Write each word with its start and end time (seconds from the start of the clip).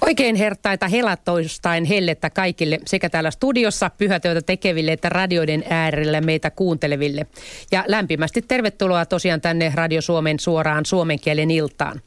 Oikein 0.00 0.36
hertaita 0.36 0.88
helatoistain 0.88 1.84
hellettä 1.84 2.30
kaikille 2.30 2.78
sekä 2.86 3.10
täällä 3.10 3.30
studiossa 3.30 3.90
pyhätöitä 3.98 4.42
tekeville 4.42 4.92
että 4.92 5.08
radioiden 5.08 5.64
äärellä 5.70 6.20
meitä 6.20 6.50
kuunteleville. 6.50 7.26
Ja 7.72 7.84
lämpimästi 7.86 8.42
tervetuloa 8.42 9.06
tosiaan 9.06 9.40
tänne 9.40 9.72
Radio 9.74 10.02
Suomen 10.02 10.40
suoraan 10.40 10.86
suomen 10.86 11.20
kielen 11.20 11.50
iltaan. 11.50 12.00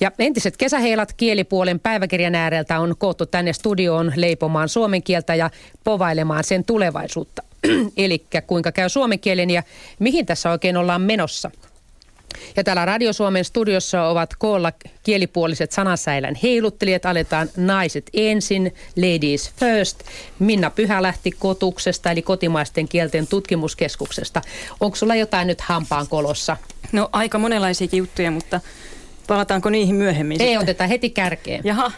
Ja 0.00 0.12
entiset 0.18 0.56
kesäheilat 0.56 1.12
kielipuolen 1.12 1.80
päiväkirjan 1.80 2.34
ääreltä 2.34 2.80
on 2.80 2.94
koottu 2.98 3.26
tänne 3.26 3.52
studioon 3.52 4.12
leipomaan 4.16 4.68
suomen 4.68 5.02
kieltä 5.02 5.34
ja 5.34 5.50
povailemaan 5.84 6.44
sen 6.44 6.64
tulevaisuutta. 6.64 7.42
Eli 7.96 8.26
kuinka 8.46 8.72
käy 8.72 8.88
suomen 8.88 9.20
kielen 9.20 9.50
ja 9.50 9.62
mihin 9.98 10.26
tässä 10.26 10.50
oikein 10.50 10.76
ollaan 10.76 11.02
menossa– 11.02 11.50
ja 12.56 12.64
täällä 12.64 12.84
Radio 12.84 13.12
Suomen 13.12 13.44
studiossa 13.44 14.04
ovat 14.04 14.36
koolla 14.38 14.72
kielipuoliset 15.02 15.72
sanasäilän 15.72 16.34
heiluttelijat. 16.42 17.06
Aletaan 17.06 17.48
naiset 17.56 18.10
ensin, 18.14 18.74
ladies 18.96 19.52
first. 19.56 20.02
Minna 20.38 20.70
Pyhä 20.70 21.02
lähti 21.02 21.30
kotuksesta 21.30 22.10
eli 22.10 22.22
kotimaisten 22.22 22.88
kielten 22.88 23.26
tutkimuskeskuksesta. 23.26 24.42
Onko 24.80 24.96
sulla 24.96 25.14
jotain 25.14 25.46
nyt 25.46 25.60
hampaan 25.60 26.08
kolossa? 26.08 26.56
No 26.92 27.08
aika 27.12 27.38
monenlaisia 27.38 27.88
juttuja, 27.92 28.30
mutta 28.30 28.60
palataanko 29.26 29.70
niihin 29.70 29.94
myöhemmin? 29.94 30.40
Ei, 30.40 30.48
sitten? 30.48 30.62
otetaan 30.62 30.90
heti 30.90 31.10
kärkeen. 31.10 31.60
Jaha. 31.64 31.92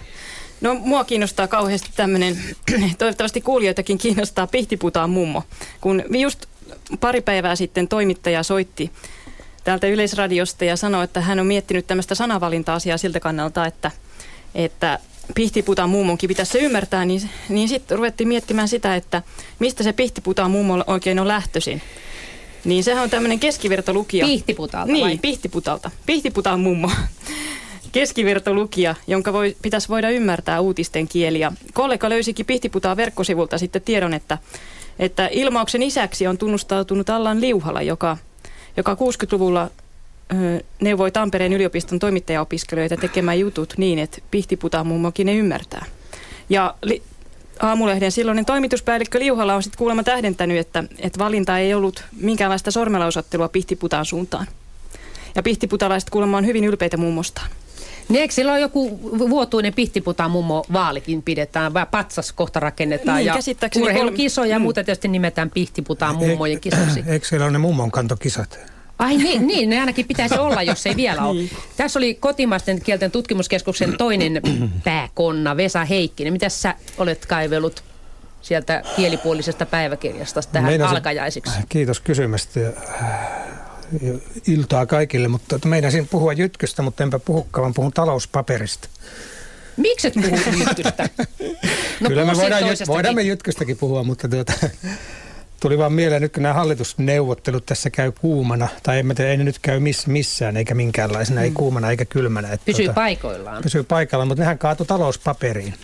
No 0.61 0.75
mua 0.75 1.05
kiinnostaa 1.05 1.49
kauheasti 1.49 1.91
tämmöinen, 1.97 2.39
toivottavasti 2.99 3.41
kuulijoitakin 3.41 3.99
kiinnostaa 3.99 4.47
Pihtiputaan 4.47 5.11
mummo. 5.11 5.43
Kun 5.81 6.05
just 6.11 6.47
pari 7.01 7.21
päivää 7.21 7.57
sitten 7.57 7.89
toimittaja 7.89 8.43
soitti 8.43 8.91
täältä 9.65 9.87
Yleisradiosta 9.87 10.65
ja 10.65 10.77
sanoi, 10.77 11.05
että 11.05 11.21
hän 11.21 11.41
on 11.41 11.47
miettinyt 11.47 11.87
tämmöistä 11.87 12.15
sanavalinta-asiaa 12.15 12.99
siltä 12.99 13.21
kannalta, 13.21 13.67
että, 13.67 13.91
että 14.55 14.99
pihtiputaan 15.35 15.91
mummonkin 15.91 16.29
pitäisi 16.29 16.53
se 16.53 16.59
ymmärtää, 16.59 17.05
niin, 17.05 17.31
niin 17.49 17.69
sitten 17.69 17.97
ruvettiin 17.99 18.29
miettimään 18.29 18.69
sitä, 18.69 18.97
että 18.97 19.23
mistä 19.59 19.83
se 19.83 19.93
pihtiputaan 19.93 20.51
mummo 20.51 20.85
oikein 20.87 21.19
on 21.19 21.29
lähtöisin. 21.29 21.83
Niin 22.65 22.85
sehän 22.85 23.03
on 23.03 23.11
tämmöinen 23.11 23.41
keskivertolukija. 23.41 24.27
Pihtiputalta 24.27 24.93
Niin, 24.93 25.05
vai? 25.05 25.19
pihtiputalta. 25.19 25.91
Pihtiputaan 26.07 26.61
mummo. 26.61 26.91
Keskivertolukija, 27.93 28.95
jonka 29.07 29.33
voi, 29.33 29.57
pitäisi 29.63 29.89
voida 29.89 30.11
ymmärtää 30.11 30.61
uutisten 30.61 31.09
kieliä. 31.09 31.53
Kollega 31.75 32.09
löysikin 32.09 32.47
Pihtiputaan 32.47 32.97
verkkosivulta 32.97 33.59
sitten 33.59 33.83
tiedon, 33.83 34.15
että, 34.15 34.39
että 34.99 35.29
ilmauksen 35.33 35.83
isäksi 35.83 36.27
on 36.27 36.39
tunnustautunut 36.39 37.11
Allan 37.11 37.41
Liuhala, 37.41 37.83
joka– 37.83 38.17
joka 38.77 38.95
60-luvulla 38.95 39.71
neuvoi 40.81 41.11
Tampereen 41.11 41.53
yliopiston 41.53 41.99
toimittajaopiskelijoita 41.99 42.97
tekemään 42.97 43.39
jutut 43.41 43.75
niin, 43.77 43.99
että 43.99 44.19
pihtiputaan 44.31 44.87
mummokin 44.87 45.27
ne 45.27 45.35
ymmärtää. 45.35 45.85
Ja 46.49 46.75
li- 46.83 47.03
Aamulehden 47.61 48.13
silloinen 48.13 48.45
toimituspäällikkö 48.45 49.19
Liuhala 49.19 49.55
on 49.55 49.63
sitten 49.63 49.79
kuulemma 49.79 50.03
tähdentänyt, 50.03 50.59
että, 50.59 50.85
että 50.99 51.19
valinta 51.19 51.59
ei 51.59 51.75
ollut 51.75 52.05
minkäänlaista 52.21 52.71
sormelausottelua 52.71 53.49
pihtiputaan 53.49 54.05
suuntaan. 54.05 54.47
Ja 55.35 55.43
pihtiputalaiset 55.43 56.11
kuulemma 56.11 56.37
on 56.37 56.47
hyvin 56.47 56.65
ylpeitä 56.65 56.97
mummostaan. 56.97 57.51
Niin 58.09 58.21
eikö 58.21 58.35
silloin 58.35 58.61
joku 58.61 59.01
vuotuinen 59.31 59.75
pihtiputaan 59.75 60.31
mummo 60.31 60.65
vaalikin 60.73 61.23
pidetään, 61.23 61.75
vai 61.75 61.87
patsas 61.91 62.33
kohta 62.33 62.61
rakennetaan 62.61 63.17
Niin, 63.19 63.27
ja 63.27 63.35
käsittääkseni 63.35 63.87
urheilukisoja 63.87 64.51
ja 64.51 64.55
kolme- 64.57 64.63
muuta 64.63 64.85
tietysti 64.85 65.09
nimetään 65.09 65.51
pihtiputaan 65.51 66.17
mummojen 66.17 66.61
kisoksi. 66.61 67.05
Eikö 67.07 67.27
siellä 67.27 67.45
ole 67.45 67.53
ne 67.53 67.59
mummon 67.59 67.91
kantokisat? 67.91 68.59
Ai 68.99 69.17
niin, 69.17 69.47
niin, 69.47 69.71
ne 69.71 69.81
ainakin 69.81 70.07
pitäisi 70.09 70.39
olla, 70.39 70.63
jos 70.63 70.87
ei 70.87 70.97
vielä 70.97 71.23
ole. 71.23 71.35
Niin. 71.35 71.51
Tässä 71.77 71.99
oli 71.99 72.15
kotimaisten 72.15 72.81
kielten 72.81 73.11
tutkimuskeskuksen 73.11 73.97
toinen 73.99 74.41
pääkonna, 74.85 75.57
Vesa 75.57 75.85
Heikkinen. 75.85 76.33
Mitä 76.33 76.49
sä 76.49 76.75
olet 76.99 77.27
kaivellut 77.27 77.85
sieltä 78.43 78.83
kielipuolisesta 78.97 79.67
päiväkirjasta 79.67 80.41
tähän 80.53 80.73
Meinasin- 80.73 80.97
alkajaisiksi? 80.97 81.59
Kiitos 81.69 82.01
kysymästä 82.01 82.61
iltaa 84.47 84.87
kaikille, 84.87 85.29
mutta 85.29 85.59
meinasin 85.65 86.09
puhua 86.09 86.33
jytkystä, 86.33 86.83
mutta 86.83 87.03
enpä 87.03 87.19
puhukaan, 87.19 87.63
vaan 87.63 87.75
puhun 87.75 87.93
talouspaperista. 87.93 88.89
Miksi 89.77 90.09
et 90.09 90.15
puhu 90.15 90.59
jytkystä? 90.59 91.09
No 92.01 92.09
Kyllä 92.09 92.25
me 92.25 92.37
voidaan, 92.37 92.67
jyt, 92.67 92.79
voidaan 92.87 93.15
me 93.15 93.23
jytkystäkin 93.23 93.77
puhua, 93.77 94.03
mutta 94.05 94.29
tuota, 94.29 94.53
tuli 95.61 95.79
vaan 95.79 95.93
mieleen 95.93 96.23
nyt, 96.23 96.33
kun 96.33 96.43
nämä 96.43 96.53
hallitusneuvottelut 96.53 97.67
tässä 97.67 97.91
käy 97.91 98.13
kuumana, 98.13 98.69
tai 98.83 99.03
tiedä, 99.17 99.31
ei 99.31 99.37
ne 99.37 99.45
nyt 99.45 99.59
käy 99.59 99.81
miss, 99.81 100.07
missään, 100.07 100.57
eikä 100.57 100.75
minkäänlaisena, 100.75 101.43
ei 101.43 101.51
kuumana 101.51 101.91
eikä 101.91 102.05
kylmänä. 102.05 102.53
Että 102.53 102.65
Pysyy 102.65 102.85
tuota, 102.85 102.95
paikoillaan. 103.01 103.63
pysyy 103.63 103.83
paikalla, 103.83 104.25
mutta 104.25 104.43
nehän 104.43 104.59
kaatu 104.59 104.85
talouspaperiin. 104.85 105.75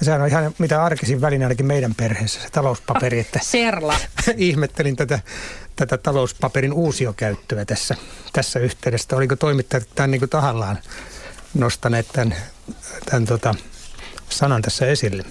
Ja 0.00 0.04
sehän 0.04 0.20
on 0.20 0.28
ihan 0.28 0.54
mitä 0.58 0.84
arkisin 0.84 1.20
väline 1.20 1.44
ainakin 1.44 1.66
meidän 1.66 1.94
perheessä, 1.94 2.40
se 2.40 2.50
talouspaperi, 2.50 3.18
että 3.18 3.40
Serla. 3.52 3.96
ihmettelin 4.36 4.96
tätä, 4.96 5.20
tätä 5.76 5.98
talouspaperin 5.98 6.72
uusiokäyttöä 6.72 7.64
tässä, 7.64 7.96
tässä 8.32 8.60
yhteydessä. 8.60 9.16
Oliko 9.16 9.36
toimittajat 9.36 9.88
tämän 9.94 10.10
niin 10.10 10.18
kuin 10.18 10.30
tahallaan 10.30 10.78
nostaneet 11.54 12.06
tämän, 12.12 12.36
tämän 13.10 13.24
tota, 13.24 13.54
sanan 14.28 14.62
tässä 14.62 14.86
esille. 14.86 15.24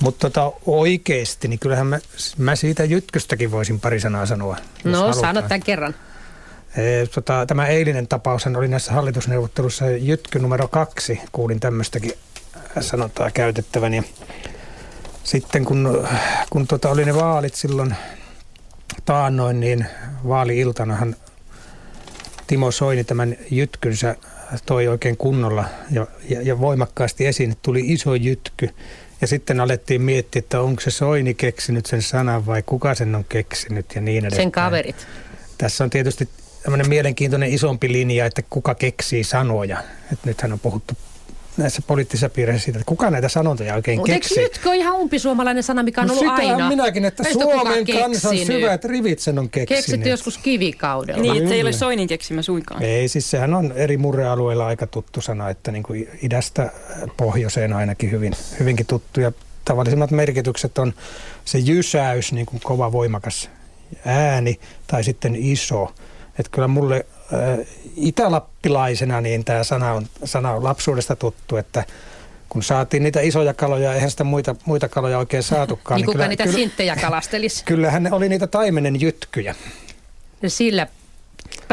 Mutta 0.00 0.30
tota, 0.30 0.52
oikeasti, 0.66 1.48
niin 1.48 1.58
kyllähän 1.58 1.86
mä, 1.86 1.98
mä 2.38 2.56
siitä 2.56 2.84
jytkystäkin 2.84 3.50
voisin 3.50 3.80
pari 3.80 4.00
sanaa 4.00 4.26
sanoa. 4.26 4.56
No, 4.84 5.12
sano 5.12 5.42
tämän 5.42 5.62
kerran. 5.62 5.94
Ee, 6.76 7.06
tota, 7.06 7.46
tämä 7.46 7.66
eilinen 7.66 8.08
tapaushan 8.08 8.56
oli 8.56 8.68
näissä 8.68 8.92
hallitusneuvotteluissa 8.92 9.90
jytky 9.90 10.38
numero 10.38 10.68
kaksi, 10.68 11.20
kuulin 11.32 11.60
tämmöistäkin 11.60 12.12
sanotaan 12.80 13.32
käytettävän. 13.32 13.94
Ja 13.94 14.02
sitten 15.24 15.64
kun, 15.64 16.08
kun 16.50 16.66
tota 16.66 16.90
oli 16.90 17.04
ne 17.04 17.14
vaalit 17.14 17.54
silloin 17.54 17.94
taannoin, 19.04 19.60
niin 19.60 19.86
vaali-iltanahan 20.28 21.16
Timo 22.46 22.70
Soini 22.70 23.04
tämän 23.04 23.36
jytkynsä 23.50 24.16
toi 24.66 24.88
oikein 24.88 25.16
kunnolla 25.16 25.64
ja, 25.90 26.06
ja, 26.28 26.42
ja 26.42 26.60
voimakkaasti 26.60 27.26
esiin, 27.26 27.50
että 27.50 27.62
tuli 27.62 27.80
iso 27.84 28.14
jytky. 28.14 28.68
Ja 29.20 29.26
sitten 29.26 29.60
alettiin 29.60 30.02
miettiä, 30.02 30.40
että 30.40 30.60
onko 30.60 30.80
se 30.80 30.90
Soini 30.90 31.34
keksinyt 31.34 31.86
sen 31.86 32.02
sanan 32.02 32.46
vai 32.46 32.62
kuka 32.62 32.94
sen 32.94 33.14
on 33.14 33.24
keksinyt 33.28 33.94
ja 33.94 34.00
niin 34.00 34.24
edespäin. 34.24 34.42
Sen 34.42 34.52
kaverit. 34.52 35.06
Tässä 35.58 35.84
on 35.84 35.90
tietysti 35.90 36.28
tämmöinen 36.62 36.88
mielenkiintoinen 36.88 37.52
isompi 37.52 37.92
linja, 37.92 38.26
että 38.26 38.42
kuka 38.50 38.74
keksii 38.74 39.24
sanoja. 39.24 39.78
Että 40.12 40.28
nythän 40.28 40.52
on 40.52 40.60
puhuttu 40.60 40.94
näissä 41.56 41.82
poliittisissa 41.86 42.28
piireissä 42.28 42.64
siitä, 42.64 42.78
että 42.78 42.88
kuka 42.88 43.10
näitä 43.10 43.28
sanontoja 43.28 43.74
oikein 43.74 43.98
Mutta 43.98 44.12
eikö 44.12 44.22
keksii. 44.28 44.42
jytkö 44.42 44.68
ole 44.68 44.76
ihan 44.76 44.94
umpisuomalainen 44.94 45.62
sana, 45.62 45.82
mikä 45.82 46.00
on 46.00 46.06
No 46.06 46.14
ollut 46.14 46.36
sitähän 46.36 46.54
aina? 46.54 46.68
minäkin, 46.68 47.04
että 47.04 47.22
Ei 47.26 47.32
sitä 47.32 47.44
kukaan 47.44 47.66
Suomen 47.66 47.86
kansan 47.86 48.38
syvät 48.38 48.84
rivit 48.84 49.18
sen 49.18 49.38
on 49.38 49.50
keksinyt. 49.50 49.78
Keksitty 49.78 50.08
joskus 50.08 50.38
kivikaudella. 50.38 51.22
Niin, 51.22 51.36
että 51.36 51.48
se 51.48 51.54
ei 51.54 51.62
ole. 51.62 51.72
Soinin 51.72 52.08
keksimä 52.08 52.42
suinkaan. 52.42 52.82
Ei, 52.82 53.08
siis 53.08 53.30
sehän 53.30 53.54
on 53.54 53.72
eri 53.76 53.96
murrealueilla 53.96 54.66
aika 54.66 54.86
tuttu 54.86 55.20
sana, 55.20 55.50
että 55.50 55.72
niin 55.72 55.82
kuin 55.82 56.08
idästä 56.22 56.72
pohjoiseen 57.16 57.72
ainakin 57.72 58.10
hyvin, 58.10 58.32
hyvinkin 58.60 58.86
tuttu. 58.86 59.20
Ja 59.20 59.32
tavallisimmat 59.64 60.10
merkitykset 60.10 60.78
on 60.78 60.92
se 61.44 61.58
jysäys, 61.58 62.32
niin 62.32 62.46
kuin 62.46 62.60
kova 62.64 62.92
voimakas 62.92 63.50
ääni, 64.06 64.60
tai 64.86 65.04
sitten 65.04 65.36
iso. 65.36 65.92
Että 66.38 66.50
kyllä 66.50 66.68
mulle 66.68 67.06
itälappilaisena 67.96 69.20
niin 69.20 69.44
tämä 69.44 69.64
sana 69.64 69.92
on, 69.92 70.06
sana 70.24 70.52
on 70.52 70.64
lapsuudesta 70.64 71.16
tuttu, 71.16 71.56
että 71.56 71.84
kun 72.48 72.62
saatiin 72.62 73.02
niitä 73.02 73.20
isoja 73.20 73.54
kaloja, 73.54 73.94
eihän 73.94 74.10
sitä 74.10 74.24
muita, 74.24 74.56
muita 74.64 74.88
kaloja 74.88 75.18
oikein 75.18 75.42
saatukaan. 75.42 75.98
Niin 75.98 76.06
kuka 76.06 76.16
kyllä, 76.16 76.28
niitä 76.28 76.44
kyllä, 76.44 76.56
sinttejä 76.56 76.96
kalastelisi? 76.96 77.64
kyllähän 77.64 78.02
ne 78.02 78.12
oli 78.12 78.28
niitä 78.28 78.46
taimenen 78.46 79.00
jytkyjä, 79.00 79.54
Sillä 80.46 80.86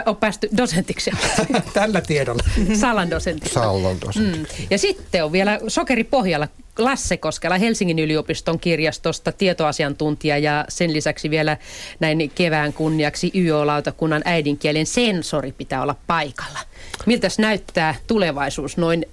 on 0.05 0.15
päästy 0.15 0.49
dosentiksi, 0.57 1.11
tällä 1.73 2.01
tiedolla. 2.01 2.43
Salan 2.73 3.09
dosentiksi. 3.09 3.53
Sallon 3.53 3.99
tosi. 3.99 4.19
Mm. 4.19 4.45
Ja 4.69 4.77
sitten 4.77 5.23
on 5.23 5.31
vielä 5.31 5.59
sokeripohjalla 5.67 6.47
Lasse 6.77 7.17
Koskela 7.17 7.57
Helsingin 7.57 7.99
yliopiston 7.99 8.59
kirjastosta 8.59 9.31
tietoasiantuntija 9.31 10.37
ja 10.37 10.65
sen 10.69 10.93
lisäksi 10.93 11.29
vielä 11.29 11.57
näin 11.99 12.31
kevään 12.35 12.73
kunniaksi 12.73 13.31
YO-lautakunnan 13.35 14.21
äidinkielen 14.25 14.85
sensori 14.85 15.51
pitää 15.51 15.81
olla 15.81 15.95
paikalla. 16.07 16.59
Miltäs 17.05 17.39
näyttää 17.39 17.95
tulevaisuus 18.07 18.77
noin 18.77 19.05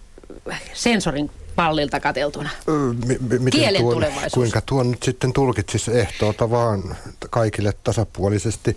sensorin 0.72 1.30
pallilta 1.56 2.00
kateltuna? 2.00 2.50
Mi- 3.06 3.18
mi- 3.20 3.38
miten 3.38 3.60
Kielen 3.60 3.80
tuon, 3.80 3.94
tulevaisuus. 3.94 4.32
Kuinka 4.32 4.60
tuon 4.60 4.90
nyt 4.90 5.02
sitten 5.02 5.32
tulkitsisi 5.32 5.98
ehtoota 5.98 6.50
vaan 6.50 6.96
kaikille 7.30 7.72
tasapuolisesti. 7.84 8.76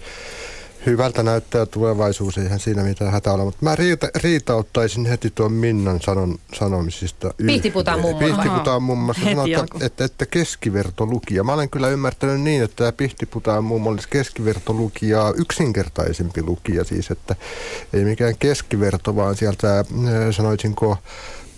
Hyvältä 0.86 1.24
näyttää 1.24 1.66
tulevaisuus, 1.66 2.38
eihän 2.38 2.60
siinä 2.60 2.84
mitään 2.84 3.12
hätää 3.12 3.34
ole. 3.34 3.44
Mutta 3.44 3.66
mä 3.66 3.76
riita, 3.76 4.08
riitauttaisin 4.16 5.06
heti 5.06 5.32
tuon 5.36 5.52
Minnan 5.52 6.02
sanon, 6.02 6.38
sanomisista. 6.54 7.34
Pihtiputaan 7.46 8.00
mummon 8.00 8.20
vai? 8.22 8.32
Pihtiputaan 8.32 8.82
Sanoo, 9.24 9.44
alku. 9.44 9.62
että, 9.62 9.86
että, 9.86 10.06
että 10.06 10.26
keskivertolukija. 10.26 11.44
Mä 11.44 11.54
olen 11.54 11.70
kyllä 11.70 11.90
ymmärtänyt 11.90 12.42
niin, 12.42 12.64
että 12.64 12.76
tämä 12.76 12.92
Pihtiputaan 12.92 13.64
mummo 13.64 13.90
olisi 13.90 14.08
keskivertolukija, 14.10 15.34
yksinkertaisempi 15.38 16.44
lukija 16.44 16.84
siis, 16.84 17.12
että 17.12 17.36
ei 17.94 18.04
mikään 18.04 18.36
keskiverto, 18.40 19.16
vaan 19.16 19.36
sieltä 19.36 19.80
äh, 19.80 19.86
sanoisinko 20.32 20.98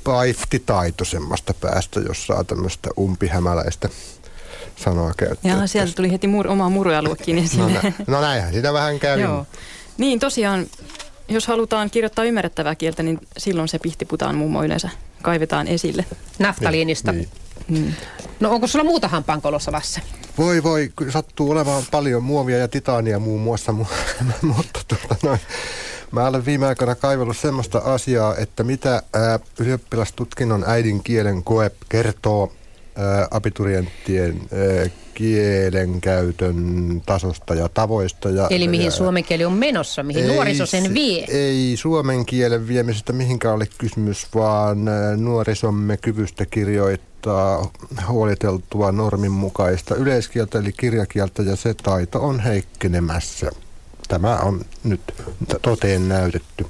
paiftitaito 0.03 1.06
semmoista 1.06 1.53
päästä, 1.53 2.00
jos 2.00 2.27
saa 2.27 2.44
tämmöistä 2.44 2.89
umpihämäläistä 3.00 3.89
sanoa 4.83 5.12
käyttää. 5.18 5.51
Ja 5.51 5.68
sieltä 5.68 5.94
tuli 5.95 6.12
heti 6.12 6.28
mur, 6.28 6.48
oma 6.48 6.69
murualuekin 6.69 7.38
esille. 7.38 7.74
No, 7.74 7.80
nä, 7.83 7.94
no 8.07 8.22
näinhän 8.22 8.54
sitä 8.54 8.74
vähän 8.74 9.00
käy. 9.00 9.19
Joo. 9.22 9.45
Niin 9.98 10.19
tosiaan, 10.19 10.66
jos 11.28 11.48
halutaan 11.48 11.89
kirjoittaa 11.89 12.25
ymmärrettävää 12.25 12.75
kieltä, 12.75 13.04
niin 13.04 13.19
silloin 13.38 13.68
se 13.68 13.80
pihtiputaan 13.80 14.36
mummo 14.36 14.63
yleensä 14.63 14.89
kaivetaan 15.22 15.68
esille. 15.68 16.06
Naftaliinista. 16.39 17.12
Niin. 17.12 17.30
Mm. 17.68 17.94
No 18.39 18.51
onko 18.51 18.68
sulla 18.68 18.86
muuta 18.86 19.07
hampaankolossa, 19.07 19.72
Lasse? 19.72 20.01
Voi 20.38 20.63
voi, 20.63 20.92
sattuu 21.10 21.51
olemaan 21.51 21.83
paljon 21.92 22.24
muovia 22.24 22.57
ja 22.57 22.68
titaania 22.68 23.19
muun 23.19 23.42
muassa, 23.42 23.72
mu- 23.72 24.24
mutta 24.56 24.80
tuota 24.88 25.16
noin. 25.24 25.39
Mä 26.12 26.28
olen 26.28 26.45
viime 26.45 26.68
aikoina 26.68 26.95
kaivellut 26.95 27.38
semmoista 27.38 27.78
asiaa, 27.78 28.36
että 28.36 28.63
mitä 28.63 29.04
ää, 29.13 29.39
ylioppilastutkinnon 29.60 30.63
äidinkielen 30.68 31.44
koe 31.44 31.72
kertoo 31.89 32.51
abiturienttien 33.32 34.42
kielenkäytön 35.14 37.02
tasosta 37.06 37.56
ja 37.56 37.70
tavoista. 37.70 38.30
Ja, 38.30 38.48
Eli 38.50 38.68
mihin 38.68 38.86
ja, 38.86 38.92
suomen 38.92 39.24
kieli 39.24 39.46
on 39.46 39.54
menossa, 39.54 40.04
mihin 40.04 40.24
ei 40.24 40.36
nuoriso 40.36 40.66
sen 40.66 40.84
se- 40.84 40.94
vie? 40.94 41.26
Ei 41.30 41.74
suomen 41.78 42.26
kielen 42.26 42.68
viemisestä 42.68 43.14
mihinkään 43.14 43.56
ole 43.56 43.68
kysymys, 43.78 44.28
vaan 44.36 44.78
nuorisomme 45.18 45.98
kyvystä 45.98 46.46
kirjoittaa 46.46 47.72
huoliteltua 48.08 48.92
normin 48.92 49.32
mukaista 49.32 49.96
yleiskieltä 49.96 50.60
eli 50.60 50.72
kirjakieltä 50.72 51.44
ja 51.44 51.56
se 51.56 51.74
taito 51.74 52.22
on 52.22 52.40
heikkenemässä. 52.40 53.52
Tämä 54.08 54.38
on 54.38 54.66
nyt 54.84 55.02
toteen 55.62 56.10
näytetty 56.10 56.66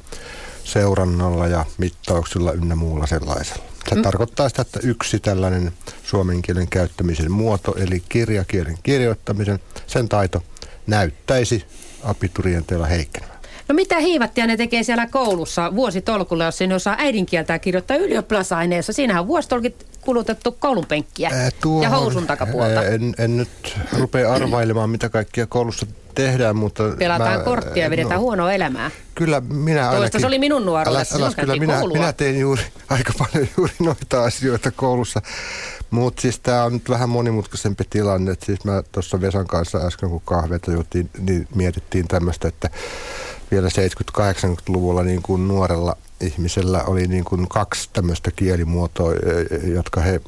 seurannalla 0.64 1.48
ja 1.48 1.66
mittauksilla 1.78 2.52
ynnä 2.52 2.76
muulla 2.76 3.08
sellaisella. 3.08 3.71
Se 3.90 3.96
mm. 3.96 4.02
tarkoittaa 4.02 4.50
sitä, 4.50 4.62
että 4.62 4.80
yksi 4.84 5.20
tällainen 5.20 5.72
suomen 6.04 6.42
kielen 6.42 6.68
käyttämisen 6.68 7.32
muoto, 7.32 7.76
eli 7.78 8.04
kirjakielen 8.10 8.78
kirjoittamisen, 8.84 9.60
sen 9.88 10.10
taito 10.10 10.44
näyttäisi 10.88 11.66
abiturienteilla 12.04 12.86
heikkenevän. 12.86 13.31
No 13.72 13.76
mitä 13.76 14.00
hiivattia 14.00 14.48
ne 14.48 14.58
tekee 14.58 14.84
siellä 14.84 15.08
koulussa 15.08 15.76
vuositolkulla, 15.76 16.46
jos 16.46 16.60
ne 16.60 16.76
osaa 16.76 16.96
äidinkieltään 16.98 17.60
kirjoittaa 17.60 17.98
ylioppilasaineessa? 17.98 18.94
Siinähän 18.94 19.22
on 19.22 19.28
vuositolkit 19.28 19.86
kulutettu 20.02 20.52
koulun 20.52 20.86
penkkiä 20.86 21.30
ja 21.30 21.52
tuohon, 21.62 21.92
housun 21.92 22.28
takapuolta. 22.28 22.84
En, 22.84 23.14
en 23.18 23.38
nyt 23.38 23.78
rupea 24.00 24.34
arvailemaan, 24.34 24.90
mitä 24.90 25.10
kaikkia 25.10 25.48
koulussa 25.48 25.86
tehdään, 26.16 26.56
mutta... 26.56 26.84
Pelataan 27.00 27.40
mä- 27.40 27.44
korttia 27.44 27.84
ja 27.84 27.90
vedetään 27.90 28.16
no, 28.16 28.22
huonoa 28.22 28.54
elämää. 28.54 28.92
Kyllä 29.16 29.42
minä 29.42 29.82
Toista 29.82 29.96
ainakin... 29.96 30.22
se 30.22 30.28
oli 30.28 30.40
minun 30.40 30.66
nuoruudessa, 30.66 31.14
silloin 31.16 31.34
äläs, 31.34 31.46
kyllä 31.46 31.56
minä, 31.56 31.80
koulua. 31.80 31.98
minä 31.98 32.14
tein 32.14 32.40
juuri 32.40 32.64
aika 32.90 33.14
paljon 33.18 33.48
juuri 33.58 33.74
noita 33.80 34.24
asioita 34.24 34.72
koulussa. 34.72 35.22
Mutta 35.92 36.22
siis 36.22 36.40
tämä 36.40 36.64
on 36.64 36.74
nyt 36.74 36.90
vähän 36.90 37.10
monimutkaisempi 37.10 37.84
tilanne. 37.90 38.32
Et 38.32 38.44
siis 38.44 38.66
mä 38.66 38.84
tuossa 38.92 39.22
Vesan 39.22 39.48
kanssa 39.48 39.78
äsken, 39.78 40.10
kun 40.10 40.22
kahveita 40.26 40.72
juotiin, 40.72 41.10
niin 41.20 41.48
mietittiin 41.56 42.08
tämmöistä, 42.08 42.48
että 42.48 42.70
vielä 43.52 43.68
70-80-luvulla 43.68 45.04
niin 45.04 45.22
kuin 45.22 45.48
nuorella 45.48 45.98
ihmisellä 46.22 46.84
oli 46.84 47.08
niin 47.08 47.24
kuin 47.24 47.48
kaksi 47.48 47.90
tämmöistä 47.94 48.32
kielimuotoa, 48.32 49.14
e, 49.14 49.68
jotka 49.68 50.02
he 50.02 50.16
e, 50.16 50.22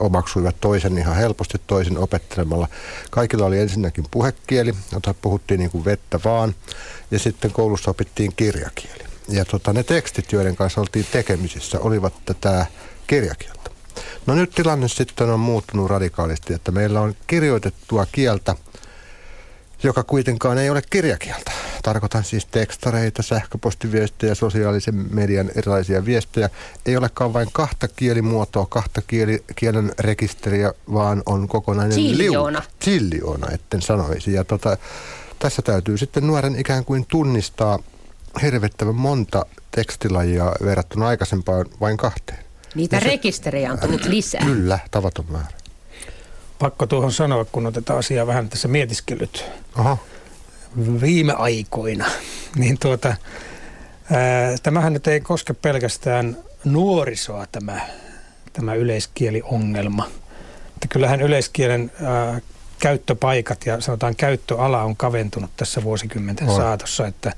omaksuivat 0.00 0.56
toisen 0.60 0.98
ihan 0.98 1.16
helposti 1.16 1.60
toisen 1.66 1.98
opettelemalla. 1.98 2.68
Kaikilla 3.10 3.46
oli 3.46 3.58
ensinnäkin 3.58 4.04
puhekieli, 4.10 4.74
jota 4.92 5.14
puhuttiin 5.14 5.58
niin 5.58 5.70
kuin 5.70 5.84
vettä 5.84 6.20
vaan, 6.24 6.54
ja 7.10 7.18
sitten 7.18 7.52
koulussa 7.52 7.90
opittiin 7.90 8.32
kirjakieli. 8.36 9.04
Ja 9.28 9.44
tota, 9.44 9.72
ne 9.72 9.82
tekstit, 9.82 10.32
joiden 10.32 10.56
kanssa 10.56 10.80
oltiin 10.80 11.06
tekemisissä, 11.12 11.80
olivat 11.80 12.14
tätä 12.24 12.66
kirjakieltä. 13.06 13.70
No 14.26 14.34
nyt 14.34 14.50
tilanne 14.50 14.88
sitten 14.88 15.30
on 15.30 15.40
muuttunut 15.40 15.90
radikaalisti, 15.90 16.54
että 16.54 16.72
meillä 16.72 17.00
on 17.00 17.14
kirjoitettua 17.26 18.06
kieltä, 18.12 18.56
joka 19.82 20.02
kuitenkaan 20.04 20.58
ei 20.58 20.70
ole 20.70 20.82
kirjakieltä. 20.90 21.52
Tarkoitan 21.82 22.24
siis 22.24 22.46
tekstareita, 22.46 23.22
sähköpostiviestejä, 23.22 24.34
sosiaalisen 24.34 24.94
median 25.14 25.50
erilaisia 25.56 26.04
viestejä. 26.04 26.50
Ei 26.86 26.96
olekaan 26.96 27.32
vain 27.32 27.48
kahta 27.52 27.88
kielimuotoa, 27.88 28.66
kahta 28.66 29.02
kieli, 29.06 29.44
kielen 29.56 29.92
rekisteriä, 29.98 30.72
vaan 30.92 31.22
on 31.26 31.48
kokonainen 31.48 31.94
Ziljoona. 31.94 32.58
liuta. 32.58 32.72
Ziljoona, 32.84 33.50
etten 33.50 33.82
sanoisi. 33.82 34.32
Ja 34.32 34.44
tota, 34.44 34.76
tässä 35.38 35.62
täytyy 35.62 35.98
sitten 35.98 36.26
nuoren 36.26 36.56
ikään 36.58 36.84
kuin 36.84 37.06
tunnistaa 37.06 37.78
hirvittävän 38.42 38.94
monta 38.94 39.46
tekstilajia 39.70 40.52
verrattuna 40.64 41.06
aikaisempaan 41.08 41.66
vain 41.80 41.96
kahteen. 41.96 42.44
Niitä 42.74 42.96
Ja 42.96 43.00
se- 43.00 43.08
rekisterejä 43.08 43.72
on 43.72 43.78
tullut 43.78 44.04
lisää. 44.04 44.44
Kyllä, 44.44 44.78
tavaton 44.90 45.24
määrä. 45.28 45.59
Pakko 46.60 46.86
tuohon 46.86 47.12
sanoa, 47.12 47.44
kun 47.44 47.66
on 47.66 47.72
tätä 47.72 47.94
asiaa 47.96 48.26
vähän 48.26 48.48
tässä 48.48 48.68
mietiskellyt 48.68 49.44
Aha. 49.74 49.96
viime 51.00 51.32
aikoina, 51.32 52.06
niin 52.56 52.78
tuota, 52.78 53.08
ää, 53.08 54.54
tämähän 54.62 54.92
nyt 54.92 55.06
ei 55.06 55.20
koske 55.20 55.52
pelkästään 55.52 56.36
nuorisoa 56.64 57.46
tämä, 57.52 57.80
tämä 58.52 58.74
yleiskieliongelma. 58.74 60.06
Että 60.74 60.88
kyllähän 60.88 61.22
yleiskielen 61.22 61.92
ää, 62.02 62.40
käyttöpaikat 62.78 63.66
ja 63.66 63.80
sanotaan 63.80 64.16
käyttöala 64.16 64.82
on 64.82 64.96
kaventunut 64.96 65.50
tässä 65.56 65.82
vuosikymmenten 65.82 66.48
On. 66.48 66.56
saatossa, 66.56 67.06
että 67.06 67.32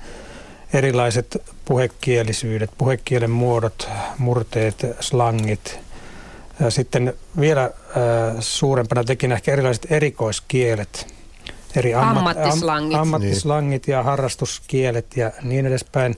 erilaiset 0.72 1.42
puhekielisyydet, 1.64 2.70
puhekielen 2.78 3.30
muodot, 3.30 3.88
murteet, 4.18 4.86
slangit, 5.00 5.78
ja 6.60 6.70
sitten 6.70 7.14
vielä 7.40 7.70
suurempana 8.40 9.04
tekijänä 9.04 9.34
ehkä 9.34 9.52
erilaiset 9.52 9.86
erikoiskielet, 9.90 11.06
eri 11.76 11.94
Ammattislangit. 11.94 12.94
Am, 12.94 13.00
ammattislangit 13.00 13.88
ja 13.88 14.02
harrastuskielet 14.02 15.16
ja 15.16 15.30
niin 15.42 15.66
edespäin. 15.66 16.16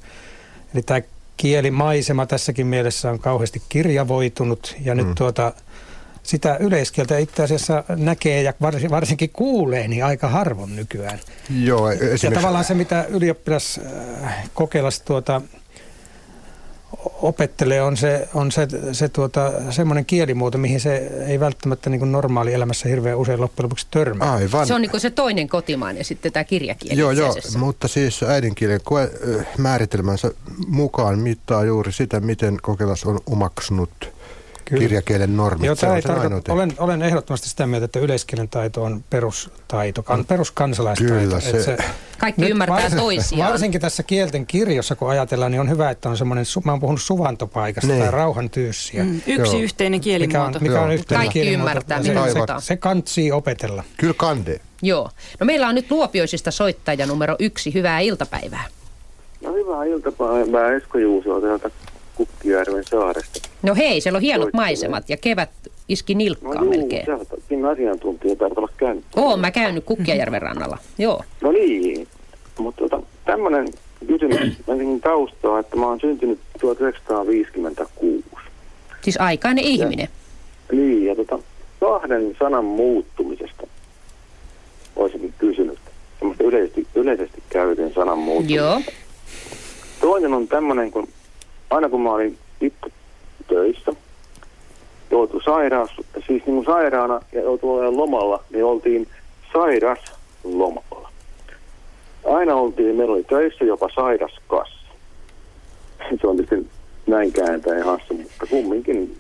Eli 0.74 0.82
tämä 0.82 1.00
kielimaisema 1.36 2.26
tässäkin 2.26 2.66
mielessä 2.66 3.10
on 3.10 3.18
kauheasti 3.18 3.62
kirjavoitunut 3.68 4.76
ja 4.84 4.94
nyt 4.94 5.06
Mm. 5.06 5.14
tuota, 5.14 5.52
sitä 6.22 6.56
yleiskieltä 6.56 7.18
itse 7.18 7.42
asiassa 7.42 7.84
näkee 7.88 8.42
ja 8.42 8.54
varsin, 8.60 8.90
varsinkin 8.90 9.30
kuulee 9.30 9.88
niin 9.88 10.04
aika 10.04 10.28
harvoin 10.28 10.76
nykyään. 10.76 11.20
Joo, 11.60 11.88
Ja 11.90 11.94
esimerkiksi... 11.94 12.30
tavallaan 12.30 12.64
se, 12.64 12.74
mitä 12.74 13.04
ylioppilas 13.08 13.80
äh, 14.24 14.50
kokeilas 14.54 15.00
tuota, 15.00 15.42
opettelee, 17.22 17.82
on 17.82 17.96
se, 17.96 18.28
on 18.34 18.52
se, 18.52 18.68
se 18.92 19.08
tuota, 19.08 19.52
semmoinen 19.70 20.04
kielimuoto, 20.04 20.58
mihin 20.58 20.80
se 20.80 20.96
ei 21.26 21.40
välttämättä 21.40 21.90
niin 21.90 22.12
normaali 22.12 22.52
elämässä 22.52 22.88
hirveän 22.88 23.18
usein 23.18 23.40
loppujen 23.40 23.64
lopuksi 23.64 23.86
törmää. 23.90 24.32
Aivan. 24.32 24.66
Se 24.66 24.74
on 24.74 24.82
niin 24.82 25.00
se 25.00 25.10
toinen 25.10 25.48
kotimainen 25.48 26.04
sitten 26.04 26.32
tämä 26.32 26.44
kirjakieli 26.44 27.00
Joo, 27.00 27.10
joo, 27.10 27.34
mutta 27.58 27.88
siis 27.88 28.22
äidinkielen 28.22 28.80
koe, 28.84 29.10
määritelmänsä 29.58 30.30
mukaan 30.66 31.18
mittaa 31.18 31.64
juuri 31.64 31.92
sitä, 31.92 32.20
miten 32.20 32.58
kokeilas 32.62 33.04
on 33.04 33.20
omaksunut 33.26 34.13
Kyllä. 34.64 34.80
kirjakielen 34.80 35.36
normit. 35.36 35.66
Joo, 35.66 35.74
Se 35.74 35.80
tämä 35.80 35.90
on 35.92 35.96
ei 35.96 36.02
tarkoita, 36.02 36.52
olen, 36.52 36.72
olen 36.78 37.02
ehdottomasti 37.02 37.48
sitä 37.48 37.66
mieltä, 37.66 37.84
että 37.84 37.98
yleiskielen 37.98 38.48
taito 38.48 38.82
on 38.82 39.04
perustaito, 39.10 40.02
kan, 40.02 40.24
peruskansalaistaito. 40.24 41.14
Kyllä, 41.14 41.38
Että 41.38 41.62
se- 41.62 41.76
Kaikki 42.18 42.40
nyt 42.40 42.50
ymmärtää 42.50 42.76
varsin- 42.82 42.98
toisiaan. 42.98 43.50
Varsinkin 43.50 43.80
tässä 43.80 44.02
kielten 44.02 44.46
kirjossa, 44.46 44.96
kun 44.96 45.10
ajatellaan, 45.10 45.52
niin 45.52 45.60
on 45.60 45.70
hyvä, 45.70 45.90
että 45.90 46.08
on 46.08 46.16
semmoinen, 46.16 46.44
mä 46.64 46.72
oon 46.72 46.80
puhunut 46.80 47.00
suvantopaikasta 47.02 47.88
Niin. 47.92 48.00
tai 48.02 48.10
rauhantyyssiä. 48.10 49.04
Mm, 49.04 49.16
yksi 49.16 49.32
Joo. 49.56 49.62
yhteinen 49.62 49.98
Mikä 49.98 50.10
on, 50.10 50.18
kielimuoto. 50.18 50.58
mikä 50.60 50.80
on 50.80 50.92
yhteinen 50.92 51.24
Kaikki 51.26 51.40
kielimuoto. 51.40 51.70
ymmärtää, 51.70 52.02
se, 52.02 52.14
se, 52.60 52.66
se 52.66 52.76
kantsii 52.76 53.32
opetella. 53.32 53.84
Kyllä 53.96 54.14
kande. 54.16 54.60
Joo. 54.82 55.10
No 55.40 55.46
meillä 55.46 55.68
on 55.68 55.74
nyt 55.74 55.90
Luopioisista 55.90 56.50
soittaja 56.50 57.06
numero 57.06 57.36
yksi. 57.38 57.74
Hyvää 57.74 58.00
iltapäivää. 58.00 58.64
No 59.40 59.52
hyvää 59.52 59.84
iltapäivää 59.84 60.72
Esko 60.76 60.98
Juuso 60.98 61.40
täältä 61.40 61.70
Kukkijärven 62.14 62.84
saaresta. 62.90 63.48
No 63.64 63.74
hei, 63.74 64.00
siellä 64.00 64.16
on 64.16 64.22
hienot 64.22 64.48
maisemat 64.52 65.10
ja 65.10 65.16
kevät 65.16 65.50
iski 65.88 66.14
No 66.14 66.18
nilkkaa 66.18 66.54
juu, 66.62 66.70
melkein. 66.70 67.10
ootkin 67.10 67.64
asiantuntija 67.64 68.36
taitaa 68.36 68.58
olla 68.62 68.72
käynyt. 68.76 69.04
Oon 69.16 69.40
mä 69.40 69.50
käynyt 69.50 69.84
Kukkijärven 69.84 70.42
rannalla. 70.42 70.78
Joo. 70.98 71.22
No 71.40 71.52
niin, 71.52 72.08
mutta 72.58 72.88
tota, 72.88 73.02
tämmöinen 73.24 73.68
kysymys 74.06 74.38
ensinnäkin 74.68 75.00
taustaa, 75.00 75.58
että 75.58 75.76
mä 75.76 75.86
oon 75.86 76.00
syntynyt 76.00 76.38
1956. 76.60 78.24
Siis 79.02 79.16
aikainen 79.20 79.64
ihminen. 79.64 80.08
Niin, 80.72 81.04
ja 81.06 81.14
tota, 81.16 81.38
kahden 81.80 82.36
sanan 82.38 82.64
muuttumisesta 82.64 83.66
olisinkin 84.96 85.34
kysynyt. 85.38 85.78
Semmoista 86.18 86.44
yleisesti, 86.44 86.86
yleisesti 86.94 87.42
käytetyn 87.48 87.94
sanan 87.94 88.18
muuttumisesta. 88.18 88.64
Joo. 88.64 88.80
Toinen 90.00 90.34
on 90.34 90.48
tämmöinen, 90.48 90.90
kun 90.90 91.08
aina 91.70 91.88
kun 91.88 92.00
mä 92.00 92.12
olin 92.12 92.38
pikku 92.58 92.88
töissä, 93.48 93.92
joutui 95.10 95.42
sairaus, 95.42 95.90
siis 96.14 96.26
niin 96.28 96.42
kuin 96.42 96.64
sairaana 96.64 97.20
ja 97.32 97.40
joutui 97.40 97.70
olemaan 97.70 97.96
lomalla, 97.96 98.44
niin 98.50 98.64
oltiin 98.64 99.08
sairas 99.52 99.98
lomalla. 100.44 101.10
Aina 102.24 102.54
oltiin, 102.54 102.96
meillä 102.96 103.14
oli 103.14 103.24
töissä 103.24 103.64
jopa 103.64 103.88
sairas 103.94 104.32
kassa. 104.46 104.88
Se 106.20 106.26
on 106.26 106.36
tietysti 106.36 106.70
näin 107.06 107.32
kääntäen 107.32 107.84
hassu, 107.84 108.14
mutta 108.14 108.46
kumminkin. 108.50 109.18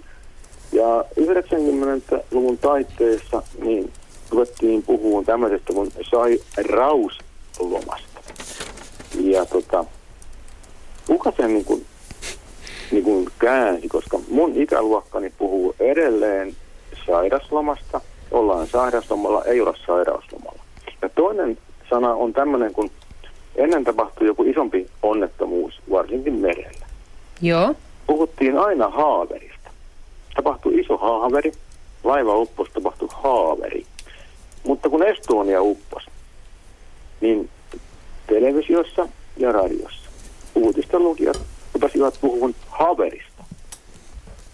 Ja 0.72 1.04
90-luvun 1.20 2.58
taitteessa 2.58 3.42
niin 3.62 3.92
ruvettiin 4.30 4.82
puhumaan 4.82 5.24
tämmöisestä 5.24 5.72
kuin 5.72 5.92
sai 6.10 6.38
rauslomasta. 6.68 8.20
Ja 9.20 9.46
tota, 9.46 9.84
kuka 11.06 11.32
sen 11.36 11.54
niin 11.54 11.64
kuin, 11.64 11.86
niin 12.90 13.04
kuin 13.04 13.28
käänsi, 13.38 13.88
koska 13.88 14.18
mun 14.28 14.52
ikäluokkani 14.56 15.32
puhuu 15.38 15.74
edelleen 15.80 16.56
sairaslomasta, 17.06 18.00
ollaan 18.30 18.66
sairaslomalla, 18.66 19.44
ei 19.44 19.60
olla 19.60 19.74
sairauslomalla. 19.86 20.62
Ja 21.02 21.08
toinen 21.08 21.58
sana 21.90 22.14
on 22.14 22.32
tämmöinen, 22.32 22.72
kun 22.72 22.90
ennen 23.56 23.84
tapahtui 23.84 24.26
joku 24.26 24.42
isompi 24.42 24.86
onnettomuus, 25.02 25.80
varsinkin 25.90 26.34
merellä. 26.34 26.86
Joo. 27.40 27.74
Puhuttiin 28.06 28.58
aina 28.58 28.88
haaverista. 28.88 29.70
Tapahtui 30.36 30.80
iso 30.80 30.96
haaveri, 30.96 31.52
laiva 32.04 32.36
upposi, 32.36 32.70
tapahtui 32.74 33.08
haaveri. 33.12 33.86
Mutta 34.64 34.88
kun 34.88 35.06
Estonia 35.06 35.62
upposi, 35.62 36.06
niin 37.20 37.50
televisiossa 38.26 39.08
ja 39.36 39.52
radiossa 39.52 40.10
uutisten 40.54 41.02
lukijat 41.02 41.40
rupesivat 41.74 42.18
puhumaan 42.20 42.54
haverista. 42.68 43.44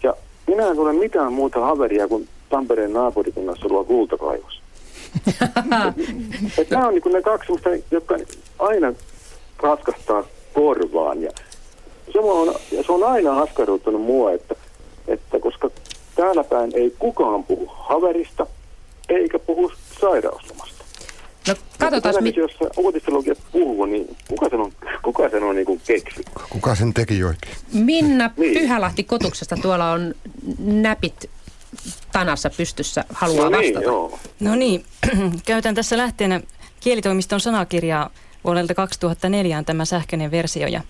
Ja 0.03 0.13
minä 0.47 0.67
en 0.67 0.75
tule 0.75 0.93
mitään 0.93 1.33
muuta 1.33 1.59
haveria 1.59 2.07
kuin 2.07 2.27
Tampereen 2.49 2.93
naapurikunnassa 2.93 3.65
oleva 3.65 3.83
kultakaivos. 3.83 4.61
Nämä 6.69 6.87
on 6.87 6.93
niin 6.93 7.13
ne 7.13 7.21
kaksi 7.21 7.45
semmoista, 7.45 7.69
jotka 7.91 8.17
aina 8.59 8.93
raskastaa 9.59 10.23
korvaan. 10.53 11.21
Ja 11.21 11.31
se 12.13 12.19
on, 12.19 12.55
se 12.85 12.91
on 12.91 13.03
aina 13.03 13.41
askarruttanut 13.41 14.01
mua, 14.01 14.31
että, 14.31 14.55
että 15.07 15.39
koska 15.39 15.69
täällä 16.15 16.43
päin 16.43 16.71
ei 16.75 16.95
kukaan 16.99 17.43
puhu 17.43 17.65
haverista, 17.73 18.47
eikä 19.09 19.39
puhu 19.39 19.71
sairauslomasta. 20.01 20.80
No 21.47 21.55
katsotaan, 21.79 22.23
mit... 22.23 22.35
Jos 22.35 22.51
uutistenlukijat 22.77 23.37
puhuu, 23.51 23.85
niin 23.85 24.17
kuka 24.29 24.49
sen 24.49 24.59
on, 24.59 24.71
kuka 25.01 25.29
sen 25.29 25.43
on 25.43 25.55
niin 25.55 25.81
keksi? 25.87 26.21
Kuka 26.49 26.75
sen 26.75 26.93
teki 26.93 27.23
oikein? 27.23 27.55
Minna 27.73 28.31
niin. 28.37 28.59
Pyhälahti 28.59 29.03
Kotuksesta 29.03 29.55
tuolla 29.61 29.91
on 29.91 30.15
näpit 30.59 31.29
tanassa 32.11 32.49
pystyssä, 32.49 33.05
haluaa 33.13 33.49
no 33.49 33.59
niin, 33.59 33.75
vastata. 33.75 33.91
Joo. 33.91 34.19
No 34.39 34.55
niin, 34.55 34.85
käytän 35.45 35.75
tässä 35.75 35.97
lähteenä 35.97 36.41
kielitoimiston 36.79 37.39
sanakirjaa 37.39 38.09
vuodelta 38.43 38.75
2004 38.75 39.57
on 39.57 39.65
tämä 39.65 39.85
sähköinen 39.85 40.31
versio. 40.31 40.67
Ja, 40.67 40.81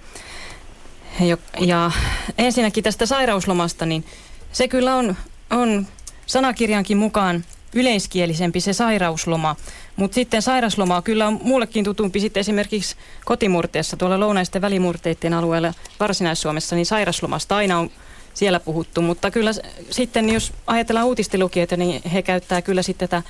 ja 1.59 1.91
ensinnäkin 2.37 2.83
tästä 2.83 3.05
sairauslomasta, 3.05 3.85
niin 3.85 4.05
se 4.51 4.67
kyllä 4.67 4.95
on, 4.95 5.15
on 5.49 5.87
sanakirjankin 6.25 6.97
mukaan 6.97 7.45
yleiskielisempi 7.75 8.59
se 8.59 8.73
sairausloma. 8.73 9.55
Mutta 9.95 10.15
sitten 10.15 10.41
sairasloma 10.41 11.01
kyllä 11.01 11.27
on 11.27 11.39
muullekin 11.43 11.85
tutumpi 11.85 12.19
sitten 12.19 12.41
esimerkiksi 12.41 12.95
kotimurteessa 13.25 13.97
tuolla 13.97 14.19
lounaisten 14.19 14.61
välimurteiden 14.61 15.33
alueella 15.33 15.73
Varsinais-Suomessa, 15.99 16.75
niin 16.75 16.85
sairaslomasta 16.85 17.55
aina 17.55 17.79
on 17.79 17.91
siellä 18.33 18.59
puhuttu. 18.59 19.01
Mutta 19.01 19.31
kyllä 19.31 19.51
sitten 19.89 20.29
jos 20.29 20.53
ajatellaan 20.67 21.07
uutistilukijoita, 21.07 21.77
niin 21.77 22.01
he 22.09 22.21
käyttää 22.21 22.61
kyllä 22.61 22.81
sitten 22.81 23.09
tätä, 23.09 23.29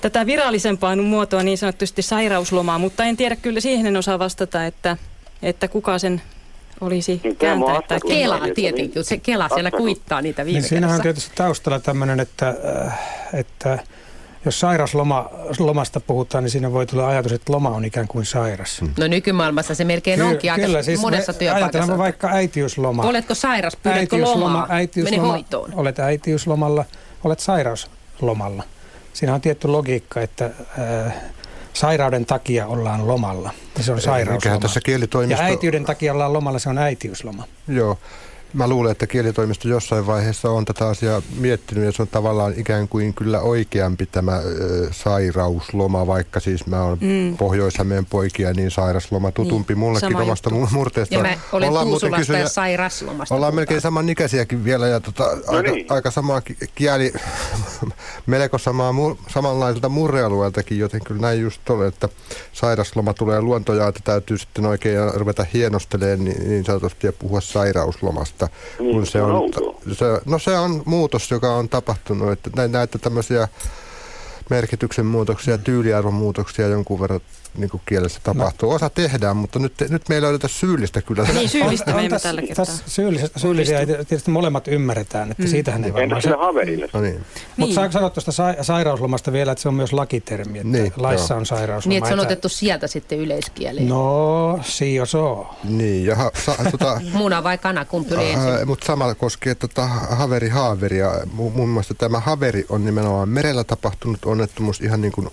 tätä 0.00 0.26
virallisempaa 0.26 0.96
muotoa 0.96 1.42
niin 1.42 1.58
sanottusti 1.58 2.02
sairauslomaa. 2.02 2.78
Mutta 2.78 3.04
en 3.04 3.16
tiedä 3.16 3.36
kyllä 3.36 3.60
siihen 3.60 3.86
en 3.86 3.96
osaa 3.96 4.18
vastata, 4.18 4.66
että, 4.66 4.96
että 5.42 5.68
kuka 5.68 5.98
sen 5.98 6.22
olisi 6.82 7.20
niin, 7.24 7.36
kääntää. 7.36 7.76
Että 7.78 7.98
Kela 8.08 8.40
tietenkin, 8.54 9.04
se 9.04 9.18
Kela 9.18 9.48
siellä 9.48 9.70
kuittaa 9.70 10.22
niitä 10.22 10.44
viime 10.44 10.60
niin 10.60 10.68
Siinähän 10.68 10.96
on 10.96 11.02
tietysti 11.02 11.32
taustalla 11.34 11.80
tämmöinen, 11.80 12.20
että, 12.20 12.54
äh, 12.86 12.98
että 13.34 13.78
jos 14.44 14.60
sairaslomasta 14.60 16.00
puhutaan, 16.00 16.44
niin 16.44 16.50
siinä 16.50 16.72
voi 16.72 16.86
tulla 16.86 17.08
ajatus, 17.08 17.32
että 17.32 17.52
loma 17.52 17.70
on 17.70 17.84
ikään 17.84 18.08
kuin 18.08 18.26
sairas. 18.26 18.80
Hmm. 18.80 18.94
No 18.98 19.06
nykymaailmassa 19.06 19.74
se 19.74 19.84
melkein 19.84 20.18
Ky- 20.20 20.26
onkin 20.26 20.52
aika 20.52 20.66
kyllä, 20.66 20.82
siis 20.82 21.00
monessa 21.00 21.32
työpaikassa. 21.32 21.78
Ajatellaan 21.78 21.98
vaikka 21.98 22.28
äitiysloma. 22.28 23.02
Oletko 23.02 23.34
sairas, 23.34 23.76
pyydätkö 23.76 24.16
lomaa? 24.20 24.66
Äitiysloma, 24.70 25.22
Mene 25.22 25.28
hoitoon. 25.28 25.70
Olet 25.74 25.98
äitiyslomalla, 25.98 26.84
olet 27.24 27.40
sairauslomalla. 27.40 28.62
Siinä 29.12 29.34
on 29.34 29.40
tietty 29.40 29.68
logiikka, 29.68 30.20
että 30.20 30.50
äh, 31.04 31.14
sairauden 31.72 32.26
takia 32.26 32.66
ollaan 32.66 33.08
lomalla. 33.08 33.50
Ja 33.78 33.82
se 33.82 33.92
on 33.92 34.00
sairausloma. 34.00 34.58
tässä 34.58 34.80
kielitoimisto... 34.80 35.42
Ja 35.42 35.48
äitiyden 35.48 35.84
takia 35.84 36.12
ollaan 36.12 36.32
lomalla, 36.32 36.58
se 36.58 36.68
on 36.68 36.78
äitiysloma. 36.78 37.44
Joo. 37.68 37.98
Mä 38.54 38.68
luulen, 38.68 38.92
että 38.92 39.06
kielitoimisto 39.06 39.68
jossain 39.68 40.06
vaiheessa 40.06 40.50
on 40.50 40.64
tätä 40.64 40.88
asiaa 40.88 41.22
miettinyt 41.38 41.84
ja 41.84 41.92
se 41.92 42.02
on 42.02 42.08
tavallaan 42.08 42.54
ikään 42.56 42.88
kuin 42.88 43.14
kyllä 43.14 43.40
oikeampi 43.40 44.06
tämä 44.06 44.36
ö, 44.36 44.88
sairausloma, 44.90 46.06
vaikka 46.06 46.40
siis 46.40 46.66
mä 46.66 46.84
oon 46.84 46.98
mm. 47.00 47.36
pohjois 47.36 47.74
poikia, 48.10 48.52
niin 48.52 48.70
sairasloma 48.70 49.32
tutumpi 49.32 49.72
niin, 49.74 49.78
mullekin 49.78 50.16
omasta 50.16 50.50
murteesta. 50.50 51.14
Ja 51.14 51.22
mä 51.22 51.38
olen 51.52 51.68
ollaan 51.68 51.86
Tuusulasta 51.86 52.38
ja 52.38 52.48
sairaslomasta. 52.48 53.34
Ollaan 53.34 53.54
melkein 53.54 53.80
samanikäisiäkin 53.80 54.64
vielä 54.64 54.88
ja 54.88 55.00
tota, 55.00 55.24
no 55.24 55.42
aika, 55.46 55.70
niin. 55.70 55.86
aika 55.88 56.10
sama 56.10 56.42
kieli, 56.74 57.12
melko 58.26 58.58
samaa, 58.58 58.94
samanlaiselta 59.28 59.88
murrealueeltakin, 59.88 60.78
joten 60.78 61.04
kyllä 61.04 61.20
näin 61.20 61.40
just 61.40 61.70
ole, 61.70 61.86
että 61.86 62.08
sairasloma 62.52 63.14
tulee 63.14 63.40
luontoja, 63.40 63.88
että 63.88 64.00
täytyy 64.04 64.38
sitten 64.38 64.66
oikein 64.66 64.98
ruveta 65.14 65.46
hienostelemaan 65.54 66.24
niin, 66.24 66.48
niin 66.48 66.64
sanotusti 66.64 67.06
ja 67.06 67.12
puhua 67.12 67.40
sairauslomasta 67.40 68.41
muutosta. 68.78 68.82
Niin, 68.82 68.94
kun 68.94 69.06
se 69.06 69.22
on, 69.22 69.96
se, 69.96 70.20
no 70.24 70.38
se 70.38 70.58
on 70.58 70.82
muutos, 70.84 71.30
joka 71.30 71.54
on 71.54 71.68
tapahtunut. 71.68 72.32
Että 72.32 72.50
näitä 72.68 72.98
tämmöisiä 72.98 73.48
merkityksen 74.50 75.06
muutoksia, 75.06 75.58
tyyliarvon 75.58 76.14
muutoksia 76.14 76.66
jonkun 76.66 77.00
verran 77.00 77.20
niin 77.56 77.70
kuin 77.70 77.82
kielessä 77.86 78.20
tapahtuu. 78.22 78.68
No. 78.68 78.74
Osa 78.74 78.90
tehdään, 78.90 79.36
mutta 79.36 79.58
nyt, 79.58 79.72
nyt 79.88 80.08
meillä 80.08 80.28
ei 80.28 80.38
syyllistä 80.46 81.02
kyllä. 81.02 81.26
Niin, 81.34 81.48
syyllistä 81.48 81.94
me 81.94 82.04
emme 82.04 82.18
tällä 82.18 82.42
kertaa. 82.42 82.64
Syyllisiä, 82.86 83.28
syyllisiä 83.36 83.86
tietysti 83.86 84.30
molemmat 84.30 84.68
ymmärretään, 84.68 85.30
että 85.30 85.42
mm. 85.42 85.48
siitähän 85.48 85.84
ei 85.84 85.92
varmaan... 85.92 86.20
Entä 86.24 86.36
haverille? 86.36 86.88
No 86.92 87.00
niin. 87.00 87.14
Mutta 87.14 87.56
niin. 87.56 87.74
saanko 87.74 87.92
sanoa 87.92 88.10
tuosta 88.10 88.32
sa- 88.32 88.54
sairauslomasta 88.62 89.32
vielä, 89.32 89.52
että 89.52 89.62
se 89.62 89.68
on 89.68 89.74
myös 89.74 89.92
lakitermi, 89.92 90.58
että 90.58 90.68
niin, 90.68 90.92
laissa 90.96 91.34
joo. 91.34 91.38
on 91.38 91.46
sairausloma. 91.46 91.90
Niin, 91.90 91.98
että 91.98 92.08
se 92.08 92.14
on 92.14 92.20
otettu 92.20 92.48
sieltä 92.48 92.86
sitten 92.86 93.18
yleiskieleen. 93.18 93.88
No, 93.88 94.60
si 94.62 94.94
jo 94.94 95.06
so. 95.06 95.46
Niin, 95.64 96.06
ja 96.06 96.16
ha, 96.16 96.30
sa, 96.44 96.56
tota, 96.70 97.00
Muna 97.12 97.42
vai 97.42 97.58
kana, 97.58 97.84
kumpi 97.84 98.14
oli 98.14 98.30
ensin? 98.30 98.66
Mutta 98.66 98.86
samalla 98.86 99.14
koskee 99.14 99.54
tota 99.54 99.86
haveri 100.10 100.48
haaveria. 100.48 101.10
Muun 101.32 101.68
muassa 101.68 101.94
tämä 101.94 102.20
haveri 102.20 102.64
on 102.68 102.84
nimenomaan 102.84 103.28
merellä 103.28 103.64
tapahtunut 103.64 104.24
onnettomuus 104.24 104.80
ihan 104.80 105.00
niin 105.00 105.12
kuin 105.12 105.28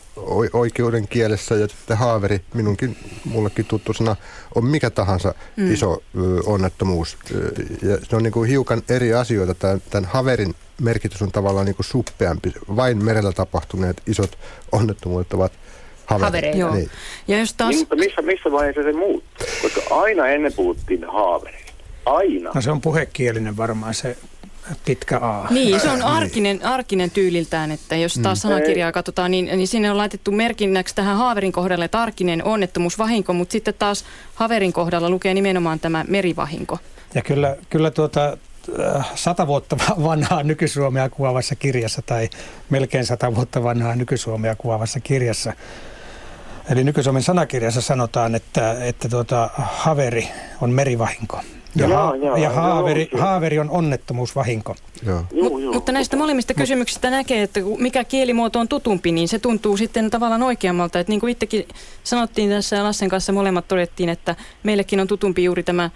oikeuden 0.53 1.07
kielessä 1.07 1.55
ja 1.55 1.67
sitten 1.67 1.97
haaveri, 1.97 2.41
minunkin, 2.53 2.97
mullekin 3.25 3.65
tuttu 3.65 3.93
sana, 3.93 4.15
on 4.55 4.65
mikä 4.65 4.89
tahansa 4.89 5.33
mm. 5.57 5.73
iso 5.73 6.03
onnettomuus. 6.45 7.17
Ja 7.81 7.97
se 8.03 8.15
on 8.15 8.23
niin 8.23 8.33
kuin 8.33 8.49
hiukan 8.49 8.81
eri 8.89 9.13
asioita. 9.13 9.53
Tämän, 9.53 9.81
tämän 9.89 10.09
haverin 10.13 10.55
merkitys 10.81 11.21
on 11.21 11.31
tavallaan 11.31 11.65
niin 11.65 11.75
kuin 11.75 11.85
suppeampi. 11.85 12.53
Vain 12.75 13.03
merellä 13.03 13.31
tapahtuneet 13.31 14.01
isot 14.07 14.37
onnettomuudet 14.71 15.33
ovat 15.33 15.51
havereita. 16.05 16.57
Joo. 16.57 16.75
Niin. 16.75 16.89
Ja 17.27 17.39
jos 17.39 17.53
taas... 17.53 17.69
Niin, 17.69 17.79
mutta 17.79 17.95
missä, 17.95 18.21
missä 18.21 18.51
vaiheessa 18.51 18.83
se 18.83 18.93
muuttuu? 18.93 19.47
Koska 19.61 19.81
aina 19.95 20.27
ennen 20.27 20.53
puhuttiin 20.53 21.05
haavereista. 21.07 21.69
Aina. 22.05 22.51
No 22.55 22.61
se 22.61 22.71
on 22.71 22.81
puhekielinen 22.81 23.57
varmaan 23.57 23.93
se 23.93 24.17
pitkä 24.85 25.17
A. 25.17 25.47
Niin, 25.49 25.79
se 25.79 25.89
on 25.89 26.01
arkinen, 26.01 26.65
arkinen 26.65 27.11
tyyliltään, 27.11 27.71
että 27.71 27.95
jos 27.95 28.13
taas 28.13 28.37
mm. 28.37 28.41
sanakirjaa 28.41 28.91
katsotaan, 28.91 29.31
niin, 29.31 29.45
niin 29.45 29.67
sinne 29.67 29.91
on 29.91 29.97
laitettu 29.97 30.31
merkinnäksi 30.31 30.95
tähän 30.95 31.17
haaverin 31.17 31.51
kohdalle, 31.51 31.85
että 31.85 32.01
arkinen 32.01 32.43
onnettomuusvahinko, 32.43 33.33
mutta 33.33 33.51
sitten 33.51 33.73
taas 33.79 34.05
haverin 34.35 34.73
kohdalla 34.73 35.09
lukee 35.09 35.33
nimenomaan 35.33 35.79
tämä 35.79 36.05
merivahinko. 36.07 36.77
Ja 37.15 37.21
kyllä, 37.21 37.55
kyllä 37.69 37.91
tuota, 37.91 38.37
äh, 38.79 39.11
sata 39.15 39.47
vuotta 39.47 39.77
vanhaa 40.03 40.43
nykysuomea 40.43 41.09
kuvaavassa 41.09 41.55
kirjassa 41.55 42.01
tai 42.01 42.29
melkein 42.69 43.05
sata 43.05 43.35
vuotta 43.35 43.63
vanhaa 43.63 43.95
nykysuomea 43.95 44.55
kuvaavassa 44.55 44.99
kirjassa. 44.99 45.53
Eli 46.69 46.83
nykysuomen 46.83 47.23
sanakirjassa 47.23 47.81
sanotaan, 47.81 48.35
että, 48.35 48.85
että 48.85 49.09
tuota, 49.09 49.49
haveri 49.55 50.27
on 50.61 50.71
merivahinko. 50.71 51.41
Ja, 51.75 51.87
joo, 51.87 52.13
joo, 52.13 52.35
ja 52.35 52.49
haaveri, 52.49 53.09
joo, 53.11 53.21
haaveri 53.21 53.59
on 53.59 53.69
onnettomuusvahinko. 53.69 54.75
Joo. 55.05 55.23
Mut, 55.41 55.61
joo. 55.61 55.73
Mutta 55.73 55.91
näistä 55.91 56.17
molemmista 56.17 56.53
kysymyksistä 56.53 57.09
näkee, 57.09 57.43
että 57.43 57.59
mikä 57.77 58.03
kielimuoto 58.03 58.59
on 58.59 58.67
tutumpi, 58.67 59.11
niin 59.11 59.27
se 59.27 59.39
tuntuu 59.39 59.77
sitten 59.77 60.09
tavallaan 60.09 60.43
oikeammalta. 60.43 60.99
Että 60.99 61.11
niin 61.11 61.19
kuin 61.19 61.31
itsekin 61.31 61.67
sanottiin 62.03 62.49
tässä 62.49 62.75
ja 62.75 62.83
Lassen 62.83 63.09
kanssa 63.09 63.33
molemmat 63.33 63.67
todettiin, 63.67 64.09
että 64.09 64.35
meillekin 64.63 64.99
on 64.99 65.07
tutumpi 65.07 65.43
juuri 65.43 65.63
tämä 65.63 65.89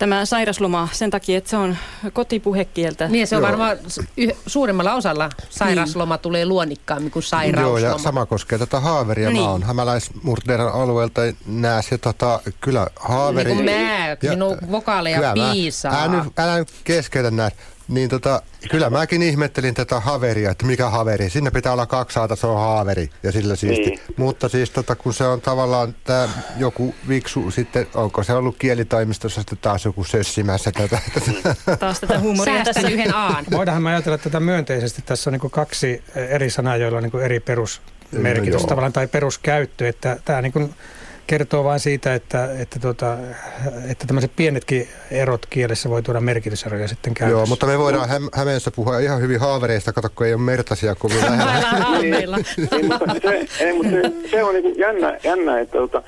tämä 0.00 0.24
sairasloma 0.24 0.88
sen 0.92 1.10
takia, 1.10 1.38
että 1.38 1.50
se 1.50 1.56
on 1.56 1.76
kotipuhekieltä. 2.12 3.08
Niin 3.08 3.26
se 3.26 3.36
on 3.36 3.42
Joo. 3.42 3.48
varmaan 3.50 3.76
s- 3.88 4.00
yh- 4.16 4.36
suurimmalla 4.46 4.94
osalla 4.94 5.30
sairasloma 5.50 6.18
tulee 6.18 6.46
luonnikkaammin 6.46 7.10
kuin 7.10 7.22
Joo, 7.22 7.28
sairausloma. 7.28 7.78
ja 7.92 7.98
sama 7.98 8.26
koskee 8.26 8.58
tätä 8.58 8.80
haaveria. 8.80 9.30
Niin. 9.30 9.42
Mä 9.42 9.50
oon 9.50 9.62
hämäläismurteiden 9.62 10.68
alueelta 10.68 11.20
nääs 11.46 11.90
ja 11.92 11.98
tota, 11.98 12.40
kyllä 12.60 12.86
haaveri... 12.96 13.54
Niin 13.54 13.64
kuin 13.64 13.76
mä, 13.80 14.30
sinun 14.30 14.58
vokaaleja 14.70 15.16
kyllä 15.16 15.34
mä- 15.46 15.52
piisaa. 15.52 16.02
Älä 16.04 16.22
nyt, 16.24 16.38
älä 16.38 16.58
nyt 16.58 16.68
keskeytä 16.84 17.30
näin. 17.30 17.52
Niin 17.90 18.08
tota, 18.10 18.42
kyllä 18.70 18.90
mäkin 18.90 19.22
ihmettelin 19.22 19.74
tätä 19.74 20.00
haveria, 20.00 20.50
että 20.50 20.66
mikä 20.66 20.90
haveri. 20.90 21.30
Sinne 21.30 21.50
pitää 21.50 21.72
olla 21.72 21.86
kaksi 21.86 22.14
saata, 22.14 22.36
se 22.36 22.46
on 22.46 22.58
haaveri 22.58 23.10
ja 23.22 23.32
sillä 23.32 23.56
siisti. 23.56 23.90
Niin. 23.90 24.00
Mutta 24.16 24.48
siis 24.48 24.70
tota, 24.70 24.96
kun 24.96 25.14
se 25.14 25.24
on 25.24 25.40
tavallaan 25.40 25.94
tämä 26.04 26.28
joku 26.56 26.94
viksu 27.08 27.50
sitten, 27.50 27.86
onko 27.94 28.22
se 28.22 28.32
ollut 28.32 28.56
kielitaimistossa 28.58 29.40
sitten 29.40 29.58
taas 29.62 29.84
joku 29.84 30.04
sössimässä 30.04 30.72
tätä. 30.72 30.98
Taas 31.78 32.00
tätä 32.00 32.18
huumoria 32.18 32.54
Säästän 32.54 32.74
tässä. 32.74 32.88
yhden 32.88 33.14
aan. 33.14 33.44
Voidaanhan 33.50 33.82
me 33.82 33.90
ajatella 33.90 34.18
tätä 34.18 34.40
myönteisesti. 34.40 35.02
Tässä 35.06 35.30
on 35.30 35.38
niin 35.42 35.50
kaksi 35.50 36.02
eri 36.14 36.50
sanaa, 36.50 36.76
joilla 36.76 36.98
on 36.98 37.04
niin 37.04 37.22
eri 37.22 37.40
perusmerkitys 37.40 38.54
No 38.54 38.60
joo. 38.60 38.68
tavallaan 38.68 38.92
tai 38.92 39.06
peruskäyttö. 39.06 39.88
Että 39.88 40.16
tämä 40.24 40.42
niin 40.42 40.74
kertoo 41.30 41.64
vain 41.64 41.80
siitä, 41.80 42.14
että, 42.14 42.48
että, 42.60 42.78
tuota, 42.80 43.16
että 43.90 44.06
tämmöiset 44.06 44.30
pienetkin 44.36 44.88
erot 45.10 45.46
kielessä 45.50 45.90
voi 45.90 46.02
tuoda 46.02 46.20
merkityseroja 46.20 46.88
sitten 46.88 47.14
käytössä. 47.14 47.38
Joo, 47.38 47.46
mutta 47.46 47.66
me 47.66 47.78
voidaan 47.78 48.08
Häm- 48.08 48.30
Hämeessä 48.38 48.70
puhua 48.70 48.98
ihan 48.98 49.20
hyvin 49.20 49.40
haavereista, 49.40 49.92
kato 49.92 50.08
kun 50.14 50.26
ei 50.26 50.34
ole 50.34 50.42
mertasia 50.42 50.94
kovin 50.94 51.20
lähellä. 51.20 51.68
Aalmeilla. 51.84 52.36
Ei, 52.72 52.82
mutta 52.82 53.14
se, 53.22 53.46
ei, 53.64 53.72
mutta 53.72 53.90
se, 53.90 54.12
se 54.30 54.44
on 54.44 54.54
niin 54.54 54.78
jännä, 54.78 55.18
jännä, 55.24 55.60
että 55.60 55.78
tota, 55.78 56.02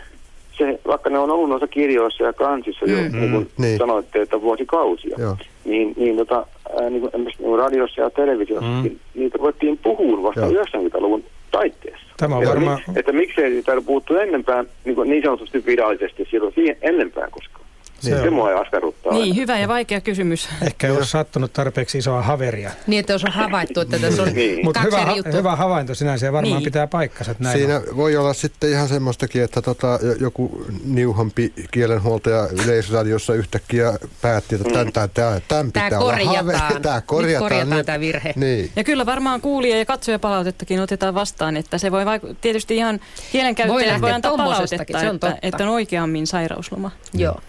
se, 0.58 0.80
vaikka 0.86 1.10
ne 1.10 1.18
on 1.18 1.30
ollut 1.30 1.48
noissa 1.48 1.66
kirjoissa 1.66 2.24
ja 2.24 2.32
kansissa 2.32 2.84
jo, 2.86 2.96
Mm. 2.96 3.20
niin 3.20 3.30
kuin 3.32 3.50
Niin. 3.58 3.78
sanoitte, 3.78 4.22
että 4.22 4.40
vuosikausia, 4.40 5.16
Joo. 5.18 5.36
niin, 5.64 5.94
niin, 5.96 6.16
tota, 6.16 6.46
niin 6.90 7.00
kuin, 7.00 7.10
niin 7.24 7.36
kuin 7.38 7.58
radiossa 7.58 8.00
ja 8.00 8.10
televisiossa, 8.10 8.70
Mm. 8.70 8.88
mm. 8.90 8.98
niitä 9.14 9.38
ruvettiin 9.38 9.78
puhumaan 9.78 10.22
vasta 10.22 10.40
Joo. 10.40 10.50
90-luvun 10.64 11.24
taitteessa. 11.52 12.06
Tämä 12.16 12.36
on 12.36 12.46
varmaan... 12.46 12.80
Että 12.96 13.12
miksei 13.12 13.50
siitä 13.50 13.72
ole 13.72 13.80
puhuttu 13.80 14.16
ennempään, 14.16 14.66
niin, 14.84 14.94
kuin 14.94 15.10
niin 15.10 15.22
sanotusti 15.22 15.66
virallisesti 15.66 16.28
silloin 16.30 16.54
siihen 16.54 16.76
ennempään 16.80 17.30
koskaan. 17.30 17.66
Se 18.02 18.08
Se, 18.10 18.16
on. 18.16 18.22
se 18.22 18.30
mua 18.30 18.60
askarruttaa. 18.60 19.12
Niin, 19.12 19.36
hyvä 19.36 19.58
ja 19.58 19.68
vaikea 19.68 20.00
kysymys. 20.00 20.48
Ehkä 20.62 20.86
ei 20.86 20.92
ole 20.96 21.04
sattunut 21.04 21.52
tarpeeksi 21.52 21.98
isoa 21.98 22.22
haveria. 22.22 22.70
Niin, 22.86 23.00
että 23.00 23.12
jos 23.12 23.24
on 23.24 23.32
havaittu, 23.32 23.80
että 23.80 23.98
tässä 23.98 24.22
on 24.22 24.28
Niin. 24.34 24.64
Mutta 24.64 24.80
kaksi 24.80 25.00
hyvä, 25.00 25.12
juttua. 25.16 25.32
hyvä 25.32 25.56
havainto 25.56 25.94
sinänsä 25.94 26.26
ja 26.26 26.32
varmaan 26.32 26.54
Niin. 26.56 26.64
pitää 26.64 26.86
paikkansa. 26.86 27.30
Että 27.32 27.44
näin 27.44 27.58
Siinä 27.58 27.76
on. 27.76 27.96
voi 27.96 28.16
olla 28.16 28.32
sitten 28.34 28.70
ihan 28.70 28.88
semmoistakin, 28.88 29.42
että 29.42 29.62
tota, 29.62 29.98
jo- 30.02 30.12
joku 30.12 30.64
niuhampi 30.84 31.52
kielenhuoltaja 31.70 32.48
Yleisradiossa 32.64 33.34
yhtäkkiä 33.34 33.92
päätti, 34.22 34.54
että 34.54 34.68
tämän, 34.72 34.92
tämän, 34.92 35.10
tämän, 35.10 35.42
tämän 35.48 35.72
Tämä 35.72 35.86
pitää 35.86 35.98
olla 36.00 36.12
korjataan. 36.12 36.36
haveri. 36.36 36.80
Tämä 36.82 36.94
Nyt 36.96 37.04
korjataan. 37.06 37.42
korjataan 37.44 37.76
nyt. 37.78 37.86
tämä 37.86 38.00
virhe. 38.00 38.32
Niin. 38.36 38.70
Ja 38.76 38.84
kyllä 38.84 39.06
varmaan 39.06 39.40
kuulija- 39.40 39.78
ja 39.78 39.84
katsojapalautettakin 39.84 40.80
otetaan 40.80 41.14
vastaan, 41.14 41.56
että 41.56 41.78
se 41.78 41.92
voi 41.92 42.04
vaiku- 42.04 42.34
tietysti 42.40 42.76
ihan 42.76 43.00
Voi 43.00 43.28
kielenkäyttäjät 43.32 43.86
lähteä 43.86 44.00
voi 44.00 44.12
antaa 44.12 44.36
palautetta, 44.36 44.98
se 45.00 45.08
on 45.08 45.14
että, 45.14 45.28
totta. 45.28 45.36
että 45.42 45.62
on 45.64 45.68
oikeammin 45.70 46.26
sairausloma. 46.26 46.90
Joo. 47.14 47.40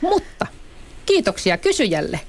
Mutta 0.00 0.46
kiitoksia 1.06 1.56
kysyjälle. 1.58 2.20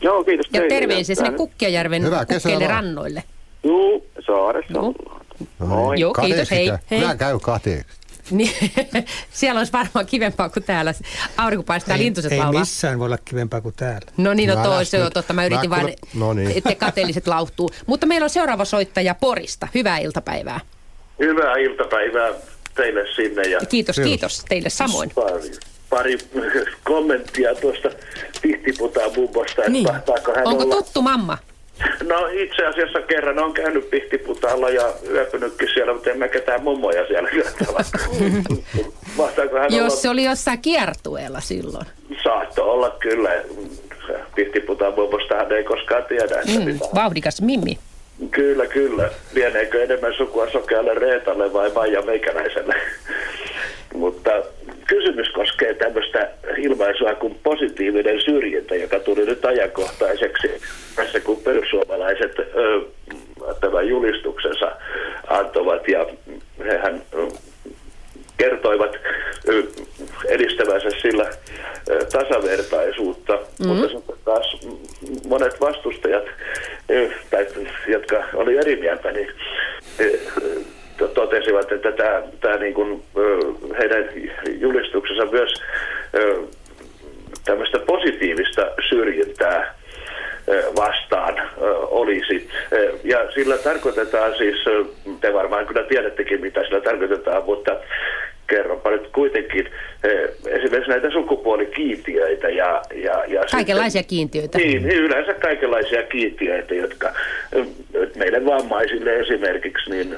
Joo, 0.00 0.24
kiitos 0.24 0.46
Ja 0.46 0.60
teille. 0.60 0.68
terveisiä 0.80 1.14
sinne 1.14 1.30
Kukkiajärven 1.32 2.02
kukkeille 2.28 2.66
rannoille. 2.66 3.22
Juu, 3.64 4.06
saaressa 4.26 4.72
Joo. 4.72 4.82
ollaan. 4.86 5.26
No 5.58 5.66
Moi. 5.66 6.00
Joo, 6.00 6.12
kiitos, 6.12 6.50
hei. 6.50 6.70
Hei. 6.90 7.00
Minä 7.00 7.16
käy 7.16 7.38
kateeksi. 7.42 7.98
Niin, 8.30 8.50
siellä 9.30 9.58
olisi 9.58 9.72
varmaan 9.72 10.06
kivempaa 10.06 10.48
kuin 10.48 10.62
täällä. 10.64 10.94
Aurinko 11.36 11.62
paistaa, 11.62 11.96
Ei, 11.96 12.02
lintuset 12.02 12.32
ei 12.32 12.38
laulaa. 12.38 12.60
missään 12.60 12.98
voi 12.98 13.06
olla 13.06 13.18
kivempaa 13.18 13.60
kuin 13.60 13.74
täällä. 13.76 14.12
No 14.16 14.34
niin, 14.34 14.48
no 14.48 14.54
No 14.54 14.62
toi 14.64 14.84
se 14.84 15.04
on 15.04 15.12
totta. 15.12 15.32
Mä 15.32 15.46
yritin 15.46 15.70
vain, 15.70 15.94
no 16.14 16.32
niin. 16.32 16.52
että 16.56 16.74
kateelliset 16.74 17.26
lauhtuu. 17.26 17.70
Mutta 17.86 18.06
meillä 18.06 18.24
on 18.24 18.30
seuraava 18.30 18.64
soittaja 18.64 19.14
Porista. 19.14 19.68
Hyvää 19.74 19.98
iltapäivää. 19.98 20.60
Hyvää 21.18 21.56
iltapäivää 21.56 22.28
teille 22.74 23.00
sinne 23.16 23.42
ja 23.42 23.58
Kiitos, 23.68 23.96
Kiitos. 23.96 23.96
kiitos 24.08 24.44
teille 24.48 24.70
samoin. 24.70 25.10
Pari 25.90 26.18
kommenttia 26.84 27.54
tuosta 27.54 27.90
Pihtiputaan 28.42 29.10
mummosta, 29.16 29.60
että 29.62 29.70
Niin. 29.70 29.86
mahtaako 29.92 30.32
hän 30.36 30.46
Onko 30.48 30.62
olla... 30.62 30.74
tuttu 30.74 31.02
mamma? 31.02 31.38
No 32.08 32.26
itse 32.32 32.66
asiassa 32.66 33.00
kerran 33.02 33.38
on 33.38 33.52
käynyt 33.52 33.90
Pihtiputaalla 33.90 34.70
ja 34.70 34.92
yöpynytkin 35.10 35.68
siellä, 35.74 35.92
mutta 35.92 36.10
en 36.10 36.18
mä 36.18 36.28
ketään 36.28 36.62
mummoja 36.62 37.06
siellä. 37.06 37.28
Mahtaako 39.16 39.56
hän 39.56 39.66
olla... 39.72 39.76
Jos 39.84 40.02
se 40.02 40.08
oli 40.08 40.24
jossain 40.24 40.58
kiertueella 40.62 41.40
silloin. 41.40 41.86
Saatto 42.24 42.72
olla 42.72 42.96
kyllä. 43.00 43.30
Pihtiputaan 44.34 44.94
mummostahan 44.94 45.52
ei 45.52 45.64
koskaan 45.64 46.04
tiedä, 46.04 46.24
että 46.40 46.58
Mm, 46.58 46.64
mitä. 46.64 46.84
vauhdikas 46.94 47.40
Mimmi. 47.42 47.78
Kyllä, 48.30 48.66
kyllä. 48.66 49.10
Lieneekö 49.32 49.84
enemmän 49.84 50.14
sukua 50.14 50.50
sokealle 50.50 50.94
Reetalle 50.94 51.52
vai 51.52 51.70
Maija 51.72 52.02
Meikäläiselle? 52.02 52.74
Mutta 53.94 54.30
kysymys 54.88 55.28
koskee 55.28 55.74
tämmöistä 55.74 56.30
ilmaisua 56.56 57.14
kuin 57.14 57.38
positiivinen 57.42 58.20
syrjintä, 58.20 58.74
joka 58.74 59.00
tuli 59.00 59.26
nyt 59.26 59.44
ajankohtaiseksi 59.44 60.48
tässä, 60.96 61.20
kun 61.20 61.36
perussuomalaiset 61.36 62.38
ö, 62.38 62.80
tämän 63.60 63.88
julistuksensa 63.88 64.72
antoivat 65.26 65.88
ja 65.88 66.06
hehän 66.64 67.02
kertoivat 68.36 68.96
edistävänsä 70.28 70.88
sillä 71.02 71.30
tasavertaisuutta, 72.12 73.32
mm-hmm. 73.32 73.66
mutta 73.66 73.88
sitten 73.88 74.16
taas 74.24 74.56
monet 75.28 75.60
vastustajat, 75.60 76.24
tai, 77.30 77.46
jotka 77.86 78.24
oli 78.34 78.56
eri 78.56 78.76
mieltä, 78.76 79.12
niin 79.12 79.32
totesivat, 80.98 81.72
että 81.72 81.92
tämä, 81.92 82.22
tämä 82.40 82.56
niin 82.56 82.74
kuin, 82.74 83.02
heidän 83.78 84.04
julistuksensa 84.58 85.26
myös 85.26 85.54
tämmöistä 87.44 87.78
positiivista 87.78 88.70
syrjintää 88.88 89.74
vastaan 90.76 91.34
olisi. 91.90 92.48
Ja 93.04 93.30
sillä 93.34 93.58
tarkoitetaan 93.58 94.34
siis, 94.38 94.56
te 95.20 95.34
varmaan 95.34 95.66
kyllä 95.66 95.82
tiedättekin 95.82 96.40
mitä 96.40 96.64
sillä 96.64 96.80
tarkoitetaan, 96.80 97.44
mutta 97.44 97.76
kerronpa 98.46 98.90
nyt 98.90 99.08
kuitenkin 99.14 99.68
esimerkiksi 100.46 100.90
näitä 100.90 101.10
sukupuolikiintiöitä 101.10 102.48
ja, 102.48 102.82
ja, 102.94 103.24
ja 103.26 103.42
Kaikenlaisia 103.50 104.00
sitten, 104.00 104.16
kiintiöitä. 104.16 104.58
niin, 104.58 104.82
niin, 104.82 104.98
yleensä 104.98 105.34
kaikenlaisia 105.34 106.02
kiintiöitä, 106.02 106.74
jotka 106.74 107.12
meille 108.16 108.44
vammaisille 108.44 109.16
esimerkiksi 109.16 109.90
niin 109.90 110.16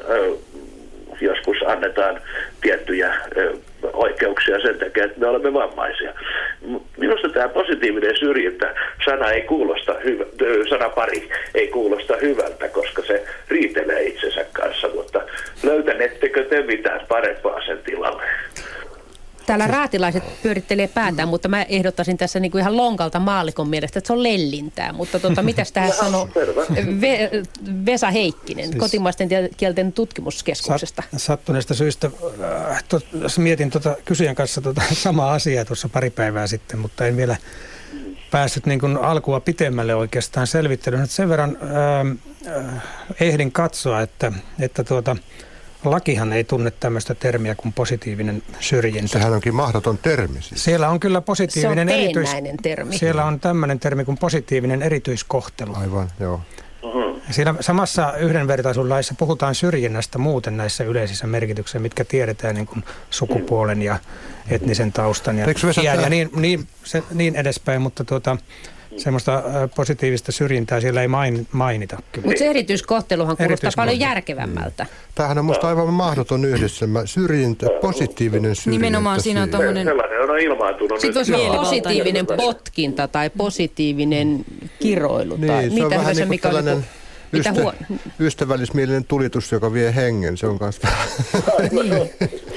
joskus 1.20 1.56
annetaan 1.66 2.20
tiettyjä 2.60 3.14
oikeuksia 3.92 4.60
sen 4.60 4.78
takia, 4.78 5.04
että 5.04 5.20
me 5.20 5.26
olemme 5.26 5.52
vammaisia. 5.52 6.12
Minusta 6.96 7.28
tämä 7.28 7.48
positiivinen 7.48 8.16
syrjintä, 8.16 8.74
sana 9.04 9.30
ei 9.30 9.42
kuulosta 9.42 9.94
hyvä, 10.04 10.24
sana 10.70 10.88
pari 10.88 11.28
ei 11.54 11.68
kuulosta 11.68 12.16
hyvältä, 12.16 12.68
koska 12.68 13.02
se 13.02 13.24
riitelee 13.48 14.02
itsensä 14.02 14.46
kanssa, 14.52 14.88
mutta 14.88 15.20
löytänettekö 15.62 16.44
te 16.44 16.62
mitään 16.62 17.00
parempaa 17.08 17.60
sen 17.66 17.78
tilalle? 17.78 18.22
Täällä 19.46 19.66
raatilaiset 19.66 20.42
pyörittelee 20.42 20.88
päätään, 20.88 21.28
mutta 21.28 21.48
mä 21.48 21.62
ehdottaisin 21.62 22.18
tässä 22.18 22.40
niinku 22.40 22.58
ihan 22.58 22.76
lonkalta 22.76 23.18
maallikon 23.18 23.68
mielestä, 23.68 23.98
että 23.98 24.06
se 24.06 24.12
on 24.12 24.22
lellintää. 24.22 24.92
Mutta 24.92 25.20
tota, 25.20 25.42
mitäs 25.42 25.72
tähän 25.72 25.92
sanoo. 25.92 26.28
Ve, 27.00 27.30
Vesa 27.86 28.10
Heikkinen 28.10 28.64
Siis- 28.64 28.78
kotimaisten 28.78 29.28
kielten 29.56 29.92
tutkimuskeskuksesta? 29.92 31.02
Sat, 31.12 31.20
sattuneesta 31.20 31.74
syystä 31.74 32.10
äh, 32.70 32.84
tot, 32.88 33.06
mietin 33.38 33.70
tota, 33.70 33.96
kysyjän 34.04 34.34
kanssa 34.34 34.60
tota, 34.60 34.82
samaa 35.04 35.32
asiaa 35.32 35.64
tuossa 35.64 35.88
pari 35.88 36.10
päivää 36.10 36.46
sitten, 36.46 36.78
mutta 36.78 37.06
en 37.06 37.16
vielä 37.16 37.36
päässyt 38.30 38.66
niin 38.66 38.80
kuin 38.80 38.96
alkua 38.96 39.40
pitemmälle 39.40 39.94
oikeastaan 39.94 40.46
selvittelyyn. 40.46 41.06
Sen 41.06 41.28
verran 41.28 41.58
ähm, 41.62 42.12
äh, 42.66 42.82
ehdin 43.20 43.52
katsoa, 43.52 44.00
että, 44.00 44.32
että 44.60 44.84
tuota, 44.84 45.16
lakihan 45.84 46.32
ei 46.32 46.44
tunne 46.44 46.70
tämmöistä 46.70 47.14
termiä 47.14 47.54
kuin 47.54 47.72
positiivinen 47.72 48.42
syrjintä. 48.60 49.08
Sehän 49.08 49.32
onkin 49.32 49.54
mahdoton 49.54 49.98
termi 49.98 50.42
siis. 50.42 50.64
Siellä 50.64 50.88
on 50.88 51.00
kyllä 51.00 51.20
positiivinen 51.20 51.88
Se 51.88 51.94
on 51.94 52.00
erityis... 52.00 52.30
termi. 52.62 52.98
Siellä 52.98 53.24
on 53.24 53.40
tämmöinen 53.40 53.80
termi 53.80 54.04
kuin 54.04 54.18
positiivinen 54.18 54.82
erityiskohtelu. 54.82 55.74
Aivan, 55.74 56.08
joo. 56.20 56.40
Siinä 57.30 57.54
samassa 57.60 58.16
yhdenvertaisuuslaissa 58.16 59.14
puhutaan 59.18 59.54
syrjinnästä 59.54 60.18
muuten 60.18 60.56
näissä 60.56 60.84
yleisissä 60.84 61.26
merkityksissä, 61.26 61.78
mitkä 61.78 62.04
tiedetään 62.04 62.54
niin 62.54 62.66
kuin 62.66 62.84
sukupuolen 63.10 63.82
ja 63.82 63.98
etnisen 64.48 64.92
taustan 64.92 65.38
ja 65.38 65.46
iän 65.82 66.00
ja 66.00 66.08
niin, 66.08 66.30
niin, 66.36 66.68
se, 66.84 67.02
niin 67.14 67.36
edespäin, 67.36 67.82
mutta 67.82 68.04
tuota, 68.04 68.36
semmoista 68.96 69.34
äh, 69.36 69.44
positiivista 69.76 70.32
syrjintää 70.32 70.80
siellä 70.80 71.02
ei 71.02 71.08
main, 71.08 71.46
mainita 71.52 71.96
kyllä. 72.12 72.26
Mutta 72.26 72.38
se 72.38 72.46
erityiskohteluhan 72.46 73.36
kuulostaa 73.36 73.44
Erityiskohtelu. 73.52 73.86
paljon 73.86 74.00
järkevämmältä. 74.00 74.86
Tämähän 75.14 75.38
on 75.38 75.44
musta 75.44 75.68
aivan 75.68 75.94
mahdoton 75.94 76.44
yhdistelmä. 76.44 77.06
Syrjintä, 77.06 77.66
positiivinen 77.80 78.56
syrjintä. 78.56 78.86
Nimenomaan 78.86 79.20
siinä 79.20 79.42
on 79.42 79.48
Sellainen 79.50 80.30
on 80.30 80.38
ilmaantunut 80.40 81.00
Sitten 81.00 81.14
voisi 81.14 81.34
olla 81.34 81.56
positiivinen 81.56 82.26
potkinta 82.26 83.08
tai 83.08 83.30
positiivinen 83.30 84.44
kiroilu. 84.82 85.38
tai 85.38 85.48
Niin, 85.48 85.70
se 85.70 85.82
on 85.84 85.88
mitä 85.88 85.96
vähän 86.00 86.16
niin 86.16 86.16
kuin 86.16 86.28
mikä 86.28 86.48
on 86.48 86.54
tällainen 86.54 86.74
niinku- 86.74 86.99
mitä 87.32 87.50
ystä, 87.50 87.62
huo- 87.62 87.74
ystävällismielinen 88.20 89.04
tulitus, 89.04 89.52
joka 89.52 89.72
vie 89.72 89.94
hengen. 89.94 90.36
Se 90.36 90.46
on 90.46 90.58
kanssa 90.58 90.88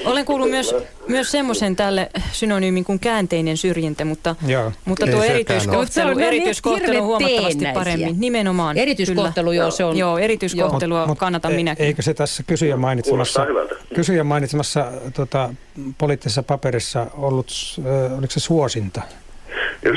Olen 0.04 0.24
kuullut 0.24 0.50
myös, 0.50 0.74
myös 1.08 1.30
semmoisen 1.30 1.76
tälle 1.76 2.10
synonyymin 2.32 2.84
kuin 2.84 2.98
käänteinen 2.98 3.56
syrjintä, 3.56 4.04
mutta, 4.04 4.36
Joo. 4.46 4.72
mutta 4.84 5.06
tuo 5.06 5.14
se 5.14 5.26
on 5.26 5.30
erityiskohtelu, 5.30 6.18
erityiskohtelu 6.18 6.98
on 6.98 7.04
huomattavasti 7.04 7.64
paremmin. 7.74 8.20
Nimenomaan. 8.20 8.78
Erityiskohtelu, 8.78 9.50
kyllä. 9.50 9.62
joo, 9.62 9.70
se 9.70 9.84
on... 9.84 9.96
Joo, 9.96 10.18
erityiskohtelua 10.18 11.06
Mut- 11.06 11.18
kannatan 11.18 11.52
e- 11.52 11.56
minäkin. 11.56 11.86
Eikö 11.86 12.02
se 12.02 12.14
tässä 12.14 12.42
kysyjän 12.42 12.80
mainitsemassa, 12.80 13.46
kysyjän 13.94 14.26
mainitsemassa 14.26 14.92
tota, 15.14 15.54
poliittisessa 15.98 16.42
paperissa 16.42 17.06
ollut, 17.14 17.52
äh, 17.78 18.18
oliko 18.18 18.32
se 18.32 18.40
suosinta? 18.40 19.02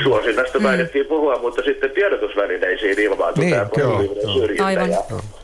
Suosinnasta 0.02 0.62
väitettiin 0.62 1.06
puhua, 1.06 1.38
mutta 1.38 1.62
sitten 1.62 1.90
tiedotusvälineisiin 1.90 3.00
ilmaantui 3.00 3.44
Niin, 3.44 3.54
tämä 3.54 3.68
joo, 3.76 3.92
positiivinen 3.92 4.34
syrjintä. 4.34 4.66
Aivan. 4.66 4.90
Ja, 4.90 5.00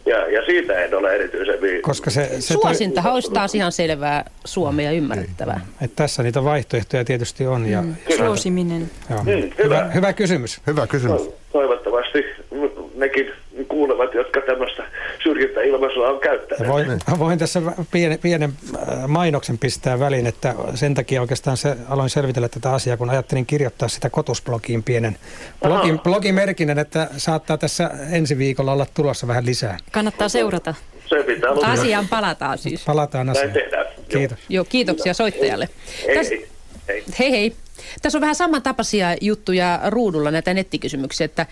ja, 0.07 0.31
ja 0.31 0.45
siitä 0.47 0.85
en 0.85 0.95
ole 0.95 1.15
erityisemmin... 1.15 1.83
Koska 1.83 2.11
se, 2.11 2.29
se 2.41 2.55
Suosintahan 2.55 3.13
olisi 3.13 3.33
taas 3.33 3.55
ihan 3.55 3.73
selvää 3.73 4.31
suomea 4.45 4.91
ymmärrettävää. 4.91 5.61
että 5.83 5.97
tässä 5.97 6.23
niitä 6.23 6.45
vaihtoehtoja 6.45 7.05
tietysti 7.05 7.47
on. 7.47 7.67
Ja, 7.67 7.85
Suosiminen. 8.17 8.91
joo. 9.11 9.23
Mm, 9.23 9.31
hyvä. 9.31 9.51
hyvä. 9.59 9.91
hyvä 9.95 10.13
kysymys. 10.13 10.61
hyvä 10.67 10.87
kysymys. 10.87 11.23
Toivottavasti 11.53 12.25
nekin 12.95 13.33
kuulevat, 13.69 14.15
jotka 14.15 14.41
tämmöistä 14.41 14.74
syrjintäilmaisua 15.25 16.09
on 16.09 16.21
käyttäneet. 16.21 16.69
Voin, 16.73 16.87
voin 17.19 17.39
tässä 17.39 17.63
pienen, 17.91 18.19
pienen 18.19 18.53
äh, 18.75 19.09
mainoksen 19.09 19.59
pistää 19.59 20.01
väliin, 20.01 20.27
että 20.27 20.55
sen 20.75 20.95
takia 20.95 21.21
oikeastaan 21.21 21.57
se, 21.57 21.77
aloin 21.89 22.11
selvitellä 22.11 22.49
tätä 22.49 22.73
asiaa, 22.73 22.97
kun 22.97 23.11
ajattelin 23.11 23.47
kirjoittaa 23.47 23.89
sitä 23.89 24.11
kotusblogiin 24.11 24.83
pienen 24.83 25.17
blogin, 25.63 25.99
blogimerkinnän, 25.99 26.79
että 26.79 27.09
saattaa 27.17 27.59
tässä 27.59 27.91
ensi 28.11 28.39
viikolla 28.39 28.73
olla 28.73 28.87
tulossa 28.95 29.27
vähän 29.27 29.47
lisää. 29.47 29.79
Kannattaa 29.93 30.29
seurata. 30.29 30.75
Se 31.07 31.23
pitää 31.23 31.51
olla. 31.51 31.67
Asiaan 31.67 32.09
palataan 32.09 32.59
siis. 32.59 32.85
Palataan 32.85 33.27
Näin 33.27 33.37
asiaan. 33.39 33.53
tehdään. 33.53 33.87
Kiitos. 34.09 34.39
Joo, 34.49 34.65
kiitoksia 34.65 35.15
soittajalle. 35.15 35.69
Ei, 36.07 36.17
Täs- 36.17 36.33
ei, 36.33 36.49
ei. 36.89 37.05
Hei 37.19 37.31
hei. 37.31 37.53
Tässä 38.03 38.19
on 38.19 38.21
vähän 38.21 38.35
samantapaisia 38.35 39.17
juttuja 39.21 39.81
ruudulla 39.87 40.31
näitä 40.31 40.55
nettikysymyksiä, 40.55 41.25
että 41.25 41.47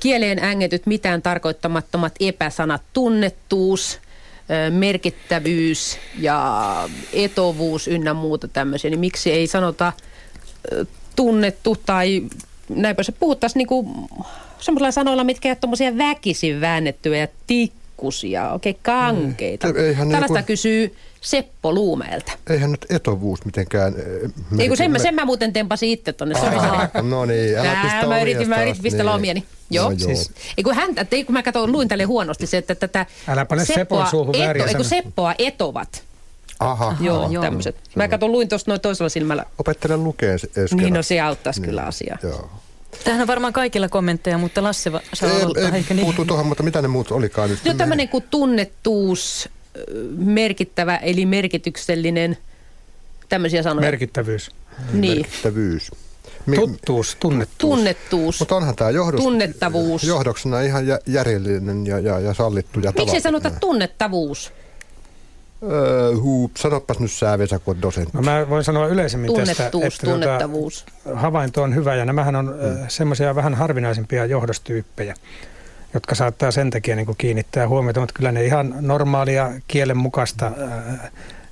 kieleen 0.00 0.44
ängetyt 0.44 0.86
mitään 0.86 1.22
tarkoittamattomat 1.22 2.14
epäsanat, 2.20 2.82
tunnettuus, 2.92 3.98
merkittävyys 4.70 5.98
ja 6.18 6.88
etovuus 7.12 7.88
ynnä 7.88 8.14
muuta 8.14 8.48
tämmöisiä, 8.48 8.90
niin 8.90 9.00
miksi 9.00 9.32
ei 9.32 9.46
sanota 9.46 9.92
tunnettu 11.16 11.76
tai 11.86 12.22
näinpä 12.68 13.02
se 13.02 13.12
puhuttaisiin 13.12 13.58
niinku 13.58 13.86
semmoisilla 14.58 14.90
sanoilla, 14.90 15.24
mitkä 15.24 15.48
ei 15.48 15.56
ole 15.62 15.98
väkisin 15.98 16.60
väännettyjä 16.60 17.18
ja 17.18 17.28
tikkusia, 17.46 18.52
oikein 18.52 18.78
kankeita. 18.82 19.68
Mm. 19.68 19.76
Eihän 19.76 20.08
ne 20.08 20.12
Tällaista 20.12 20.38
kun- 20.38 20.46
kysyy 20.46 20.96
Seppo 21.22 21.72
Luumeelta. 21.72 22.32
Eihän 22.50 22.70
nyt 22.70 22.86
etovuus 22.90 23.44
mitenkään... 23.44 23.94
eh, 23.98 24.30
Ei 24.58 24.68
kun 24.68 24.76
sen, 24.76 24.90
mä, 24.90 24.98
sen 24.98 25.14
mä 25.14 25.24
muuten 25.24 25.52
tempasin 25.52 25.88
itse 25.90 26.12
tonne. 26.12 26.34
Aha, 26.38 26.88
No 27.02 27.24
niin, 27.24 27.58
älä 27.58 27.72
Nää, 27.72 27.82
pistä 27.82 28.06
mä 28.06 28.20
yritin, 28.22 28.48
mä 28.48 28.62
yritin 28.62 28.82
pistellä 28.82 29.10
niin. 29.10 29.16
omiani. 29.16 29.44
Joo. 29.70 29.90
No, 29.90 29.96
Siis, 29.98 30.30
ei 30.56 30.64
kun 30.64 30.74
häntä, 30.74 31.06
ei 31.10 31.24
kun 31.24 31.32
mä 31.32 31.42
katsoin, 31.42 31.72
luin 31.72 31.88
tälle 31.88 32.04
huonosti 32.04 32.46
se, 32.46 32.56
että 32.56 32.74
tätä 32.74 33.06
Älä 33.28 33.44
pane 33.44 33.64
suuhun 34.10 34.34
vääriä 34.38 34.62
eto, 34.64 34.68
ei 34.68 34.74
kun. 34.74 34.84
Seppoa 34.84 35.34
etovat. 35.38 36.02
Aha, 36.60 36.96
Joo, 37.00 37.28
joo. 37.30 37.42
tämmöiset. 37.42 37.76
Mä 37.94 38.08
katson, 38.08 38.32
luin 38.32 38.48
tuosta 38.48 38.70
noin 38.70 38.80
toisella 38.80 39.08
silmällä. 39.08 39.44
opettele 39.58 39.96
lukea 39.96 40.38
se 40.38 40.48
äsken. 40.58 40.78
Niin, 40.78 40.94
no 40.94 41.02
se 41.02 41.20
auttaisi 41.20 41.60
kyllä 41.60 41.82
asiaa. 41.82 42.18
Joo. 42.22 42.50
Tähän 43.04 43.20
on 43.20 43.26
varmaan 43.26 43.52
kaikilla 43.52 43.88
kommentteja, 43.88 44.38
mutta 44.38 44.62
Lasse 44.62 44.90
saa 45.14 45.30
aloittaa. 45.30 45.62
Ei, 45.68 45.74
eikö 45.74 45.86
ei 45.90 45.96
niin? 45.96 46.04
puutu 46.06 46.24
tuohon, 46.24 46.46
mutta 46.46 46.62
mitä 46.62 46.82
ne 46.82 46.88
muut 46.88 47.10
olikaan 47.10 47.50
nyt? 47.50 47.64
Nyt 47.64 47.76
tämmöinen 47.76 48.08
kuin 48.08 48.24
tunnettuus, 48.30 49.48
merkittävä 50.16 50.96
eli 50.96 51.26
merkityksellinen, 51.26 52.38
tämmöisiä 53.28 53.62
sanoja. 53.62 53.86
Merkittävyys. 53.86 54.50
niin. 54.92 55.16
Merkittävyys. 55.18 55.90
Mi- 56.46 56.56
Tuttuus, 56.56 57.16
tunnettuus. 57.20 57.58
Tunnettuus. 57.76 58.40
Mutta 58.40 58.56
onhan 58.56 58.76
tämä 58.76 58.90
johdos, 58.90 59.20
Tunnettavuus. 59.20 60.04
johdoksena 60.04 60.60
ihan 60.60 60.86
jä, 60.86 60.98
järjellinen 61.06 61.86
ja, 61.86 61.98
ja, 61.98 62.20
ja 62.20 62.34
sallittu. 62.34 62.80
Ja 62.80 62.92
Miksi 62.98 63.20
sanota 63.20 63.50
tunnettavuus? 63.50 64.52
Öö, 65.62 66.16
huu, 66.16 66.50
sanopas 66.58 66.98
nyt 66.98 67.12
sä 67.12 67.38
Vesa, 67.38 67.58
kun 67.58 67.82
dosentti. 67.82 68.16
No 68.16 68.22
mä 68.22 68.48
voin 68.48 68.64
sanoa 68.64 68.86
yleisemmin 68.86 69.34
tästä, 69.34 69.54
Tunnettuus, 69.70 69.94
että 69.94 70.06
tunnettavuus. 70.06 70.84
Tota, 71.04 71.16
havainto 71.16 71.62
on 71.62 71.74
hyvä 71.74 71.94
ja 71.94 72.04
nämähän 72.04 72.36
on 72.36 72.46
mm. 72.46 72.88
semmoisia 72.88 73.34
vähän 73.34 73.54
harvinaisempia 73.54 74.26
johdostyyppejä, 74.26 75.14
jotka 75.94 76.14
saattaa 76.14 76.50
sen 76.50 76.70
takia 76.70 76.96
niin 76.96 77.06
kiinnittää 77.18 77.68
huomiota, 77.68 78.00
mutta 78.00 78.14
kyllä 78.14 78.32
ne 78.32 78.44
ihan 78.44 78.74
normaalia 78.80 79.50
kielen 79.68 79.96
mukaista 79.96 80.52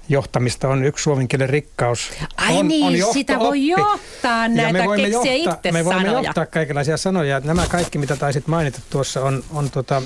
johtamista 0.09 0.69
on 0.69 0.85
yksi 0.85 1.03
suomen 1.03 1.29
kielen 1.29 1.49
rikkaus. 1.49 2.11
Ai 2.37 2.57
on, 2.57 2.69
niin, 2.69 3.05
on 3.05 3.13
sitä 3.13 3.39
voi 3.39 3.67
johtaa 3.67 4.43
Ja 4.43 4.49
näitä, 4.49 4.73
me 4.73 4.85
voimme 4.85 5.11
keksiä 5.11 5.37
johtaa, 5.37 5.55
itse 5.55 5.73
Me 5.73 5.85
voimme 5.85 6.03
sanoja. 6.03 6.25
johtaa 6.29 6.47
kaikenlaisia 6.47 6.97
sanoja. 6.97 7.41
Nämä 7.45 7.67
kaikki, 7.67 7.99
mitä 7.99 8.17
taisit 8.17 8.47
mainita 8.47 8.81
tuossa, 8.91 9.25
on, 9.25 9.45
on 9.55 9.71
tota, 9.71 10.03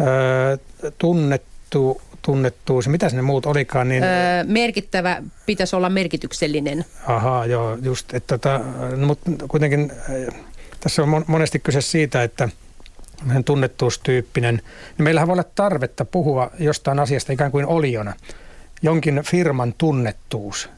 ö, 0.00 0.58
tunnettu, 0.98 2.02
tunnettuus. 2.22 2.88
Mitä 2.88 3.08
ne 3.12 3.22
muut 3.22 3.46
olikaan? 3.46 3.88
Niin, 3.88 4.02
Öö, 4.04 4.10
merkittävä 4.44 5.22
pitäisi 5.46 5.76
olla 5.76 5.88
merkityksellinen. 5.90 6.84
Ahaa, 7.06 7.46
joo, 7.46 7.78
just. 7.82 8.14
Että 8.14 8.38
tota, 8.38 8.60
mutta 9.06 9.30
kuitenkin 9.48 9.92
tässä 10.80 11.02
on 11.02 11.08
mon- 11.08 11.24
monesti 11.26 11.58
kyse 11.58 11.80
siitä, 11.80 12.22
että 12.22 12.48
tämmöinen 13.18 13.44
tunnettuustyyppinen, 13.44 14.54
niin 14.54 15.04
meillähän 15.04 15.28
voi 15.28 15.32
olla 15.32 15.44
tarvetta 15.54 16.04
puhua 16.04 16.50
jostain 16.58 16.98
asiasta 16.98 17.32
ikään 17.32 17.50
kuin 17.50 17.66
oliona. 17.66 18.14
Jonkin 18.82 19.22
firman 19.30 19.74
tunnettuus. 19.78 20.70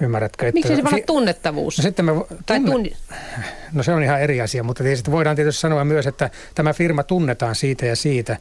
Ymmärrätkö? 0.00 0.48
Että 0.48 0.54
Miksi 0.54 0.76
se 0.76 0.84
voi 0.84 0.92
olla 0.92 1.02
tunnettavuus? 1.06 1.78
No 1.78 1.82
sitten 1.82 2.04
me, 2.04 2.12
tai 2.46 2.60
tunne- 2.60 2.96
no 3.72 3.82
se 3.82 3.92
on 3.92 4.02
ihan 4.02 4.20
eri 4.20 4.40
asia, 4.40 4.62
mutta 4.62 4.82
tietysti 4.84 5.10
voidaan 5.10 5.36
tietysti 5.36 5.60
sanoa 5.60 5.84
myös, 5.84 6.06
että 6.06 6.30
tämä 6.54 6.72
firma 6.72 7.02
tunnetaan 7.02 7.54
siitä 7.54 7.86
ja 7.86 7.96
siitä. 7.96 8.36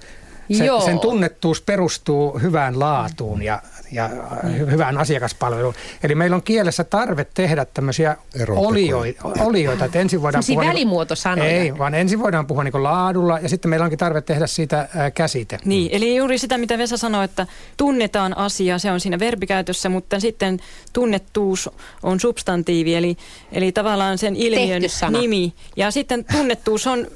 Se, 0.57 0.65
Joo. 0.65 0.81
sen 0.81 0.99
tunnettuus 0.99 1.61
perustuu 1.61 2.39
hyvään 2.39 2.79
laatuun 2.79 3.43
ja, 3.43 3.61
ja 3.91 4.09
hy- 4.43 4.71
hyvään 4.71 4.97
asiakaspalveluun. 4.97 5.73
Eli 6.03 6.15
meillä 6.15 6.35
on 6.35 6.43
kielessä 6.43 6.83
tarve 6.83 7.25
tehdä 7.33 7.65
tämmöisiä 7.65 8.17
olioita, 8.49 9.27
olioita, 9.39 9.85
että 9.85 9.99
ensin 9.99 10.21
voidaan 10.21 10.43
Semmosia 10.43 10.53
puhua... 10.53 10.63
niinku- 10.63 10.75
välimuotosanoja. 10.77 11.49
Ei, 11.49 11.77
vaan 11.77 11.93
ensin 11.93 12.19
voidaan 12.19 12.47
puhua 12.47 12.63
niin 12.63 12.83
laadulla 12.83 13.39
ja 13.39 13.49
sitten 13.49 13.69
meillä 13.69 13.83
onkin 13.83 13.99
tarve 13.99 14.21
tehdä 14.21 14.47
siitä 14.47 14.89
ää, 14.95 15.11
käsite. 15.11 15.57
Niin, 15.65 15.89
eli 15.91 16.15
juuri 16.15 16.37
sitä, 16.37 16.57
mitä 16.57 16.77
Vesa 16.77 16.97
sanoi, 16.97 17.25
että 17.25 17.47
tunnetaan 17.77 18.37
asia, 18.37 18.79
se 18.79 18.91
on 18.91 18.99
siinä 18.99 19.19
verbikäytössä, 19.19 19.89
mutta 19.89 20.19
sitten 20.19 20.59
tunnettuus 20.93 21.69
on 22.03 22.19
substantiivi, 22.19 22.95
eli, 22.95 23.17
eli 23.51 23.71
tavallaan 23.71 24.17
sen 24.17 24.35
ilmiön 24.35 24.81
nimi. 25.19 25.53
Ja 25.75 25.91
sitten 25.91 26.25
tunnettuus 26.31 26.87
on 26.87 27.07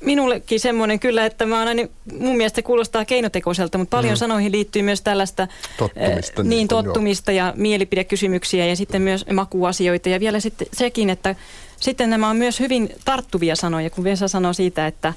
minullekin 0.00 0.60
semmoinen 0.60 1.00
kyllä, 1.00 1.26
että 1.26 1.46
mä 1.46 1.58
oon 1.58 1.68
aina, 1.68 1.82
mun 2.18 2.36
mielestä 2.36 2.62
kuulostaa 2.62 3.04
keinotekoiselta, 3.04 3.78
mutta 3.78 3.96
paljon 3.96 4.12
mm. 4.12 4.18
sanoihin 4.18 4.52
liittyy 4.52 4.82
myös 4.82 5.02
tällaista 5.02 5.48
Tottumista, 5.78 6.40
äh, 6.40 6.44
niin 6.44 6.48
niin, 6.48 6.68
tottumista 6.68 7.32
ja 7.32 7.52
mielipidekysymyksiä 7.56 8.66
ja 8.66 8.76
sitten 8.76 9.02
myös 9.02 9.26
makuasioita. 9.32 10.08
Ja 10.08 10.20
vielä 10.20 10.40
sitten 10.40 10.68
sekin, 10.72 11.10
että 11.10 11.34
sitten 11.80 12.10
nämä 12.10 12.30
on 12.30 12.36
myös 12.36 12.60
hyvin 12.60 12.88
tarttuvia 13.04 13.56
sanoja, 13.56 13.90
kun 13.90 14.04
Vesa 14.04 14.28
sanoi 14.28 14.54
siitä, 14.54 14.86
että 14.86 15.14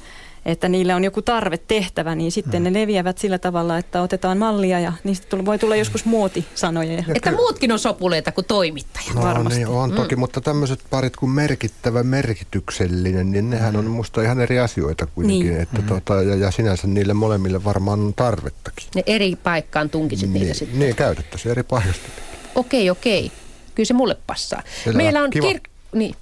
että 0.51 0.69
niillä 0.69 0.95
on 0.95 1.03
joku 1.03 1.21
tarve 1.21 1.57
tehtävä, 1.57 2.15
niin 2.15 2.31
sitten 2.31 2.61
Mm. 2.63 2.63
ne 2.73 2.81
leviävät 2.81 3.17
sillä 3.17 3.37
tavalla, 3.37 3.77
että 3.77 4.01
otetaan 4.01 4.37
mallia 4.37 4.79
ja 4.79 4.93
niistä 5.03 5.37
tull- 5.37 5.45
voi 5.45 5.59
tulla 5.59 5.75
joskus 5.75 6.05
muotisanoja. 6.05 6.93
Ja 6.93 7.03
Että 7.15 7.31
muutkin 7.31 7.71
on 7.71 7.79
sopuleita 7.79 8.31
kuin 8.31 8.45
toimittaja. 8.45 9.13
No 9.15 9.21
varmasti. 9.21 9.59
niin, 9.59 9.67
on 9.67 9.91
toki, 9.91 10.15
Mm. 10.15 10.19
mutta 10.19 10.41
tämmöiset 10.41 10.79
parit 10.89 11.15
kuin 11.15 11.29
merkittävä, 11.29 12.03
merkityksellinen, 12.03 13.31
niin 13.31 13.49
nehän 13.49 13.75
on 13.75 13.85
musta 13.85 14.21
ihan 14.21 14.41
eri 14.41 14.59
asioita 14.59 15.05
kuitenkin. 15.05 15.47
Niin. 15.49 15.61
Että 15.61 15.81
tota, 15.81 16.13
ja, 16.23 16.35
ja 16.35 16.51
sinänsä 16.51 16.87
niille 16.87 17.13
molemmille 17.13 17.63
varmaan 17.63 17.99
on 17.99 18.13
tarvettakin. 18.13 18.87
Ne 18.95 19.03
eri 19.05 19.35
paikkaan 19.35 19.89
tunkisit 19.89 20.29
niitä 20.29 20.45
Niin, 20.45 20.55
sitten. 20.55 20.79
niin 20.79 20.95
käytettäisiin 20.95 21.51
eri 21.51 21.63
paikasta. 21.63 22.09
Okei, 22.55 22.89
okei. 22.89 23.31
Kyllä 23.75 23.87
se 23.87 23.93
mulle 23.93 24.17
passaa. 24.27 24.63
Selvä. 24.83 24.97
Meillä 24.97 25.23
on, 25.23 25.29
kir- 25.35 25.69
niin. 25.93 26.15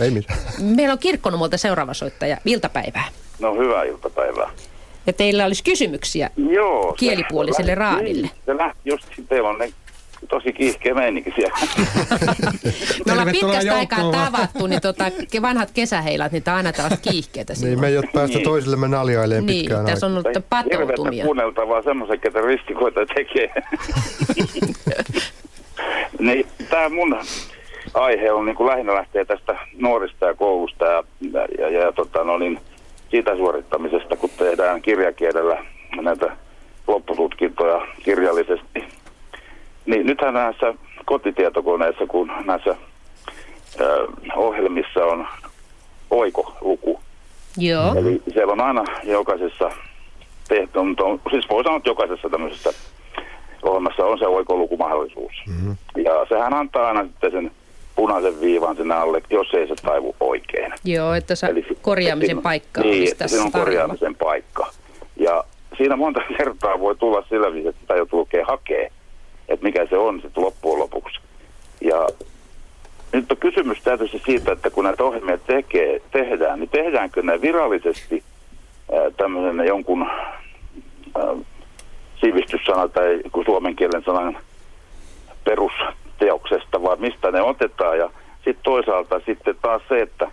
Ei 0.00 0.10
mitään. 0.10 0.38
Meillä 0.60 0.92
on 0.92 0.98
kirkkonumolta 0.98 1.56
seuraava 1.58 1.94
soittaja 1.94 2.36
iltapäivää. 2.44 3.04
No 3.38 3.54
hyvää 3.54 3.84
iltapäivää. 3.84 4.50
Ja 5.06 5.12
teillä 5.12 5.44
olisi 5.44 5.64
kysymyksiä 5.64 6.30
Joo. 6.50 6.90
se 6.90 6.96
Kielipuoliselle 6.98 7.70
lähti- 7.70 7.78
raadille. 7.80 8.26
Niin, 8.26 8.30
se 8.46 8.56
lähti 8.56 8.78
just, 8.84 9.04
teillä 9.28 9.48
on 9.48 9.58
ne 9.58 9.72
tosi 10.28 10.52
kiihkeä 10.52 10.94
meininki 10.94 11.32
siellä. 11.36 11.56
Me 13.06 13.12
ollaan 13.12 13.28
pitkästä 13.32 13.76
aikaa 13.76 14.12
tavattu, 14.12 14.66
niin 14.66 14.80
tota, 14.80 15.04
vanhat 15.42 15.70
kesäheilat, 15.74 16.32
niin 16.32 16.42
aina 16.46 16.72
tällaista 16.72 17.10
kiihkeitä 17.10 17.52
Niin 17.62 17.80
me 17.80 17.86
ei 17.88 17.96
ole 17.98 18.08
päästä 18.14 18.36
Niin. 18.36 18.44
toisillemme 18.44 18.88
naljailemaan 18.88 19.46
Niin, 19.46 19.60
pitkään 19.60 19.84
tässä 19.86 20.06
on 20.06 20.12
ollut 20.12 20.26
Hirveätä 20.26 20.46
patoutumia. 20.50 21.24
kuunneltavaa 21.24 21.82
semmoisen, 21.82 22.20
ketä 22.20 22.40
ristikoita 22.40 23.00
tekee. 23.14 23.52
niin, 26.18 26.46
tämä 26.70 26.88
mun 26.88 27.16
aihe 27.94 28.32
on 28.32 28.44
niin 28.46 28.56
kuin 28.56 28.66
lähinnä 28.66 28.94
lähtee 28.94 29.24
tästä 29.24 29.58
nuorista 29.78 30.26
ja 30.26 30.34
koulusta 30.34 30.84
ja, 30.84 31.04
ja, 31.32 31.44
ja, 31.58 31.70
ja 31.70 31.92
tota, 31.92 32.24
no 32.24 32.38
niin, 32.38 32.60
siitä 33.10 33.36
suorittamisesta, 33.36 34.16
kun 34.16 34.30
tehdään 34.38 34.82
kirjakielellä 34.82 35.64
näitä 36.02 36.36
loppututkintoja 36.86 37.86
kirjallisesti. 38.02 38.84
Niin 39.86 40.06
nythän 40.06 40.34
näissä 40.34 40.74
kotitietokoneissa, 41.04 42.06
kun 42.06 42.32
näissä 42.44 42.76
ö, 43.80 44.06
ohjelmissa 44.36 45.04
on 45.04 45.26
oikoluku, 46.10 47.00
Joo. 47.56 47.94
Eli 47.94 48.22
siellä 48.32 48.52
on 48.52 48.60
aina 48.60 48.84
jokaisessa 49.04 49.70
tehty, 50.48 50.82
mutta 50.82 51.04
on, 51.04 51.20
siis 51.30 51.48
voi 51.50 51.64
sanoa, 51.64 51.76
että 51.76 51.88
jokaisessa 51.88 52.28
tämmöisessä 52.28 52.72
ohjelmassa 53.62 54.04
on 54.04 54.18
se 54.18 54.26
oikolukumahdollisuus. 54.26 55.32
Mm-hmm. 55.46 55.76
Ja 56.04 56.26
sehän 56.28 56.54
antaa 56.54 56.88
aina 56.88 57.02
sitten 57.02 57.32
sen 57.32 57.50
punaisen 57.96 58.40
viivan 58.40 58.76
sinne 58.76 58.94
alle, 58.94 59.22
jos 59.30 59.54
ei 59.54 59.68
se 59.68 59.74
taivu 59.74 60.16
oikein. 60.20 60.72
Joo, 60.84 61.14
että 61.14 61.34
sä 61.34 61.46
Eli 61.46 61.66
korjaamisen 61.82 62.26
siinä- 62.26 62.42
paikka 62.42 62.80
Niin, 62.80 63.00
olisi 63.00 63.14
tässä 63.14 63.36
siinä 63.36 63.46
on 63.46 63.52
korjaamisen 63.52 64.14
paikka. 64.14 64.66
Ja 65.16 65.44
siinä 65.78 65.96
monta 65.96 66.20
kertaa 66.38 66.80
voi 66.80 66.96
tulla 66.96 67.24
sillä 67.28 67.52
viisi, 67.52 67.68
että 67.68 67.80
sitä 67.80 67.94
joutuu 67.94 68.20
oikein 68.20 68.46
hakee, 68.46 68.90
että 69.48 69.66
mikä 69.66 69.86
se 69.90 69.98
on 69.98 70.20
sitten 70.22 70.44
loppujen 70.44 70.78
lopuksi. 70.78 71.18
Ja 71.80 72.08
nyt 73.12 73.32
on 73.32 73.38
kysymys 73.38 73.82
tietysti 73.82 74.22
siitä, 74.26 74.52
että 74.52 74.70
kun 74.70 74.84
näitä 74.84 75.04
ohjelmia 75.04 75.38
tekee, 75.38 76.00
tehdään, 76.10 76.60
niin 76.60 76.70
tehdäänkö 76.70 77.22
ne 77.22 77.40
virallisesti 77.40 78.22
tämmöisen 79.16 79.66
jonkun 79.66 80.02
ää, 80.02 81.24
sivistyssana 82.20 82.88
tai 82.88 83.20
kun 83.32 83.44
suomen 83.44 83.76
kielen 83.76 84.02
sanan 84.04 84.38
perusteoksesta, 86.18 86.82
vai 86.82 86.96
mistä 86.96 87.30
ne 87.30 87.42
otetaan. 87.42 87.98
Ja 87.98 88.10
sitten 88.36 88.64
toisaalta 88.64 89.20
sitten 89.26 89.56
taas 89.62 89.82
se, 89.88 90.02
että 90.02 90.30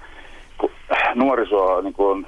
kun 0.57 0.71
nuorisoa, 1.15 1.81
niin 1.81 1.93
kun 1.93 2.11
on, 2.11 2.27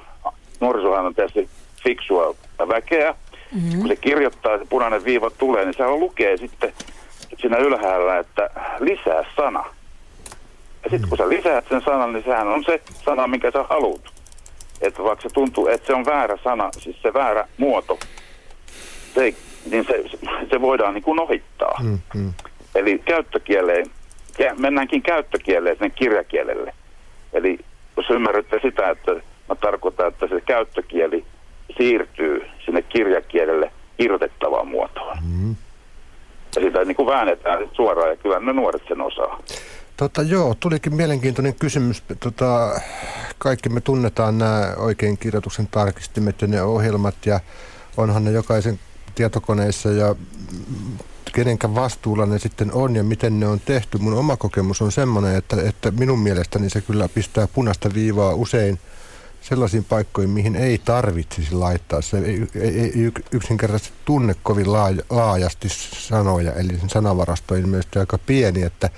nuorisohan 0.60 1.06
on 1.06 1.14
tietysti 1.14 1.48
fiksua 1.84 2.34
väkeä, 2.68 3.14
mm-hmm. 3.54 3.78
kun 3.78 3.88
se 3.88 3.96
kirjoittaa 3.96 4.52
ja 4.52 4.58
se 4.58 4.64
punainen 4.68 5.04
viiva 5.04 5.30
tulee, 5.30 5.64
niin 5.64 5.74
sehän 5.74 6.00
lukee 6.00 6.36
sitten 6.36 6.72
siinä 7.38 7.56
ylhäällä, 7.56 8.18
että 8.18 8.50
lisää 8.80 9.24
sana. 9.36 9.64
Ja 10.84 10.90
sitten 10.90 11.08
kun 11.08 11.18
sä 11.18 11.28
lisäät 11.28 11.64
sen 11.68 11.82
sanan, 11.84 12.12
niin 12.12 12.24
sehän 12.24 12.48
on 12.48 12.64
se 12.64 12.80
sana, 13.04 13.26
minkä 13.26 13.50
sä 13.50 13.62
haluat. 13.62 14.00
Että 14.80 15.02
vaikka 15.02 15.22
se 15.22 15.34
tuntuu, 15.34 15.66
että 15.68 15.86
se 15.86 15.94
on 15.94 16.06
väärä 16.06 16.38
sana, 16.44 16.68
siis 16.72 17.02
se 17.02 17.14
väärä 17.14 17.48
muoto, 17.56 17.98
se, 19.14 19.34
niin 19.70 19.86
se, 19.86 20.02
se 20.50 20.60
voidaan 20.60 20.94
niin 20.94 21.02
kuin 21.02 21.20
ohittaa. 21.20 21.78
Mm, 21.82 21.98
mm. 22.14 22.32
Eli 22.76 22.98
käyttökieleen, 22.98 23.86
ja 24.38 24.54
mennäänkin 24.54 25.02
käyttökieleen 25.02 25.76
sinne 25.76 25.90
kirjakielelle. 25.90 26.74
Eli 27.32 27.58
jos 27.96 28.10
ymmärrätte 28.10 28.58
sitä, 28.62 28.90
että 28.90 29.12
mä 29.48 29.54
tarkoitan, 29.60 30.08
että 30.08 30.26
se 30.28 30.40
käyttökieli 30.40 31.24
siirtyy 31.78 32.46
sinne 32.64 32.82
kirjakielelle 32.82 33.72
irrotettavaan 33.98 34.68
muotoon. 34.68 35.18
Mm. 35.22 35.56
Ja 36.56 36.62
sitä 36.62 36.84
niin 36.84 36.96
kuin 36.96 37.06
väännetään 37.06 37.64
sit 37.64 37.76
suoraan, 37.76 38.10
ja 38.10 38.16
kyllä 38.16 38.40
ne 38.40 38.52
nuoret 38.52 38.82
sen 38.88 39.00
osaa. 39.00 39.42
Tota, 39.96 40.22
joo, 40.22 40.54
tulikin 40.60 40.94
mielenkiintoinen 40.94 41.54
kysymys. 41.54 42.02
Tota, 42.20 42.80
kaikki 43.38 43.68
me 43.68 43.80
tunnetaan 43.80 44.38
nämä 44.38 44.72
oikein 44.76 45.18
kirjoituksen 45.18 45.68
tarkistimet 45.70 46.42
ja 46.42 46.48
ne 46.48 46.62
ohjelmat 46.62 47.14
ja 47.26 47.40
onhan 47.96 48.24
ne 48.24 48.30
jokaisen 48.30 48.78
tietokoneessa 49.14 49.88
ja 49.88 50.14
kenenkä 51.30 51.74
vastuulla 51.74 52.26
ne 52.26 52.38
sitten 52.38 52.72
on 52.72 52.96
ja 52.96 53.04
miten 53.04 53.40
ne 53.40 53.46
on 53.46 53.60
tehty. 53.60 53.98
Mun 53.98 54.14
oma 54.14 54.36
kokemus 54.36 54.82
on 54.82 54.92
semmoinen, 54.92 55.36
että, 55.36 55.56
että 55.62 55.90
minun 55.90 56.18
mielestäni 56.18 56.70
se 56.70 56.80
kyllä 56.80 57.08
pistää 57.08 57.46
punaista 57.46 57.94
viivaa 57.94 58.34
usein 58.34 58.78
sellaisiin 59.48 59.84
paikkoihin, 59.84 60.30
mihin 60.30 60.56
ei 60.56 60.78
tarvitsisi 60.78 61.54
laittaa. 61.54 62.02
Se 62.02 62.18
ei, 62.18 62.46
ei, 62.54 62.80
ei 62.80 62.92
yk- 62.94 63.26
yksinkertaisesti 63.32 63.92
tunne 64.04 64.34
kovin 64.42 64.72
laaja, 64.72 65.02
laajasti 65.10 65.68
sanoja, 66.08 66.52
eli 66.52 66.78
sen 66.78 66.90
sanavarasto 66.90 67.54
on 67.54 67.60
ilmeisesti 67.60 67.98
aika 67.98 68.18
pieni. 68.18 68.62
Että, 68.62 68.90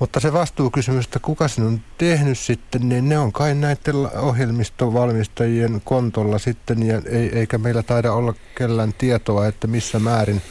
mutta 0.00 0.20
se 0.20 0.32
vastuukysymys, 0.32 1.04
että 1.04 1.18
kuka 1.18 1.48
sen 1.48 1.64
on 1.64 1.80
tehnyt 1.98 2.38
sitten, 2.38 2.88
niin 2.88 3.08
ne 3.08 3.18
on 3.18 3.32
kai 3.32 3.54
näiden 3.54 3.96
ohjelmistovalmistajien 4.18 5.82
kontolla 5.84 6.38
sitten, 6.38 6.82
ja 6.82 7.02
ei, 7.06 7.38
eikä 7.38 7.58
meillä 7.58 7.82
taida 7.82 8.12
olla 8.12 8.34
kellään 8.54 8.92
tietoa, 8.98 9.46
että 9.46 9.66
missä 9.66 9.98
määrin 9.98 10.42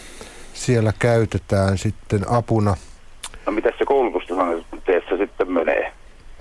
siellä 0.54 0.94
käytetään 1.00 1.78
sitten 1.78 2.22
apuna. 2.30 2.76
No 3.46 3.52
miten 3.52 3.74
se 3.78 3.86
koulutustilanteessa 3.86 5.18
sitten 5.18 5.52
menee? 5.52 5.94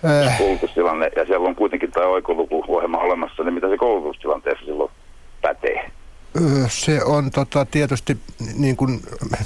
Äh, 0.04 0.38
Koulutustilanne, 0.38 1.10
ja 1.16 1.26
siellä 1.26 1.48
on 1.48 1.54
kuitenkin 1.56 1.90
tämä 1.92 2.06
oikolukuohjelma 2.06 2.98
olemassa, 2.98 3.42
niin 3.42 3.54
mitä 3.54 3.68
se 3.68 3.76
koulutustilanteessa 3.76 4.64
silloin 4.64 4.90
pätee? 5.42 5.90
Ö, 6.36 6.40
Se 6.68 7.04
on 7.04 7.30
tota, 7.30 7.64
tietysti 7.64 8.16
niin 8.56 8.76
kuin 8.76 9.00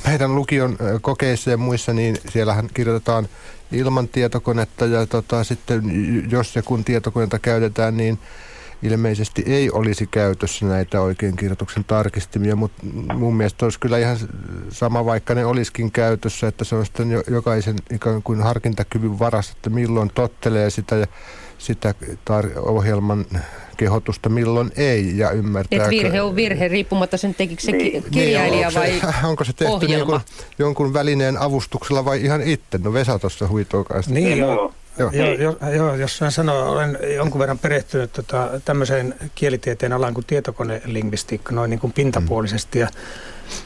meidän 0.06 0.34
lukion 0.34 0.76
ö, 0.80 0.98
kokeissa 1.02 1.50
ja 1.50 1.56
muissa, 1.56 1.92
niin 1.92 2.16
siellähän 2.28 2.68
kirjoitetaan 2.74 3.28
ilman 3.72 4.08
tietokonetta 4.08 4.86
ja 4.86 5.06
tota, 5.06 5.44
sitten 5.44 5.82
jos 6.30 6.56
ja 6.56 6.62
kun 6.62 6.84
tietokoneita 6.84 7.38
käytetään, 7.38 7.96
niin 7.96 8.18
ilmeisesti 8.86 9.42
ei 9.46 9.70
olisi 9.70 10.06
käytössä 10.06 10.66
näitä 10.66 11.00
oikein 11.00 11.36
kirjoituksen 11.36 11.84
tarkistimia, 11.84 12.56
mutta 12.56 12.82
mun 13.14 13.36
mielestä 13.36 13.66
olisi 13.66 13.80
kyllä 13.80 13.98
ihan 13.98 14.16
sama, 14.70 15.04
vaikka 15.04 15.34
ne 15.34 15.44
olisikin 15.44 15.92
käytössä, 15.92 16.48
että 16.48 16.64
se 16.64 16.74
on 16.74 16.86
sitten 16.86 17.10
jo- 17.10 17.22
jokaisen 17.30 17.76
ikään 17.92 18.22
kuin 18.22 18.40
harkintakyvyn 18.42 19.18
varassa, 19.18 19.52
että 19.56 19.70
milloin 19.70 20.10
tottelee 20.14 20.70
sitä 20.70 20.96
ja 20.96 21.06
sitä 21.58 21.94
tar- 22.30 22.58
ohjelman 22.58 23.24
kehotusta, 23.76 24.28
milloin 24.28 24.70
ei 24.76 25.18
ja 25.18 25.30
ymmärtää. 25.30 25.84
Et 25.84 25.90
virhe 25.90 26.22
on 26.22 26.36
virhe, 26.36 26.68
riippumatta 26.68 27.16
sen 27.16 27.34
tekikö 27.34 27.62
se 27.62 27.72
Niin. 27.72 28.02
ki- 28.02 28.10
kirjailija 28.10 28.68
onko 28.68 28.80
vai 28.80 29.00
se, 29.00 29.06
onko 29.28 29.44
se 29.44 29.52
tehty 29.52 29.72
niin 29.86 30.02
ohjelma. 30.02 30.06
kuin 30.10 30.20
jonkun 30.58 30.92
välineen 30.94 31.36
avustuksella 31.38 32.04
vai 32.04 32.24
ihan 32.24 32.42
itse? 32.42 32.78
No 32.78 32.92
Vesa 32.92 33.18
tuossa 33.18 33.48
huitoo 33.48 33.84
kanssa. 33.84 34.10
Niin, 34.14 34.38
joo. 34.98 35.08
ole. 35.08 35.16
Joo. 35.16 35.34
Joo, 35.34 35.56
jo, 35.62 35.70
joo, 35.72 35.94
jos 35.94 36.20
mä 36.20 36.30
sanoo, 36.30 36.72
olen 36.72 36.98
jonkun 37.16 37.38
verran 37.38 37.58
perehtynyt 37.58 38.12
tota, 38.12 38.50
tämmöiseen 38.64 39.14
kielitieteen 39.34 39.92
alaan 39.92 40.14
kuin 40.14 40.26
tietokonelingvistiikka 40.26 41.54
noin 41.54 41.70
niin 41.70 41.80
kuin 41.80 41.92
pintapuolisesti. 41.92 42.78
Ja 42.78 42.88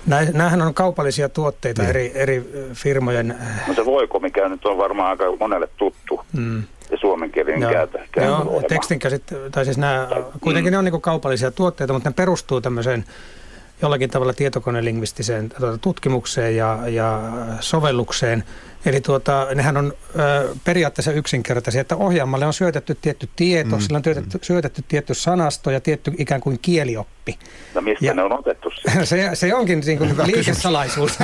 nä, 0.06 0.26
näähän 0.32 0.62
on 0.62 0.74
kaupallisia 0.74 1.28
tuotteita 1.28 1.82
Niin. 1.82 1.90
eri, 1.90 2.12
eri 2.14 2.50
firmojen. 2.74 3.34
No 3.68 3.74
se 3.74 3.84
voiko, 3.84 4.20
mikä 4.20 4.48
nyt 4.48 4.64
on 4.66 4.78
varmaan 4.78 5.08
aika 5.10 5.24
monelle 5.40 5.68
tuttu, 5.76 6.20
Mm, 6.32 6.62
ja 6.90 6.98
suomenkielinen 7.00 7.60
joo, 7.62 7.72
käytä. 7.72 7.98
joo, 8.16 8.62
tekstin 8.68 8.98
käsittely, 8.98 9.50
tai 9.50 9.64
siis 9.64 9.78
nämä, 9.78 10.08
kuitenkin 10.40 10.70
ne 10.72 10.78
on 10.78 10.84
niin 10.84 10.92
kuin 10.92 11.00
kaupallisia 11.02 11.50
tuotteita, 11.50 11.92
mutta 11.92 12.08
ne 12.08 12.14
perustuu 12.14 12.60
tämmöiseen 12.60 13.04
jollakin 13.82 14.10
tavalla 14.10 14.32
tietokonelingvistiseen 14.32 15.48
tuota, 15.48 15.78
tutkimukseen 15.78 16.56
ja, 16.56 16.78
ja 16.86 17.20
sovellukseen. 17.60 18.44
Eli 18.86 19.00
tuota, 19.00 19.46
nehän 19.54 19.76
on 19.76 19.92
ö, 20.18 20.48
periaatteessa 20.64 21.12
yksinkertaisia, 21.12 21.80
että 21.80 21.96
ohjelmalle 21.96 22.46
on 22.46 22.52
syötetty 22.52 22.94
tietty 22.94 23.28
tieto, 23.36 23.76
mm. 23.76 23.82
sillä 23.82 23.96
on 23.96 24.04
syötetty, 24.04 24.38
syötetty 24.42 24.84
tietty 24.88 25.14
sanasto 25.14 25.70
ja 25.70 25.80
tietty 25.80 26.12
ikään 26.18 26.40
kuin 26.40 26.58
kielioppi. 26.62 27.38
No 27.74 27.80
mistä 27.80 28.04
Ja- 28.06 28.14
ne 28.14 28.22
on 28.22 28.32
otettu 28.38 28.70
se? 28.94 29.06
Se, 29.06 29.30
se 29.34 29.54
onkin 29.54 29.80
niin 29.86 29.98
kuin 29.98 30.14
liikesalaisuus. 30.26 31.18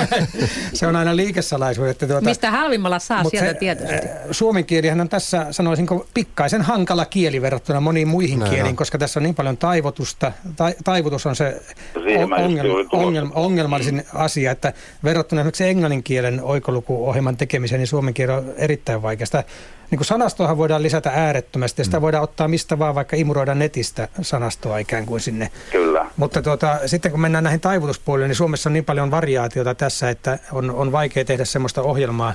se 0.73 0.87
on 0.87 0.95
aina 0.95 1.15
liikesalaisuus. 1.15 1.87
Että 1.89 2.07
tuota, 2.07 2.21
Mistä 2.29 2.51
halvimmalla 2.51 2.99
saa 2.99 3.23
sieltä 3.23 3.47
se, 3.51 3.53
tietysti. 3.53 4.07
Suomen 4.31 4.65
kielihän 4.65 5.01
on 5.01 5.09
tässä, 5.09 5.47
sanoisinko, 5.51 6.07
pikkaisen 6.13 6.61
hankala 6.61 7.05
kieli 7.05 7.41
verrattuna 7.41 7.79
moniin 7.81 8.07
muihin 8.07 8.39
Näin 8.39 8.51
kieliin, 8.51 8.69
on. 8.71 8.75
koska 8.75 8.97
tässä 8.97 9.19
on 9.19 9.23
niin 9.23 9.35
paljon 9.35 9.57
taivotusta. 9.57 10.31
Tai, 10.55 10.75
taivutus 10.83 11.25
on 11.25 11.35
se 11.35 11.61
just 11.95 12.43
ongelma, 12.43 12.75
ongelma, 12.91 13.31
ongelmallisin 13.35 14.03
asia, 14.13 14.51
että 14.51 14.73
verrattuna 15.03 15.41
esimerkiksi 15.41 15.63
englannin 15.63 16.03
kielen 16.03 16.41
oikolukuohjelman 16.43 17.37
tekemiseen, 17.47 17.79
niin 17.79 17.87
suomen 17.87 18.13
kieli 18.13 18.31
on 18.31 18.53
erittäin 18.57 19.01
vaikeasta. 19.01 19.43
Niin 19.91 19.97
kuin 19.97 20.05
sanastoahan 20.05 20.57
voidaan 20.57 20.83
lisätä 20.83 21.11
äärettömästi 21.15 21.81
ja 21.81 21.85
sitä 21.85 22.01
voidaan 22.01 22.23
ottaa 22.23 22.47
mistä 22.47 22.79
vaan, 22.79 22.95
vaikka 22.95 23.15
imuroida 23.15 23.55
netistä 23.55 24.07
sanastoa 24.21 24.77
ikään 24.77 25.05
kuin 25.05 25.21
sinne 25.21 25.51
Kyllä. 25.71 26.05
mutta 26.17 26.41
tuota, 26.41 26.79
sitten 26.85 27.11
kun 27.11 27.21
mennään 27.21 27.43
näihin 27.43 27.59
taivutuspuolille, 27.59 28.27
niin 28.27 28.35
Suomessa 28.35 28.69
on 28.69 28.73
niin 28.73 28.85
paljon 28.85 29.11
variaatiota 29.11 29.75
tässä, 29.75 30.09
että 30.09 30.39
on, 30.51 30.71
on 30.71 30.91
vaikea 30.91 31.25
tehdä 31.25 31.45
semmoista 31.45 31.81
ohjelmaa, 31.81 32.33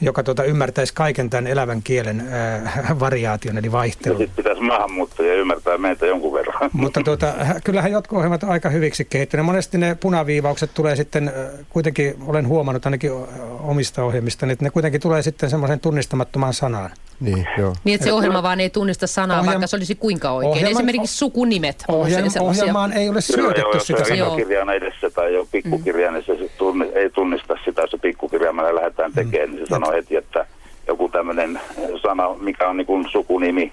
joka 0.00 0.22
tuota, 0.22 0.44
ymmärtäisi 0.44 0.94
kaiken 0.94 1.30
tämän 1.30 1.46
elävän 1.46 1.82
kielen 1.82 2.28
ää, 2.30 2.72
variaation 3.00 3.58
eli 3.58 3.72
vaihtelun. 3.72 4.18
sitten 4.18 4.36
pitäisi 4.36 4.62
maahanmuuttajia 4.62 5.34
ymmärtää 5.34 5.78
meitä 5.78 6.06
jonkun 6.06 6.32
verran. 6.32 6.70
Mutta 6.72 7.00
tuota, 7.04 7.32
hä- 7.38 7.60
kyllähän 7.64 7.92
jotkut 7.92 8.16
ohjelmat 8.18 8.42
on 8.42 8.50
aika 8.50 8.68
hyviksi 8.68 9.04
kehittyneet. 9.04 9.46
Monesti 9.46 9.78
ne 9.78 9.94
punaviivaukset 9.94 10.70
tulee 10.74 10.96
sitten, 10.96 11.28
äh, 11.28 11.34
kuitenkin 11.68 12.14
olen 12.26 12.48
huomannut 12.48 12.86
ainakin 12.86 13.10
omista 13.60 14.04
ohjelmista, 14.04 14.46
että 14.46 14.64
ne 14.64 14.70
kuitenkin 14.70 15.00
tulee 15.00 15.22
sitten 15.22 15.50
semmoisen 15.50 15.80
tunnistamattomaan 15.80 16.54
sanaan. 16.54 16.90
Niin, 17.20 17.48
joo. 17.58 17.74
Niin, 17.84 17.94
että 17.94 18.04
se 18.04 18.12
ohjelma 18.12 18.42
vaan 18.42 18.60
ei 18.60 18.70
tunnista 18.70 19.06
sanaa, 19.06 19.36
Ohjelma- 19.40 19.46
vaikka 19.46 19.66
se 19.66 19.76
olisi 19.76 19.94
kuinka 19.94 20.30
oikein. 20.30 20.52
ohjelma- 20.52 20.70
Esimerkiksi 20.70 21.16
sukunimet 21.16 21.84
on 21.88 21.94
usein 21.94 22.04
Ohjelma, 22.14 22.30
sellaisia. 22.30 22.62
ohjelmaan 22.62 22.92
ei 22.92 23.08
ole 23.08 23.14
joo, 23.14 23.20
syötetty 23.20 23.70
jos 23.76 23.86
se 23.86 23.86
sitä 23.86 24.24
on 24.24 24.40
sanaa. 24.58 24.74
Edessä 24.74 25.10
tai 25.10 25.34
jo 25.34 25.46
pikkukirja, 25.52 26.10
niin 26.10 26.24
se 26.26 26.36
tunni, 26.58 26.86
ei 26.94 27.10
tunnista 27.10 27.54
sitä, 27.64 27.82
jos 27.82 27.90
se 27.90 27.98
pikkukirjaimella 27.98 28.74
lähdetään 28.74 29.12
tekemään, 29.12 29.50
niin 29.50 29.66
se 29.66 29.70
sanoo 29.70 29.92
heti, 29.92 30.16
että 30.16 30.46
joku 30.86 31.08
tämmöinen 31.08 31.60
sana, 32.02 32.34
mikä 32.34 32.68
on 32.68 32.76
niin 32.76 32.86
kuin 32.86 33.06
sukunimi, 33.12 33.72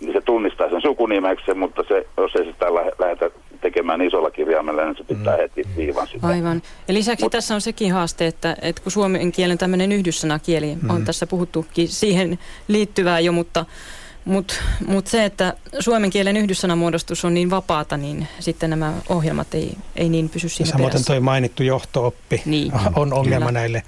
niin 0.00 0.12
se 0.12 0.20
tunnistaa 0.20 0.70
sen 0.70 0.82
sukunimeksi, 0.82 1.54
mutta 1.54 1.82
se, 1.88 2.06
jos 2.16 2.34
ei 2.36 2.44
sitä 2.44 2.66
lähdetä 2.98 3.30
tekemään 3.62 4.02
isolla 4.02 4.30
kirjaimella, 4.30 4.84
niin 4.84 4.96
se 4.96 5.04
pitää 5.04 5.36
heti 5.36 5.62
viivan 5.76 6.06
sitä. 6.08 6.26
Aivan. 6.26 6.62
Ja 6.88 6.94
lisäksi 6.94 7.26
tässä 7.30 7.54
on 7.54 7.60
sekin 7.60 7.92
haaste, 7.92 8.26
että, 8.26 8.56
että 8.62 8.82
kun 8.82 8.92
suomen 8.92 9.32
kielen 9.32 9.58
tämmöinen 9.58 9.92
yhdyssanakieli 9.92 10.76
on 10.88 11.04
tässä 11.04 11.26
puhuttukin 11.26 11.88
siihen 11.88 12.38
liittyvää 12.68 13.20
jo, 13.20 13.32
mutta 13.32 13.66
mutta 14.24 14.54
mut 14.86 15.06
se, 15.06 15.24
että 15.24 15.54
suomen 15.80 16.10
kielen 16.10 16.36
yhdyssanamuodostus 16.36 17.24
on 17.24 17.34
niin 17.34 17.50
vapaata, 17.50 17.96
niin 17.96 18.28
sitten 18.40 18.70
nämä 18.70 18.92
ohjelmat 19.08 19.54
ei, 19.54 19.72
ei 19.96 20.08
niin 20.08 20.28
pysy 20.28 20.48
siinä 20.48 20.70
Samoin 20.70 20.90
perässä. 20.90 21.06
toi 21.06 21.20
mainittu 21.20 21.62
johtooppi 21.62 22.42
Niin. 22.44 22.72
on 22.96 23.12
ongelma 23.12 23.46
Kyllä. 23.46 23.60
näille, 23.60 23.82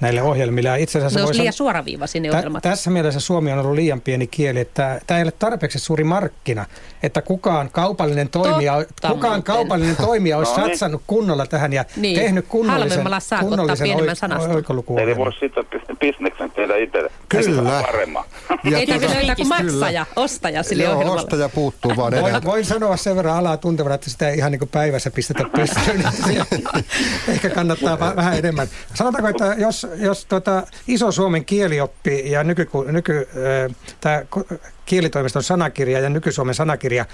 näille 0.00 0.22
ohjelmille. 0.22 0.68
Ja 0.68 0.76
itse 0.76 0.98
asiassa 0.98 1.18
Ne 1.18 1.22
voi 1.22 1.28
olisi 1.28 1.40
liian 1.40 1.52
suoraviivaisia 1.52 2.20
ne 2.20 2.28
Tä, 2.30 2.36
ohjelmat. 2.36 2.62
tässä 2.62 2.90
mielessä 2.90 3.20
Suomi 3.20 3.52
on 3.52 3.58
ollut 3.58 3.74
liian 3.74 4.00
pieni 4.00 4.26
kieli, 4.26 4.60
että 4.60 5.00
tämä 5.06 5.18
ei 5.18 5.22
ole 5.24 5.32
tarpeeksi 5.38 5.78
suuri 5.78 6.04
markkina, 6.04 6.64
että 7.02 7.22
kukaan 7.22 7.70
kaupallinen 7.70 8.28
toimija, 8.28 8.74
Totta 8.76 9.08
kukaan 9.08 9.32
muuten. 9.32 9.42
kaupallinen 9.42 9.96
toimija 9.96 10.38
olisi 10.38 10.52
No 10.58 10.58
niin. 10.58 10.70
satsannut 10.70 11.02
kunnolla 11.06 11.46
tähän 11.46 11.72
ja 11.72 11.84
Niin. 11.96 12.16
tehnyt 12.20 12.44
kunnollisen, 12.48 13.04
kunnollisen 13.40 13.84
pienemmän 13.84 14.08
oi- 14.08 14.16
sanaston. 14.16 14.54
oikolukuohjelman. 14.54 15.12
Eli 15.12 15.24
voisi 15.24 15.38
sitten 15.38 15.64
bisneksen 16.00 16.50
tehdä 16.50 16.76
itse. 16.76 17.10
Kyllä. 17.28 17.82
Paremman. 17.86 18.24
Ja 18.70 18.78
Ei 18.78 18.86
tarvitse 18.86 19.14
löytää 19.16 19.36
kuin 19.36 19.48
maksaja, 19.48 20.06
ostaja 20.16 20.62
sille 20.62 20.82
Joo, 20.82 20.92
ohjelmalle. 20.92 21.20
ostaja 21.22 21.48
puuttuu 21.48 21.92
vaan 21.96 22.12
Voin, 22.22 22.44
voin 22.44 22.64
sanoa 22.64 22.96
sen 22.96 23.16
verran 23.16 23.36
alaa 23.36 23.56
tuntevana, 23.56 23.94
että 23.94 24.10
sitä 24.10 24.28
ei 24.28 24.36
ihan 24.38 24.52
niin 24.52 24.58
kuin 24.58 24.68
päivässä 24.68 25.10
pistetä 25.10 25.44
pystyyn. 25.56 26.04
Ehkä 27.28 27.50
kannattaa 27.50 27.98
vähän 28.16 28.38
enemmän. 28.38 28.68
Sanotaanko, 28.94 29.28
että 29.28 29.54
jos, 29.58 29.86
jos 29.96 30.24
tota 30.26 30.62
iso 30.88 31.12
Suomen 31.12 31.44
kielioppi 31.44 32.30
ja 32.30 32.44
nyky, 32.44 32.68
nyky, 32.86 33.28
äh, 33.68 33.76
tämä 34.00 34.22
kielitoimiston 34.86 35.42
sanakirja 35.42 36.00
ja 36.00 36.08
nyky-Suomen 36.08 36.54
sanakirja 36.54 37.04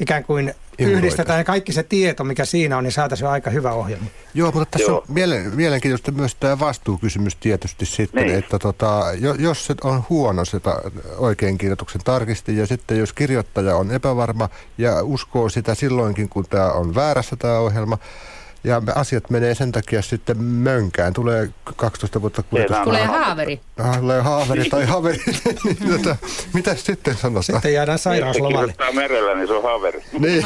ikään 0.00 0.24
kuin 0.24 0.54
yhdistetään 0.78 1.38
ja 1.38 1.44
kaikki 1.44 1.72
se 1.72 1.82
tieto, 1.82 2.24
mikä 2.24 2.44
siinä 2.44 2.76
on, 2.76 2.84
niin 2.84 2.92
saataisiin 2.92 3.26
jo 3.26 3.30
aika 3.30 3.50
hyvä 3.50 3.72
ohjelma. 3.72 4.06
Joo, 4.34 4.52
mutta 4.52 4.78
tässä 4.78 4.90
Joo. 4.90 4.98
on 4.98 5.04
mielen, 5.08 5.54
mielenkiintoista 5.54 6.12
myös 6.12 6.34
tämä 6.34 6.58
vastuukysymys 6.58 7.36
tietysti 7.36 7.86
sitten, 7.86 8.26
Niin. 8.26 8.38
että 8.38 8.58
tota, 8.58 9.02
jo, 9.20 9.34
jos 9.34 9.66
se 9.66 9.74
on 9.84 10.02
huono 10.10 10.44
se 10.44 10.60
ta, 10.60 10.82
oikein 11.16 11.58
kirjoituksen 11.58 12.00
tarkisti 12.04 12.56
ja 12.56 12.66
sitten 12.66 12.98
jos 12.98 13.12
kirjoittaja 13.12 13.76
on 13.76 13.90
epävarma 13.90 14.48
ja 14.78 15.02
uskoo 15.02 15.48
sitä 15.48 15.74
silloinkin, 15.74 16.28
kun 16.28 16.44
tämä 16.50 16.72
on 16.72 16.94
väärässä 16.94 17.36
tämä 17.36 17.58
ohjelma, 17.58 17.98
ja 18.64 18.82
asiat 18.94 19.30
menee 19.30 19.54
sen 19.54 19.72
takia 19.72 20.02
sitten 20.02 20.42
mönkään. 20.44 21.12
Tulee 21.12 21.48
12 21.76 22.20
vuotta 22.22 22.42
kuljetus. 22.42 22.76
Tulee 22.84 23.04
haaveri. 23.06 23.60
Ah, 23.78 23.98
Tulee 24.00 24.20
haaveri 24.20 24.64
tai 24.70 24.84
haveri. 24.84 25.18
niin, 25.64 25.76
tota, 25.96 26.16
mitä 26.54 26.74
sitten 26.74 27.16
sanotaan? 27.16 27.42
Sitten 27.44 27.72
jäädään 27.72 27.98
Se 27.98 28.02
sairauslomalle. 28.02 28.58
kirjoittaa 28.72 28.92
merellä, 28.92 29.34
niin 29.34 29.48
se 29.48 29.54
on 29.54 29.62
haveri. 29.62 30.02
Niin. 30.18 30.44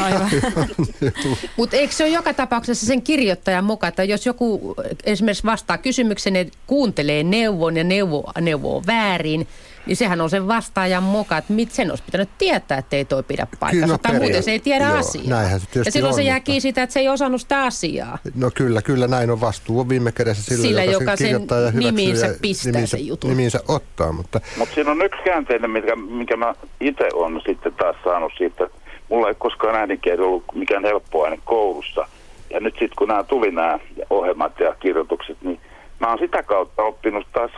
Mutta 1.57 1.77
eikö 1.77 1.93
se 1.95 2.05
ole 2.05 2.13
joka 2.13 2.35
tapauksessa 2.35 2.87
sen 2.87 3.03
kirjoittajan 3.03 3.65
mukaan, 3.65 3.89
että 3.89 4.05
jos 4.05 4.27
joku 4.27 4.75
esimerkiksi 5.05 5.45
vastaa 5.45 5.79
kysymykseen 5.79 6.37
ja 6.37 6.45
kuuntelee 6.67 7.23
neuvon 7.23 7.77
ja 7.77 7.85
neuvo, 7.85 8.33
neuvoo 8.41 8.83
väärin, 8.87 9.49
niin 9.87 9.96
sehän 9.96 10.20
on 10.20 10.31
sen 10.31 10.49
vastaajan 10.49 11.03
mukaan, 11.03 11.38
että 11.38 11.53
mit, 11.53 11.70
sen 11.70 11.90
olisi 11.90 12.03
pitänyt 12.07 12.29
tietää, 12.38 12.79
että 12.79 12.96
ei 12.96 13.05
toi 13.05 13.22
pidä 13.22 13.46
paikkansa. 13.61 13.94
no 13.94 13.99
tai 13.99 14.18
muuten 14.18 14.42
se 14.42 14.51
ei 14.51 14.61
tiedä 14.61 14.85
joo, 14.88 14.96
asiaa. 14.99 15.25
näinhän 15.29 15.61
se 15.61 15.66
ja 15.85 15.92
silloin 15.92 16.12
on, 16.12 16.14
se 16.16 16.22
jää 16.22 16.37
mutta- 16.37 16.44
kiinni 16.44 16.61
sitä, 16.61 16.83
että 16.83 16.92
se 16.92 17.01
ei 17.01 17.09
osannut 17.09 17.40
sitä 17.40 17.62
asiaa. 17.62 18.18
No 18.35 18.51
kyllä, 18.55 18.83
kyllä 18.83 19.07
näin 19.09 19.31
on. 19.31 19.40
Vastuu 19.40 19.81
on 19.81 19.88
viime 19.88 20.12
kädessä 20.12 20.42
sillä, 20.42 20.62
Sillä, 20.68 20.85
joka, 20.85 21.05
joka 21.05 21.16
sen 21.16 21.27
kirjoittaa 21.27 21.59
ja 21.61 21.70
hyväksyy 21.70 21.92
nimiinsä 21.92 22.27
ja 22.27 22.35
pistää 22.42 22.72
nimiinsä, 22.72 22.96
sen 22.96 23.07
jutun. 23.07 23.31
nimiinsä 23.31 23.61
ottaa, 23.68 24.12
mutta 24.12 24.40
Mutta 24.59 24.75
siinä 24.75 24.90
on 24.90 25.03
yksi 25.03 25.22
käänteinen, 25.25 25.70
mikä, 25.70 25.96
mikä 25.96 26.37
mä 26.37 26.55
itse 26.81 27.09
on 27.14 27.40
sitten 27.46 27.75
taas 27.75 27.96
saanut 28.05 28.33
siitä. 28.38 28.68
Mulla 29.09 29.29
ei 29.29 29.35
koskaan 29.38 29.75
äidinkieli 29.77 30.22
ollut 30.22 30.44
mikään 30.55 30.85
helppo 30.85 31.25
aine 31.25 31.38
koulussa. 31.44 32.09
Ja 32.51 32.61
nyt 32.61 32.75
sitten 32.75 32.96
kun 32.99 33.09
nämä 33.09 33.25
tuli 33.25 33.51
nämä 33.51 33.79
ohjelmat 34.11 34.61
ja 34.61 34.75
kirjoitukset, 34.81 35.37
niin 35.42 35.61
mä 36.01 36.09
oon 36.09 36.18
sitä 36.18 36.42
kautta 36.42 36.83
oppinut 36.83 37.27
taas 37.33 37.51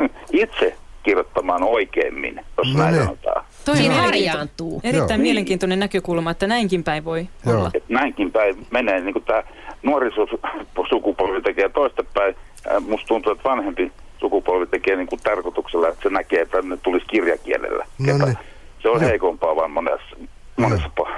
itse 0.32 0.76
kirjoittamaan 1.08 1.62
oikeimmin, 1.62 2.40
jos 2.58 2.72
No 2.74 2.78
näin 2.82 2.94
niin. 2.94 3.04
sanotaan. 3.04 3.44
Toi 3.64 3.86
harjaantuu. 3.86 4.80
Erittäin 4.84 5.18
Joo. 5.20 5.22
mielenkiintoinen 5.22 5.78
näkökulma, 5.78 6.30
että 6.30 6.46
näinkin 6.46 6.84
päin 6.84 7.04
voi 7.04 7.28
Joo. 7.46 7.56
olla. 7.58 7.70
Et 7.74 7.84
näinkin 7.88 8.32
päin 8.32 8.66
menee, 8.70 9.00
niin 9.00 9.12
kuin 9.12 9.24
tämä 9.24 9.42
nuorisosukupolvi 9.82 11.42
tekee 11.42 11.68
toistepäin. 11.68 12.36
Ää, 12.70 12.80
Musta 12.80 13.06
tuntuu, 13.06 13.32
että 13.32 13.48
vanhempi 13.48 13.92
sukupolvi 14.20 14.66
tekee 14.66 14.96
niin 14.96 15.06
kuin 15.06 15.20
tarkoituksella, 15.24 15.88
että 15.88 16.02
se 16.02 16.08
näkee, 16.10 16.40
että 16.40 16.62
ne 16.62 16.76
tulisi 16.76 17.06
kirjakielellä. 17.06 17.84
No 17.98 18.26
niin. 18.26 18.38
Se 18.82 18.88
on 18.88 19.00
Joo. 19.00 19.08
heikompaa 19.10 19.56
vaan 19.56 19.70
monessa, 19.70 20.16
monessa 20.56 20.90
po- 21.00 21.12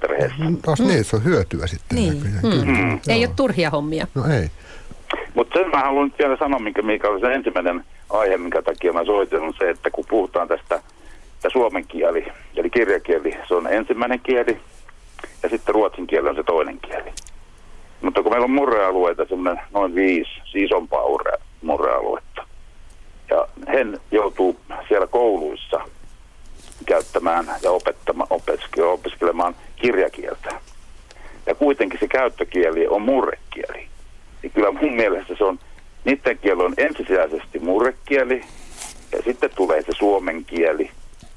perheessä. 0.00 0.36
Os 0.66 0.80
niin, 0.80 1.04
se 1.04 1.16
on 1.16 1.24
hyötyä 1.24 1.66
sitten. 1.66 1.96
Niin. 1.98 2.14
näköjään. 2.14 2.66
Mm. 2.66 2.74
Kyllä. 2.74 2.98
Ei 3.08 3.20
Joo. 3.22 3.28
ole 3.28 3.34
turhia 3.36 3.70
hommia. 3.70 4.06
No 4.14 4.22
ei. 4.40 4.50
Mutta 5.34 5.58
sen 5.58 5.70
mä 5.70 5.80
haluan 5.80 6.04
nyt 6.04 6.18
vielä 6.18 6.36
sanoa, 6.36 6.58
mikä, 6.58 6.82
mikä 6.82 7.08
oli 7.08 7.20
se 7.20 7.34
ensimmäinen 7.34 7.84
aihe, 8.18 8.36
minkä 8.36 8.62
takia 8.62 8.92
mä 8.92 9.04
soitin, 9.04 9.40
on 9.40 9.54
se, 9.58 9.70
että 9.70 9.90
kun 9.90 10.04
puhutaan 10.08 10.48
tästä, 10.48 10.74
että 11.34 11.50
suomen 11.52 11.86
kieli, 11.86 12.26
eli 12.56 12.70
kirjakieli, 12.70 13.38
se 13.48 13.54
on 13.54 13.72
ensimmäinen 13.72 14.20
kieli, 14.20 14.60
ja 15.42 15.48
sitten 15.48 15.74
ruotsin 15.74 16.06
kieli 16.06 16.28
on 16.28 16.36
se 16.36 16.42
toinen 16.42 16.78
kieli. 16.80 17.12
Mutta 18.02 18.22
kun 18.22 18.32
meillä 18.32 18.44
on 18.44 18.50
murrealueita, 18.50 19.24
semmoinen 19.28 19.64
noin 19.74 19.94
viisi 19.94 20.30
isompaa 20.54 21.02
urre- 21.02 21.40
murrealuetta, 21.62 22.46
ja 23.30 23.48
hän 23.66 24.00
joutuu 24.10 24.60
siellä 24.88 25.06
kouluissa 25.06 25.80
käyttämään 26.86 27.46
ja 27.62 27.70
opettamaan, 27.70 28.28
opiskelemaan 28.92 29.56
kirjakieltä. 29.76 30.60
Ja 31.46 31.54
kuitenkin 31.54 32.00
se 32.00 32.08
käyttökieli 32.08 32.86
on 32.88 33.02
murrekieli. 33.02 33.88
Niin 34.42 34.52
kyllä 34.52 34.72
mun 34.72 34.94
mielestä 34.94 35.34
se 35.38 35.44
on, 35.44 35.58
niiden 36.06 36.38
kieli 36.38 36.62
on 36.62 36.74
ensisijaisesti 36.76 37.58
murrekieli, 37.58 38.44
ja 39.12 39.22
sitten 39.24 39.50
tulee 39.56 39.82
se 39.82 39.92
suomen 39.98 40.44
kieli, 40.44 40.90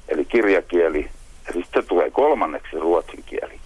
eli 0.08 0.24
kirjakieli, 0.24 1.10
ja 1.46 1.52
sitten 1.52 1.84
tulee 1.88 2.10
kolmanneksi 2.10 2.76
ruotsin 2.76 3.22
kieli. 3.26 3.60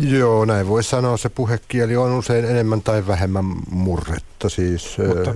Joo, 0.00 0.44
näin 0.44 0.68
voi 0.68 0.82
sanoa. 0.82 1.16
Se 1.16 1.28
puhekieli 1.28 1.96
on 1.96 2.12
usein 2.12 2.44
enemmän 2.44 2.82
tai 2.82 3.06
vähemmän 3.06 3.44
murretta. 3.70 4.48
Siis, 4.48 4.98
Mutta- 4.98 5.30
ö, 5.30 5.34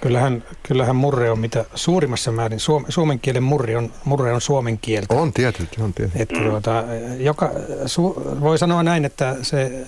Kyllähän, 0.00 0.44
kyllähän 0.62 0.96
murre 0.96 1.30
on 1.30 1.38
mitä 1.38 1.64
suurimmassa 1.74 2.32
määrin, 2.32 2.60
suom, 2.60 2.84
suomen 2.88 3.20
kielen 3.20 3.42
murre 3.42 3.76
on, 3.76 3.92
murre 4.04 4.32
on 4.32 4.40
suomen 4.40 4.78
kieltä. 4.78 5.14
on 5.14 5.32
tietysti, 5.32 5.82
on 5.82 5.92
tietysti. 5.92 6.22
Että 6.22 6.40
tuota, 6.40 6.84
joka, 7.18 7.50
su, 7.86 8.22
voi 8.40 8.58
sanoa 8.58 8.82
näin, 8.82 9.04
että 9.04 9.36
se 9.42 9.86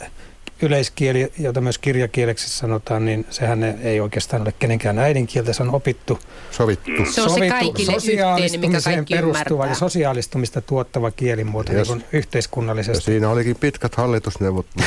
yleiskieli, 0.63 1.33
jota 1.39 1.61
myös 1.61 1.79
kirjakieleksi 1.79 2.51
sanotaan, 2.51 3.05
niin 3.05 3.27
sehän 3.31 3.63
ei 3.83 4.01
oikeastaan 4.01 4.43
ole 4.43 4.53
kenenkään 4.59 4.99
äidinkieltä, 4.99 5.53
se 5.53 5.63
on 5.63 5.75
opittu 5.75 6.19
Sovittu. 6.51 6.91
Se 7.11 7.23
on 7.23 7.31
se 7.31 7.49
kaikille 7.49 7.93
yhteinen, 7.97 8.61
mikä 8.61 8.81
kaikki 8.85 9.15
perustuva 9.15 9.45
ymmärtää. 9.47 9.69
ja 9.69 9.75
sosiaalistumista 9.75 10.61
tuottava 10.61 11.11
kielimuoto 11.11 11.73
Yes. 11.73 11.89
niin 11.89 11.99
kuin 11.99 12.05
Ja 12.13 12.19
yhteiskunnallisesti. 12.19 13.05
siinä 13.05 13.29
olikin 13.31 13.57
pitkät 13.57 13.95
hallitusneuvottelut. 13.95 14.87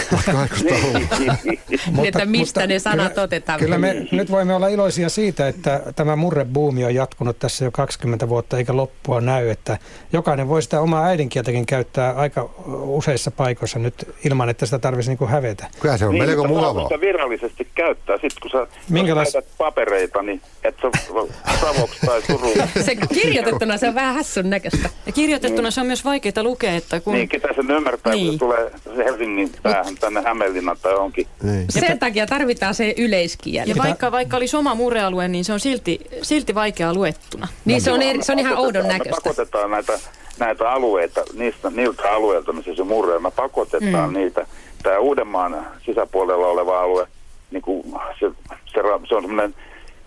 Niin, 1.91 2.05
että 2.07 2.25
mistä 2.25 2.67
ne 2.67 2.79
sanat 2.79 3.17
otetaan. 3.17 3.59
Kyllä 3.59 3.77
me 3.77 4.07
nyt 4.11 4.31
voimme 4.31 4.55
olla 4.55 4.67
iloisia 4.67 5.09
siitä, 5.09 5.47
että 5.47 5.81
tämä 5.95 6.15
murrebuumi 6.15 6.85
on 6.85 6.95
jatkunut 6.95 7.39
tässä 7.39 7.65
jo 7.65 7.71
20 7.71 8.29
vuotta 8.29 8.57
eikä 8.57 8.75
loppua 8.77 9.21
näy, 9.21 9.49
että 9.49 9.77
jokainen 10.13 10.47
voi 10.47 10.61
sitä 10.61 10.81
omaa 10.81 11.05
äidinkieltäkin 11.05 11.65
käyttää 11.65 12.11
aika 12.13 12.49
useissa 12.67 13.31
paikoissa 13.31 13.79
nyt 13.79 14.15
ilman, 14.25 14.49
että 14.49 14.65
sitä 14.65 14.79
tarvitsisi 14.79 15.11
niin 15.11 15.17
kuin 15.17 15.29
hävetä. 15.31 15.62
Että. 15.65 15.77
Kyllä 15.81 15.97
se 15.97 16.05
on 16.05 16.13
niin, 16.13 16.25
melko 16.25 16.47
mukavaa. 16.47 16.83
sitä 16.87 17.01
virallisesti 17.01 17.67
käyttää. 17.75 18.15
Sitten 18.15 18.41
kun 18.41 18.51
sä 18.51 18.67
Minkälais- 18.89 19.33
jos 19.33 19.43
papereita, 19.57 20.21
niin 20.21 20.41
et 20.63 20.75
sä 20.81 20.91
savoksi 21.61 21.99
tai 22.05 22.21
suruun. 22.21 22.53
Se 22.85 22.95
kirjoitettuna 22.95 23.77
se 23.77 23.87
on 23.87 23.95
vähän 23.95 24.15
hassun 24.15 24.49
näköistä. 24.49 24.89
Ja 25.05 25.11
kirjoitettuna 25.11 25.71
se 25.71 25.81
on 25.81 25.87
myös 25.87 26.05
vaikeaa 26.05 26.43
lukea, 26.43 26.75
että 26.75 26.99
kun... 26.99 27.13
Niin, 27.13 27.29
ketä 27.29 27.47
sen 27.55 27.71
ymmärtää, 27.71 28.13
Niin. 28.13 28.25
kun 28.25 28.33
se 28.33 28.39
tulee 28.39 28.71
se 28.97 29.03
Helsingin 29.05 29.51
päähän 29.63 29.95
tänne 29.99 30.21
Hämeenlinnan 30.21 30.77
tai 30.81 30.91
johonkin. 30.93 31.27
Niin. 31.43 31.65
Sen 31.69 31.99
takia 31.99 32.25
tarvitaan 32.25 32.75
se 32.75 32.93
yleiskieli. 32.97 33.69
Ja 33.69 33.75
vaikka, 33.77 34.11
vaikka 34.11 34.37
olisi 34.37 34.57
oma 34.57 34.75
murrealue, 34.75 35.27
niin 35.27 35.45
se 35.45 35.53
on 35.53 35.59
silti, 35.59 35.99
silti 36.21 36.55
vaikeaa 36.55 36.93
luettuna. 36.93 37.47
Niin 37.65 37.81
se 37.81 37.91
on, 37.91 38.01
eri, 38.01 38.23
se 38.23 38.31
on 38.31 38.39
ihan 38.39 38.57
oudon 38.57 38.85
Me 38.85 38.93
näköistä. 38.93 39.21
pakotetaan 39.23 39.71
näitä, 39.71 39.99
näitä 40.39 40.71
alueita, 40.71 41.23
niistä, 41.33 41.69
niiltä 41.69 42.11
alueilta, 42.11 42.53
missä 42.53 42.75
se 42.75 42.83
murre 42.83 43.15
on, 43.15 43.21
me 43.23 43.31
pakotetaan 43.31 44.09
mm. 44.09 44.17
niitä. 44.19 44.45
Tämä 44.83 44.99
Uudenmaan 44.99 45.65
sisäpuolella 45.85 46.47
oleva 46.47 46.81
alue, 46.81 47.07
niin 47.51 47.61
kuin 47.61 47.83
se, 48.19 48.31
se, 48.65 48.81
se 49.09 49.15
on 49.15 49.21
semmoinen 49.23 49.55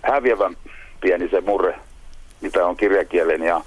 häviävän 0.02 0.56
pieni 1.00 1.28
se 1.28 1.40
murre, 1.40 1.74
mitä 2.40 2.66
on 2.66 2.76
kirjakielen 2.76 3.42
ja, 3.42 3.60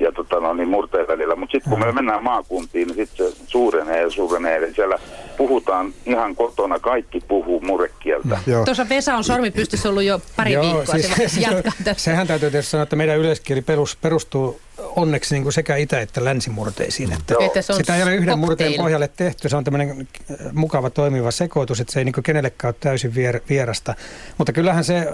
ja 0.00 0.12
tota, 0.12 0.40
no, 0.40 0.54
niin 0.54 0.68
murteen 0.68 1.08
välillä. 1.08 1.36
Mutta 1.36 1.52
sitten 1.52 1.70
kun 1.70 1.80
me 1.86 1.92
mennään 1.92 2.24
maakuntiin, 2.24 2.88
niin 2.88 2.96
sitten 2.96 3.32
se 3.32 3.36
suurenee 3.46 4.02
ja 4.02 4.10
suurenee. 4.10 4.56
Eli 4.56 4.74
siellä 4.74 4.98
puhutaan 5.36 5.92
ihan 6.06 6.36
kotona, 6.36 6.78
kaikki 6.78 7.20
puhuu 7.28 7.60
murrekieltä. 7.60 8.38
Joo. 8.46 8.64
Tuossa 8.64 8.88
Vesa 8.88 9.14
on 9.14 9.24
sormi 9.24 9.50
pystyssä 9.50 9.88
ollut 9.88 10.02
jo 10.02 10.20
pari 10.36 10.60
viikkoa. 10.60 10.84
se 10.98 11.10
voisi 11.18 11.42
jatkaa 11.42 11.72
tässä. 11.84 12.04
sehän 12.04 12.26
täytyy 12.26 12.50
tietysti 12.50 12.70
sanoa, 12.70 12.82
että 12.82 12.96
meidän 12.96 13.18
yleiskieli 13.18 13.60
perus- 13.60 13.98
perustuu 14.02 14.60
onneksi 14.78 15.34
niin 15.34 15.42
kuin 15.42 15.52
sekä 15.52 15.76
itä- 15.76 16.00
että 16.00 16.24
länsimurteisiin. 16.24 17.12
Että 17.12 17.34
Että 17.40 17.62
se 17.62 17.72
on 17.72 17.76
sitä 17.76 17.96
ei 17.96 18.02
ole 18.02 18.14
yhden 18.14 18.38
murteen 18.38 18.68
cocktail. 18.70 18.84
pohjalle 18.84 19.08
tehty. 19.16 19.48
Se 19.48 19.56
on 19.56 19.64
tämmöinen 19.64 19.90
äh, 20.30 20.36
mukava 20.52 20.90
toimiva 20.90 21.30
sekoitus, 21.30 21.80
että 21.80 21.92
se 21.92 22.00
ei 22.00 22.04
niin 22.04 22.12
kuin 22.12 22.24
kenellekään 22.24 22.68
ole 22.68 22.76
täysin 22.80 23.12
vier- 23.14 23.40
vierasta. 23.48 23.94
Mutta 24.38 24.52
kyllähän 24.52 24.84
se 24.84 24.98
äh, 24.98 25.06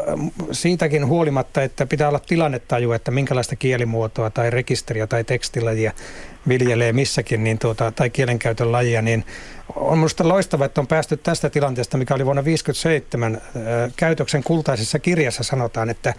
siitäkin 0.52 1.06
huolimatta, 1.06 1.62
että 1.62 1.86
pitää 1.86 2.08
olla 2.08 2.20
tilannetaju, 2.20 2.92
että 2.92 3.10
minkälaista 3.10 3.56
kielimuotoa 3.56 4.30
tai 4.30 4.50
rekisteriä 4.50 5.06
tai 5.06 5.24
tekstilajia 5.24 5.92
viljelee 6.48 6.92
missäkin, 6.92 7.44
niin 7.44 7.58
tuota, 7.58 7.92
tai 7.92 8.10
kielenkäytön 8.10 8.72
lajia, 8.72 9.02
niin 9.02 9.24
on 9.76 9.98
minusta 9.98 10.28
loistava, 10.28 10.64
että 10.64 10.80
on 10.80 10.86
päästy 10.86 11.16
tästä 11.16 11.50
tilanteesta, 11.50 11.98
mikä 11.98 12.14
oli 12.14 12.24
vuonna 12.24 12.42
1957 12.42 13.40
käytöksen 13.96 14.42
kultaisessa 14.44 14.98
kirjassa 14.98 15.42
sanotaan, 15.42 15.90
että 15.90 16.14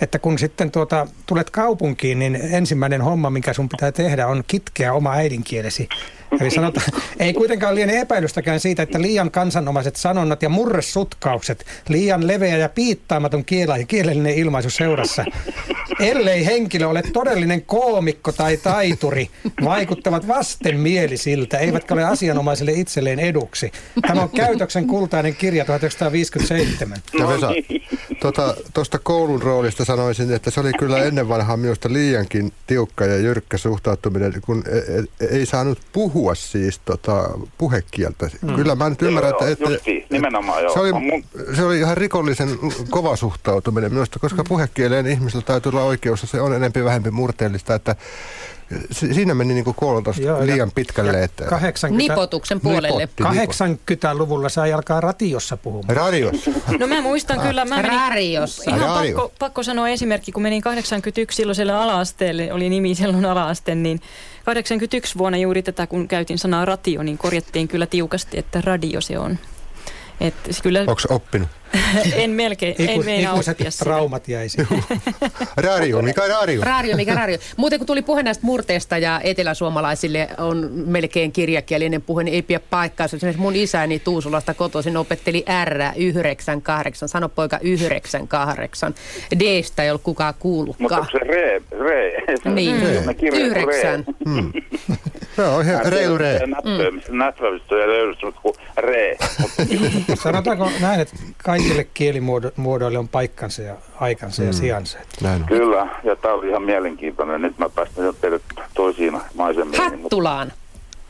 että 0.00 0.18
kun 0.18 0.38
sitten 0.38 0.70
tuota, 0.70 1.06
tulet 1.26 1.50
kaupunkiin, 1.50 2.18
niin 2.18 2.34
ensimmäinen 2.34 3.02
homma, 3.02 3.30
mikä 3.30 3.52
sun 3.52 3.68
pitää 3.68 3.92
tehdä, 3.92 4.26
on 4.26 4.44
kitkeä 4.46 4.92
oma 4.92 5.12
äidinkielesi. 5.12 5.88
Eli 6.40 6.50
sanotaan, 6.50 6.86
ei 7.18 7.32
kuitenkaan 7.32 7.74
liene 7.74 8.00
epäilystäkään 8.00 8.60
siitä, 8.60 8.82
että 8.82 9.02
liian 9.02 9.30
kansanomaiset 9.30 9.96
sanonnat 9.96 10.42
ja 10.42 10.48
murresutkaukset, 10.48 11.66
liian 11.88 12.26
leveä 12.26 12.56
ja 12.56 12.68
piittaamaton 12.68 13.44
kiela 13.44 13.76
ja 13.76 13.86
kielellinen 13.86 14.34
ilmaisu 14.34 14.70
seurassa, 14.70 15.24
ellei 16.00 16.46
henkilö 16.46 16.86
ole 16.86 17.02
todellinen 17.12 17.62
koomikko 17.62 18.32
tai 18.32 18.56
taituri, 18.56 19.28
vaikuttavat 19.64 20.28
vastenmielisiltä, 20.28 21.58
eivätkä 21.58 21.94
ole 21.94 22.04
asianomaiselle 22.04 22.72
itselleen 22.72 23.18
eduksi. 23.18 23.72
Tämä 24.06 24.22
on 24.22 24.30
käytöksen 24.30 24.86
kultainen 24.86 25.36
kirja 25.36 25.64
1957. 25.64 26.98
Ja 27.18 27.28
Vesa, 27.28 27.48
tuosta 28.22 28.52
tota, 28.72 28.98
koulun 28.98 29.42
roolista 29.42 29.84
sanoisin, 29.84 30.32
että 30.32 30.50
se 30.50 30.60
oli 30.60 30.72
kyllä 30.78 30.98
ennen 30.98 31.28
vanhaa 31.28 31.56
minusta 31.56 31.92
liiankin 31.92 32.52
tiukka 32.66 33.04
ja 33.04 33.16
jyrkkä 33.16 33.58
suhtautuminen, 33.58 34.32
kun 34.46 34.64
e- 34.66 35.24
e- 35.24 35.36
ei 35.36 35.46
saanut 35.46 35.78
puhua 35.92 36.25
siis 36.34 36.80
tota, 36.84 37.30
puhekieltä. 37.58 38.30
Mm. 38.42 38.54
Kyllä 38.54 38.74
mä 38.74 38.90
nyt 38.90 39.02
ymmärrän, 39.02 39.30
Joo, 39.30 39.38
että, 39.38 39.44
joo, 39.44 39.52
että, 39.52 39.74
justiin, 39.74 40.06
nimenomaan 40.10 40.62
joo. 40.62 40.74
se, 40.74 40.80
oli, 40.80 40.92
mun- 40.92 41.54
se 41.56 41.64
oli 41.64 41.78
ihan 41.78 41.96
rikollisen 41.96 42.48
kova 42.90 43.16
suhtautuminen 43.16 43.92
minusta, 43.92 44.18
koska 44.18 44.44
puhekieleen 44.48 45.06
ihmisellä 45.06 45.44
täytyy 45.44 45.70
olla 45.70 45.82
oikeus, 45.82 46.22
ja 46.22 46.28
se 46.28 46.40
on 46.40 46.54
enempi 46.54 46.84
vähempi 46.84 47.10
murteellista, 47.10 47.74
että 47.74 47.96
siinä 48.90 49.34
meni 49.34 49.54
niin 49.54 49.64
kuin 49.64 49.74
koulutus 49.74 50.16
liian 50.44 50.70
pitkälle. 50.74 51.22
Että 51.22 51.44
80, 51.44 52.12
Nipotuksen 52.12 52.60
puolelle. 52.60 53.06
Nipotti. 53.18 53.22
80-luvulla 53.22 54.48
sai 54.48 54.72
alkaa 54.72 55.00
ratiossa 55.00 55.56
puhumaan. 55.56 55.96
Radiossa. 55.96 56.50
No 56.78 56.86
mä 56.86 57.00
muistan 57.00 57.40
kyllä, 57.40 57.64
mä 57.64 57.76
menin, 57.82 58.00
Radiossa. 58.08 58.70
ihan 58.70 58.80
Radio. 58.80 59.16
pakko, 59.16 59.32
pakko 59.38 59.62
sanoa 59.62 59.88
esimerkki, 59.88 60.32
kun 60.32 60.42
menin 60.42 60.62
81 60.62 61.36
silloiselle 61.36 61.72
ala-asteelle, 61.72 62.52
oli 62.52 62.68
nimi 62.68 62.94
silloin 62.94 63.24
ala-aste, 63.24 63.74
niin 63.74 64.00
81 64.44 65.18
vuonna 65.18 65.38
juuri 65.38 65.62
tätä, 65.62 65.86
kun 65.86 66.08
käytin 66.08 66.38
sanaa 66.38 66.64
ratio, 66.64 67.02
niin 67.02 67.18
korjattiin 67.18 67.68
kyllä 67.68 67.86
tiukasti, 67.86 68.38
että 68.38 68.60
radio 68.60 69.00
se 69.00 69.18
on. 69.18 69.38
Se 70.50 70.62
kyllä 70.62 70.80
Onko 70.80 70.94
oppinut? 71.08 71.48
en 72.14 72.30
melkein, 72.30 72.74
en 72.78 72.90
Iku, 72.90 73.02
meinaa 73.02 73.34
oppia 73.34 73.70
sitä. 73.70 73.84
traumat 73.84 74.28
jäisi. 74.28 74.58
Radio, 75.56 76.02
mikä 76.02 76.28
radio? 76.28 76.62
Radio, 76.64 76.96
mikä 76.96 77.14
radio? 77.14 77.38
Muuten 77.56 77.78
kun 77.78 77.86
tuli 77.86 78.02
puhe 78.02 78.22
näistä 78.22 78.46
murteista 78.46 78.98
ja 78.98 79.20
eteläsuomalaisille 79.24 80.28
on 80.38 80.70
melkein 80.72 81.32
kirjakielinen 81.32 82.02
puhe, 82.02 82.24
niin 82.24 82.34
ei 82.34 82.42
pidä 82.42 82.60
paikkaansa. 82.70 83.16
Esimerkiksi 83.16 83.40
mun 83.42 83.56
isäni 83.56 83.98
Tuusulasta 83.98 84.54
kotoisin 84.54 84.96
opetteli 84.96 85.44
R98, 85.64 87.08
sano 87.08 87.28
poika 87.28 87.58
98. 87.62 88.94
Dstä 89.38 89.82
ei 89.82 89.90
ollut 89.90 90.02
kukaan 90.02 90.28
Mutta 90.34 90.42
kuullutkaan. 90.42 91.00
onko 91.00 91.10
se 91.12 91.18
re, 91.18 91.62
re? 91.80 92.12
Niin, 92.54 92.76
kirjat 93.16 93.46
yhdeksän. 93.50 94.04
Se 94.04 95.05
on 95.38 95.64
ihan 95.64 95.86
reilu 95.86 96.18
ree. 96.18 96.40
Mm. 96.46 96.78
Löydy 96.78 97.00
semmoista 98.16 98.40
kuin 98.42 98.54
re. 98.76 99.16
Sanotaanko 100.14 100.70
näin, 100.80 101.00
että 101.00 101.16
kaikille 101.44 101.86
kielimuodoille 101.94 102.98
on 102.98 103.08
paikkansa 103.08 103.62
ja 103.62 103.74
aikansa 104.00 104.42
ja 104.42 104.52
sijansa. 104.52 104.98
Näin 105.22 105.42
on. 105.42 105.48
Kyllä, 105.48 105.88
ja 106.04 106.16
tämä 106.16 106.34
oli 106.34 106.48
ihan 106.48 106.62
mielenkiintoinen. 106.62 107.42
Nyt 107.42 107.58
mä 107.58 107.68
päästän 107.68 108.04
jo 108.04 108.12
teidät 108.12 108.42
toisiin 108.74 109.20
maisemiin. 109.34 109.82
Hattulaan. 109.82 110.52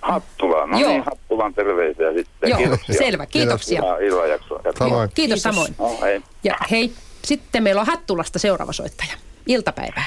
Hattulaan. 0.02 0.70
No 0.70 0.78
Joo. 0.78 0.90
niin, 0.90 1.02
Hattulaan 1.02 1.54
terveisiä 1.54 2.12
sitten. 2.12 2.50
Joo, 2.50 2.58
Kiitoksia. 2.58 2.94
selvä. 2.94 3.26
Kiitoksia. 3.26 3.82
Hyvää 3.82 3.98
illanjaksoa. 3.98 4.60
Samoin. 4.78 5.10
Kiitos 5.14 5.42
Kiitos. 5.42 5.42
samoin. 5.42 5.74
No, 5.78 5.98
hei. 6.06 6.20
Ja 6.44 6.54
hei, 6.70 6.92
sitten 7.24 7.62
meillä 7.62 7.80
on 7.80 7.86
Hattulasta 7.86 8.38
seuraava 8.38 8.72
soittaja. 8.72 9.12
Iltapäivää. 9.46 10.06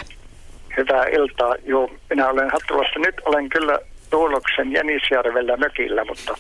Hyvää 0.78 1.06
iltaa. 1.06 1.56
Joo, 1.66 1.90
minä 2.10 2.30
olen 2.30 2.50
Hattulasta. 2.52 3.00
Nyt 3.00 3.16
olen 3.26 3.50
kyllä 3.50 3.80
Tuuloksen 4.10 4.72
Jänisjärvellä 4.72 5.58
mökillä, 5.58 6.06
mutta 6.06 6.38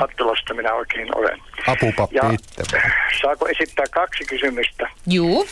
Hattulasta 0.00 0.54
minä 0.54 0.74
oikein 0.74 1.16
olen. 1.18 1.38
Apupappi 1.66 2.16
Ja 2.16 2.30
itse. 2.30 2.78
saako 3.22 3.48
esittää 3.48 3.86
kaksi 3.90 4.24
kysymystä? 4.24 4.88
Juu. 5.06 5.46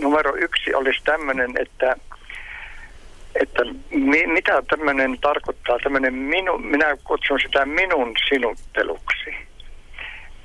Numero 0.00 0.36
yksi 0.36 0.74
olisi 0.74 1.00
tämmöinen, 1.04 1.50
että, 1.58 1.96
että 3.34 3.62
mi, 3.90 4.26
mitä 4.26 4.62
tämmöinen 4.68 5.18
tarkoittaa, 5.20 5.78
tämmöinen 5.82 6.14
minu, 6.14 6.58
minä 6.58 6.96
kutsun 7.04 7.40
sitä 7.40 7.66
minun 7.66 8.12
sinutteluksi. 8.28 9.30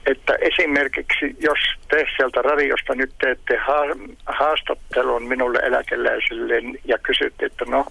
Että 0.06 0.34
esimerkiksi, 0.42 1.36
jos 1.40 1.58
te 1.88 2.06
sieltä 2.18 2.42
radiosta 2.42 2.96
nyt 2.96 3.14
teette 3.22 3.58
ha- 3.58 4.14
haastattelun 4.26 5.24
minulle 5.24 5.60
eläkeläiselle 5.60 6.54
ja 6.86 6.98
kysytte, 6.98 7.46
että 7.46 7.66
no, 7.68 7.86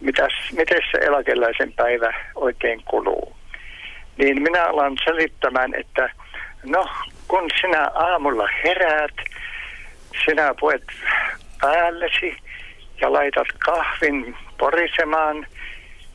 mitäs, 0.00 0.32
miten 0.52 0.80
se 0.90 0.98
eläkeläisen 0.98 1.72
päivä 1.72 2.14
oikein 2.34 2.82
kuluu, 2.84 3.36
niin 4.16 4.42
minä 4.42 4.64
alan 4.64 4.96
selittämään, 5.04 5.74
että 5.74 6.10
no, 6.64 6.88
kun 7.28 7.50
sinä 7.60 7.90
aamulla 7.94 8.48
heräät, 8.64 9.16
sinä 10.24 10.54
puet 10.60 10.82
päällesi 11.60 12.36
ja 13.00 13.12
laitat 13.12 13.46
kahvin 13.58 14.36
porisemaan 14.58 15.46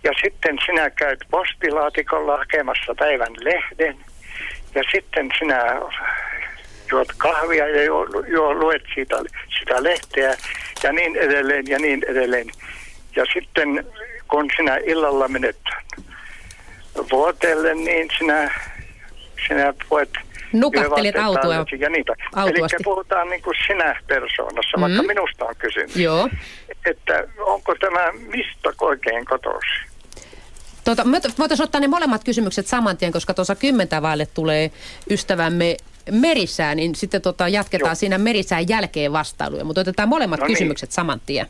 ja 0.04 0.12
sitten 0.24 0.58
sinä 0.66 0.90
käyt 0.90 1.20
postilaatikolla 1.32 2.38
hakemassa 2.38 2.96
päivän 3.00 3.34
lehden 3.40 3.98
ja 4.76 4.84
sitten 4.92 5.30
sinä 5.40 5.82
juot 6.92 7.08
kahvia 7.18 7.68
ja 7.68 7.84
juo, 7.84 8.06
juo, 8.28 8.54
luet 8.54 8.84
siitä, 8.94 9.16
sitä 9.60 9.84
lehteä 9.84 10.36
ja 10.84 10.92
niin 10.92 11.16
edelleen 11.16 11.66
ja 11.68 11.80
niin 11.80 12.06
edelleen. 12.08 12.48
Ja 13.16 13.26
sitten 13.34 13.86
kun 14.28 14.48
sinä 14.58 14.78
illalla 14.86 15.28
menet 15.28 15.58
vuotelle, 17.12 17.74
niin 17.76 18.08
sinä, 18.20 18.52
sinä 19.48 19.74
voit 19.92 20.10
Nukahtelet 20.54 21.16
autoa. 21.16 21.66
ja 21.80 21.90
niitä. 21.90 22.14
Eli 22.48 22.68
puhutaan 22.84 23.30
niin 23.30 23.42
kuin 23.42 23.56
sinä 23.68 24.02
persoonassa, 24.08 24.82
vaikka 24.82 25.02
Mm. 25.02 25.08
minusta 25.08 25.46
on 25.46 25.56
kysymys. 25.58 25.96
Joo. 25.96 26.30
Että 26.86 27.24
onko 27.40 27.76
tämä 27.76 28.12
mistä 28.12 28.70
oikein 28.82 29.26
kotoisin? 29.26 29.86
Tota, 30.84 31.04
voitaisiin 31.40 31.64
ottaa 31.66 31.82
ne 31.82 31.88
molemmat 31.88 32.24
kysymykset 32.24 32.68
saman 32.68 32.98
tien, 32.98 33.12
koska 33.12 33.34
tuossa 33.34 33.56
kymmentä 33.56 34.02
vaille 34.02 34.26
tulee 34.34 34.72
ystävämme 35.10 35.78
Merisää, 36.12 36.76
niin 36.76 36.96
sitten 36.96 37.22
tota, 37.22 37.48
jatketaan 37.48 37.90
Joo. 37.90 37.96
siinä 37.96 38.18
Merisään 38.18 38.70
jälkeen 38.70 39.14
vastailuja, 39.14 39.64
mutta 39.64 39.82
otetaan 39.82 40.10
molemmat 40.10 40.40
No 40.40 40.46
niin. 40.46 40.54
kysymykset 40.54 40.92
saman 40.92 41.22
tien. 41.26 41.48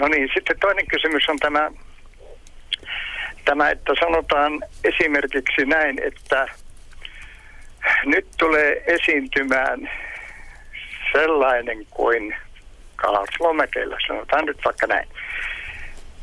No 0.00 0.08
niin, 0.08 0.28
sitten 0.34 0.58
toinen 0.60 0.86
kysymys 0.86 1.28
on 1.28 1.38
tämä, 1.38 1.70
tämä, 3.44 3.70
että 3.70 3.92
sanotaan 4.00 4.60
esimerkiksi 4.84 5.64
näin, 5.64 6.02
että 6.02 6.46
nyt 8.04 8.26
tulee 8.38 8.82
esiintymään 8.86 9.90
sellainen 11.12 11.86
kuin 11.90 12.36
Karls 12.96 13.40
Lomekeillä, 13.40 13.96
sanotaan 14.06 14.44
nyt 14.44 14.58
vaikka 14.64 14.86
näin. 14.86 15.08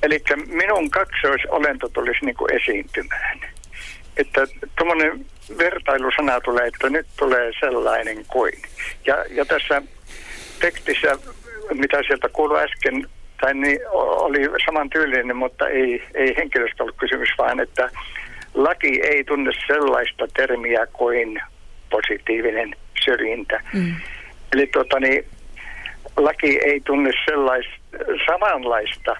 Eli 0.03 0.19
minun 0.47 0.89
kaksoisolento 0.89 1.89
tulisi 1.89 2.25
niin 2.25 2.35
kuin 2.35 2.53
esiintymään. 2.53 3.39
Että 4.17 4.41
tuommoinen 4.77 5.25
vertailusana 5.57 6.41
tulee, 6.41 6.67
että 6.67 6.89
nyt 6.89 7.07
tulee 7.19 7.51
sellainen 7.59 8.25
kuin. 8.27 8.53
Ja, 9.05 9.25
ja 9.29 9.45
tässä 9.45 9.81
tekstissä, 10.59 11.17
mitä 11.73 12.03
sieltä 12.07 12.29
kuului 12.29 12.63
äsken, 12.63 13.09
tai 13.41 13.53
niin, 13.53 13.79
oli 13.91 14.39
samantyylinen, 14.65 15.35
mutta 15.35 15.67
ei, 15.67 16.03
ei 16.15 16.35
henkilöstä 16.37 16.83
ollut 16.83 16.97
kysymys, 16.97 17.29
vaan 17.37 17.59
että 17.59 17.89
laki 18.53 19.01
ei 19.03 19.23
tunne 19.23 19.51
sellaista 19.67 20.27
termiä 20.35 20.87
kuin 20.93 21.41
positiivinen 21.89 22.75
syrjintä. 23.05 23.61
Mm. 23.73 23.95
Eli 24.53 24.67
tuota, 24.67 24.99
niin, 24.99 25.25
laki 26.17 26.59
ei 26.65 26.81
tunne 26.85 27.11
sellaista 27.25 27.73
samanlaista 28.25 29.15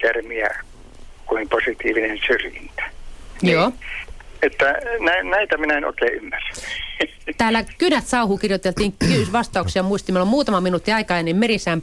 termiä 0.00 0.48
kuin 1.26 1.48
positiivinen 1.48 2.18
syrjintä. 2.26 2.82
Joo. 3.42 3.68
Niin, 3.68 3.78
että 4.42 4.76
nä, 5.00 5.22
näitä 5.22 5.56
minä 5.56 5.74
en 5.74 5.84
oikein 5.84 6.14
ymmärrä. 6.14 6.48
Täällä 7.38 7.64
Kynät 7.78 8.06
Sauhu 8.06 8.38
kirjoiteltiin 8.38 8.94
vastauksia 9.32 9.82
muistimella 9.82 10.22
on 10.22 10.28
muutama 10.28 10.60
minuutti 10.60 10.92
aikaa 10.92 11.18
ennen 11.18 11.36
merisään 11.36 11.82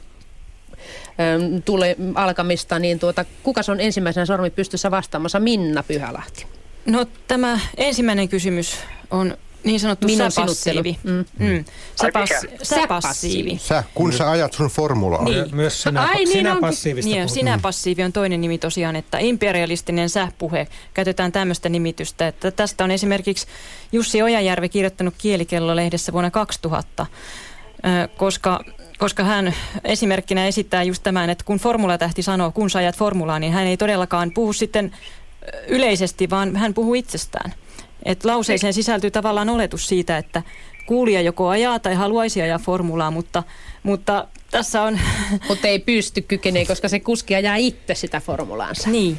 tule 1.64 1.96
alkamista, 2.14 2.78
niin 2.78 2.98
tuota, 2.98 3.24
kuka 3.42 3.60
on 3.68 3.80
ensimmäisenä 3.80 4.26
sormi 4.26 4.50
pystyssä 4.50 4.90
vastaamassa? 4.90 5.40
Minna 5.40 5.82
Pyhälahti. 5.82 6.46
No 6.86 7.06
tämä 7.28 7.60
ensimmäinen 7.76 8.28
kysymys 8.28 8.76
on 9.10 9.36
niin 9.64 9.80
sanottu 9.80 10.06
Minun 10.06 10.30
säpassiivi. 10.30 10.98
Mm. 11.02 11.24
Mm. 11.38 11.64
Säpass, 12.00 12.32
säpassiivi. 12.62 13.58
Sä, 13.58 13.84
kun 13.94 14.12
sä 14.12 14.30
ajat 14.30 14.52
sun 14.52 14.68
formulaa. 14.68 15.24
Niin. 15.24 15.56
Myös 15.56 15.82
sinä, 15.82 16.02
Ai, 16.02 16.14
niin 16.14 16.28
sinä 16.28 16.56
passiivista 16.60 17.10
niin, 17.10 17.28
sinä 17.28 17.58
passiivi 17.62 18.02
on 18.02 18.12
toinen 18.12 18.40
nimi 18.40 18.58
tosiaan, 18.58 18.96
että 18.96 19.18
imperialistinen 19.18 20.08
säpuhe, 20.08 20.68
käytetään 20.94 21.32
tämmöistä 21.32 21.68
nimitystä. 21.68 22.28
Että 22.28 22.50
tästä 22.50 22.84
on 22.84 22.90
esimerkiksi 22.90 23.46
Jussi 23.92 24.22
Ojajärvi 24.22 24.68
kirjoittanut 24.68 25.14
Kielikello-lehdessä 25.18 26.12
vuonna 26.12 26.30
2000, 26.30 27.06
koska 28.16 28.64
koska 29.00 29.24
hän 29.24 29.54
esimerkkinä 29.84 30.46
esittää 30.46 30.82
just 30.82 31.02
tämän, 31.02 31.30
että 31.30 31.44
kun 31.44 31.58
formulatähti 31.58 32.22
sanoo, 32.22 32.50
kun 32.52 32.70
sä 32.70 32.78
ajat 32.78 32.96
formulaa, 32.96 33.38
niin 33.38 33.52
hän 33.52 33.66
ei 33.66 33.76
todellakaan 33.76 34.30
puhu 34.34 34.52
sitten 34.52 34.92
yleisesti, 35.68 36.30
vaan 36.30 36.56
hän 36.56 36.74
puhuu 36.74 36.94
itsestään. 36.94 37.54
Että 38.04 38.28
lauseeseen 38.28 38.72
sisältyy 38.72 39.10
tavallaan 39.10 39.48
oletus 39.48 39.86
siitä, 39.86 40.18
että 40.18 40.42
kuulija 40.86 41.20
joko 41.20 41.48
ajaa 41.48 41.78
tai 41.78 41.94
haluaisi 41.94 42.42
ajaa 42.42 42.58
formulaa, 42.58 43.10
mutta, 43.10 43.42
mutta 43.82 44.28
tässä 44.50 44.82
on... 44.82 45.00
Mutta 45.48 45.68
ei 45.68 45.78
pysty 45.78 46.20
kykeneen, 46.20 46.66
koska 46.66 46.88
se 46.88 47.00
kuski 47.00 47.34
ajaa 47.34 47.56
itse 47.56 47.94
sitä 47.94 48.20
formulaansa. 48.20 48.90
Niin. 48.90 49.18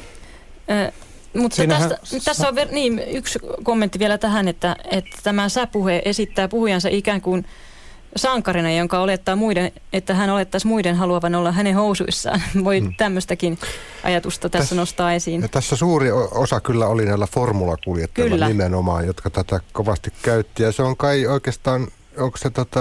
Ö, 0.70 0.92
mutta 1.38 1.56
Siinähän... 1.56 1.88
tästä, 1.88 2.20
tässä 2.24 2.48
on 2.48 2.54
ver- 2.56 2.72
niin, 2.72 3.02
yksi 3.06 3.38
kommentti 3.62 3.98
vielä 3.98 4.18
tähän, 4.18 4.48
että, 4.48 4.76
että 4.90 5.16
tämä 5.22 5.48
säpuhe 5.48 6.02
esittää 6.04 6.48
puhujansa 6.48 6.88
ikään 6.88 7.20
kuin 7.20 7.46
sankarina, 8.16 8.72
jonka 8.72 9.00
olettaa 9.00 9.36
muiden, 9.36 9.72
että 9.92 10.14
hän 10.14 10.30
olettaisi 10.30 10.66
muiden 10.66 10.96
haluavan 10.96 11.34
olla 11.34 11.52
hänen 11.52 11.74
housuissaan. 11.74 12.42
Voi 12.64 12.80
hmm. 12.80 12.94
tämmöistäkin 12.96 13.58
ajatusta 14.04 14.48
tässä 14.48 14.68
Täs, 14.68 14.78
nostaa 14.78 15.12
esiin. 15.12 15.42
Ja 15.42 15.48
tässä 15.48 15.76
suuri 15.76 16.12
osa 16.30 16.60
kyllä 16.60 16.86
oli 16.86 17.04
näillä 17.04 17.26
formulakuljettajilla 17.26 18.48
nimenomaan, 18.48 19.06
jotka 19.06 19.30
tätä 19.30 19.60
kovasti 19.72 20.12
käytti. 20.22 20.62
Ja 20.62 20.72
se 20.72 20.82
on 20.82 20.96
kai 20.96 21.26
oikeastaan, 21.26 21.88
onko 22.18 22.38
se 22.38 22.50
tota 22.50 22.80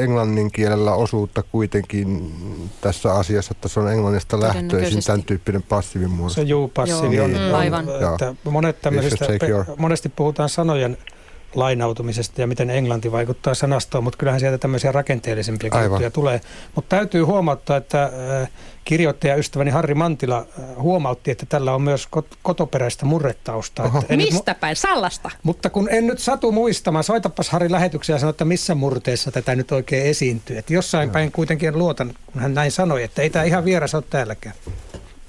englannin 0.00 0.52
kielellä 0.52 0.94
osuutta 0.94 1.42
kuitenkin 1.42 2.34
tässä 2.80 3.14
asiassa, 3.14 3.54
että 3.56 3.68
se 3.68 3.80
on 3.80 3.92
englannista 3.92 4.40
lähtöisin 4.40 5.04
tämän 5.04 5.22
tyyppinen 5.22 5.62
passiivin 5.62 6.10
muodossa. 6.10 6.40
Se 6.40 6.46
juu, 6.46 6.68
passiivi 6.68 7.16
Joo. 7.16 7.24
on, 7.24 7.30
mm, 7.30 7.36
on, 7.36 7.54
aivan. 7.54 7.84
Että 8.12 8.34
monet 8.44 8.82
tämmöisistä, 8.82 9.26
monesti 9.78 10.08
puhutaan 10.08 10.48
sanojen 10.48 10.98
lainautumisesta 11.54 12.40
ja 12.40 12.46
miten 12.46 12.70
englanti 12.70 13.12
vaikuttaa 13.12 13.54
sanastoon, 13.54 14.04
mutta 14.04 14.16
kyllähän 14.16 14.40
sieltä 14.40 14.58
tämmöisiä 14.58 14.92
rakenteellisempia 14.92 15.82
juttuja 15.84 16.10
tulee. 16.10 16.40
Mutta 16.74 16.96
täytyy 16.96 17.22
huomauttaa, 17.22 17.76
että 17.76 18.04
äh, 18.04 18.48
kirjoittajaystäväni 18.84 19.70
Harri 19.70 19.94
Mantila 19.94 20.38
äh, 20.38 20.64
huomautti, 20.76 21.30
että 21.30 21.46
tällä 21.46 21.74
on 21.74 21.82
myös 21.82 22.08
kotoperäistä 22.42 23.06
murretaustaa. 23.06 23.86
Että 24.02 24.16
Mistä 24.16 24.54
päin? 24.54 24.76
Sallasta? 24.76 25.30
Mutta 25.42 25.70
kun 25.70 25.88
en 25.90 26.06
nyt 26.06 26.18
satu 26.18 26.52
muistamaan, 26.52 27.04
soitapas 27.04 27.50
Harri 27.50 27.70
lähetyksiä 27.70 28.14
ja 28.14 28.18
sano, 28.18 28.30
että 28.30 28.44
missä 28.44 28.74
murteessa 28.74 29.30
tätä 29.30 29.56
nyt 29.56 29.72
oikein 29.72 30.06
esiintyy. 30.06 30.58
Että 30.58 30.74
jossain 30.74 31.06
no. 31.06 31.12
päin 31.12 31.32
kuitenkin 31.32 31.78
luotan, 31.78 32.14
kun 32.26 32.42
hän 32.42 32.54
näin 32.54 32.72
sanoi, 32.72 33.02
että 33.02 33.22
ei 33.22 33.30
tämä 33.30 33.44
ihan 33.44 33.64
vieras 33.64 33.94
ole 33.94 34.04
täälläkään. 34.10 34.54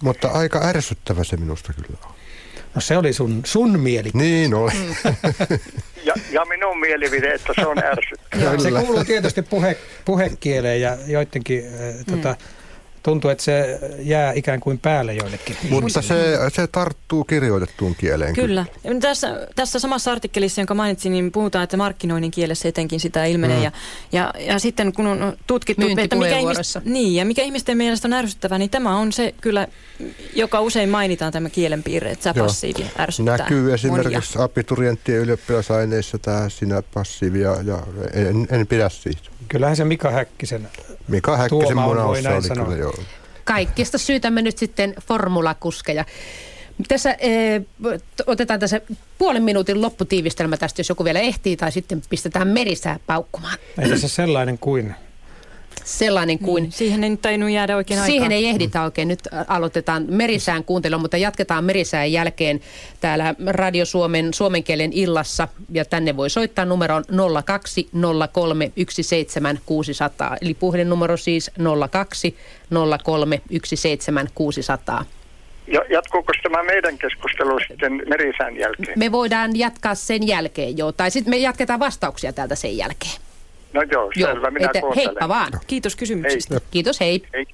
Mutta 0.02 0.28
aika 0.28 0.60
ärsyttävä 0.64 1.24
se 1.24 1.38
minusta 1.38 1.74
kyllä 1.74 1.98
on. 2.06 2.19
No 2.76 2.82
se 2.82 2.98
oli 2.98 3.14
sun, 3.14 3.42
sun 3.46 3.80
mielipide. 3.80 4.24
Niin 4.24 4.54
oli. 4.54 4.72
Mm. 4.72 4.96
ja, 6.08 6.14
ja 6.32 6.46
minun 6.46 6.80
mielipide, 6.80 7.34
että 7.34 7.54
se 7.56 7.68
on 7.68 7.78
ärsyttävää. 7.84 8.58
se 8.58 8.72
kuuluu 8.72 9.04
tietysti 9.04 9.42
puhe, 9.42 9.78
puhekieleen 10.06 10.82
ja 10.82 10.98
joidenkin 11.08 11.64
äh, 11.66 11.96
mm. 11.96 12.16
tota, 12.16 12.36
tuntuu, 13.04 13.32
että 13.32 13.44
se 13.44 13.80
jää 14.00 14.34
ikään 14.34 14.60
kuin 14.60 14.80
päälle 14.80 15.14
joillekin. 15.14 15.58
Mutta 15.70 16.02
se, 16.02 16.38
se 16.54 16.68
tarttuu 16.68 17.24
kirjoitettuun 17.24 17.96
kieleen. 17.96 18.36
Kyllä. 18.36 18.66
kyllä. 18.84 19.00
Tässä, 19.00 19.48
tässä 19.56 19.80
samassa 19.80 20.12
artikkelissa, 20.12 20.62
jonka 20.62 20.74
mainitsin, 20.74 21.12
niin 21.12 21.32
puhutaan, 21.32 21.64
että 21.64 21.78
markkinoinnin 21.78 22.32
kielessä 22.32 22.70
etenkin 22.70 23.00
sitä 23.00 23.26
ilmenee. 23.26 23.58
Mm. 23.58 23.64
Ja, 23.64 23.72
ja, 24.12 24.34
ja 24.40 24.60
sitten 24.60 24.94
kun 24.94 25.08
on 25.08 25.38
tutkittu, 25.48 25.88
että 25.98 26.16
mikä, 26.16 26.38
ihmis, 26.38 26.78
niin, 26.86 27.16
ja 27.16 27.26
mikä 27.26 27.42
ihmisten 27.42 27.78
mielestä 27.78 28.08
on 28.08 28.14
ärsyttävää, 28.14 28.58
niin 28.58 28.70
tämä 28.70 28.98
on 28.98 29.12
se 29.12 29.34
kyllä, 29.42 29.68
joka 30.36 30.62
usein 30.62 30.90
mainitaan 30.90 31.34
tämä 31.34 31.50
kielenpiirre, 31.50 32.12
että 32.12 32.34
se 32.34 32.40
passiivi 32.40 32.86
ärsyttää 33.00 33.38
Näkyy 33.38 33.74
esimerkiksi 33.74 34.38
monia. 34.38 34.46
abiturienttien 34.46 35.20
ylioppilasaineissa 35.20 36.18
tämä 36.18 36.50
sinä 36.50 36.84
passiivi 36.94 37.40
ja, 37.40 37.58
ja 37.66 37.84
en, 38.14 38.48
en 38.52 38.68
pidä 38.68 38.90
siitä. 38.90 39.39
Kyllähän 39.50 39.76
se 39.76 39.86
Mika 39.86 40.12
Häkkisen 40.12 40.68
Mika 41.08 41.38
Häkkisen 41.38 41.78
munaussa 41.78 42.30
oli 42.30 42.42
sanoa. 42.42 42.66
kyllä 42.66 42.78
joo. 42.78 43.00
Kaikista 43.44 43.98
syytämme 43.98 44.42
nyt 44.42 44.58
sitten 44.58 44.96
formulakuskeja. 45.08 46.06
Tässä 46.88 47.12
e, 47.12 47.62
otetaan 48.28 48.60
tässä 48.60 48.82
puolen 49.18 49.44
minuutin 49.44 49.82
lopputiivistelmä 49.82 50.58
tästä, 50.58 50.80
jos 50.80 50.90
joku 50.90 51.06
vielä 51.06 51.20
ehtii, 51.20 51.58
tai 51.58 51.72
sitten 51.72 52.02
pistetään 52.10 52.48
merisää 52.48 53.00
paukkumaan. 53.08 53.58
Ei 53.82 53.98
se 53.98 54.08
sellainen 54.08 54.58
kuin 54.58 54.96
sellainen 55.98 56.40
kuin... 56.40 56.64
Niin, 56.64 56.72
siihen 56.72 57.04
ei 57.04 57.10
nyt 57.10 57.22
tainnut 57.22 57.50
jäädä 57.50 57.76
oikein 57.76 58.00
Siihen 58.00 58.24
aikaa. 58.24 58.36
ei 58.38 58.46
ehditä 58.46 58.84
oikein. 58.84 59.08
Nyt 59.08 59.20
aloitetaan 59.48 60.06
merisään 60.10 60.64
kuuntelua, 60.64 61.00
mutta 61.00 61.18
jatketaan 61.18 61.64
merisään 61.64 62.12
jälkeen 62.12 62.60
täällä 63.02 63.36
Radio 63.48 63.86
Suomen 63.86 64.34
suomenkielen 64.34 64.94
illassa. 64.94 65.48
Ja 65.72 65.86
tänne 65.86 66.18
voi 66.18 66.30
soittaa 66.30 66.66
numeroon 66.66 67.04
0203 67.46 68.72
17600. 68.90 70.38
Eli 70.42 70.54
puhelinnumero 70.54 71.18
siis 71.18 71.52
0203 71.92 73.42
17600. 73.64 75.06
Ja 75.68 75.82
jatkuuko 75.90 76.34
tämä 76.44 76.64
meidän 76.64 76.98
keskustelu 76.98 77.60
sitten 77.68 78.02
merisään 78.10 78.58
jälkeen? 78.58 79.00
Me 79.00 79.12
voidaan 79.12 79.56
jatkaa 79.56 79.96
sen 79.96 80.28
jälkeen 80.28 80.78
jo, 80.78 80.92
tai 80.92 81.12
sitten 81.12 81.32
me 81.32 81.38
jatketaan 81.38 81.80
vastauksia 81.80 82.34
täältä 82.34 82.56
sen 82.56 82.78
jälkeen. 82.78 83.29
No 83.74 83.82
joo, 83.92 84.12
selvä, 84.18 84.32
joo, 84.32 84.52
minä 84.52 84.66
että, 84.66 84.82
Heippa 84.96 85.28
vaan. 85.28 85.52
Kiitos 85.68 85.96
kysymyksistä. 85.96 86.54
Hei. 86.54 86.62
Kiitos, 86.72 87.00
hei. 87.00 87.24
hei. 87.34 87.46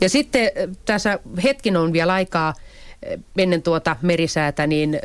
Ja 0.00 0.08
sitten 0.08 0.42
äh, 0.44 0.76
tässä 0.84 1.18
hetken 1.44 1.76
on 1.76 1.92
vielä 1.92 2.12
aikaa 2.12 2.48
äh, 2.48 3.20
ennen 3.38 3.62
tuota 3.62 3.96
merisäätä, 4.02 4.66
niin 4.66 4.94
äh, 4.94 5.00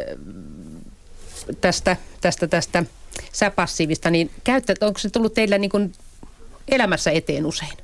tästä, 1.62 1.98
tästä, 2.22 2.48
tästä 2.48 2.84
säpassiivista, 3.32 4.10
niin 4.10 4.32
käyttä, 4.44 4.74
onko 4.82 5.00
se 5.00 5.10
tullut 5.10 5.34
teillä 5.34 5.58
niin 5.58 5.72
kuin 5.72 5.94
elämässä 6.68 7.12
eteen 7.12 7.46
usein? 7.46 7.78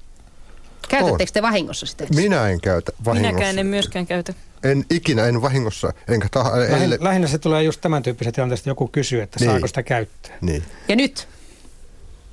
Käytättekö 0.90 1.32
te 1.32 1.42
vahingossa 1.42 1.86
sitä? 1.86 2.06
Minä 2.16 2.50
en 2.50 2.62
käytä 2.62 2.92
vahingossa. 3.06 3.34
Minäkään 3.34 3.60
en 3.60 3.66
myöskään 3.66 4.08
käytä. 4.08 4.34
En 4.64 4.86
ikinä, 4.90 5.26
en 5.26 5.42
vahingossa, 5.42 5.94
enkä 6.08 6.28
taha. 6.32 6.60
Lähin, 6.60 6.98
Lähinnä 7.00 7.28
se 7.28 7.38
tulee 7.38 7.64
just 7.64 7.82
tämän 7.82 8.04
tyyppisen 8.04 8.34
tilanteesta, 8.34 8.62
että 8.62 8.70
joku 8.70 8.88
kysyy, 8.88 9.22
että 9.22 9.40
niin. 9.40 9.52
saako 9.52 9.68
sitä 9.68 9.84
käyttää. 9.84 10.38
Niin. 10.42 10.64
Ja 10.88 10.96
nyt 10.96 11.28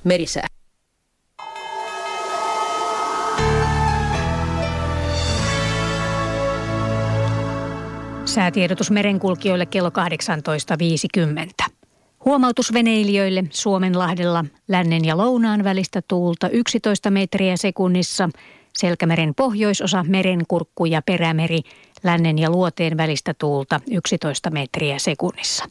merisää. 0.03 0.47
Säätiedotus 8.25 8.91
merenkulkijoille 8.91 9.65
kello 9.65 9.89
18.50. 9.89 11.71
Huomautus 12.25 12.73
veneilijöille 12.73 13.43
Suomenlahdella 13.49 14.45
lännen 14.67 15.05
ja 15.05 15.17
lounaan 15.17 15.63
välistä 15.63 16.01
tuulta 16.07 16.49
11 16.49 17.11
metriä 17.11 17.57
sekunnissa– 17.57 18.29
Selkämeren 18.77 19.35
pohjoisosa, 19.35 20.05
merenkurkku 20.07 20.85
ja 20.85 21.01
perämeri, 21.01 21.61
lännen 22.03 22.39
ja 22.39 22.49
luoteen 22.49 22.97
välistä 22.97 23.33
tuulta 23.33 23.79
11 23.91 24.49
metriä 24.49 24.99
sekunnissa. 24.99 25.65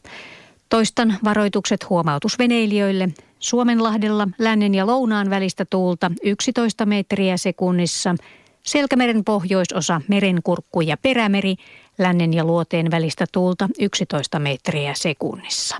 Toistan 0.69 1.15
varoitukset 1.23 1.89
huomautusveneilijöille. 1.89 3.09
Suomenlahdella 3.39 4.27
lännen 4.39 4.75
ja 4.75 4.87
lounaan 4.87 5.29
välistä 5.29 5.65
tuulta 5.65 6.11
11 6.23 6.85
metriä 6.85 7.37
sekunnissa. 7.37 8.15
Selkämeren 8.63 9.23
pohjoisosa, 9.23 10.01
merenkurkku 10.07 10.81
ja 10.81 10.97
perämeri, 10.97 11.55
lännen 11.97 12.33
ja 12.33 12.45
luoteen 12.45 12.91
välistä 12.91 13.25
tuulta 13.31 13.69
11 13.79 14.39
metriä 14.39 14.93
sekunnissa. 14.93 15.77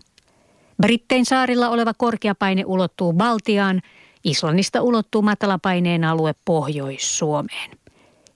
Brittein 0.82 1.26
saarilla 1.26 1.70
oleva 1.70 1.94
korkeapaine 1.94 2.64
ulottuu 2.66 3.14
Baltiaan, 3.14 3.82
Islannista 4.24 4.82
ulottuu 4.82 5.22
matalapaineen 5.22 6.04
alue 6.04 6.36
Pohjois-Suomeen. 6.46 7.72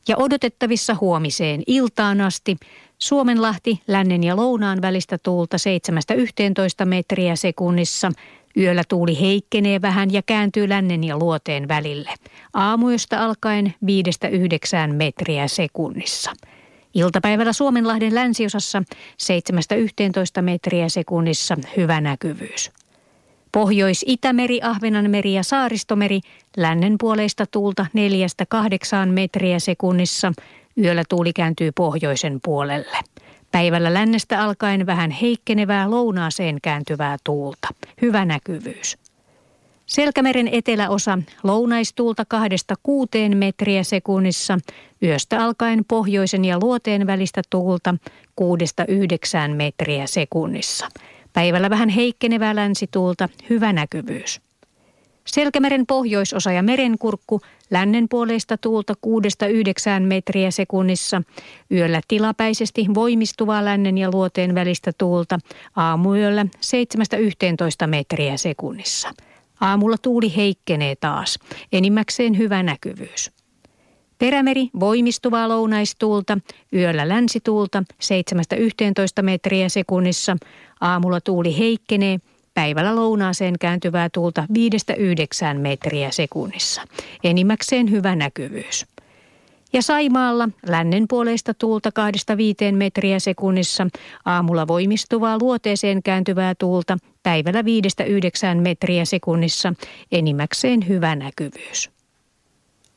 Ja 0.08 0.18
odotettavissa 0.18 0.96
huomiseen 1.02 1.64
iltaan 1.68 2.22
asti 2.22 2.58
Suomenlahti 2.98 3.82
lännen 3.88 4.24
ja 4.24 4.36
lounaan 4.36 4.82
välistä 4.82 5.18
tuulta 5.18 5.58
7-11 6.84 6.86
metriä 6.86 7.36
sekunnissa. 7.36 8.12
Yöllä 8.58 8.84
tuuli 8.88 9.22
heikkenee 9.22 9.82
vähän 9.82 10.14
ja 10.14 10.22
kääntyy 10.26 10.70
lännen 10.70 11.04
ja 11.04 11.18
luoteen 11.18 11.68
välille. 11.68 12.10
Aamuista 12.54 13.26
alkaen 13.26 13.74
5-9 14.90 14.94
metriä 14.94 15.48
sekunnissa. 15.48 16.32
Iltapäivällä 16.94 17.54
Suomenlahden 17.54 18.16
länsiosassa 18.16 18.84
7-11 20.40 20.42
metriä 20.42 20.90
sekunnissa 20.90 21.58
hyvä 21.78 22.02
näkyvyys. 22.02 22.72
Pohjois-Itämeri, 23.52 24.60
Ahvenanmeri 24.64 25.34
ja 25.34 25.44
Saaristomeri 25.44 26.20
lännen 26.58 26.96
puoleista 27.00 27.46
tuulta 27.46 27.86
4-8 29.08 29.12
metriä 29.12 29.60
sekunnissa. 29.60 30.34
Yöllä 30.84 31.04
tuuli 31.10 31.34
kääntyy 31.34 31.72
pohjoisen 31.72 32.40
puolelle. 32.44 32.98
Päivällä 33.52 33.94
lännestä 33.94 34.44
alkaen 34.44 34.86
vähän 34.86 35.12
heikkenevää 35.12 35.92
lounaaseen 35.92 36.58
kääntyvää 36.62 37.18
tuulta. 37.24 37.68
Hyvä 38.02 38.26
näkyvyys. 38.26 38.98
Selkämeren 39.86 40.50
eteläosa 40.52 41.18
lounaistuulta 41.44 42.26
kahdesta 42.28 42.76
kuuteen 42.84 43.38
metriä 43.38 43.84
sekunnissa, 43.84 44.60
yöstä 45.04 45.44
alkaen 45.44 45.86
pohjoisen 45.88 46.46
ja 46.46 46.60
luoteen 46.62 47.08
välistä 47.08 47.42
tuulta 47.50 47.96
kuudesta 48.36 48.86
yhdeksään 48.88 49.52
metriä 49.52 50.08
sekunnissa. 50.08 50.88
Päivällä 51.34 51.70
vähän 51.70 51.90
heikkenevää 51.90 52.56
länsituulta, 52.56 53.30
hyvä 53.50 53.74
näkyvyys. 53.74 54.42
Selkämeren 55.28 55.86
pohjoisosa 55.88 56.52
ja 56.52 56.64
merenkurkku 56.64 57.42
lännen 57.70 58.10
puoleista 58.10 58.58
tuulta 58.58 58.94
6-9 60.02 60.06
metriä 60.08 60.52
sekunnissa, 60.52 61.22
yöllä 61.72 62.02
tilapäisesti 62.08 62.86
voimistuvaa 62.94 63.66
lännen 63.66 63.98
ja 63.98 64.12
luoteen 64.14 64.56
välistä 64.56 64.92
tuulta, 64.98 65.40
aamuyöllä 65.76 66.46
7-11 67.84 67.88
metriä 67.88 68.38
sekunnissa. 68.38 69.14
Aamulla 69.62 69.98
tuuli 69.98 70.36
heikkenee 70.36 70.96
taas, 70.96 71.40
enimmäkseen 71.72 72.38
hyvä 72.38 72.64
näkyvyys. 72.64 73.41
Perämeri 74.22 74.70
voimistuvaa 74.80 75.50
lounaistuulta, 75.50 76.38
yöllä 76.74 77.08
länsituulta 77.10 77.84
7-11 79.20 79.22
metriä 79.22 79.70
sekunnissa, 79.70 80.38
aamulla 80.82 81.22
tuuli 81.22 81.58
heikkenee, 81.58 82.18
päivällä 82.54 82.96
lounaaseen 82.96 83.56
kääntyvää 83.60 84.10
tuulta 84.14 84.48
5-9 85.56 85.58
metriä 85.60 86.12
sekunnissa, 86.12 86.82
enimmäkseen 87.24 87.92
hyvä 87.92 88.16
näkyvyys. 88.16 88.86
Ja 89.74 89.82
Saimaalla 89.82 90.50
lännen 90.68 91.06
puoleista 91.08 91.54
tuulta 91.54 91.90
2-5 92.72 92.76
metriä 92.76 93.20
sekunnissa, 93.20 93.88
aamulla 94.26 94.68
voimistuvaa 94.68 95.38
luoteeseen 95.42 96.04
kääntyvää 96.04 96.56
tuulta, 96.56 96.98
päivällä 97.24 97.62
5-9 97.62 97.66
metriä 98.62 99.06
sekunnissa, 99.06 99.74
enimmäkseen 100.12 100.88
hyvä 100.88 101.16
näkyvyys. 101.16 102.01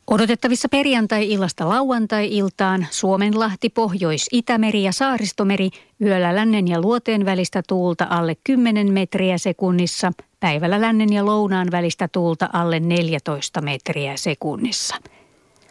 Odotettavissa 0.07 0.69
perjantai-illasta 0.69 1.69
lauantai-iltaan 1.69 2.87
Suomenlahti, 2.91 3.71
Pohjois-Itämeri 3.71 4.83
ja 4.83 4.93
Saaristomeri 4.93 5.71
yöllä 6.03 6.37
lännen 6.37 6.69
ja 6.69 6.81
luoteen 6.81 7.25
välistä 7.25 7.63
tuulta 7.69 8.07
alle 8.11 8.37
10 8.45 8.93
metriä 8.93 9.39
sekunnissa, 9.39 10.13
päivällä 10.41 10.81
lännen 10.81 11.13
ja 11.13 11.27
lounaan 11.27 11.69
välistä 11.71 12.09
tuulta 12.09 12.49
alle 12.53 12.81
14 12.81 13.61
metriä 13.61 14.17
sekunnissa. 14.17 14.97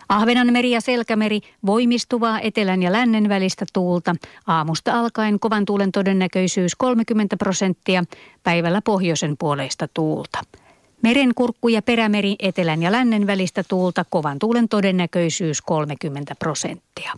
Ahvenanmeri 0.09 0.71
ja 0.71 0.81
Selkämeri 0.81 1.41
voimistuvaa 1.65 2.39
etelän 2.39 2.83
ja 2.83 2.91
lännen 2.91 3.29
välistä 3.29 3.65
tuulta, 3.73 4.15
aamusta 4.47 4.99
alkaen 4.99 5.39
kovan 5.39 5.65
tuulen 5.65 5.91
todennäköisyys 5.91 6.75
30 6.75 7.37
prosenttia, 7.37 8.03
päivällä 8.43 8.81
pohjoisen 8.81 9.35
puoleista 9.39 9.87
tuulta. 9.93 10.39
Merenkurkku 11.03 11.67
ja 11.67 11.81
perämeri 11.81 12.35
etelän 12.39 12.81
ja 12.81 12.91
lännen 12.91 13.27
välistä 13.27 13.63
tuulta 13.67 14.05
kovan 14.09 14.39
tuulen 14.39 14.69
todennäköisyys 14.69 15.61
30 15.61 16.35
prosenttia. 16.35 17.13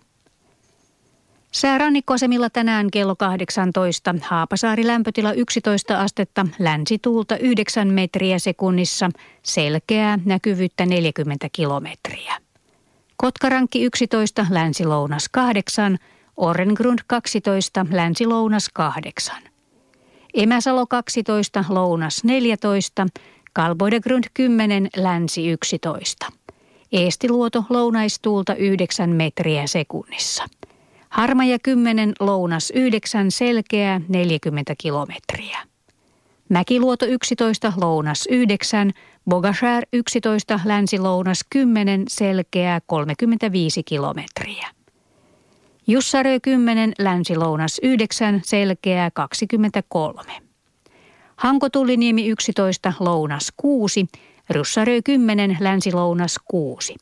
Säärannikkoasemilla 1.51 2.49
tänään 2.49 2.91
kello 2.91 3.15
18, 3.15 4.15
Haapasaari 4.21 4.87
lämpötila 4.87 5.33
11 5.33 6.01
astetta, 6.01 6.47
länsituulta 6.59 7.37
9 7.37 7.87
metriä 7.87 8.39
sekunnissa, 8.39 9.09
selkeää 9.43 10.19
näkyvyyttä 10.25 10.85
40 10.85 11.47
kilometriä. 11.51 12.37
Kotkarankki 13.17 13.83
11, 13.83 14.45
länsilounas 14.49 15.29
8, 15.31 15.97
Orrengrund 16.37 16.99
12, 17.07 17.85
länsilounas 17.91 18.69
8. 18.73 19.35
Emäsalo 20.33 20.87
12, 20.87 21.65
lounas 21.69 22.23
14, 22.23 23.07
Kalboidegrund 23.55 24.23
10, 24.33 24.89
länsi 24.95 25.49
11. 25.49 26.31
Eestiluoto 26.91 27.63
lounaistuulta 27.69 28.55
9 28.55 29.09
metriä 29.09 29.67
sekunnissa. 29.67 30.45
Harmaja 31.09 31.57
10, 31.63 32.13
lounas 32.19 32.71
9, 32.75 33.31
selkeää 33.31 34.01
40 34.07 34.73
kilometriä. 34.77 35.57
Mäkiluoto 36.49 37.05
11, 37.05 37.73
lounas 37.81 38.27
9, 38.29 38.91
Bogashär 39.29 39.83
11, 39.93 40.59
länsi-lounas 40.65 41.45
10, 41.49 42.03
selkeää 42.07 42.81
35 42.85 43.83
kilometriä. 43.83 44.67
Jussarö 45.87 46.39
10, 46.41 46.93
länsi-lounas 46.99 47.79
9, 47.83 48.41
selkeää 48.43 49.11
23. 49.11 50.44
Hankotuliniemi 51.35 52.27
11, 52.27 52.93
lounas 52.99 53.53
6, 53.57 54.05
Russarö 54.49 55.01
10, 55.03 55.57
länsi-lounas 55.59 56.35
6. 56.45 56.95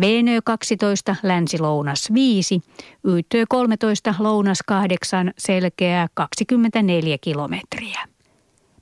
Veenö 0.00 0.40
12, 0.44 1.16
länsi-lounas 1.22 2.12
5, 2.14 2.60
Yytö 3.08 3.44
13, 3.48 4.14
lounas 4.18 4.58
8, 4.66 5.32
selkeää 5.38 6.08
24 6.14 7.18
kilometriä. 7.20 8.00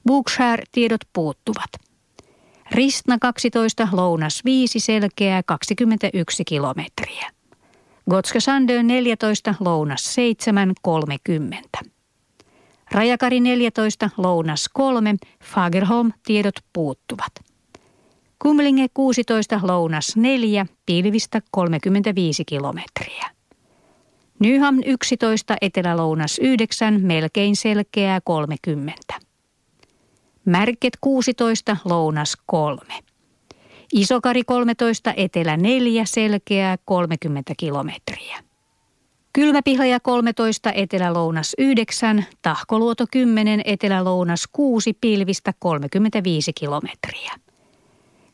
Bookshare 0.07 0.62
tiedot 0.72 1.01
puuttuvat. 1.12 1.70
Ristna 2.70 3.18
12, 3.20 3.89
lounas 3.93 4.45
5, 4.45 4.80
selkeää 4.80 5.43
21 5.43 6.45
kilometriä. 6.45 7.30
Gotska 8.11 8.41
Sandö 8.41 8.82
14, 8.82 9.55
lounas 9.61 10.14
7, 10.14 10.72
30. 10.82 11.98
Rajakari 12.93 13.41
14, 13.41 14.11
lounas 14.16 14.68
3, 14.72 15.14
Fagerholm 15.45 16.12
tiedot 16.26 16.55
puuttuvat. 16.72 17.32
Kumlinge 18.39 18.86
16, 18.95 19.61
lounas 19.62 20.16
4, 20.16 20.66
pilvistä 20.86 21.43
35 21.51 22.45
kilometriä. 22.45 23.26
Nyham 24.39 24.78
11, 24.84 25.57
etelälounas 25.61 26.39
9, 26.39 27.01
melkein 27.01 27.57
selkeää 27.57 28.20
30. 28.24 29.14
Märket 30.45 30.93
16, 31.01 31.76
lounas 31.84 32.36
3. 32.47 32.80
Isokari 33.93 34.45
13, 34.45 35.12
etelä 35.16 35.57
4, 35.57 36.05
selkeää 36.05 36.78
30 36.84 37.53
kilometriä. 37.57 38.48
Kylmäpihlaja 39.33 40.01
13, 40.01 40.72
etelä-lounas 40.72 41.55
9, 41.59 42.24
Tahkoluoto 42.43 43.05
10, 43.11 43.62
etelä-lounas 43.64 44.49
6, 44.53 44.93
pilvistä 45.01 45.53
35 45.59 46.53
kilometriä. 46.53 47.33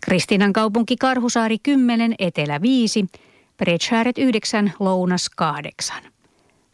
Kristinan 0.05 0.53
kaupunki 0.53 0.97
Karhusaari 0.97 1.59
10, 1.59 2.15
etelä 2.19 2.63
5, 2.63 3.07
Bredshäret 3.57 4.19
9, 4.19 4.73
lounas 4.79 5.31
8. 5.37 5.97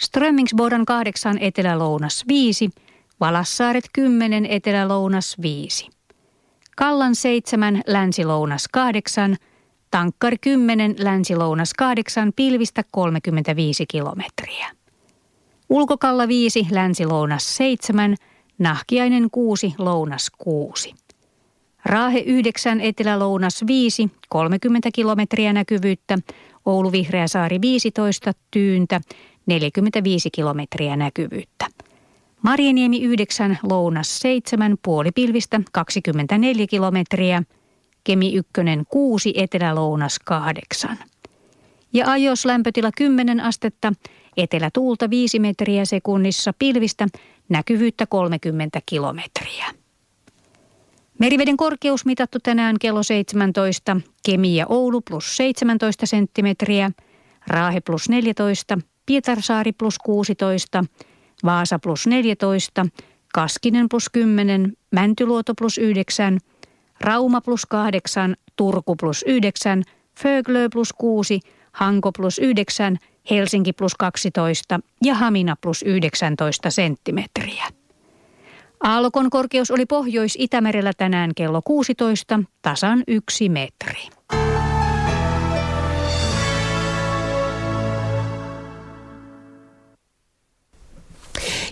Strömmingsbodan 0.01 0.87
8, 0.87 1.39
etelä-lounas 1.41 2.25
5, 2.29 2.71
Valassaaret 3.21 3.85
10, 3.93 4.47
etelä-lounas 4.47 5.37
5. 5.43 5.89
Kallan 6.77 7.15
7, 7.15 7.83
länsi-lounas 7.87 8.69
8, 8.73 9.37
Tankkari 9.91 10.37
10, 10.41 10.95
länsi-lounas 10.99 11.75
8, 11.75 12.33
pilvistä 12.37 12.85
35 12.91 13.87
kilometriä. 13.87 14.71
Ulkokalla 15.69 16.29
5, 16.29 16.67
länsi-lounas 16.71 17.57
7, 17.57 18.17
Nahkiainen 18.59 19.31
6, 19.31 19.75
lounas 19.79 20.31
6. 20.39 20.95
Raahe 21.85 22.19
9, 22.19 22.81
etelä-lounas 22.81 23.65
5, 23.67 24.11
30 24.29 24.89
kilometriä 24.95 25.53
näkyvyyttä. 25.53 26.19
Oulu 26.65 26.93
Vihreäsaari 26.93 27.61
15, 27.61 28.33
Tyyntä 28.51 29.01
45 29.47 30.31
kilometriä 30.31 30.97
näkyvyyttä. 30.97 31.67
Marjaniemi 32.43 33.03
9, 33.03 33.59
lounas 33.63 34.19
7, 34.19 34.77
puolipilvistä 34.83 35.61
24 35.73 36.67
kilometriä. 36.67 37.43
Kemi 38.05 38.35
1, 38.35 38.51
6, 38.89 39.33
etelä-lounas 39.37 40.19
8. 40.25 40.99
Ja 41.93 42.11
ajos 42.11 42.45
lämpötila 42.45 42.91
10 42.97 43.41
astetta, 43.41 43.93
etelätuulta 44.37 45.11
5 45.11 45.39
metriä 45.39 45.85
sekunnissa, 45.85 46.53
pilvistä 46.59 47.07
näkyvyyttä 47.49 48.07
30 48.07 48.81
kilometriä. 48.87 49.67
Meriveden 51.19 51.57
korkeus 51.57 52.05
mitattu 52.05 52.39
tänään 52.43 52.77
kello 52.81 53.03
17, 53.03 54.01
Kemi 54.27 54.57
ja 54.57 54.67
Oulu 54.69 55.01
plus 55.01 55.37
17 55.37 56.07
senttimetriä, 56.07 56.91
Raahe 57.47 57.81
plus 57.81 58.09
14, 58.09 58.79
Pietarsaari 59.07 59.73
plus 59.73 59.99
16, 59.99 60.85
Vaasa 61.45 61.79
plus 61.79 62.07
14, 62.07 62.87
Kaskinen 63.35 63.89
plus 63.89 64.09
10, 64.09 64.73
Mäntyluoto 64.91 65.55
plus 65.59 65.79
9, 65.79 66.39
Rauma 67.01 67.41
plus 67.41 67.67
8, 67.67 68.37
Turku 68.57 68.97
plus 68.97 69.25
9, 69.29 69.83
Föglö 70.21 70.69
plus 70.73 70.93
6, 70.93 71.41
Hanko 71.73 72.13
plus 72.13 72.39
9, 72.39 72.99
Helsinki 73.31 73.73
plus 73.73 73.95
12 73.95 74.81
ja 75.05 75.15
Hamina 75.15 75.57
plus 75.61 75.83
19 75.83 76.71
senttimetriä. 76.71 77.65
Aallokon 78.83 79.31
korkeus 79.31 79.71
oli 79.71 79.87
Pohjois-Itämerellä 79.87 80.93
tänään 80.97 81.31
kello 81.37 81.61
16, 81.65 82.41
tasan 82.63 83.05
yksi 83.09 83.49
metri. 83.49 84.09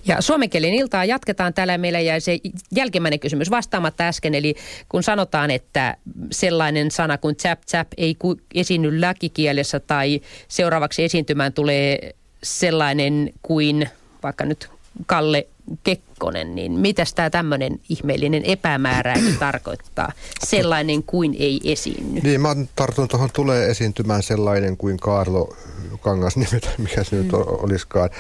Ja 0.09 0.23
suomenkielinen 0.23 0.79
iltaa 0.79 1.05
jatketaan 1.05 1.55
täällä. 1.55 1.79
Meillä 1.79 2.01
jäi 2.01 2.21
se 2.21 2.39
jälkimmäinen 2.77 3.21
kysymys 3.21 3.51
vastaamatta 3.51 4.05
äsken. 4.05 4.35
Eli 4.35 4.55
kun 4.89 5.03
sanotaan, 5.03 5.51
että 5.51 5.97
sellainen 6.31 6.91
sana 6.91 7.19
kuin 7.19 7.37
chap 7.37 7.61
chap 7.71 7.89
ei 7.97 8.17
esiinny 8.55 9.01
läkikielessä 9.01 9.81
tai 9.81 10.21
seuraavaksi 10.49 11.05
esiintymään 11.05 11.53
tulee 11.53 12.15
sellainen 12.43 13.33
kuin 13.43 13.89
vaikka 14.23 14.45
nyt 14.45 14.71
Kalle 15.07 15.47
Kekkonen, 15.85 16.55
niin 16.55 16.73
mitä 16.73 17.05
tämä 17.15 17.31
tämmöinen 17.31 17.81
ihmeellinen 17.89 18.45
epämääräinen 18.45 19.37
tarkoittaa? 19.47 20.13
Sellainen 20.45 21.03
kuin 21.03 21.37
ei 21.39 21.61
esiinny. 21.65 22.21
Niin, 22.21 22.41
mä 22.41 22.57
tartun 22.77 23.09
tuohon 23.09 23.31
tulee 23.33 23.71
esiintymään 23.71 24.23
sellainen 24.23 24.77
kuin 24.77 24.97
Kaarlo 24.97 25.57
Kangas 26.01 26.37
nimetä, 26.37 26.69
mikä 26.79 27.05
se 27.05 27.17
mm. 27.17 27.23
nyt 27.23 27.33
olisikaan. 27.35 28.11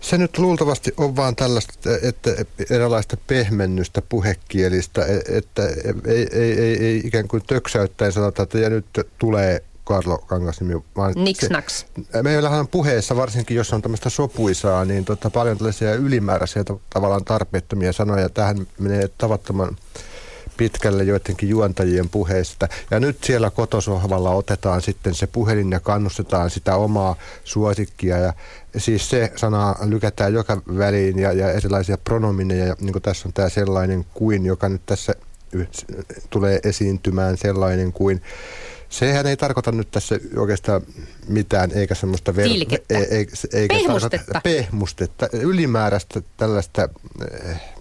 Se 0.00 0.18
nyt 0.18 0.38
luultavasti 0.38 0.94
on 0.96 1.16
vaan 1.16 1.36
tällaista, 1.36 1.72
että 2.02 2.30
erilaista 2.70 3.16
pehmennystä 3.26 4.02
puhekielistä, 4.02 5.04
e, 5.04 5.20
että 5.28 5.62
ei, 6.06 6.28
ei, 6.32 6.60
ei, 6.60 6.84
ei 6.84 7.02
ikään 7.04 7.28
kuin 7.28 7.42
töksäyttäen 7.46 8.12
sanota, 8.12 8.42
että 8.42 8.58
ja 8.58 8.70
nyt 8.70 8.86
tulee 9.18 9.62
Karlo 9.88 10.18
Kangasnimi. 10.18 10.82
Vaan 10.96 11.12
Niksnaks. 11.16 11.86
Meillähän 12.22 12.60
on 12.60 12.68
puheessa, 12.68 13.16
varsinkin 13.16 13.56
jos 13.56 13.72
on 13.72 13.82
tämmöistä 13.82 14.10
sopuisaa, 14.10 14.84
niin 14.84 15.04
tota, 15.04 15.30
paljon 15.30 15.58
tällaisia 15.58 15.94
ylimääräisiä 15.94 16.64
tavallaan 16.90 17.24
tarpeettomia 17.24 17.92
sanoja. 17.92 18.28
Tähän 18.28 18.66
menee 18.78 19.08
tavattoman 19.18 19.76
pitkälle 20.58 21.04
joidenkin 21.04 21.48
juontajien 21.48 22.08
puheista. 22.08 22.68
Ja 22.90 23.00
nyt 23.00 23.24
siellä 23.24 23.50
kotosohvalla 23.50 24.30
otetaan 24.30 24.82
sitten 24.82 25.14
se 25.14 25.26
puhelin 25.26 25.70
ja 25.70 25.80
kannustetaan 25.80 26.50
sitä 26.50 26.76
omaa 26.76 27.16
suosikkia. 27.44 28.18
Ja 28.18 28.32
siis 28.76 29.10
se 29.10 29.32
sana 29.36 29.74
lykätään 29.86 30.32
joka 30.32 30.62
väliin 30.78 31.18
ja, 31.18 31.32
ja 31.32 31.52
erilaisia 31.52 31.98
pronomineja. 31.98 32.66
Ja 32.66 32.76
niin 32.80 32.92
kuin 32.92 33.02
tässä 33.02 33.28
on 33.28 33.32
tämä 33.32 33.48
sellainen 33.48 34.04
kuin, 34.14 34.46
joka 34.46 34.68
nyt 34.68 34.82
tässä 34.86 35.14
tulee 36.30 36.60
esiintymään 36.64 37.36
sellainen 37.36 37.92
kuin. 37.92 38.22
Sehän 38.88 39.26
ei 39.26 39.36
tarkoita 39.36 39.72
nyt 39.72 39.90
tässä 39.90 40.18
oikeastaan 40.36 40.82
mitään, 41.28 41.70
eikä 41.74 41.94
semmoista... 41.94 42.32
Ver- 42.32 42.80
e- 42.90 42.96
e- 42.96 43.26
eikä 43.52 43.74
pehmustetta. 43.74 44.40
pehmustetta. 44.44 45.28
Ylimääräistä 45.32 46.22
tällaista... 46.36 46.88
Eh, 47.44 47.77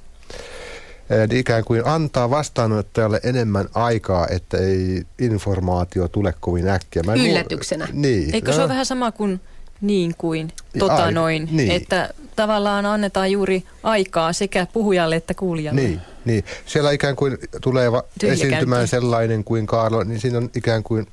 ikään 1.32 1.64
kuin 1.64 1.82
antaa 1.86 2.30
vastaanottajalle 2.30 3.20
enemmän 3.24 3.68
aikaa, 3.74 4.28
että 4.28 4.58
ei 4.58 5.04
informaatio 5.20 6.08
tule 6.08 6.34
kovin 6.40 6.68
äkkiä. 6.68 7.04
Mä 7.06 7.14
Yllätyksenä. 7.14 7.88
Luul... 7.92 8.02
Niin. 8.02 8.36
Eikö 8.36 8.54
se 8.54 8.60
ole 8.60 8.70
vähän 8.70 8.86
sama 8.86 9.12
kuin 9.12 9.42
niin 9.82 10.16
kuin, 10.18 10.52
tota 10.80 11.04
Ai, 11.04 11.12
noin, 11.12 11.50
niin. 11.52 11.72
että 11.72 12.14
tavallaan 12.36 12.86
annetaan 12.86 13.32
juuri 13.32 13.64
aikaa 13.84 14.34
sekä 14.34 14.68
puhujalle 14.74 15.16
että 15.16 15.34
kuulijalle. 15.34 15.82
Niin, 15.82 16.02
niin. 16.26 16.44
siellä 16.66 16.92
ikään 16.92 17.16
kuin 17.16 17.38
tulee 17.62 17.92
va- 17.92 18.04
esiintymään 18.24 18.88
sellainen 18.88 19.44
kuin 19.44 19.68
Kaarlo, 19.68 20.04
niin 20.04 20.20
siinä 20.20 20.38
on 20.38 20.50
ikään 20.56 20.84
kuin 20.84 21.08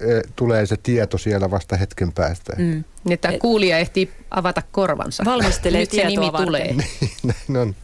e, 0.00 0.20
tulee 0.36 0.66
se 0.66 0.76
tieto 0.76 1.18
siellä 1.18 1.50
vasta 1.50 1.76
hetken 1.76 2.12
päästä. 2.12 2.52
Mm. 2.58 2.84
Niin, 3.04 3.12
että 3.12 3.32
kuulija 3.38 3.78
ehtii 3.78 4.10
avata 4.30 4.62
korvansa. 4.72 5.24
Valmistelee 5.24 5.80
Nyt 5.80 5.90
se 5.90 6.04
nimi 6.04 6.30
tulee. 6.44 6.72
niin, 6.74 7.10
näin 7.22 7.56
on. 7.56 7.74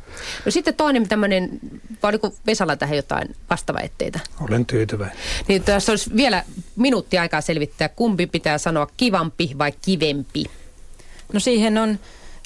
No 0.44 0.50
sitten 0.50 0.74
toinen 0.74 1.08
tämmöinen, 1.08 1.48
vai 2.02 2.08
oliko 2.08 2.34
Vesala 2.46 2.76
tähän 2.76 2.96
jotain 2.96 3.36
vastaväitteitä? 3.50 4.20
Olen 4.40 4.66
tyytyväinen. 4.66 5.16
Niin 5.48 5.62
tässä 5.62 5.92
olisi 5.92 6.10
vielä 6.16 6.44
minuutti 6.76 7.18
aikaa 7.18 7.40
selvittää, 7.40 7.88
kumpi 7.88 8.26
pitää 8.26 8.58
sanoa 8.58 8.86
kivampi 8.96 9.50
vai 9.58 9.72
kivempi? 9.82 10.44
No 11.32 11.40
siihen 11.40 11.78
on 11.78 11.98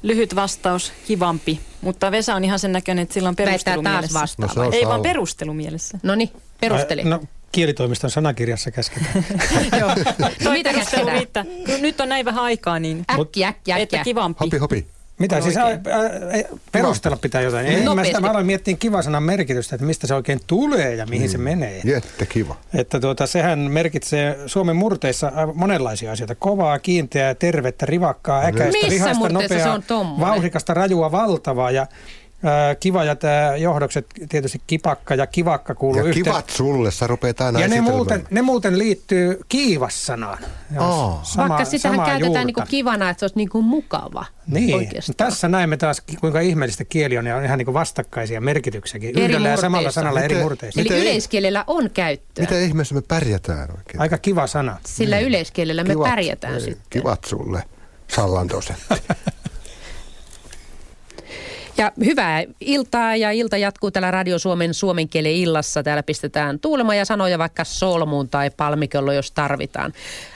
lyhyt 0.02 0.34
vastaus, 0.34 0.92
kivampi. 1.06 1.60
Mutta 1.80 2.10
Vesa 2.10 2.34
on 2.34 2.44
ihan 2.44 2.58
sen 2.58 2.72
näköinen, 2.72 3.02
että 3.02 3.14
sillä 3.14 3.28
on 3.28 3.36
perustelu 3.36 3.82
taas 3.82 4.12
mielessä. 4.12 4.36
No, 4.56 4.70
Ei 4.72 4.86
vaan 4.86 5.02
perustelu 5.02 5.54
mielessä. 5.54 5.98
No 6.02 6.14
niin, 6.14 6.30
perusteli. 6.60 7.04
No, 7.04 7.20
kielitoimiston 7.52 8.10
sanakirjassa 8.10 8.70
käsketään. 8.70 9.24
Joo. 9.80 9.90
No, 10.44 10.50
mitä 10.50 10.72
käsketään? 10.72 11.46
Nyt 11.80 12.00
on 12.00 12.08
näin 12.08 12.24
vähän 12.24 12.44
aikaa, 12.44 12.78
niin 12.78 13.04
äkki, 13.10 13.44
äkki, 13.44 13.72
äkki. 13.72 13.82
että 13.82 13.98
kivampi. 14.04 14.44
Hopi, 14.44 14.58
hopi. 14.58 14.86
Mitä 15.20 15.40
siis 15.40 15.56
ä, 15.56 15.66
ä, 15.66 15.78
perustella 16.72 17.16
pitää 17.16 17.40
jotain? 17.40 17.66
Ei, 17.66 17.94
mä, 17.94 18.04
sitä, 18.04 18.20
mä 18.20 18.30
aloin 18.30 18.46
miettiä 18.46 18.76
kivasanan 18.76 19.22
merkitystä, 19.22 19.76
että 19.76 19.86
mistä 19.86 20.06
se 20.06 20.14
oikein 20.14 20.40
tulee 20.46 20.94
ja 20.94 21.06
mihin 21.06 21.26
mm. 21.26 21.32
se 21.32 21.38
menee. 21.38 21.80
Jättä 21.84 22.26
kiva. 22.26 22.56
Että 22.74 23.00
tuota, 23.00 23.26
sehän 23.26 23.58
merkitsee 23.58 24.38
Suomen 24.46 24.76
murteissa 24.76 25.32
monenlaisia 25.54 26.12
asioita. 26.12 26.34
Kovaa, 26.34 26.78
kiinteää, 26.78 27.34
tervettä, 27.34 27.86
rivakkaa, 27.86 28.44
äkäistä, 28.44 28.86
Missä 28.86 29.14
nopeaa, 29.28 29.80
vauhdikasta, 30.20 30.74
rajua, 30.74 31.12
valtavaa. 31.12 31.70
Ja 31.70 31.86
kiva 32.80 33.04
ja 33.04 33.16
tämä 33.16 33.56
johdokset, 33.56 34.06
tietysti 34.28 34.60
kipakka 34.66 35.14
ja 35.14 35.26
kivakka 35.26 35.74
kuuluu 35.74 35.98
Ja 36.00 36.04
yhteen. 36.08 36.24
kivat 36.24 36.50
sulle, 36.50 36.90
sä 36.90 37.06
rupeat 37.06 37.40
aina 37.40 37.60
Ja 37.60 37.68
ne 37.68 37.80
muuten, 37.80 38.26
ne 38.30 38.42
muuten 38.42 38.78
liittyy 38.78 39.40
kiivassanaan. 39.48 40.38
Oh. 40.78 41.18
Sama, 41.22 41.48
Vaikka 41.48 41.64
sitähän 41.64 42.00
käytetään 42.06 42.46
niinku 42.46 42.62
kivana, 42.68 43.10
että 43.10 43.18
se 43.20 43.24
olisi 43.24 43.36
niinku 43.36 43.62
mukava 43.62 44.24
Niin, 44.46 44.74
oikeastaan. 44.76 45.16
tässä 45.16 45.48
näemme 45.48 45.76
taas 45.76 46.02
kuinka 46.20 46.40
ihmeellistä 46.40 46.84
kieli 46.84 47.18
on 47.18 47.26
ja 47.26 47.36
on 47.36 47.44
ihan 47.44 47.58
niinku 47.58 47.74
vastakkaisia 47.74 48.40
merkityksiäkin. 48.40 49.10
Eri 49.10 49.24
Yhdellä 49.24 49.48
ja 49.48 49.56
samalla 49.56 49.90
sanalla 49.90 50.20
miten, 50.20 50.36
eri 50.36 50.42
murteissa. 50.42 50.80
Eli 50.80 50.88
miten, 50.88 51.02
yleiskielellä 51.02 51.64
on 51.66 51.90
käyttöä. 51.90 52.42
Miten 52.42 52.62
ihmeessä 52.62 52.94
me 52.94 53.02
pärjätään 53.02 53.68
oikein? 53.76 54.00
Aika 54.00 54.18
kiva 54.18 54.46
sana. 54.46 54.76
Sillä 54.86 55.16
niin. 55.16 55.26
yleiskielellä 55.28 55.84
me 55.84 55.88
kivat, 55.88 56.08
pärjätään 56.10 56.54
ei, 56.54 56.60
sitten. 56.60 56.86
Kivat 56.90 57.24
sulle, 57.24 57.62
Sallandosetti. 58.08 58.82
Ja 61.76 61.92
hyvää 62.04 62.44
iltaa 62.60 63.16
ja 63.16 63.30
ilta 63.30 63.56
jatkuu 63.56 63.90
täällä 63.90 64.10
Radio 64.10 64.38
Suomen 64.38 64.74
suomenkielen 64.74 65.32
illassa. 65.32 65.82
Täällä 65.82 66.02
pistetään 66.02 66.58
tuulemaan 66.58 66.98
ja 66.98 67.04
sanoja 67.04 67.38
vaikka 67.38 67.64
solmuun 67.64 68.28
tai 68.28 68.50
palmikello, 68.56 69.12
jos 69.12 69.30
tarvitaan. 69.30 69.92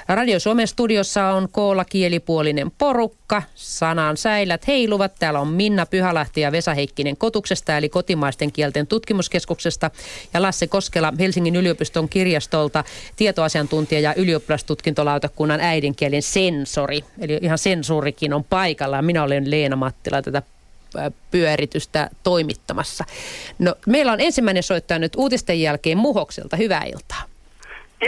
Radio 0.09 0.41
Suomen 0.41 0.69
studiossa 0.69 1.27
on 1.27 1.49
koolla 1.53 1.85
kielipuolinen 1.85 2.71
porukka. 2.71 3.43
Sanan 3.55 4.17
säilät 4.17 4.67
heiluvat. 4.67 5.13
Täällä 5.19 5.41
on 5.41 5.49
Minna 5.49 5.87
Pyhälahti 5.87 6.41
ja 6.41 6.53
Vesa 6.53 6.75
Heikkinen 6.75 7.17
Kotuksesta 7.17 7.77
eli 7.77 7.89
kotimaisten 7.89 8.53
kielten 8.53 8.87
tutkimuskeskuksesta 8.87 9.91
ja 10.35 10.43
Lasse 10.43 10.67
Koskela 10.67 11.13
Helsingin 11.19 11.57
yliopiston 11.57 12.09
kirjastolta 12.09 12.85
tietoasiantuntija 13.17 14.01
ja 14.01 14.15
ylioppilastutkintolautakunnan 14.15 15.61
äidinkielen 15.61 16.23
sensori. 16.23 17.05
Eli 17.19 17.39
ihan 17.43 17.59
sensuurikin 17.59 18.35
on 18.35 18.45
paikalla. 18.45 19.03
Minä 19.03 19.23
olen 19.23 19.51
Leena 19.51 19.77
Mattila 19.77 20.23
tätä 20.23 20.43
pyöritystä 21.31 22.11
toimittamassa. 22.23 23.05
No, 23.59 23.75
meillä 23.87 24.13
on 24.13 24.21
ensimmäinen 24.21 24.63
soittaja 24.63 24.99
nyt 24.99 25.13
uutisten 25.17 25.61
jälkeen 25.61 25.99
Muhokselta. 25.99 26.57
Hyvää 26.57 26.83
iltaa. 26.85 27.23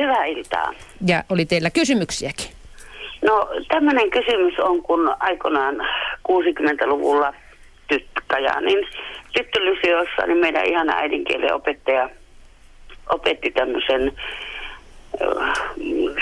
Hyvää 0.01 0.24
iltaa. 0.24 0.72
Ja 1.07 1.24
oli 1.28 1.45
teillä 1.45 1.70
kysymyksiäkin. 1.70 2.47
No 3.22 3.49
tämmöinen 3.68 4.11
kysymys 4.11 4.59
on, 4.59 4.82
kun 4.82 5.14
aikoinaan 5.20 5.76
60-luvulla 6.28 7.34
Tytkajanin 7.89 8.87
tyttölysiossa, 9.32 10.26
niin 10.26 10.39
meidän 10.39 10.66
ihana 10.66 10.97
äidinkielen 10.97 11.55
opettaja 11.55 12.11
opetti 13.09 13.51
tämmöisen 13.51 14.12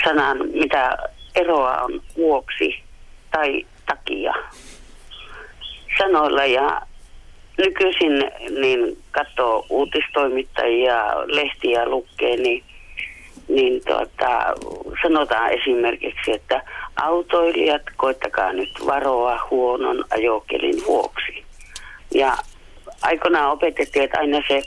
sanan, 0.03 0.37
mitä 0.53 0.97
eroa 1.35 1.81
on 1.81 2.01
vuoksi 2.17 2.83
tai 3.31 3.65
takia 3.85 4.33
sanoilla 5.97 6.45
ja 6.45 6.81
nykyisin 7.57 8.31
niin 8.61 8.97
katsoo 9.11 9.65
uutistoimittajia, 9.69 11.05
lehtiä 11.25 11.85
lukee, 11.85 12.37
niin, 12.37 12.63
niin 13.47 13.81
tuota, 13.87 14.55
sanotaan 15.01 15.51
esimerkiksi, 15.51 16.31
että 16.31 16.61
autoilijat 16.95 17.81
koittakaa 17.97 18.53
nyt 18.53 18.71
varoa 18.85 19.47
huonon 19.51 20.05
ajokelin 20.11 20.85
vuoksi. 20.87 21.43
Ja 22.13 22.37
aikoinaan 23.01 23.51
opetettiin, 23.51 24.05
että 24.05 24.19
aina 24.19 24.41
se 24.47 24.61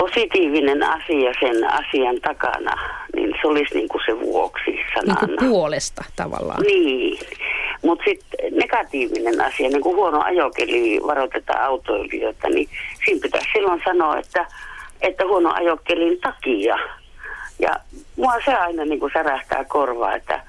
positiivinen 0.00 0.82
asia 0.82 1.32
sen 1.40 1.72
asian 1.72 2.20
takana, 2.22 2.72
niin 3.16 3.34
se 3.40 3.48
olisi 3.48 3.74
niin 3.74 3.88
kuin 3.88 4.02
se 4.06 4.20
vuoksi 4.20 4.78
sanana. 4.94 5.26
Niin 5.26 5.38
kuin 5.38 5.50
puolesta 5.50 6.04
tavallaan. 6.16 6.62
Niin, 6.62 7.18
mutta 7.82 8.04
sitten 8.04 8.58
negatiivinen 8.58 9.40
asia, 9.40 9.68
niin 9.68 9.80
kuin 9.80 9.96
huono 9.96 10.22
ajokeli 10.22 11.00
varoitetaan 11.06 11.64
autoilijoita, 11.64 12.48
niin 12.48 12.68
siinä 13.04 13.20
pitäisi 13.22 13.48
silloin 13.52 13.82
sanoa, 13.84 14.18
että, 14.18 14.46
että 15.00 15.24
huono 15.24 15.52
ajokelin 15.54 16.20
takia. 16.20 16.78
Ja 17.58 17.76
mua 18.16 18.34
se 18.44 18.54
aina 18.54 18.84
niin 18.84 19.00
kuin 19.00 19.12
särähtää 19.12 19.64
korvaa, 19.64 20.14
että, 20.14 20.42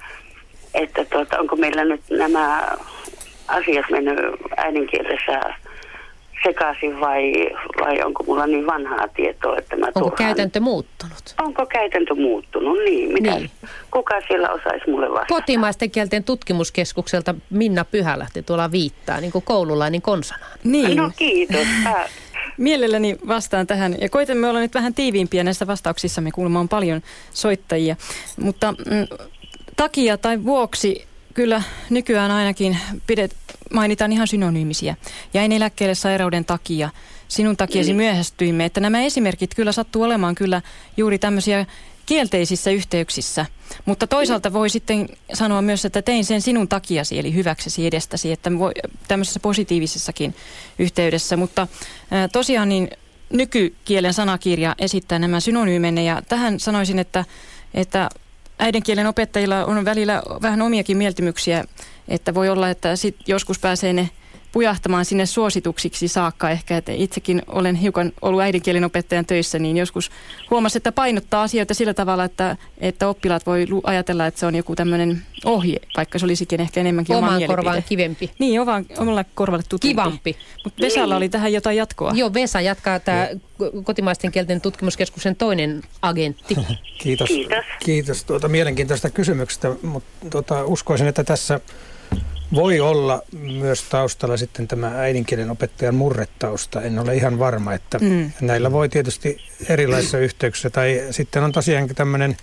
että 0.74 1.04
tuota, 1.04 1.40
onko 1.40 1.56
meillä 1.56 1.84
nyt 1.84 2.02
nämä 2.10 2.68
asiat 3.48 3.86
mennyt 3.90 4.18
äidinkielessä 4.56 5.40
sekaisin 6.42 7.00
vai, 7.00 7.32
vai 7.80 8.02
onko 8.02 8.24
mulla 8.26 8.46
niin 8.46 8.66
vanhaa 8.66 9.08
tietoa, 9.08 9.56
että 9.56 9.76
mä 9.76 9.86
Onko 9.86 10.00
turhaan... 10.00 10.16
käytäntö 10.16 10.60
muuttunut? 10.60 11.34
Onko 11.42 11.66
käytäntö 11.66 12.14
muuttunut? 12.14 12.78
Niin, 12.84 13.12
mitä? 13.12 13.34
Niin. 13.34 13.50
Kuka 13.90 14.20
siellä 14.28 14.50
osaisi 14.50 14.90
mulle 14.90 15.10
vastata? 15.10 15.34
Kotimaisten 15.34 15.90
kielten 15.90 16.24
tutkimuskeskukselta 16.24 17.34
Minna 17.50 17.84
Pyhälähti 17.84 18.42
tuolla 18.42 18.72
viittaa, 18.72 19.20
niin 19.20 19.32
kuin 19.32 19.44
koululainen 19.44 20.02
konsanaan. 20.02 20.58
Niin. 20.64 20.96
No 20.96 21.10
kiitos. 21.16 21.66
Mielelläni 22.58 23.16
vastaan 23.28 23.66
tähän 23.66 23.94
ja 24.00 24.08
koitamme 24.08 24.48
olla 24.48 24.60
nyt 24.60 24.74
vähän 24.74 24.94
tiiviimpiä 24.94 25.44
näissä 25.44 25.66
vastauksissamme, 25.66 26.30
kuulemma 26.30 26.60
on 26.60 26.68
paljon 26.68 27.02
soittajia. 27.32 27.96
Mutta 28.40 28.72
mm, 28.72 29.06
takia 29.76 30.18
tai 30.18 30.44
vuoksi 30.44 31.06
kyllä 31.34 31.62
nykyään 31.90 32.30
ainakin 32.30 32.78
pidet, 33.06 33.36
mainitaan 33.72 34.12
ihan 34.12 34.28
synonyymisiä. 34.28 34.96
Jäin 35.34 35.52
eläkkeelle 35.52 35.94
sairauden 35.94 36.44
takia, 36.44 36.90
sinun 37.28 37.56
takiasi 37.56 37.94
myöhästyimme, 37.94 38.64
että 38.64 38.80
nämä 38.80 39.00
esimerkit 39.00 39.54
kyllä 39.54 39.72
sattuu 39.72 40.02
olemaan 40.02 40.34
kyllä 40.34 40.62
juuri 40.96 41.18
tämmöisiä 41.18 41.66
kielteisissä 42.06 42.70
yhteyksissä. 42.70 43.46
Mutta 43.84 44.06
toisaalta 44.06 44.52
voi 44.52 44.70
sitten 44.70 45.08
sanoa 45.32 45.62
myös, 45.62 45.84
että 45.84 46.02
tein 46.02 46.24
sen 46.24 46.42
sinun 46.42 46.68
takiasi, 46.68 47.18
eli 47.18 47.34
hyväksesi 47.34 47.86
edestäsi, 47.86 48.32
että 48.32 48.58
voi, 48.58 48.72
tämmöisessä 49.08 49.40
positiivisessakin 49.40 50.34
yhteydessä. 50.78 51.36
Mutta 51.36 51.68
ää, 52.10 52.28
tosiaan 52.28 52.68
niin 52.68 52.90
nykykielen 53.30 54.14
sanakirja 54.14 54.74
esittää 54.78 55.18
nämä 55.18 55.40
synonyymenne 55.40 56.04
ja 56.04 56.22
tähän 56.28 56.60
sanoisin, 56.60 56.98
että, 56.98 57.24
että 57.74 58.08
äidinkielen 58.62 59.06
opettajilla 59.06 59.64
on 59.64 59.84
välillä 59.84 60.22
vähän 60.42 60.62
omiakin 60.62 60.96
mieltymyksiä, 60.96 61.64
että 62.08 62.34
voi 62.34 62.48
olla, 62.48 62.70
että 62.70 62.96
sit 62.96 63.16
joskus 63.26 63.58
pääsee 63.58 63.92
ne 63.92 64.10
pujahtamaan 64.52 65.04
sinne 65.04 65.26
suosituksiksi 65.26 66.08
saakka 66.08 66.50
ehkä, 66.50 66.76
että 66.76 66.92
itsekin 66.92 67.42
olen 67.46 67.74
hiukan 67.74 68.12
ollut 68.22 68.40
äidinkielen 68.40 68.84
opettajan 68.84 69.26
töissä, 69.26 69.58
niin 69.58 69.76
joskus 69.76 70.10
huomasin, 70.50 70.78
että 70.78 70.92
painottaa 70.92 71.42
asioita 71.42 71.74
sillä 71.74 71.94
tavalla, 71.94 72.24
että, 72.24 72.56
että 72.78 73.08
oppilaat 73.08 73.46
voi 73.46 73.66
ajatella, 73.84 74.26
että 74.26 74.40
se 74.40 74.46
on 74.46 74.54
joku 74.54 74.76
tämmöinen 74.76 75.22
ohje, 75.44 75.76
vaikka 75.96 76.18
se 76.18 76.24
olisikin 76.24 76.60
ehkä 76.60 76.80
enemmänkin 76.80 77.16
oma 77.16 77.26
Omaan 77.26 77.38
mielipide. 77.38 77.56
korvaan 77.56 77.82
kivempi. 77.88 78.30
Niin, 78.38 78.60
oman, 78.60 78.86
omalle 78.98 79.24
korvalle 79.34 79.64
tutumpi. 79.68 79.88
Kivampi. 79.88 80.36
Mutta 80.64 80.82
Vesalla 80.82 81.16
oli 81.16 81.28
tähän 81.28 81.52
jotain 81.52 81.76
jatkoa. 81.76 82.12
Joo, 82.14 82.34
Vesa 82.34 82.60
jatkaa 82.60 83.00
tämä 83.00 83.28
kotimaisten 83.84 84.32
kielten 84.32 84.60
tutkimuskeskuksen 84.60 85.36
toinen 85.36 85.82
agentti. 86.02 86.54
Kiitos. 87.02 87.28
Kiitos. 87.28 87.64
Kiitos 87.84 88.24
tuota 88.24 88.48
mielenkiintoista 88.48 89.10
kysymyksestä, 89.10 89.68
mutta 89.82 90.30
tuota, 90.30 90.64
uskoisin, 90.64 91.06
että 91.06 91.24
tässä 91.24 91.60
voi 92.54 92.80
olla 92.80 93.22
myös 93.42 93.82
taustalla 93.82 94.36
sitten 94.36 94.68
tämä 94.68 95.00
äidinkielen 95.00 95.50
opettajan 95.50 95.94
murretausta. 95.94 96.82
En 96.82 96.98
ole 96.98 97.14
ihan 97.14 97.38
varma, 97.38 97.74
että 97.74 97.98
mm. 97.98 98.30
näillä 98.40 98.72
voi 98.72 98.88
tietysti 98.88 99.36
erilaisissa 99.68 100.18
yhteyksissä 100.18 100.70
tai 100.70 101.02
sitten 101.10 101.44
on 101.44 101.52
tosiaankin 101.52 101.96
tämmöinen 101.96 102.36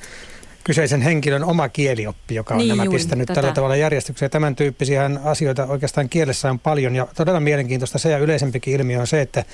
kyseisen 0.64 1.02
henkilön 1.02 1.44
oma 1.44 1.70
kielioppi, 1.70 2.36
joka 2.36 2.54
on 2.54 2.58
Niin 2.58 2.70
nämä 2.70 2.84
juuri, 2.84 2.98
pistänyt 2.98 3.28
tätä. 3.28 3.42
tällä 3.42 3.54
tavalla 3.54 3.76
järjestykseen. 3.76 4.32
Tämän 4.32 4.56
tyyppisiä 4.56 5.12
asioita 5.24 5.66
oikeastaan 5.66 6.10
kielessä 6.10 6.50
on 6.50 6.60
paljon 6.60 6.96
ja 6.96 7.08
todella 7.16 7.40
mielenkiintoista 7.40 7.98
se 7.98 8.10
ja 8.10 8.18
yleisempikin 8.18 8.74
ilmiö 8.74 9.00
on 9.00 9.08
se, 9.08 9.22
että 9.22 9.46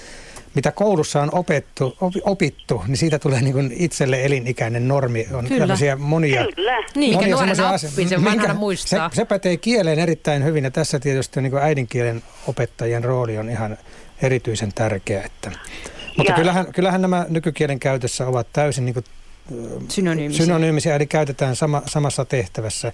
mitä 0.55 0.71
koulussa 0.71 1.21
on 1.21 1.29
opettu, 1.31 1.97
opi- 2.01 2.21
opittu, 2.25 2.83
niin 2.87 2.97
siitä 2.97 3.19
tulee 3.19 3.41
niin 3.41 3.53
kuin 3.53 3.71
itselle 3.79 4.25
elinikäinen 4.25 4.87
normi. 4.87 5.27
On 5.33 5.45
Kyllä. 5.47 5.59
tämmöisiä 5.59 5.95
monia, 5.95 6.45
Kyllä. 6.55 6.77
Niin, 6.95 7.17
mikä 7.17 7.35
monia 7.35 7.35
nuorena 7.35 7.69
oppii, 7.71 8.09
vanhana 8.09 8.31
minkä- 8.31 8.53
muistaa. 8.53 9.09
Se, 9.09 9.15
se 9.15 9.25
pätee 9.25 9.57
kieleen 9.57 9.99
erittäin 9.99 10.43
hyvin 10.43 10.63
ja 10.63 10.71
tässä 10.71 10.99
tietysti 10.99 11.41
niin 11.41 11.51
kuin 11.51 11.63
äidinkielen 11.63 12.23
opettajien 12.47 13.03
rooli 13.03 13.37
on 13.37 13.49
ihan 13.49 13.77
erityisen 14.21 14.73
tärkeä. 14.73 15.21
Että. 15.23 15.51
Mutta 16.17 16.31
Ja- 16.31 16.35
kyllähän, 16.35 16.73
kyllähän 16.73 17.01
nämä 17.01 17.25
nykykielen 17.29 17.79
käytössä 17.79 18.27
ovat 18.27 18.47
täysin 18.53 18.85
niin 18.85 18.93
kuin 18.93 19.05
Synonyymisiä. 19.89 20.45
synonyymisiä, 20.45 20.95
eli 20.95 21.07
käytetään 21.07 21.55
sama, 21.55 21.81
samassa 21.85 22.25
tehtävässä. 22.25 22.91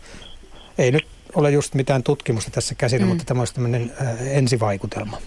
Ei 0.77 0.91
nyt 0.91 1.07
ole 1.35 1.51
just 1.51 1.73
mitään 1.73 2.03
tutkimusta 2.03 2.51
tässä 2.51 2.75
käsillä, 2.75 3.05
mm. 3.05 3.09
mutta 3.09 3.23
tämä 3.25 3.41
olisi 3.41 3.53
tämmöinen 3.53 3.91
äh, 4.01 4.37
ensivaikutelma. 4.37 5.17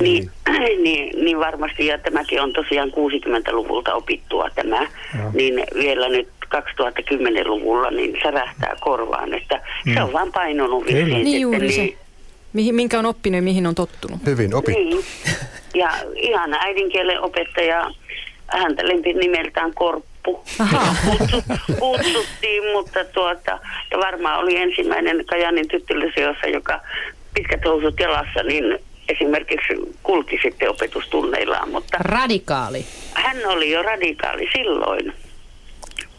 Niin, 0.00 0.30
niin, 0.84 1.24
niin 1.24 1.38
varmasti, 1.38 1.86
ja 1.86 1.98
tämäkin 1.98 2.40
on 2.40 2.52
tosiaan 2.52 2.88
60-luvulta 2.88 3.94
opittua 3.94 4.50
tämä, 4.54 4.80
Joo. 5.18 5.30
niin 5.34 5.64
vielä 5.74 6.08
nyt 6.08 6.28
2010-luvulla 6.44 7.90
niin 7.90 8.16
särähtää 8.22 8.76
korvaan, 8.80 9.34
että 9.34 9.60
se 9.94 10.02
on 10.02 10.12
vaan 10.12 10.32
painunut 10.32 10.84
vissiin 10.84 11.24
Niin 11.24 11.40
juuri 11.40 11.72
sitten, 11.72 11.88
se. 11.88 12.04
Mihin, 12.52 12.74
minkä 12.74 12.98
on 12.98 13.06
oppinut 13.06 13.36
ja 13.36 13.42
mihin 13.42 13.66
on 13.66 13.74
tottunut. 13.74 14.26
Hyvin 14.26 14.54
opittu. 14.54 14.80
Niin. 14.80 15.04
Ja 15.74 15.90
ihana 16.14 16.58
äidinkielen 16.60 17.20
opettaja, 17.20 17.90
häntä 18.46 18.88
lempi 18.88 19.12
nimeltään 19.12 19.74
Korppu. 19.74 20.13
Ahaa. 20.58 20.96
Kutsut- 21.06 21.58
Kutsuttiin, 21.80 22.62
mutta 22.72 23.04
tuota, 23.04 23.58
ja 23.90 23.98
varmaan 23.98 24.38
oli 24.40 24.56
ensimmäinen 24.56 25.24
Kajanin 25.26 25.68
tyttölyseossa, 25.68 26.46
joka 26.46 26.80
pitkät 27.34 27.64
housut 27.64 28.00
jalassa, 28.00 28.42
niin 28.42 28.78
esimerkiksi 29.08 29.74
kulki 30.02 30.38
sitten 30.42 30.70
opetustunneillaan, 30.70 31.68
mutta 31.70 31.98
Radikaali. 32.00 32.84
hän 33.14 33.36
oli 33.46 33.70
jo 33.70 33.82
radikaali 33.82 34.48
silloin. 34.52 35.12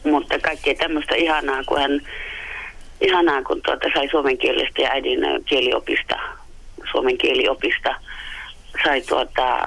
Mutta 0.03 0.39
kaikkea 0.39 0.75
tämmöistä 0.75 1.15
ihanaa, 1.15 1.63
kun 1.63 1.81
hän, 1.81 2.01
ihanaa, 3.01 3.41
kun 3.43 3.61
tuota 3.65 3.87
sai 3.93 4.09
suomen 4.09 4.37
kielestä 4.37 4.81
ja 4.81 4.89
äidin 4.91 5.19
kieliopista, 5.45 6.15
suomen 6.91 7.17
kieliopista, 7.17 7.95
sai 8.83 9.01
tuota 9.01 9.57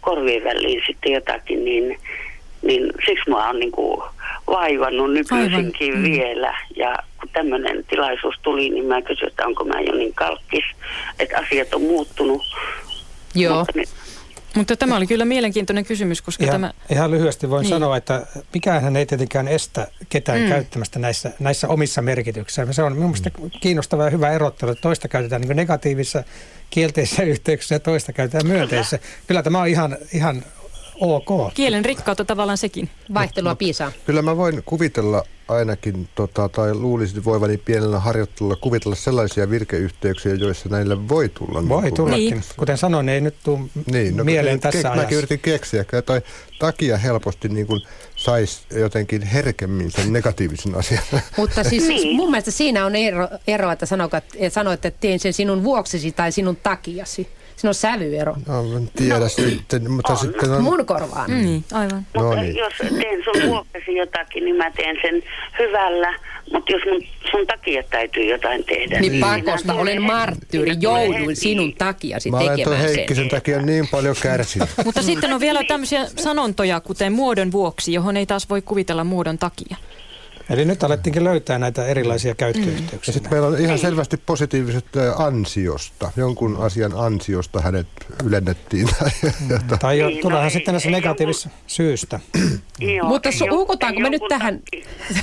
korvien 0.00 0.44
väliin 0.44 0.82
sitten 0.86 1.12
jotakin, 1.12 1.64
niin, 1.64 1.98
niin 2.62 2.92
siksi 3.06 3.30
mua 3.30 3.46
on 3.46 3.58
niin 3.58 3.72
kuin 3.72 4.02
vaivannut 4.46 5.12
nykyisinkin 5.12 5.94
Aivan, 5.94 6.08
mm. 6.08 6.12
vielä. 6.12 6.58
Ja 6.76 6.94
kun 7.20 7.28
tämmöinen 7.32 7.84
tilaisuus 7.90 8.34
tuli, 8.42 8.70
niin 8.70 8.84
mä 8.86 9.02
kysyin, 9.02 9.28
että 9.28 9.46
onko 9.46 9.64
mä 9.64 9.80
jo 9.80 9.92
niin 9.92 10.14
kalkkis, 10.14 10.64
että 11.18 11.38
asiat 11.38 11.74
on 11.74 11.82
muuttunut. 11.82 12.42
Joo. 13.34 13.58
Mutta 13.58 13.72
nyt, 13.76 13.88
Mutta 14.56 14.76
tämä 14.76 14.96
oli 14.96 15.06
kyllä 15.06 15.24
mielenkiintoinen 15.24 15.84
kysymys, 15.84 16.22
koska 16.22 16.44
Ihan, 16.44 16.54
tämä... 16.54 16.72
ihan 16.90 17.10
lyhyesti 17.10 17.50
voin 17.50 17.62
Niin. 17.62 17.68
sanoa, 17.70 17.96
että 17.96 18.26
mikään 18.54 18.96
ei 18.96 19.06
tietenkään 19.06 19.48
estä 19.48 19.86
ketään 20.08 20.38
Mm. 20.38 20.44
mm. 20.44 20.50
käyttämästä 20.50 20.98
näissä, 20.98 21.30
näissä 21.38 21.68
omissa 21.68 22.02
merkityksissä. 22.02 22.72
Se 22.72 22.82
on 22.82 22.92
minun 22.92 23.10
mielestä 23.10 23.30
kiinnostava 23.60 24.04
ja 24.04 24.10
hyvä 24.10 24.30
erottelu, 24.30 24.70
että 24.70 24.82
toista 24.82 25.08
käytetään 25.08 25.42
niin 25.42 25.56
negatiivisissa 25.56 26.24
kielteisissä 26.70 27.22
yhteyksissä 27.22 27.74
ja 27.74 27.80
toista 27.80 28.12
käytetään 28.12 28.46
myönteisissä. 28.46 28.98
Kyllä 29.26 29.42
tämä 29.42 29.60
on 29.60 29.68
ihan, 29.68 29.96
ihan 30.14 30.42
ok. 31.02 31.54
Kielen 31.54 31.84
rikkautta 31.84 32.24
tavallaan 32.24 32.58
sekin. 32.58 32.88
Vaihtelua 33.14 33.54
piisaa. 33.54 33.92
Kyllä 34.06 34.22
mä 34.22 34.36
voin 34.36 34.62
kuvitella 34.66 35.24
ainakin, 35.48 36.08
tota, 36.14 36.48
tai 36.48 36.74
luulisin 36.74 37.24
voivani 37.24 37.56
pienellä 37.58 37.98
harjoittelulla 38.00 38.56
kuvitella 38.56 38.96
sellaisia 38.96 39.50
virkeyhteyksiä, 39.50 40.34
joissa 40.34 40.68
näille 40.68 41.08
voi 41.08 41.28
tulla. 41.28 41.68
Voi 41.68 41.82
niin 41.82 41.94
tullakin. 41.94 42.30
Niin. 42.30 42.42
Kuten 42.56 42.78
sanoin, 42.78 43.08
ei 43.08 43.20
nyt 43.20 43.34
tule 43.44 43.58
Niin, 43.92 44.16
no, 44.16 44.24
mieleen 44.24 44.60
tässä 44.60 44.78
ke- 44.78 44.86
ajassa. 44.86 45.02
Mäkin 45.02 45.18
yritin 45.18 45.38
keksiä, 45.40 45.84
toi 46.06 46.22
takia 46.58 46.96
helposti 46.96 47.48
niin 47.48 47.66
kuin 47.66 47.80
saisi 48.16 48.60
jotenkin 48.76 49.22
herkemmin 49.22 49.90
sen 49.90 50.12
negatiivisen 50.12 50.74
asian. 50.74 51.02
Mutta 51.36 51.64
siis 51.64 51.88
Niin. 51.88 52.16
mun 52.16 52.30
mielestä 52.30 52.50
siinä 52.50 52.86
on 52.86 52.96
ero, 52.96 53.28
ero 53.46 53.70
että 53.72 53.86
sanoit, 53.86 54.14
että 54.14 54.50
sanoit, 54.50 54.84
että 54.84 55.00
teen 55.00 55.18
sen 55.18 55.32
sinun 55.32 55.64
vuoksisi 55.64 56.12
tai 56.12 56.32
sinun 56.32 56.56
takiasi. 56.56 57.28
Siinä 57.62 57.70
on 57.70 57.74
sävyero. 57.74 58.36
No, 58.48 58.76
en 58.76 58.90
tiedä 58.96 59.18
no, 59.18 59.28
sitten, 59.28 59.90
mutta 59.90 60.12
on. 60.12 60.18
sitten 60.18 60.50
on... 60.50 60.62
Mun 60.62 60.86
korvaan. 60.86 61.30
Mm, 61.30 61.36
niin, 61.36 61.64
aivan. 61.72 62.06
No 62.14 62.22
Mutta 62.22 62.42
niin. 62.42 62.56
jos 62.56 62.72
teen 62.78 63.24
sun 63.24 63.48
vuoksesi 63.48 63.94
jotakin, 63.96 64.44
niin 64.44 64.56
mä 64.56 64.70
teen 64.70 64.96
sen 65.02 65.22
hyvällä. 65.58 66.14
Mutta 66.52 66.72
jos 66.72 66.82
mun, 66.90 67.02
sun 67.30 67.46
takia 67.46 67.82
täytyy 67.82 68.24
jotain 68.24 68.64
tehdä. 68.64 69.00
Niin 69.00 69.12
minä 69.12 69.26
pakosta, 69.26 69.74
olen 69.74 70.02
marttyyri, 70.02 70.74
jouduin 70.80 71.36
sinun 71.36 71.72
takiasi 71.72 72.30
Mä 72.30 72.36
olen 72.36 72.46
tuon 72.46 72.56
tekemään 72.56 72.82
sen. 72.82 72.96
Heikkisen 72.96 73.28
takia 73.28 73.62
niin 73.62 73.88
paljon 73.88 74.16
kärsinyt. 74.22 74.68
Mutta 74.84 75.02
sitten 75.02 75.32
on 75.32 75.40
vielä 75.40 75.64
tämmöisiä 75.64 76.06
sanontoja, 76.16 76.80
kuten 76.80 77.12
muodon 77.12 77.52
vuoksi, 77.52 77.92
johon 77.92 78.16
ei 78.16 78.26
taas 78.26 78.50
voi 78.50 78.62
kuvitella 78.62 79.04
muodon 79.04 79.38
takia. 79.38 79.76
Eli 80.52 80.64
nyt 80.64 80.82
alettiinkin 80.84 81.24
löytää 81.24 81.58
näitä 81.58 81.86
erilaisia 81.86 82.30
Ja 82.30 82.34
käyttöyhteyksiä. 82.34 83.14
sitten 83.14 83.32
meillä 83.32 83.48
on 83.48 83.58
ihan 83.60 83.78
selvästi 83.78 84.16
positiiviset 84.26 84.84
ansiosta. 85.16 86.10
Jonkun 86.16 86.56
asian 86.60 86.92
ansiosta 86.96 87.60
hänet 87.60 87.86
ylennettiin. 88.26 88.88
Tai, 88.98 89.10
jota- 89.50 89.76
Tai 89.78 89.98
jo, 89.98 90.06
Niin, 90.06 90.16
no 90.16 90.22
tuleehan 90.22 90.50
sitten 90.50 90.72
näissä 90.74 90.88
ei 90.88 90.92
negatiivisissa 90.94 91.50
syystä. 91.66 92.20
Joo, 92.78 93.08
Mutta 93.08 93.28
su- 93.28 93.50
hukutaanko 93.50 94.00
me 94.00 94.10
nyt 94.10 94.22
tähän 94.28 94.60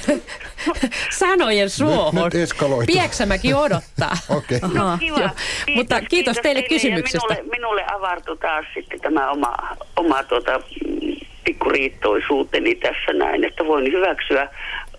sanojen 1.20 1.70
suohon? 1.70 2.24
nyt 2.24 2.36
eskaloitu. 2.36 2.92
Pieksämäki 2.94 3.54
odottaa. 3.54 4.18
Okei. 4.30 4.58
Okay. 4.64 4.70
Aha. 4.82 4.98
Joo. 5.02 5.18
Kiva. 5.18 5.30
Mutta 5.76 6.02
kiitos 6.02 6.38
teille 6.44 6.62
ja 6.62 6.70
kysymyksestä. 6.70 7.28
Minulle, 7.34 7.52
minulle 7.52 7.84
avartui 7.96 8.38
taas 8.38 8.66
sitten 8.74 9.00
tämä 9.02 9.32
oma, 9.32 9.58
oma 9.96 10.24
tuota, 10.24 10.58
mm, 10.58 11.16
pikkuriittoisuuteni 11.44 12.76
tässä 12.76 13.14
näin, 13.14 13.44
että 13.44 13.66
voin 13.66 13.92
hyväksyä 13.92 14.50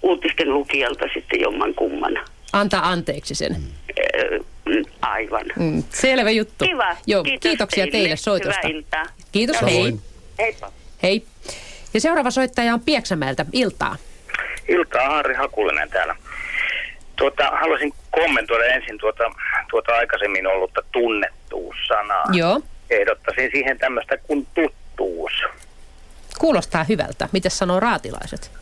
uutisten 0.03 0.55
lukijalta 0.55 1.05
sitten 1.15 1.41
jomman 1.41 1.75
kumman. 1.75 2.19
Anta 2.53 2.79
anteeksi 2.83 3.35
sen. 3.35 3.57
Ö, 4.15 4.39
mm, 4.65 4.85
Aivan. 5.03 5.47
Mm, 5.57 5.83
selvä 5.91 6.31
juttu. 6.31 6.65
Kiva. 6.65 6.97
Joo, 7.07 7.23
Kiitos 7.23 7.41
kiitoksia 7.43 7.87
teille, 7.93 8.17
soitosta. 8.17 8.61
Hyvää 8.69 8.79
iltaa. 8.79 9.05
Kiitos, 9.33 9.63
hei. 9.63 9.71
Samoin. 9.75 10.01
Heippa. 10.39 10.73
Hei. 11.03 11.25
Ja 11.95 12.01
seuraava 12.01 12.31
soittaja 12.31 12.75
on 12.75 12.81
Pieksämäeltä. 12.81 13.47
Iltaa. 13.53 13.97
Iltaa 14.69 15.09
Harri 15.09 15.35
Hakulinen 15.35 15.91
täällä. 15.91 16.17
Tuota, 17.17 17.51
haluaisin 17.51 17.93
kommentoida 18.11 18.65
ensin 18.65 18.99
tuota, 18.99 19.25
tuota 19.71 19.93
aikaisemmin 19.93 20.47
ollutta 20.47 20.83
tunnettuussanaa. 20.93 22.25
Joo. 22.33 22.61
Ehdottaisin 22.91 23.51
siihen 23.53 23.79
tämmöistä 23.79 24.17
kuin 24.17 24.47
tuttuus. 24.55 25.33
Kuulostaa 26.39 26.85
hyvältä. 26.85 27.29
Miten 27.33 27.51
sanoo 27.51 27.81
raatilaiset? 27.81 28.60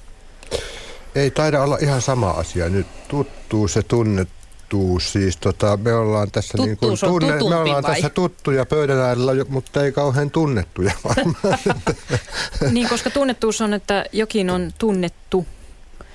Ei 1.19 1.31
taida 1.31 1.63
olla 1.63 1.79
ihan 1.81 2.03
sama 2.03 2.31
asia 2.31 2.69
nyt. 2.69 2.87
Tuttuus 3.09 3.77
ja 3.77 3.83
tunnettuus. 3.83 5.13
Siis 5.13 5.37
tota, 5.37 5.77
me 5.77 5.95
ollaan 5.95 6.31
tässä 6.31 6.59
niin 6.59 6.77
kuin 6.77 6.91
on 7.03 7.25
me 7.49 7.57
ollaan 7.57 7.83
vai? 7.83 7.95
tässä 7.95 8.09
tuttuja 8.09 8.67
pöydän 8.67 8.99
äärellä, 8.99 9.33
mutta 9.49 9.85
ei 9.85 9.93
kauhean 9.93 10.31
tunnettuja 10.31 10.93
varmaan. 11.09 11.59
Niin, 12.73 12.89
koska 12.89 13.11
tunnettuus 13.11 13.61
on, 13.61 13.75
että 13.75 14.05
jokin 14.13 14.51
on 14.51 14.71
tunnettu. 14.79 15.47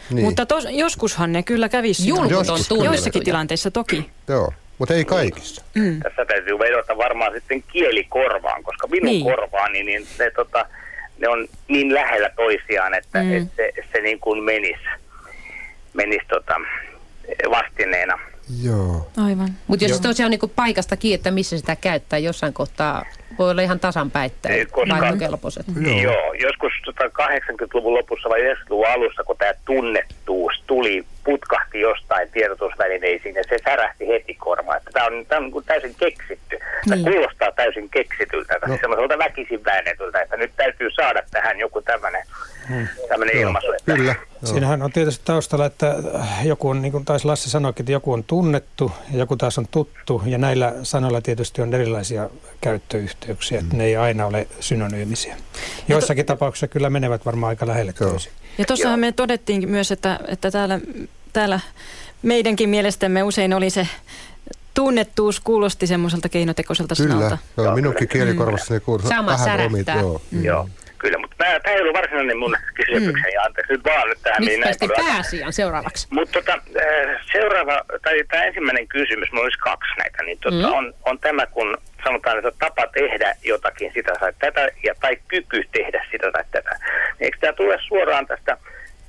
niin. 0.10 0.26
Mutta 0.26 0.46
tos, 0.46 0.68
joskushan 0.70 1.32
ne 1.34 1.44
kyllä 1.44 1.70
kävisi. 1.70 2.08
Julkut 2.08 2.32
on 2.34 2.46
tunnettuja. 2.46 2.84
Joissakin 2.86 3.24
tilanteissa 3.24 3.72
toki. 3.72 4.10
Joo, 4.28 4.54
mutta 4.80 4.94
ei 4.94 5.06
kaikissa. 5.06 5.62
Mm. 5.76 6.00
Tässä 6.00 6.26
täytyy 6.26 6.60
vedota 6.60 6.98
varmaan 6.98 7.34
sitten 7.34 7.64
kielikorvaan, 7.64 8.64
koska 8.64 8.88
minun 8.88 9.06
Niin. 9.06 9.26
niin. 9.26 9.36
korvaani, 9.36 9.84
niin 9.84 10.08
ne, 10.20 10.32
tota, 10.32 10.66
ne 11.24 11.30
on 11.30 11.48
niin 11.68 11.94
lähellä 11.94 12.30
toisiaan, 12.36 12.94
että 12.94 13.24
Mm. 13.24 13.38
et 13.38 13.48
se, 13.56 13.72
se 13.94 14.02
niin 14.02 14.20
kuin 14.20 14.44
menisi, 14.44 14.84
menisi 15.94 16.26
tota, 16.30 16.56
vastineena. 17.50 18.20
Joo. 18.64 19.08
Aivan. 19.26 19.50
Mutta 19.68 19.86
jos 19.86 19.98
se 19.98 20.04
tosiaan 20.04 20.32
niin 20.32 20.52
paikasta 20.56 20.98
kiinni, 20.98 21.16
että 21.16 21.32
missä 21.32 21.58
sitä 21.58 21.76
käyttää 21.76 22.20
jossain 22.20 22.54
kohtaa, 22.54 23.06
voi 23.40 23.52
olla 23.52 23.62
ihan 23.62 23.80
tasan 23.80 24.12
päittäin 24.12 24.56
Ei, 24.56 24.66
koska- 24.66 25.00
vaihtokelpoiset. 25.00 25.66
Joo. 25.82 25.92
Joo. 25.98 26.02
Joo, 26.14 26.34
joskus 26.34 26.72
tota 26.86 27.04
80-luvun 27.04 27.94
lopussa 27.94 28.30
vai 28.30 28.40
90-luvun 28.42 28.88
alussa, 28.88 29.24
kun 29.24 29.38
tämä 29.38 29.54
tunnettuus 29.66 30.64
tuli, 30.68 31.06
putkahti 31.24 31.80
jostain 31.80 32.32
tiedotusvälineisiin 32.32 33.36
ja 33.36 33.44
se 33.50 33.58
särähti 33.66 34.08
heti 34.08 34.34
korvaan. 34.36 34.82
Tämä 34.94 35.06
on, 35.06 35.26
tää 35.28 35.38
on 35.38 35.44
niin 35.44 35.52
kuin 35.52 35.66
täysin 35.66 35.96
keksitty. 35.96 36.60
Tämä 36.90 36.96
Niin. 36.96 37.14
kuulostaa 37.14 37.52
täysin 37.52 37.90
keksityltä, 37.90 38.60
no. 38.68 38.78
semmoiselta 38.82 39.18
väkisin 39.18 39.66
väännetyltä, 39.66 40.22
että 40.22 40.38
nyt 40.38 40.52
täytyy 40.56 40.92
saada 40.92 41.24
tähän 41.32 41.60
joku 41.60 41.82
tämmöinen 41.82 42.24
tämmöinen 43.10 43.38
ilmaisu. 43.38 43.72
Että 43.72 43.96
Kyllä. 43.96 44.16
Joo. 44.16 44.52
Siinähän 44.52 44.82
on 44.82 44.92
tietysti 44.92 45.26
taustalla, 45.26 45.66
että 45.66 45.96
joku 46.44 46.70
on, 46.70 46.82
niin 46.82 46.92
kuin 46.92 47.06
taisi 47.06 47.26
Lassi 47.26 47.50
sanoikin, 47.50 47.84
että 47.84 47.92
joku 47.92 48.14
on 48.14 48.24
tunnettu 48.24 48.92
ja 49.12 49.20
joku 49.20 49.36
taas 49.36 49.58
on 49.58 49.68
tuttu. 49.72 50.22
Ja 50.26 50.38
näillä 50.38 50.74
sanoilla 50.84 51.22
tietysti 51.22 51.62
on 51.62 51.74
erilaisia 51.74 52.30
käyttöyhteyksiä, 52.62 53.60
että 53.60 53.78
ne 53.78 53.86
ei 53.86 53.96
aina 53.96 54.26
ole 54.26 54.48
synonyymisiä. 54.60 55.36
Joissakin 55.88 56.26
tapauksissa 56.26 56.68
kyllä 56.68 56.90
menevät 56.90 57.26
varmaan 57.26 57.50
aika 57.50 57.68
lähelle 57.68 57.94
Joo. 58.00 58.18
Ja 58.58 58.66
tuossahan 58.66 59.00
me 59.00 59.12
todettiin 59.12 59.70
myös, 59.70 59.92
että, 59.92 60.20
että 60.28 60.52
täällä, 60.52 60.80
täällä 61.34 61.60
meidänkin 62.22 62.70
mielestämme 62.70 63.24
usein 63.24 63.54
oli 63.54 63.70
se 63.70 63.88
tunnettuus 64.74 65.40
kuulosti 65.40 65.88
semmoiselta 65.88 66.30
keinotekoiselta 66.30 66.96
Kyllä, 66.96 67.14
sanalta. 67.14 67.38
joo, 67.58 67.66
Joo, 67.66 67.76
minunkin 67.76 68.08
kyllä. 68.08 68.26
kielikorvassani 68.26 68.80
kuuluu 68.80 69.08
Sama 69.08 69.32
vähän 69.32 69.46
särähtää. 69.46 69.96
omit. 69.96 70.04
Joo. 70.04 70.22
Mm. 70.32 70.44
Joo, 70.44 70.64
kyllä, 70.64 70.83
tämä, 71.64 71.76
ei 71.76 71.82
ollut 71.82 71.98
varsinainen 71.98 72.38
mun 72.38 72.56
kysymykseni, 72.74 73.34
ja 73.34 73.42
anteeksi 73.42 73.74
nyt 73.74 73.84
vaan 73.84 74.10
nyt 74.10 74.18
tähän. 74.24 74.42
Nyt 74.42 74.50
niin 74.50 74.60
näin 74.60 75.06
pääasiaan 75.06 75.54
seuraavaksi. 75.54 76.08
Mutta 76.12 76.34
tota, 76.34 76.54
äh, 76.54 77.22
seuraava, 77.32 77.82
tai 78.02 78.24
tämä 78.32 78.44
ensimmäinen 78.44 78.88
kysymys, 78.88 79.32
minulla 79.32 79.46
olisi 79.46 79.60
kaksi 79.60 79.94
näitä, 79.98 80.24
niin 80.24 80.38
tota, 80.40 80.68
Mm. 80.68 80.74
on, 80.74 80.94
on 81.06 81.20
tämä, 81.20 81.46
kun 81.46 81.78
sanotaan, 82.04 82.38
että 82.38 82.52
tapa 82.60 82.88
tehdä 82.88 83.36
jotakin 83.44 83.92
sitä 83.94 84.14
tai 84.20 84.34
tätä, 84.40 84.70
ja, 84.86 84.96
tai 85.02 85.18
kyky 85.28 85.64
tehdä 85.72 86.06
sitä 86.12 86.32
tai 86.32 86.44
tätä. 86.52 86.80
Eikö 87.20 87.38
tämä 87.42 87.54
tule 87.54 87.78
suoraan 87.88 88.26
tästä 88.28 88.58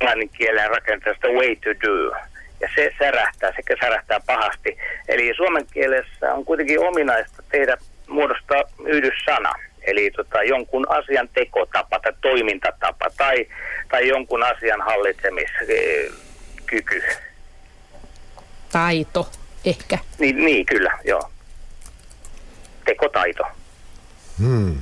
englannin 0.01 0.31
kielen 0.39 0.71
rakenteesta 0.71 1.29
way 1.29 1.57
to 1.57 1.71
do? 1.87 2.17
Ja 2.61 2.69
se 2.75 2.93
särähtää, 2.99 3.53
sekä 3.57 3.77
särähtää 3.81 4.21
pahasti. 4.27 4.79
Eli 5.09 5.35
suomen 5.37 5.67
kielessä 5.73 6.33
on 6.35 6.45
kuitenkin 6.45 6.81
ominaista 6.81 7.43
tehdä, 7.51 7.77
muodostaa 8.09 8.63
yhdyssana. 8.87 9.53
Eli 9.87 10.11
tota, 10.11 10.43
jonkun 10.43 10.87
asian 10.89 11.29
tekotapa 11.35 12.01
tai 12.01 12.13
toimintatapa 12.21 13.07
tai, 13.17 13.47
tai 13.91 14.09
jonkun 14.09 14.43
asian 14.43 14.83
hallitsemiskyky. 14.83 17.03
Taito, 18.73 19.31
ehkä. 19.65 19.99
Niin, 20.19 20.37
niin, 20.37 20.67
kyllä, 20.67 20.99
joo. 21.05 21.31
Tekotaito. 22.85 23.45
Hmm. 24.39 24.79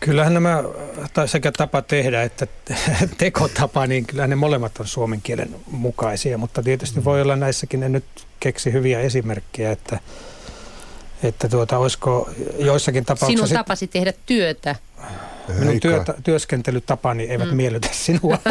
Kyllähän 0.00 0.34
nämä, 0.34 0.64
tai 1.12 1.28
sekä 1.28 1.52
tapa 1.52 1.82
tehdä 1.82 2.22
että 2.22 2.46
tekotapa, 3.18 3.86
niin 3.86 4.06
kyllä 4.06 4.26
ne 4.26 4.36
molemmat 4.36 4.80
on 4.80 4.86
suomen 4.86 5.22
kielen 5.22 5.56
mukaisia, 5.70 6.38
mutta 6.38 6.62
tietysti 6.62 7.04
voi 7.04 7.22
olla 7.22 7.36
näissäkin, 7.36 7.82
en 7.82 7.92
nyt 7.92 8.04
keksi 8.40 8.72
hyviä 8.72 9.00
esimerkkejä, 9.00 9.72
että, 9.72 9.98
että 11.28 11.48
tuota, 11.48 11.78
olisiko 11.78 12.30
joissakin 12.58 13.04
tapauksissa... 13.04 13.46
Sinun 13.46 13.64
tapasi 13.64 13.86
tehdä 13.86 14.12
työtä. 14.26 14.76
Minun 15.48 15.68
Eikä. 15.68 15.80
työtä, 15.80 16.14
työskentelytapani 16.24 17.24
eivät 17.24 17.50
mm. 17.50 17.56
miellytä 17.56 17.88
sinua. 17.92 18.38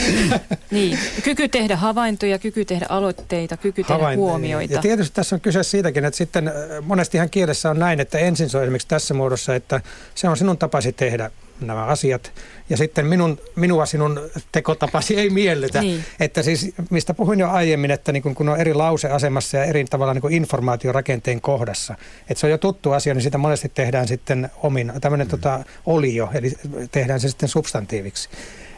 Niin. 0.70 0.98
Kyky 1.24 1.48
tehdä 1.48 1.76
havaintoja, 1.76 2.38
kyky 2.38 2.64
tehdä 2.64 2.86
aloitteita, 2.88 3.56
kyky 3.56 3.82
tehdä 3.82 3.94
Havain- 3.94 4.18
huomioita. 4.18 4.74
Ja 4.74 4.80
tietysti 4.80 5.14
tässä 5.14 5.36
on 5.36 5.40
kyse 5.40 5.62
siitäkin, 5.62 6.04
että 6.04 6.18
sitten 6.18 6.48
äh, 6.48 6.54
monestihan 6.82 7.30
kielessä 7.30 7.70
on 7.70 7.78
näin, 7.78 8.00
että 8.00 8.18
ensin 8.18 8.50
se 8.50 8.56
on 8.56 8.62
esimerkiksi 8.62 8.88
tässä 8.88 9.14
muodossa, 9.14 9.54
että 9.54 9.80
se 10.14 10.28
on 10.28 10.36
sinun 10.36 10.58
tapasi 10.58 10.92
tehdä 10.92 11.30
nämä 11.60 11.84
asiat, 11.84 12.32
ja 12.70 12.76
sitten 12.76 13.06
minun, 13.06 13.38
minua 13.56 13.86
sinun 13.86 14.20
tekotapasi 14.52 15.16
ei 15.16 15.30
miellytä. 15.30 15.80
Niin. 15.80 16.04
Että 16.20 16.42
siis, 16.42 16.72
mistä 16.90 17.14
puhuin 17.14 17.40
jo 17.40 17.50
aiemmin, 17.50 17.90
että 17.90 18.12
niin 18.12 18.22
kun, 18.22 18.34
kun 18.34 18.48
on 18.48 18.60
eri 18.60 18.74
lauseasemassa 18.74 19.56
ja 19.56 19.64
eri 19.64 19.84
tavalla 19.84 20.14
niin 20.14 20.32
informaatiorakenteen 20.32 21.40
kohdassa, 21.40 21.94
että 22.20 22.40
se 22.40 22.46
on 22.46 22.50
jo 22.50 22.58
tuttu 22.58 22.92
asia, 22.92 23.14
niin 23.14 23.22
sitä 23.22 23.38
monesti 23.38 23.68
tehdään 23.68 24.08
sitten 24.08 24.50
omin, 24.62 24.92
tämmöinen 25.00 25.26
mm. 25.26 25.30
tota, 25.30 25.64
olio, 25.86 26.28
eli 26.34 26.52
tehdään 26.92 27.20
se 27.20 27.28
sitten 27.28 27.48
substantiiviksi. 27.48 28.28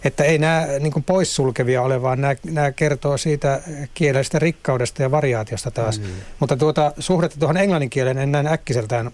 Että 0.04 0.24
ei 0.24 0.38
nämä 0.38 0.66
niin 0.80 0.92
kuin 0.92 1.04
poissulkevia 1.04 1.82
ole, 1.82 2.02
vaan 2.02 2.20
nämä, 2.20 2.34
nämä 2.44 2.72
kertoo 2.72 3.16
siitä 3.16 3.60
kielestä 3.94 4.38
rikkaudesta 4.38 5.02
ja 5.02 5.10
variaatiosta 5.10 5.70
taas. 5.70 6.00
Mm. 6.00 6.06
Mutta 6.40 6.56
tuota 6.56 6.92
suhdetta 6.98 7.38
tuohon 7.38 7.56
englannin 7.56 7.90
kielen 7.90 8.18
en 8.18 8.32
näin 8.32 8.46
äkkiseltään 8.46 9.10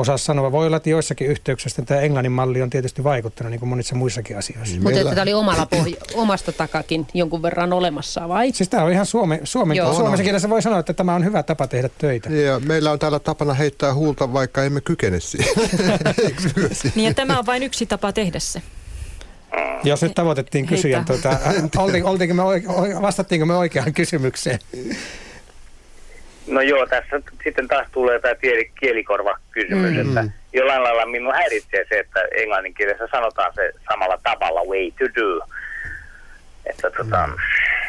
osaa 0.00 0.18
sanoa. 0.18 0.52
Voi 0.52 0.66
olla, 0.66 0.76
että 0.76 0.90
joissakin 0.90 1.26
yhteyksissä 1.26 1.82
tämä 1.82 2.00
englannin 2.00 2.32
malli 2.32 2.62
on 2.62 2.70
tietysti 2.70 3.04
vaikuttanut, 3.04 3.50
niin 3.50 3.58
kuin 3.58 3.68
monissa 3.68 3.94
muissakin 3.94 4.38
asioissa. 4.38 4.76
Mutta 4.76 4.90
Meillä... 4.90 5.10
tämä 5.10 5.22
oli 5.22 5.34
omalla 5.34 5.66
pohj- 5.76 6.14
omasta 6.14 6.52
takakin 6.52 7.06
jonkun 7.14 7.42
verran 7.42 7.72
olemassa, 7.72 8.28
vai? 8.28 8.52
Siis 8.52 8.68
tämä 8.68 8.84
on 8.84 8.92
ihan 8.92 9.06
suome, 9.06 9.40
suomen, 9.44 9.76
suomessa 9.96 10.24
kielessä 10.24 10.50
voi 10.50 10.62
sanoa, 10.62 10.78
että 10.78 10.94
tämä 10.94 11.14
on 11.14 11.24
hyvä 11.24 11.42
tapa 11.42 11.66
tehdä 11.66 11.90
töitä. 11.98 12.30
Ja 12.30 12.60
meillä 12.60 12.90
on 12.90 12.98
täällä 12.98 13.18
tapana 13.18 13.54
heittää 13.54 13.94
huulta, 13.94 14.32
vaikka 14.32 14.64
emme 14.64 14.80
kykene 14.80 15.20
siihen. 15.20 15.54
niin 16.94 17.08
ja 17.08 17.14
tämä 17.14 17.38
on 17.38 17.46
vain 17.46 17.62
yksi 17.62 17.86
tapa 17.86 18.12
tehdä 18.12 18.38
se. 18.38 18.62
Jos 19.84 20.02
nyt 20.02 20.14
tavoitettiin 20.14 20.66
kysyjän, 20.66 21.04
tuota, 21.04 21.38
olti, 21.76 22.02
oltiinko 22.02 22.34
me, 22.34 22.42
vastattiinko 23.02 23.46
me 23.46 23.54
oikeaan 23.54 23.94
kysymykseen? 23.94 24.58
No 26.50 26.60
joo, 26.60 26.86
tässä 26.86 27.20
sitten 27.44 27.68
taas 27.68 27.86
tulee 27.92 28.20
tämä 28.20 28.34
kielikorva-kysymys, 28.80 29.90
mm-hmm. 29.90 30.18
että 30.18 30.32
jollain 30.52 30.82
lailla 30.82 31.06
minun 31.06 31.34
häiritsee 31.34 31.84
se, 31.88 31.98
että 31.98 32.20
englannin 32.36 32.74
kielessä 32.74 33.08
sanotaan 33.10 33.54
se 33.54 33.72
samalla 33.90 34.18
tavalla 34.22 34.60
way 34.64 34.90
to 34.90 35.20
do. 35.20 35.46
Että, 36.66 36.90
tota... 36.90 37.26
mm. 37.26 37.34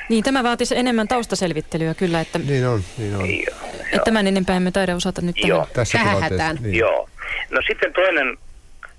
Niin, 0.09 0.24
tämä 0.24 0.43
vaatisi 0.43 0.78
enemmän 0.78 1.07
taustaselvittelyä 1.07 1.93
kyllä, 1.93 2.22
että, 2.22 2.39
niin 2.39 2.68
on, 2.68 2.84
niin 2.97 3.16
on. 3.16 3.30
Joo, 3.30 3.72
että 3.84 4.05
tämän 4.05 4.28
enempää 4.28 4.55
emme 4.55 4.72
taida 4.72 4.95
osata 4.95 5.22
nyt 5.22 5.36
joo. 5.43 5.68
tähän 5.74 6.57
Niin. 6.62 6.76
Joo. 6.76 7.09
No 7.49 7.62
sitten 7.68 7.93
toinen 7.93 8.38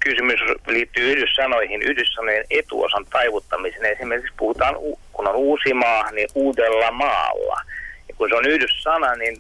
kysymys 0.01 0.41
liittyy 0.67 1.13
yhdyssanoihin, 1.13 1.83
yhdyssanojen 1.83 2.45
etuosan 2.51 3.07
taivuttamiseen. 3.13 3.93
Esimerkiksi 3.93 4.35
puhutaan, 4.37 4.75
kun 5.13 5.29
on 5.29 5.37
uusi 5.37 5.75
maa, 5.75 6.11
niin 6.11 6.29
uudella 6.35 6.91
maalla. 6.91 7.61
Ja 8.09 8.15
kun 8.15 8.29
se 8.29 8.35
on 8.35 8.47
yhdyssana, 8.47 9.15
niin 9.15 9.39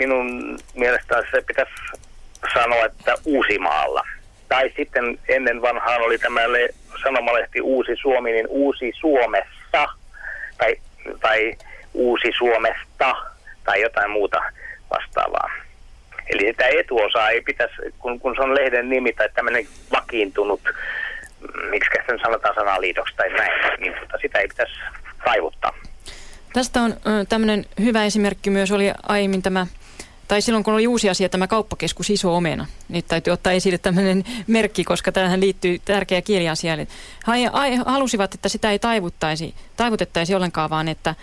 minun 0.00 0.58
mielestäni 0.74 1.26
se 1.30 1.42
pitäisi 1.46 1.72
sanoa, 2.54 2.84
että 2.84 3.14
Uusimaalla. 3.24 4.02
Tai 4.48 4.72
sitten 4.76 5.18
ennen 5.28 5.62
vanhaan 5.62 6.02
oli 6.02 6.18
tämä 6.18 6.40
sanomalehti 7.02 7.60
Uusi 7.60 7.96
Suomi, 7.96 8.32
niin 8.32 8.46
Uusi 8.48 8.92
Suomessa 9.00 9.88
tai, 10.58 10.76
tai 11.20 11.52
Uusi 11.94 12.32
Suomesta 12.38 13.16
tai 13.64 13.80
jotain 13.80 14.10
muuta 14.10 14.42
vastaavaa. 14.90 15.50
Eli 16.30 16.46
sitä 16.46 16.66
etuosaa 16.66 17.30
ei 17.30 17.40
pitäisi, 17.40 17.74
kun, 17.98 18.20
kun 18.20 18.34
se 18.34 18.42
on 18.42 18.54
lehden 18.54 18.88
nimi 18.88 19.12
tai 19.12 19.28
tämmöinen 19.34 19.66
vakiintunut, 19.92 20.60
miksi 21.70 21.90
sen 22.06 22.18
sanotaan 22.22 22.54
sanaliitoksi 22.54 23.16
tai 23.16 23.28
näin, 23.32 23.80
niin 23.80 23.94
tota, 24.00 24.18
sitä 24.22 24.38
ei 24.38 24.48
pitäisi 24.48 24.74
taivuttaa. 25.24 25.72
Tästä 26.52 26.80
on 26.80 26.94
tämmöinen 27.28 27.64
hyvä 27.80 28.04
esimerkki 28.04 28.50
myös, 28.50 28.72
oli 28.72 28.92
aiemmin 29.08 29.42
tämä 29.42 29.66
tai 30.30 30.42
silloin 30.42 30.64
kun 30.64 30.74
oli 30.74 30.86
uusi 30.86 31.10
asia 31.10 31.28
tämä 31.28 31.46
kauppakeskus 31.46 32.10
Iso 32.10 32.36
Omena. 32.36 32.66
Nyt 32.88 33.08
täytyy 33.08 33.32
ottaa 33.32 33.52
esille 33.52 33.78
tämmöinen 33.78 34.24
merkki, 34.46 34.84
koska 34.84 35.12
tähän 35.12 35.40
liittyy 35.40 35.78
tärkeä 35.84 36.22
kieliasia. 36.22 36.76
He 36.76 37.76
halusivat, 37.86 38.34
että 38.34 38.48
sitä 38.48 38.70
ei 38.70 38.78
taivuttaisi, 38.78 39.54
taivutettaisi 39.76 40.34
ollenkaan, 40.34 40.70
vaan 40.70 40.88
että 40.88 41.14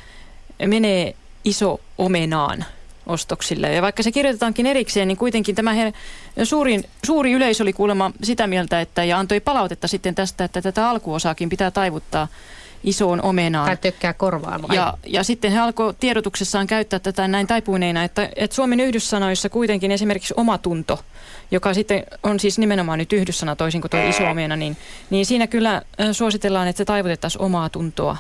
menee 0.66 1.16
Iso 1.44 1.80
Omenaan 1.98 2.66
ostoksille. 3.06 3.74
Ja 3.74 3.82
vaikka 3.82 4.04
se 4.04 4.12
kirjoitetaankin 4.12 4.66
erikseen, 4.66 5.08
niin 5.08 5.18
kuitenkin 5.18 5.56
tämä 5.56 5.74
her- 5.74 5.94
suurin, 6.44 6.84
suuri 7.06 7.32
yleisö 7.32 7.64
oli 7.64 7.74
kuulemma 7.74 8.12
sitä 8.24 8.48
mieltä, 8.48 8.82
että 8.82 9.04
ja 9.04 9.20
antoi 9.20 9.40
palautetta 9.40 9.88
sitten 9.88 10.16
tästä, 10.16 10.44
että 10.44 10.62
tätä 10.62 10.90
alkuosaakin 10.90 11.50
pitää 11.50 11.72
taivuttaa 11.72 12.28
isoon 12.84 13.22
omenaan. 13.22 13.66
Tai 13.66 13.78
tökkää 13.78 14.14
korvaan 14.14 14.62
vai? 14.62 14.76
Ja, 14.76 14.94
ja 15.06 15.24
sitten 15.24 15.52
he 15.52 15.60
alkoi 15.60 15.94
tiedotuksessaan 16.00 16.68
käyttää 16.68 17.00
tätä 17.00 17.28
näin 17.28 17.48
taipuneina, 17.48 18.04
että, 18.04 18.30
että 18.36 18.56
Suomen 18.56 18.80
yhdyssanoissa 18.80 19.50
kuitenkin 19.50 19.92
esimerkiksi 19.92 20.34
omatunto, 20.38 21.00
joka 21.52 21.74
sitten 21.74 22.04
on 22.24 22.40
siis 22.40 22.60
nimenomaan 22.60 23.00
nyt 23.00 23.14
yhdyssana 23.14 23.56
toisin 23.56 23.82
kuin 23.82 23.92
tuo 23.92 24.10
iso 24.10 24.30
omena, 24.30 24.56
niin, 24.56 24.78
niin 25.10 25.26
siinä 25.26 25.48
kyllä 25.48 25.82
suositellaan, 26.12 26.68
että 26.68 26.78
se 26.78 26.86
taivutettaisiin 26.86 27.42
omaa 27.42 27.70
tuntoa 27.70 28.18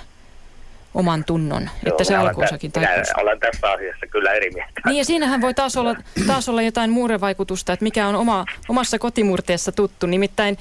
oman 0.93 1.23
tunnon, 1.23 1.63
Joo, 1.63 1.71
että 1.85 2.03
se 2.03 2.15
alkuosakin 2.15 2.71
taipuisi. 2.71 3.11
olen 3.17 3.39
tässä 3.39 3.71
asiassa 3.71 4.07
kyllä 4.07 4.31
eri 4.33 4.49
mieltä. 4.51 4.81
Niin 4.85 4.97
ja 4.97 5.05
siinähän 5.05 5.41
voi 5.41 5.53
taas 5.53 5.77
olla, 5.77 5.95
taas 6.27 6.49
olla 6.49 6.61
jotain 6.61 6.91
muurevaikutusta, 6.91 7.73
että 7.73 7.83
mikä 7.83 8.07
on 8.07 8.15
oma, 8.15 8.45
omassa 8.69 8.99
kotimurteessa 8.99 9.71
tuttu. 9.71 10.07
Nimittäin 10.07 10.57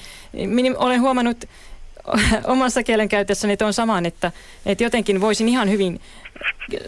olen 0.76 1.00
huomannut 1.00 1.44
omassa 2.44 2.82
kielenkäytössäni 2.82 3.56
on 3.64 3.72
saman, 3.72 4.06
että, 4.06 4.32
että 4.66 4.84
jotenkin 4.84 5.20
voisin 5.20 5.48
ihan 5.48 5.70
hyvin 5.70 6.00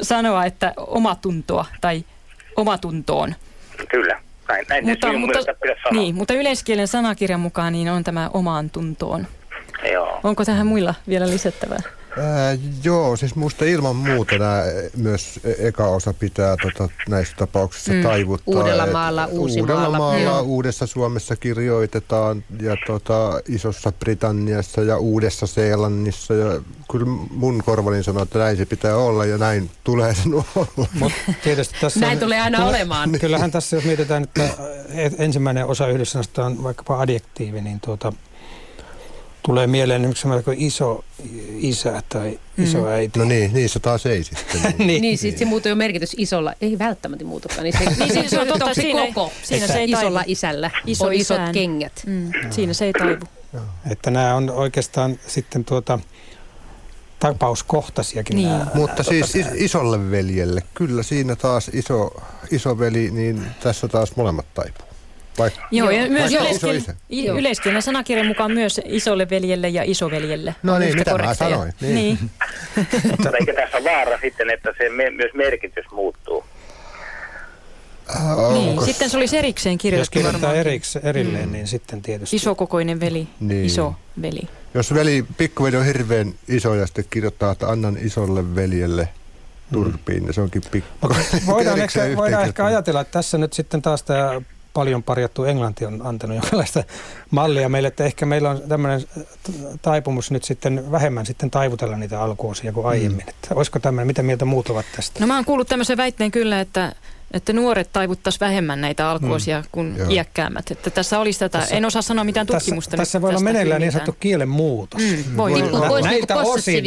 sanoa, 0.03 0.45
että 0.45 0.73
omatuntoa 0.77 1.64
tai 1.81 2.05
omatuntoon. 2.57 3.35
Kyllä, 3.89 4.21
näin, 4.49 4.66
näin 4.69 4.89
mutta, 4.89 5.12
mutta, 5.12 5.39
niin, 5.91 6.14
mutta 6.14 6.35
yleiskielen 6.35 6.89
sanakirjan 6.89 7.41
mukaan 7.41 7.73
niin 7.73 7.89
on 7.91 8.05
tämä 8.05 8.31
omaan 8.35 8.71
tuntoon. 8.71 9.27
Joo. 9.93 10.21
Onko 10.25 10.45
tähän 10.45 10.66
muilla 10.66 10.95
vielä 11.09 11.31
lisättävää? 11.31 11.97
Ää, 12.17 12.59
joo, 12.85 13.17
siis 13.17 13.37
minusta 13.37 13.65
ilman 13.65 13.97
muuta 13.97 14.39
nämä 14.39 14.63
myös 14.97 15.41
eka 15.59 15.89
osa 15.89 16.15
pitää 16.15 16.57
tota, 16.63 16.89
näissä 17.09 17.37
tapauksissa 17.37 17.93
mm. 17.93 18.03
taivuttaa. 18.03 18.55
Uudella 18.55 18.87
maalla, 18.87 19.27
uusi 19.27 19.61
Uudella 19.61 19.99
maalla, 19.99 20.43
uudessa 20.43 20.87
Suomessa 20.87 21.37
kirjoitetaan 21.37 22.45
ja 22.61 22.77
tota, 22.87 23.41
Isossa 23.49 23.93
Britanniassa 23.93 24.83
ja 24.83 24.99
Uudessa 24.99 25.47
Seelannissa. 25.47 26.35
Ja 26.35 26.61
kyllä 26.91 27.07
mun 27.31 27.63
korvalin 27.65 28.05
sanoo, 28.05 28.23
että 28.23 28.39
näin 28.39 28.57
se 28.57 28.67
pitää 28.67 28.97
olla 28.97 29.25
ja 29.25 29.39
näin 29.39 29.71
tulee 29.85 30.15
sen 30.15 30.35
olla. 30.35 30.89
Mut 30.93 31.13
tietysti 31.45 31.75
tässä 31.81 32.01
näin 32.01 32.13
on, 32.13 32.21
tulee 32.21 32.41
aina 32.41 32.59
kyllä, 32.59 32.71
olemaan. 32.71 33.13
Kyllähän 33.21 33.51
tässä, 33.51 33.77
jos 33.77 33.85
mietitään, 33.85 34.23
että 34.23 34.49
ensimmäinen 35.19 35.67
osa 35.67 35.89
yhdessä 35.89 36.21
on 36.39 36.63
vaikkapa 36.63 37.01
adjektiivi, 37.01 37.61
niin 37.61 37.81
tuota, 37.81 38.13
tulee 39.49 39.66
mieleen 39.66 40.05
yksi 40.05 40.28
kuin 40.44 40.57
iso 40.61 41.05
isä 41.59 42.03
tai 42.09 42.38
iso 42.59 42.78
mm. 42.78 42.86
äiti. 42.86 43.18
No 43.18 43.24
niin, 43.24 43.53
niin 43.55 43.68
se 43.68 43.80
taas 43.80 44.07
ei 44.07 44.24
sitten. 44.24 44.61
Niin, 44.62 44.86
niin, 44.86 45.03
niin 45.03 45.18
sitten 45.18 45.38
se 45.38 45.44
muuttuu 45.44 45.70
jo 45.70 45.76
merkitys 45.76 46.14
isolla. 46.18 46.53
Ei 46.61 46.78
välttämättä 46.78 47.24
muutukaan. 47.24 47.62
Niin 47.62 47.74
se, 47.78 48.05
niin, 48.14 48.30
se 48.30 48.40
on 48.40 48.49
totta, 48.49 48.74
se 48.74 48.80
siinä, 48.80 49.07
koko. 49.07 49.32
Siinä 49.42 49.66
se 49.66 49.78
ei 49.78 49.90
isolla 49.90 50.18
taivu. 50.18 50.32
isällä 50.32 50.70
Iso 50.86 51.07
on 51.07 51.12
isot 51.12 51.36
isään. 51.36 51.53
kengät. 51.53 52.03
Mm. 52.07 52.30
Siinä 52.51 52.72
se 52.72 52.84
ei 52.84 52.92
taivu. 52.92 53.26
Että 53.90 54.11
nämä 54.11 54.34
on 54.34 54.51
oikeastaan 54.51 55.18
sitten 55.26 55.64
tuota 55.64 55.99
tapauskohtaisiakin. 57.20 58.36
Niin. 58.36 58.49
Nämä, 58.49 58.66
Mutta 58.74 59.03
nämä, 59.03 59.26
siis 59.26 59.32
tuota, 59.32 59.51
isolle 59.55 60.11
veljelle, 60.11 60.62
kyllä 60.74 61.03
siinä 61.03 61.36
taas 61.36 61.70
iso, 61.72 62.22
iso 62.51 62.78
veli, 62.78 63.11
niin 63.11 63.42
tässä 63.62 63.88
taas 63.88 64.16
molemmat 64.16 64.55
taipuu. 64.55 64.88
Vai? 65.39 65.51
Joo, 65.70 65.91
ja 65.91 66.11
myös 66.11 66.32
yleiskielen, 66.32 66.82
yleiskielen 67.39 67.82
sanakirjan 67.82 68.26
mukaan 68.26 68.53
myös 68.53 68.80
isolle 68.84 69.30
veljelle 69.30 69.68
ja 69.68 69.82
isoveljelle. 69.86 70.55
No 70.62 70.78
niin, 70.78 70.95
mitä 70.95 71.11
korrekteja. 71.11 71.51
mä 71.51 71.55
sanoin. 71.55 71.72
Niin. 71.80 71.95
niin. 71.95 72.18
Mutta 73.11 73.30
eikö 73.41 73.55
tässä 73.55 73.84
vaara 73.84 74.18
sitten, 74.20 74.51
että 74.51 74.74
se 74.78 74.89
me, 74.89 75.11
myös 75.11 75.34
merkitys 75.34 75.84
muuttuu? 75.93 76.45
Uh, 78.16 78.53
niin, 78.53 78.84
sitten 78.84 79.11
se 79.11 79.16
olisi 79.16 79.36
erikseen 79.36 79.78
kirjoitettu 79.78 80.18
Jos 80.18 80.24
kirjoittaa 80.24 80.55
eriks, 80.55 80.97
erilleen, 80.97 81.47
mm. 81.47 81.53
niin 81.53 81.66
sitten 81.66 82.03
tietysti. 82.03 82.36
Isokokoinen 82.36 83.01
veli, 83.01 83.28
niin. 83.41 83.64
iso 83.64 83.95
veli. 84.22 84.49
Jos 84.74 84.95
veli, 84.95 85.24
pikkuveli 85.36 85.76
on 85.76 85.84
hirveän 85.84 86.34
iso 86.49 86.74
ja 86.74 86.86
sitten 86.86 87.05
kirjoittaa, 87.11 87.53
että 87.53 87.68
annan 87.68 87.99
isolle 88.01 88.55
veljelle 88.55 89.09
turpiin, 89.72 90.18
mm. 90.18 90.24
niin 90.24 90.34
se 90.34 90.41
onkin 90.41 90.62
pikku. 90.70 91.09
Voidaan, 91.47 91.80
ehkä, 91.82 92.01
voidaan 92.16 92.45
ehkä 92.45 92.64
ajatella, 92.64 93.01
että 93.01 93.12
tässä 93.12 93.39
nyt 93.39 93.53
sitten 93.53 93.82
taas 93.82 94.03
tämä 94.03 94.41
paljon 94.79 95.03
parjattu 95.03 95.45
Englanti 95.45 95.87
on 95.87 96.01
antanut 96.05 96.37
jonkinlaista 96.37 96.85
mallia 97.31 97.68
meille, 97.68 97.89
että 97.89 98.05
ehkä 98.05 98.26
meillä 98.26 98.51
on 98.51 98.62
tämmöinen 98.68 99.01
taipumus 99.83 100.31
nyt 100.31 100.45
sitten 100.45 100.93
vähemmän 100.93 101.26
sitten 101.26 101.51
taivutella 101.51 101.97
niitä 101.97 102.22
alkuosia 102.22 102.72
kuin 102.72 102.87
aiemmin. 102.87 103.24
Mm. 103.24 103.29
Että 103.29 103.55
olisiko 103.55 103.79
tämmöinen, 103.79 104.07
mitä 104.07 104.22
mieltä 104.22 104.45
muut 104.45 104.70
ovat 104.70 104.87
tästä? 104.97 105.20
No 105.20 105.26
mä 105.26 105.35
oon 105.35 105.45
kuullut 105.45 105.68
tämmöisen 105.68 105.97
väitteen 105.97 106.31
kyllä, 106.31 106.61
että 106.61 106.93
että 107.31 107.53
nuoret 107.53 107.93
taivuttaisiin 107.93 108.41
vähemmän 108.41 108.81
näitä 108.81 109.11
alkuosia 109.11 109.61
mm. 109.61 109.66
kuin 109.72 109.97
Joo. 109.97 110.09
iäkkäämmät. 110.11 110.70
Että 110.70 110.91
tässä 110.91 111.18
olisi 111.18 111.39
tätä, 111.39 111.59
tässä, 111.59 111.74
en 111.74 111.85
osaa 111.85 112.03
sanoa 112.03 112.24
mitään 112.24 112.47
tutkimusta. 112.47 112.91
Tässä, 112.91 112.97
tässä 112.97 113.22
voi 113.22 113.31
olla 113.31 113.41
meneillään 113.41 113.81
niin 113.81 113.93
sanottu 113.93 114.16
kielen 114.20 114.49
muutos. 114.49 115.03
Mm, 115.03 115.37
voi 115.37 115.53
voi 115.53 115.62
olla. 115.62 115.89
Voisi 115.89 116.09
näitä 116.09 116.37
osin. 116.37 116.85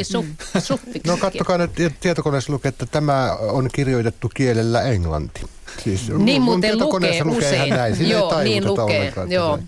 no 1.07 1.17
kattokaa 1.17 1.57
nyt 1.57 1.71
tietokoneessa 1.99 2.53
lukee, 2.53 2.69
että 2.69 2.85
tämä 2.85 3.35
on 3.35 3.69
kirjoitettu 3.73 4.31
kielellä 4.33 4.81
englanti. 4.81 5.41
Siis 5.83 6.09
niin 6.17 6.41
muuten 6.41 6.79
lukee 6.79 7.21
usein. 7.21 7.69
Näin. 7.69 7.95
Siinä 7.95 8.11
Joo, 8.11 8.43
niin 8.43 8.67
lukee. 8.67 9.13
Joo. 9.29 9.59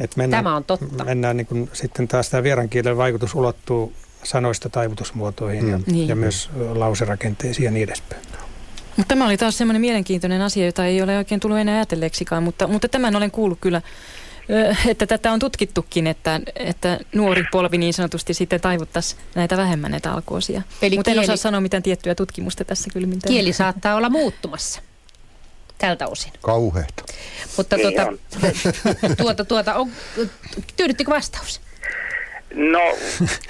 Et 0.00 0.16
mennään, 0.16 0.44
Tämä 0.44 0.56
on 0.56 0.64
totta. 0.64 1.04
Mennään 1.04 1.36
niin 1.36 1.46
kuin, 1.46 1.70
sitten 1.72 2.08
taas 2.08 2.30
tämä 2.30 2.42
vierankielen 2.42 2.96
vaikutus 2.96 3.34
ulottuu 3.34 3.92
sanoista 4.24 4.68
taivutusmuotoihin 4.68 5.64
mm. 5.64 5.70
ja, 5.70 5.78
niin. 5.86 6.08
ja 6.08 6.16
myös 6.16 6.50
lauserakenteisiin 6.74 7.64
ja 7.64 7.70
niin 7.70 7.88
edespäin. 7.88 8.22
Mutta 8.96 9.08
tämä 9.08 9.26
oli 9.26 9.36
taas 9.36 9.58
semmoinen 9.58 9.80
mielenkiintoinen 9.80 10.42
asia, 10.42 10.66
jota 10.66 10.86
ei 10.86 11.02
ole 11.02 11.16
oikein 11.16 11.40
tullut 11.40 11.58
enää 11.58 11.74
ajatelleeksikaan, 11.74 12.42
mutta, 12.42 12.66
mutta 12.66 12.88
tämän 12.88 13.16
olen 13.16 13.30
kuullut 13.30 13.58
kyllä, 13.60 13.82
että 14.86 15.06
tätä 15.06 15.32
on 15.32 15.38
tutkittukin, 15.38 16.06
että, 16.06 16.40
että 16.56 17.00
nuori 17.14 17.44
polvi 17.52 17.78
niin 17.78 17.94
sanotusti 17.94 18.34
sitten 18.34 18.60
taivuttaisi 18.60 19.16
näitä 19.34 19.56
vähemmän 19.56 19.90
näitä 19.90 20.12
alkuosia. 20.12 20.62
Mutta 20.96 21.10
en 21.10 21.18
osaa 21.18 21.36
sanoa 21.36 21.60
mitään 21.60 21.82
tiettyä 21.82 22.14
tutkimusta 22.14 22.64
tässä 22.64 22.90
kyllä. 22.92 23.06
Mitään. 23.06 23.32
Kieli 23.32 23.52
saattaa 23.52 23.94
olla 23.94 24.10
muuttumassa 24.10 24.82
tältä 25.78 26.06
osin. 26.06 26.32
Kauheeta. 26.42 27.04
Mutta 27.56 27.76
Niin 27.76 27.94
tuota, 27.94 28.08
on. 28.08 28.18
tuota, 29.22 29.44
tuota, 29.44 29.74
on, 29.74 29.90
tyydyttikö 30.76 31.10
vastaus? 31.10 31.60
No, 32.54 32.80
Ei 32.80 32.94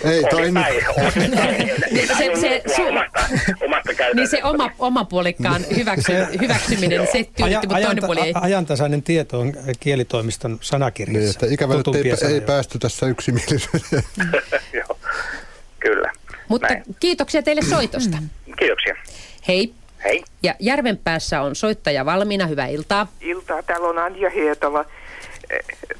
osittain, 0.04 0.30
toimi. 0.30 0.60
osittain. 1.06 1.56
Niin 1.90 2.08
se- 2.08 2.40
se- 2.40 2.62
su- 2.76 2.88
omasta, 2.88 3.20
omasta 3.64 3.92
Niin 4.14 4.28
se 4.28 4.44
oma, 4.44 4.70
oma 4.78 5.04
puolikkaan 5.04 5.64
hyväksy, 5.76 6.12
hyväksyminen, 6.40 7.06
se 7.06 7.12
tyydytti, 7.12 7.42
mutta 7.66 7.80
toinen 7.82 8.04
puoli 8.06 8.20
ei. 8.20 8.32
ajantasainen 8.40 9.02
tieto 9.02 9.40
on 9.40 9.52
kielitoimiston 9.80 10.58
sanakirjassa. 10.60 11.20
Niin, 11.20 11.30
että 11.30 11.46
ikävä, 11.46 11.74
että 11.74 11.90
ei, 12.04 12.16
sanoja. 12.16 12.34
ei 12.34 12.40
päästy 12.40 12.78
tässä 12.78 13.06
yksimielisyyteen. 13.06 14.02
Joo, 14.72 14.98
kyllä. 15.80 16.12
Mutta 16.48 16.66
Näin. 16.68 16.82
kiitoksia 17.00 17.42
teille 17.42 17.62
soitosta. 17.62 18.16
Kiitoksia. 18.58 18.94
Hei. 19.48 19.74
Hei. 20.04 20.24
Ja 20.42 20.54
Järvenpäässä 20.60 21.40
on 21.42 21.56
soittaja 21.56 22.04
valmiina. 22.04 22.46
Hyvää 22.46 22.66
iltaa. 22.66 23.06
iltaa. 23.20 23.62
Täällä 23.62 23.88
on 23.88 23.98
Anja 23.98 24.30
Hietala. 24.30 24.84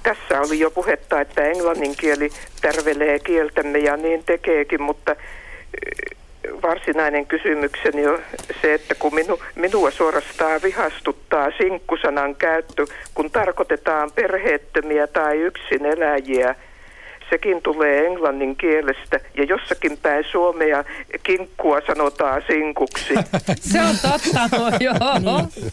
Tässä 0.03 0.41
oli 0.41 0.61
jo 0.61 0.71
puhetta, 0.71 1.21
että 1.21 1.43
englannin 1.43 1.97
kieli 1.97 2.31
tärvelee 2.63 3.19
kieltämme 3.19 3.79
ja 3.79 3.97
niin 3.97 4.25
tekeekin, 4.25 4.83
mutta 4.83 5.13
eh, 5.13 6.17
varsinainen 6.63 7.27
kysymykseni 7.27 8.07
on 8.07 8.19
se, 8.63 8.75
että 8.75 8.95
kun 8.95 9.15
minu, 9.15 9.41
minua 9.55 9.91
suorastaan 9.91 10.61
vihastuttaa 10.63 11.51
sinkkusanan 11.59 12.37
käyttö, 12.37 12.87
kun 13.15 13.31
tarkoitetaan 13.31 14.13
perheettömiä 14.13 15.07
tai 15.07 15.37
yksin 15.39 15.87
eläjiä, 15.87 16.55
sekin 17.31 17.63
tulee 17.63 18.07
englannin 18.07 18.57
kielestä 18.57 19.21
ja 19.37 19.45
jossakin 19.45 19.99
päin 20.03 20.25
Suomea 20.33 20.85
kinkkua 21.23 21.81
sanotaan 21.87 22.43
sinkuksi. 22.47 23.15
Se 23.73 23.81
on 23.83 23.97
totta, 24.03 24.49
no, 24.59 24.71
joo. 24.81 25.39
Niin. 25.55 25.73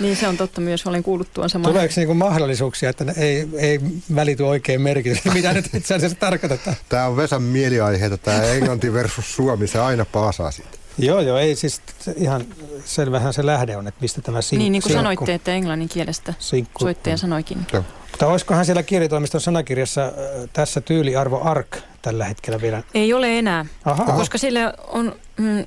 niin 0.00 0.16
se 0.16 0.28
on 0.28 0.36
totta 0.36 0.60
myös, 0.60 0.86
olen 0.86 1.02
kuullut 1.02 1.28
tuon 1.34 1.50
saman. 1.50 1.70
Tuleeko 1.72 1.94
niinku 1.96 2.14
mahdollisuuksia, 2.14 2.90
että 2.90 3.04
ne 3.04 3.14
ei, 3.16 3.48
ei 3.58 3.80
välity 4.14 4.42
oikein 4.42 4.80
merkitys? 4.80 5.24
Mitä 5.34 5.52
nyt 5.52 5.74
itse 5.74 5.94
asiassa 5.94 6.18
tarkoitetaan? 6.18 6.76
Tämä 6.88 7.06
on 7.06 7.16
Vesan 7.16 7.42
mieliaiheita, 7.42 8.18
tämä 8.18 8.42
englanti 8.42 8.92
versus 8.92 9.36
suomi, 9.36 9.66
se 9.66 9.78
aina 9.78 10.04
paasaa 10.04 10.50
siitä. 10.50 10.78
Joo, 10.98 11.20
joo, 11.20 11.38
ei 11.38 11.56
siis 11.56 11.82
ihan 12.16 12.44
selvähän 12.84 13.32
se 13.32 13.46
lähde 13.46 13.76
on, 13.76 13.88
että 13.88 14.00
mistä 14.00 14.22
tämä 14.22 14.42
sink, 14.42 14.58
Niin, 14.58 14.72
niin 14.72 14.82
kuin 14.82 14.92
sinkku, 14.92 15.02
sanoitte, 15.02 15.34
että 15.34 15.52
englannin 15.52 15.88
kielestä 15.88 16.34
sinkku. 16.38 16.84
soittaja 16.84 17.16
sanoikin. 17.16 17.58
Joo. 17.72 17.84
Mutta 18.18 18.32
olisikohan 18.32 18.64
siellä 18.64 18.82
kielitoimiston 18.82 19.40
sanakirjassa 19.40 20.04
äh, 20.04 20.12
tässä 20.52 20.80
tyyliarvo 20.80 21.40
ark 21.44 21.76
tällä 22.02 22.24
hetkellä 22.24 22.60
vielä? 22.60 22.82
Ei 22.94 23.12
ole 23.12 23.38
enää, 23.38 23.66
Aha. 23.84 24.04
koska 24.12 24.38
sille 24.38 24.72
on 24.88 25.16
mm, 25.36 25.66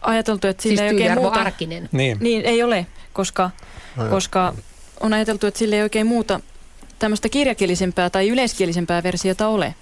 ajateltu, 0.00 0.46
että 0.46 0.62
sille 0.62 0.76
Siis 0.76 0.90
ei 0.90 0.94
oikein 0.94 1.14
muuta... 1.14 1.40
arkinen. 1.40 1.88
Niin. 1.92 2.16
Niin, 2.20 2.44
ei 2.44 2.62
ole, 2.62 2.86
koska, 3.12 3.50
Aivan. 3.96 4.10
koska 4.10 4.54
on 5.00 5.12
ajateltu, 5.12 5.46
että 5.46 5.58
sille 5.58 5.76
ei 5.76 5.82
oikein 5.82 6.06
muuta 6.06 6.40
tämmöistä 6.98 7.28
kirjakielisempää 7.28 8.10
tai 8.10 8.28
yleiskielisempää 8.28 9.02
versiota 9.02 9.48
ole. 9.48 9.74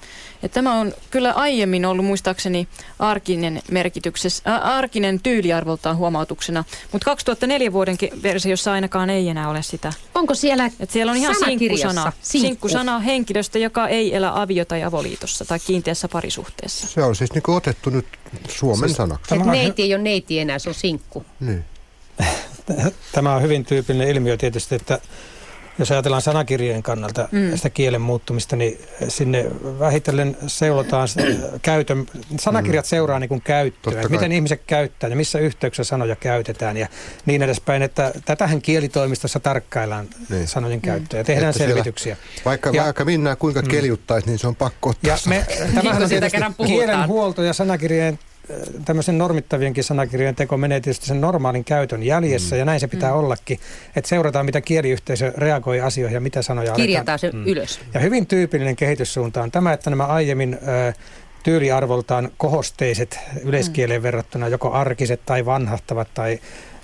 Et 0.42 0.52
tämä 0.52 0.74
on 0.80 0.92
kyllä 1.10 1.32
aiemmin 1.32 1.84
ollut 1.86 2.06
muistaakseni 2.06 2.68
arkinen 2.98 3.62
merkityksessä, 3.70 4.50
ä, 4.50 4.56
arkinen 4.56 5.20
tyyliarvoltaan 5.20 5.96
huomautuksena, 5.96 6.64
mutta 6.92 7.04
2004 7.04 7.72
vuoden 7.72 7.96
versiossa 8.22 8.72
ainakaan 8.72 9.10
ei 9.10 9.28
enää 9.28 9.48
ole 9.48 9.62
sitä. 9.62 9.92
Onko 10.14 10.34
siellä 10.34 10.70
Et 10.80 10.90
siellä 10.90 11.10
on 11.12 11.18
ihan 11.18 11.34
sinkkusana, 11.44 12.02
sinkku? 12.02 12.46
sinkkusana 12.48 12.98
henkilöstä, 12.98 13.58
joka 13.58 13.88
ei 13.88 14.14
elä 14.16 14.32
avio- 14.42 14.64
tai 14.64 14.82
avoliitossa 14.82 15.44
tai 15.44 15.58
kiinteässä 15.58 16.08
parisuhteessa. 16.08 16.86
Se 16.86 17.02
on 17.02 17.16
siis 17.16 17.32
niin 17.32 17.42
otettu 17.50 17.90
nyt 17.90 18.06
Suomen 18.48 18.88
Siis- 18.88 18.96
sanaksi. 18.96 19.28
Tämä 19.28 19.40
Että 19.40 19.52
neiti 19.52 19.82
ei 19.82 19.94
ole 19.94 20.02
neiti 20.02 20.38
enää, 20.38 20.58
se 20.58 20.68
on 20.68 20.74
sinkku. 20.74 21.24
Niin. 21.40 21.64
tämä 23.12 23.34
on 23.34 23.42
hyvin 23.42 23.64
tyypillinen 23.64 24.08
ilmiö 24.08 24.36
tietysti, 24.36 24.74
että 24.74 24.98
jos 25.78 25.90
ajatellaan 25.90 26.22
sanakirjojen 26.22 26.82
kannalta 26.82 27.28
mm. 27.32 27.56
sitä 27.56 27.70
kielen 27.70 28.00
muuttumista, 28.00 28.56
niin 28.56 28.80
sinne 29.08 29.46
vähitellen 29.78 30.36
seulotaan 30.46 31.08
käytön, 31.62 32.06
sanakirjat 32.40 32.84
seuraa 32.86 33.18
niin 33.18 33.28
kuin 33.28 33.40
käyttöä, 33.42 33.92
että 33.92 34.08
miten 34.08 34.32
ihmiset 34.32 34.62
käyttää 34.66 35.10
ja 35.10 35.16
missä 35.16 35.38
yhteyksissä 35.38 35.84
sanoja 35.90 36.16
käytetään 36.16 36.76
ja 36.76 36.86
niin 37.26 37.42
edespäin, 37.42 37.82
että 37.82 38.12
tätähän 38.24 38.62
kielitoimistossa 38.62 39.40
tarkkaillaan 39.40 40.06
Niin. 40.28 40.48
sanojen 40.48 40.80
käyttöä 40.80 41.20
ja 41.20 41.24
tehdään 41.24 41.48
Että 41.50 41.58
siellä- 41.58 41.74
selvityksiä. 41.74 42.16
Vaikka, 42.44 42.70
Ja- 42.70 42.84
vaikka 42.84 43.04
minä 43.04 43.36
kuinka 43.36 43.62
keljuttaisi, 43.62 44.26
niin 44.26 44.38
se 44.38 44.46
on 44.46 44.56
pakko 44.56 44.90
ottaa. 44.90 45.10
Ja 45.10 45.16
me, 45.28 45.46
tämähän 45.74 46.02
on 46.02 46.08
tietysti 46.08 46.38
puhutaan. 46.38 46.66
kielenhuolto 46.68 47.42
ja 47.42 47.52
sanakirjojen 47.52 48.18
tämmöisen 48.84 49.18
normittavienkin 49.18 49.84
sanakirjojen 49.84 50.34
teko 50.34 50.56
menee 50.56 50.80
tietysti 50.80 51.06
sen 51.06 51.20
normaalin 51.20 51.64
käytön 51.64 52.02
jäljessä, 52.02 52.54
mm. 52.54 52.58
ja 52.58 52.64
näin 52.64 52.80
se 52.80 52.88
pitää 52.88 53.12
mm. 53.12 53.18
ollakin, 53.18 53.58
että 53.96 54.08
seurataan, 54.08 54.46
mitä 54.46 54.60
kieliyhteisö 54.60 55.32
reagoi 55.36 55.80
asioihin 55.80 56.14
ja 56.14 56.20
mitä 56.20 56.42
sanoja 56.42 56.72
Kirjataan 56.72 57.18
se 57.18 57.26
aletaan. 57.26 57.48
ylös. 57.48 57.80
Ja 57.94 58.00
hyvin 58.00 58.26
tyypillinen 58.26 58.76
kehityssuunta 58.76 59.42
on 59.42 59.50
tämä, 59.50 59.72
että 59.72 59.90
nämä 59.90 60.06
aiemmin 60.06 60.54
ö, 60.54 60.92
tyyliarvoltaan 61.42 62.30
kohosteiset 62.36 63.18
yleiskieleen 63.44 64.02
verrattuna, 64.02 64.48
joko 64.48 64.72
arkiset 64.72 65.20
tai 65.26 65.44
vanhahtavat 65.44 66.08
tai 66.14 66.38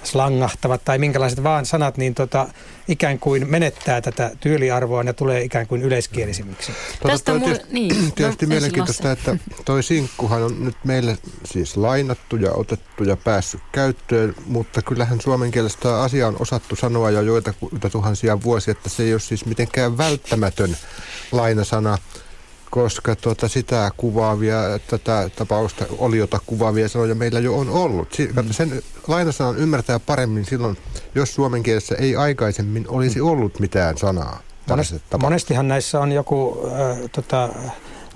slangahtavat 0.05 0.85
tai 0.85 0.99
minkälaiset 0.99 1.43
vaan 1.43 1.67
sanat, 1.67 1.97
niin 1.97 2.15
tota, 2.15 2.49
ikään 2.89 3.19
kuin 3.19 3.51
menettää 3.51 4.01
tätä 4.01 4.31
tyyliarvoa 4.41 5.03
ja 5.03 5.13
tulee 5.13 5.43
ikään 5.43 5.67
kuin 5.67 5.83
yleiskielisimmiksi. 5.83 6.73
Tuota, 6.73 7.09
Tästä 7.09 7.33
mulle- 7.33 7.45
tietysti, 7.45 7.73
niin, 7.73 7.89
no, 7.89 8.11
tietysti 8.15 8.25
ensin 8.25 8.49
mielenkiintoista, 8.49 9.13
että 9.13 9.37
toi 9.65 9.83
sinkkuhan 9.83 10.43
on 10.43 10.65
nyt 10.65 10.77
meille 10.85 11.19
siis 11.45 11.77
lainattu 11.77 12.37
ja 12.37 12.53
otettu 12.53 13.05
ja 13.05 13.17
päässyt 13.17 13.61
käyttöön, 13.73 14.35
mutta 14.47 14.83
kyllähän 14.83 15.21
suomen 15.21 15.51
kielessä 15.51 15.79
tämä 15.83 16.01
asia 16.01 16.29
on 16.29 16.37
osattu 16.39 16.77
sanoa 16.77 17.11
jo 17.11 17.21
joita, 17.21 17.55
joita 17.73 17.91
tuhansia 17.91 18.43
vuosia, 18.43 18.73
että 18.73 18.89
se 18.89 19.03
ei 19.03 19.13
ole 19.13 19.21
siis 19.21 19.47
mitenkään 19.47 19.99
välttämätön 19.99 20.77
lainasana, 21.33 21.99
koska 22.71 23.17
tuota, 23.17 23.49
sitä 23.49 23.91
kuvaavia, 23.97 24.57
tätä 24.87 25.31
tapausta 25.37 25.85
oliota 25.99 26.39
kuvaavia 26.47 26.89
sanoja 26.89 27.15
meillä 27.15 27.41
jo 27.41 27.59
on 27.59 27.69
ollut. 27.71 28.13
Si- 28.13 28.31
mm. 28.43 28.51
Sen 28.51 28.83
lainasanan 29.09 29.57
ymmärtää 29.57 29.99
paremmin 29.99 30.45
silloin, 30.45 30.77
jos 31.15 31.35
suomen 31.35 31.63
kielessä 31.63 31.95
ei 31.95 32.17
aikaisemmin 32.17 32.85
olisi 32.89 33.21
ollut 33.21 33.61
mitään 33.61 33.99
sanaa. 33.99 34.41
Monest, 34.69 34.95
monestihan 35.23 35.69
näissä 35.69 36.01
on 36.01 36.13
joku 36.13 36.59
äh, 36.67 36.99
tota, 37.13 37.49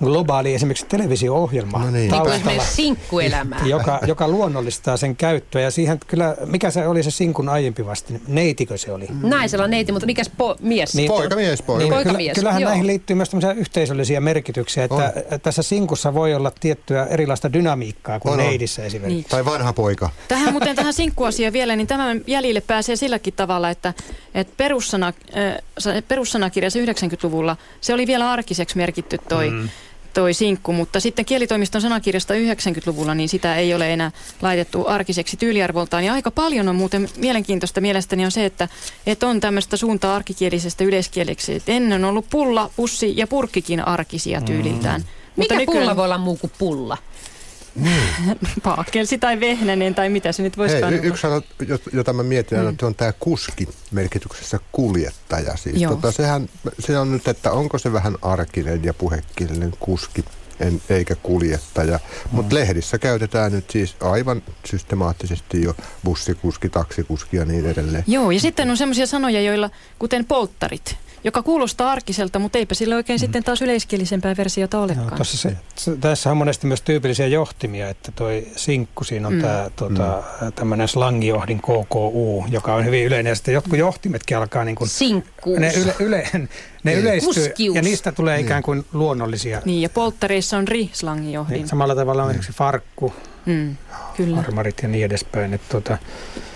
globaali 0.03 0.53
esimerkiksi 0.53 0.85
televisio-ohjelma 0.85 1.77
No 1.79 1.83
niin. 1.85 1.93
Niin 1.93 2.09
kuin 2.09 2.23
taustalla, 2.31 2.63
sinkkuelämää. 2.63 3.61
joka, 3.75 3.99
joka 4.07 4.27
luonnollistaa 4.27 4.97
sen 4.97 5.15
käyttöä. 5.15 5.61
Ja 5.61 5.71
siihen 5.71 5.99
kyllä, 6.07 6.35
mikä 6.45 6.71
se 6.71 6.87
oli 6.87 7.03
se 7.03 7.11
sinkun 7.11 7.49
aiempi 7.49 7.85
vastine? 7.85 8.21
Neitikö 8.27 8.77
se 8.77 8.91
oli? 8.91 9.07
Naisella 9.21 9.63
on 9.63 9.71
neiti, 9.71 9.91
mutta 9.91 10.05
mikäs 10.05 10.31
po- 10.41 10.57
mies? 10.61 10.95
Niin, 10.95 11.07
Poikamies, 11.07 11.61
poika. 11.61 11.95
Niin, 11.95 12.03
kyllä, 12.17 12.33
kyllähän 12.35 12.61
joo. 12.61 12.69
näihin 12.69 12.87
liittyy 12.87 13.15
myös 13.15 13.29
tämmöisiä 13.29 13.51
yhteisöllisiä 13.51 14.19
merkityksiä, 14.21 14.83
että 14.83 15.13
tässä 15.43 15.63
sinkussa 15.63 16.13
voi 16.13 16.33
olla 16.33 16.51
tiettyä 16.59 17.05
erilaista 17.05 17.53
dynamiikkaa 17.53 18.19
kuin 18.19 18.33
On, 18.33 18.39
on. 18.39 18.45
neidissä 18.45 18.83
esimerkiksi. 18.85 19.15
Niin. 19.15 19.29
Tai 19.29 19.45
vanha 19.45 19.73
poika. 19.73 20.09
Tähän 20.27 20.51
muuten 20.53 20.75
tähän 20.75 20.93
sinkkuasiaan 20.93 21.53
vielä, 21.53 21.75
niin 21.75 21.87
tämän 21.87 22.21
jäljille 22.27 22.61
pääsee 22.61 22.95
silläkin 22.95 23.33
tavalla, 23.33 23.69
että, 23.69 23.93
että 24.35 24.53
perussana, 24.57 25.07
äh, 25.07 25.57
sa- 25.77 25.89
perussanakirjassa 26.07 26.79
90-luvulla 26.79 27.57
se 27.81 27.93
oli 27.93 28.07
vielä 28.07 28.31
arkiseksi 28.31 28.77
merkitty 28.77 29.17
toi, 29.29 29.49
mm. 29.49 29.69
Toi 30.15 30.33
sinkku, 30.33 30.73
mutta 30.73 30.99
sitten 30.99 31.25
kielitoimiston 31.25 31.81
sanakirjasta 31.81 32.33
90-luvulla 32.33 33.15
niin 33.15 33.29
sitä 33.29 33.55
ei 33.55 33.73
ole 33.73 33.93
enää 33.93 34.11
laitettu 34.41 34.87
arkiseksi 34.87 35.37
tyyliarvoltaan. 35.37 36.03
Ja 36.03 36.13
aika 36.13 36.31
paljon 36.31 36.67
on 36.67 36.75
muuten 36.75 37.09
mielenkiintoista 37.17 37.81
mielestäni 37.81 38.25
on 38.25 38.31
se, 38.31 38.45
että, 38.45 38.69
että 39.05 39.27
on 39.27 39.39
tämmöistä 39.39 39.77
suuntaa 39.77 40.15
arkikielisestä 40.15 40.83
yleiskieleksi. 40.83 41.55
Et 41.55 41.69
ennen 41.69 42.03
on 42.05 42.09
ollut 42.09 42.25
pulla, 42.29 42.69
pussi 42.75 43.13
ja 43.17 43.27
purkkikin 43.27 43.87
arkisia 43.87 44.41
tyyliltään. 44.41 45.03
Mikä 45.35 45.55
pulla 45.65 45.95
voi 45.95 46.05
olla 46.05 46.17
muu 46.17 46.37
kuin 46.37 46.51
pulla? 46.57 46.97
Paakelsi 48.63 49.17
tai 49.17 49.39
vehnänen 49.39 49.95
tai 49.95 50.09
mitä 50.09 50.31
se 50.31 50.43
nyt 50.43 50.57
Hei, 50.57 50.61
voisikaan 50.61 50.93
y- 50.93 50.99
yksi 51.03 51.21
sana, 51.21 51.41
jo- 51.67 51.79
jota 51.93 52.13
mä 52.13 52.23
mietin, 52.23 52.59
mm. 52.59 52.69
että 52.69 52.85
on 52.85 52.95
tämä 52.95 53.13
kuski 53.19 53.67
merkityksessä 53.91 54.59
kuljettaja. 54.71 55.57
Siis 55.57 55.81
Joo. 55.81 55.95
tota, 55.95 56.11
sehän, 56.11 56.49
se 56.79 56.99
on 56.99 57.11
nyt, 57.11 57.27
että 57.27 57.51
onko 57.51 57.77
se 57.77 57.93
vähän 57.93 58.15
arkinen 58.21 58.83
ja 58.83 58.93
puhekielinen 58.93 59.73
kuski, 59.79 60.25
en, 60.59 60.81
eikä 60.89 61.15
kuljettaja. 61.15 61.97
Mm. 61.97 62.35
Mutta 62.35 62.55
lehdissä 62.55 62.97
käytetään 62.97 63.51
nyt 63.51 63.69
siis 63.69 63.95
aivan 64.01 64.43
systemaattisesti 64.65 65.61
jo 65.61 65.75
bussikuski, 66.03 66.69
taksikuski 66.69 67.37
ja 67.37 67.45
niin 67.45 67.65
edelleen. 67.65 68.03
Joo, 68.07 68.31
ja 68.31 68.39
sitten 68.39 68.69
on 68.69 68.77
semmoisia 68.77 69.07
sanoja, 69.07 69.41
joilla, 69.41 69.69
kuten 69.99 70.25
polttarit, 70.25 70.95
joka 71.25 71.43
kuulostaa 71.43 71.91
arkiselta, 71.91 72.39
mutta 72.39 72.57
eipä 72.57 72.75
sillä 72.75 72.95
oikein 72.95 73.17
mm. 73.17 73.19
sitten 73.19 73.43
taas 73.43 73.61
yleiskielisempää 73.61 74.35
versiota 74.37 74.79
olekaan. 74.79 75.17
tossa 75.17 75.37
se, 75.37 75.55
se, 75.75 75.95
tässä 75.97 76.31
on 76.31 76.37
monesti 76.37 76.67
myös 76.67 76.81
tyypillisiä 76.81 77.27
johtimia, 77.27 77.89
että 77.89 78.11
toi 78.11 78.47
sinkku, 78.55 79.03
siinä 79.03 79.27
on 79.27 79.33
Mm. 79.33 79.37
mm. 79.39 79.41
tämä 79.41 79.69
tota, 79.75 80.23
tämmöinen 80.55 80.87
slangijohdin 80.87 81.59
KKU, 81.61 82.45
joka 82.49 82.75
on 82.75 82.85
hyvin 82.85 83.05
yleinen. 83.05 83.31
Ja 83.31 83.35
sitten 83.35 83.53
jotkut 83.53 83.79
johtimetkin 83.79 84.37
alkaa 84.37 84.63
niin 84.65 84.75
kuin, 84.75 84.87
Sinkkuus. 84.89 85.59
ne, 85.59 85.73
yle, 85.77 85.95
yle, 85.99 86.29
ne 86.33 86.47
Niin. 86.83 86.97
yleistyy 86.99 87.33
Kuskius. 87.33 87.75
ja 87.75 87.81
niistä 87.81 88.11
tulee 88.11 88.37
Niin. 88.37 88.45
ikään 88.45 88.63
kuin 88.63 88.85
luonnollisia. 88.93 89.61
Niin, 89.65 89.81
ja 89.81 89.89
polttareissa 89.89 90.57
on 90.57 90.67
ri-slangijohdin. 90.67 91.53
Niin, 91.53 91.67
samalla 91.67 91.95
tavalla 91.95 92.23
on 92.23 92.29
esimerkiksi 92.29 92.53
farkku, 92.53 93.13
Mm, 93.45 93.75
kyllä. 94.17 94.39
armarit 94.39 94.81
ja 94.81 94.87
niin 94.87 95.05
edespäin. 95.05 95.53
Että 95.53 95.67
tota, 95.71 95.97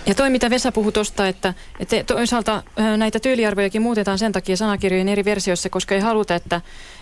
Ja 0.09 0.15
toi, 0.15 0.29
mitä 0.29 0.49
Vesa 0.49 0.71
puhui 0.71 0.91
tuosta, 0.91 1.27
että, 1.27 1.53
että 1.79 2.03
toisaalta 2.03 2.63
näitä 2.97 3.19
tyyliarvojakin 3.19 3.81
muutetaan 3.81 4.17
sen 4.17 4.31
takia 4.31 4.57
sanakirjojen 4.57 5.09
eri 5.09 5.25
versioissa, 5.25 5.69
koska 5.69 5.95
ei 5.95 6.01
haluta, 6.01 6.35
että, 6.35 6.61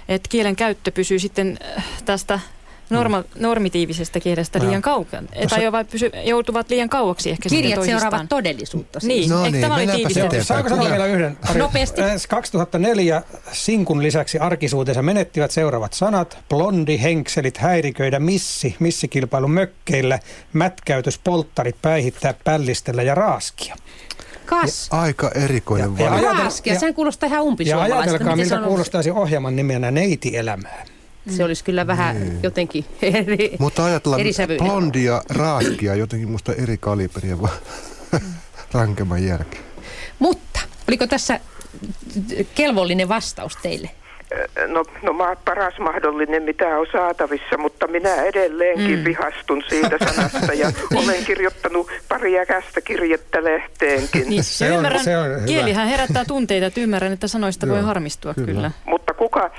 että 0.09 0.29
kielen 0.29 0.55
käyttö 0.55 0.91
pysyy 0.91 1.19
sitten 1.19 1.59
tästä 2.05 2.39
norma, 2.89 3.23
normitiivisesta 3.39 4.19
kielestä 4.19 4.59
liian 4.59 4.81
kaukana. 4.81 5.27
Tai 5.49 5.63
jo 5.63 5.71
pysy, 5.91 6.11
joutuvat 6.23 6.69
liian 6.69 6.89
kauaksi 6.89 7.29
ehkä 7.29 7.49
Kirjat 7.49 7.83
seuraavat 7.83 8.29
todellisuutta. 8.29 8.99
Siis. 8.99 9.13
Niin, 9.13 9.29
no 9.29 9.43
niin, 9.43 9.61
tämä 9.61 9.75
oli 9.75 9.87
tiivistetty. 9.87 10.43
Saanko 10.43 10.69
sanoa 10.69 10.89
vielä 10.89 11.05
yhden? 11.05 11.37
Nopeasti. 11.55 12.01
2004 12.29 13.21
Sinkun 13.51 14.03
lisäksi 14.03 14.39
arkisuutensa 14.39 15.01
menettivät 15.01 15.51
seuraavat 15.51 15.93
sanat. 15.93 16.37
Blondi, 16.49 17.01
henkselit, 17.01 17.57
häiriköidä, 17.57 18.19
missi, 18.19 18.75
missikilpailu 18.79 19.47
mökkeillä, 19.47 20.19
mätkäytös, 20.53 21.19
polttarit, 21.23 21.75
päihittää, 21.81 22.33
pällistellä 22.43 23.03
ja 23.03 23.15
raaskia. 23.15 23.75
Kas. 24.45 24.89
Ja 24.91 25.01
aika 25.01 25.31
erikoinen 25.35 25.97
ja, 25.99 26.05
ja, 26.05 26.33
raaskia, 26.33 26.79
sehän 26.79 26.93
kuulostaa 26.93 27.27
ihan 27.27 27.43
umpisuomalaista. 27.43 27.95
Ja 27.95 28.01
ajatelkaa, 28.01 28.35
miltä 28.35 28.57
kuulostaisi 28.57 29.11
ohjelman 29.11 29.55
nimenä 29.55 29.91
neitielämää. 29.91 30.85
Se 31.29 31.43
olisi 31.43 31.63
kyllä 31.63 31.87
vähän 31.87 32.19
niin. 32.19 32.39
jotenkin 32.43 32.85
eri 33.01 33.55
Mutta 33.59 33.85
ajatellaan, 33.85 34.21
eri 34.21 34.57
blondia, 34.57 35.21
raaskia, 35.29 35.95
jotenkin 35.95 36.29
musta 36.29 36.53
eri 36.53 36.77
kaliberia 36.77 37.41
vaan 37.41 37.57
rankemman 38.73 39.23
jälkeen. 39.23 39.63
Mutta 40.19 40.59
oliko 40.87 41.07
tässä 41.07 41.39
kelvollinen 42.55 43.09
vastaus 43.09 43.55
teille? 43.55 43.89
No, 44.67 44.83
no 45.01 45.13
mä 45.13 45.35
paras 45.45 45.79
mahdollinen, 45.79 46.43
mitä 46.43 46.77
on 46.77 46.87
saatavissa, 46.91 47.57
mutta 47.57 47.87
minä 47.87 48.15
edelleenkin 48.15 48.99
mm. 48.99 49.05
vihastun 49.05 49.63
siitä 49.69 49.97
sanasta 50.05 50.53
ja 50.53 50.71
olen 51.03 51.25
kirjoittanut 51.25 51.87
pari 52.09 52.39
äkästä 52.39 52.81
kirjettä 52.81 53.43
lehteenkin. 53.43 54.29
Niin, 54.29 54.43
se 54.43 54.71
on, 54.71 54.75
ymmärrän, 54.75 55.03
se 55.03 55.17
on 55.17 55.25
kielihän 55.45 55.87
herättää 55.87 56.25
tunteita, 56.25 56.65
että 56.65 56.81
ymmärrän, 56.81 57.13
että 57.13 57.27
sanoista 57.27 57.65
Joo, 57.65 57.75
voi 57.75 57.83
harmistua 57.83 58.33
kyllä. 58.33 58.47
kyllä. 58.47 58.71
Mutta 58.85 59.13
kuka, 59.13 59.51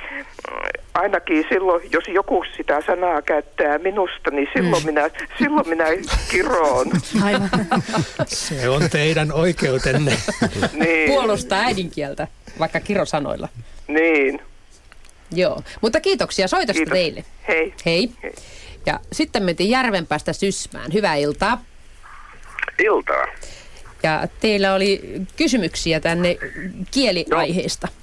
ainakin 0.99 1.45
silloin, 1.49 1.89
jos 1.93 2.05
joku 2.09 2.45
sitä 2.57 2.83
sanaa 2.87 3.23
käyttää 3.23 3.79
minusta, 3.79 4.31
niin 4.31 4.49
silloin, 4.57 4.83
mm. 4.83 4.87
minä, 4.87 5.11
silloin 5.39 5.69
minä 5.69 5.85
kiroon. 6.31 6.87
Aivan. 7.23 7.51
Se 8.27 8.69
on 8.69 8.91
teidän 8.91 9.33
oikeutenne. 9.33 10.13
niin. 10.73 11.11
Puolustaa 11.11 11.59
äidinkieltä, 11.61 12.29
vaikka 12.59 12.81
kirosanoilla. 12.81 13.49
Niin. 13.89 14.41
Joo, 15.33 15.63
mutta 15.81 16.01
kiitoksia 16.01 16.49
soitosta 16.49 16.79
Kiitos. 16.79 16.93
teille. 16.93 17.25
Hei. 17.49 17.75
Hei. 17.87 18.11
Hei. 18.23 18.35
Ja 18.87 19.01
sitten 19.13 19.43
mentiin 19.43 19.71
Järvenpäästä 19.71 20.33
Sysmään. 20.33 20.93
Hyvää 20.93 21.15
iltaa. 21.15 21.65
Iltaa. 22.79 23.27
Ja 24.03 24.29
teillä 24.41 24.75
oli 24.75 25.03
kysymyksiä 25.37 26.01
tänne 26.01 26.37
kieliaiheesta. 26.91 27.87
No, 27.87 27.98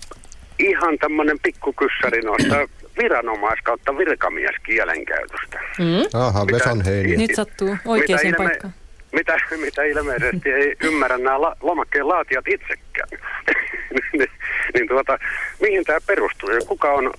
ihan 0.59 0.97
tämmöinen 0.99 1.37
pikkukyssäri 1.43 2.21
noista 2.21 2.55
viranomais- 3.01 3.61
kautta 3.63 3.97
virkamieskielenkäytöstä. 3.97 5.59
Mm. 5.79 6.19
Aha, 6.21 6.45
Vesan 6.47 6.85
heini. 6.85 7.17
Nyt 7.17 7.35
sattuu 7.35 7.77
oikeaan 7.85 8.21
paikkaan 8.37 8.73
mitä, 9.15 9.37
mitä 9.57 9.83
ilmeisesti 9.83 10.51
ei 10.51 10.75
ymmärrä 10.83 11.17
nämä 11.17 11.41
la, 11.41 11.55
lomakkeen 11.61 12.07
laatijat 12.07 12.47
itsekään. 12.47 13.09
niin, 14.17 14.29
niin 14.73 14.87
tuota, 14.87 15.19
mihin 15.61 15.83
tämä 15.85 15.99
perustuu 16.07 16.49
ja 16.49 16.59
kuka 16.67 16.93
on 16.93 17.13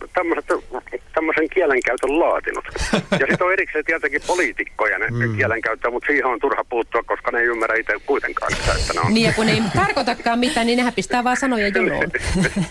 tämmöisen 1.14 1.48
kielenkäytön 1.54 2.20
laatinut? 2.20 2.64
Ja 2.92 3.26
sitten 3.26 3.46
on 3.46 3.52
erikseen 3.52 3.84
tietenkin 3.84 4.20
poliitikkojen 4.26 5.02
mm. 5.10 5.36
kielenkäyttöä, 5.36 5.90
mutta 5.90 6.06
siihen 6.06 6.26
on 6.26 6.40
turha 6.40 6.64
puuttua, 6.64 7.02
koska 7.02 7.30
ne 7.30 7.38
ei 7.38 7.46
ymmärrä 7.46 7.76
itse 7.76 7.92
kuitenkaan 8.06 8.52
sitä, 8.56 8.72
että 8.72 8.92
ne 8.94 9.00
on. 9.00 9.14
Niin 9.14 9.26
ja 9.26 9.32
kun 9.32 9.48
ei 9.48 9.62
tarkoitakaan 9.76 10.38
mitään, 10.38 10.66
niin 10.66 10.76
nehän 10.76 10.92
pistää 10.92 11.24
vaan 11.24 11.36
sanoja 11.36 11.68
jonoon. 11.68 12.10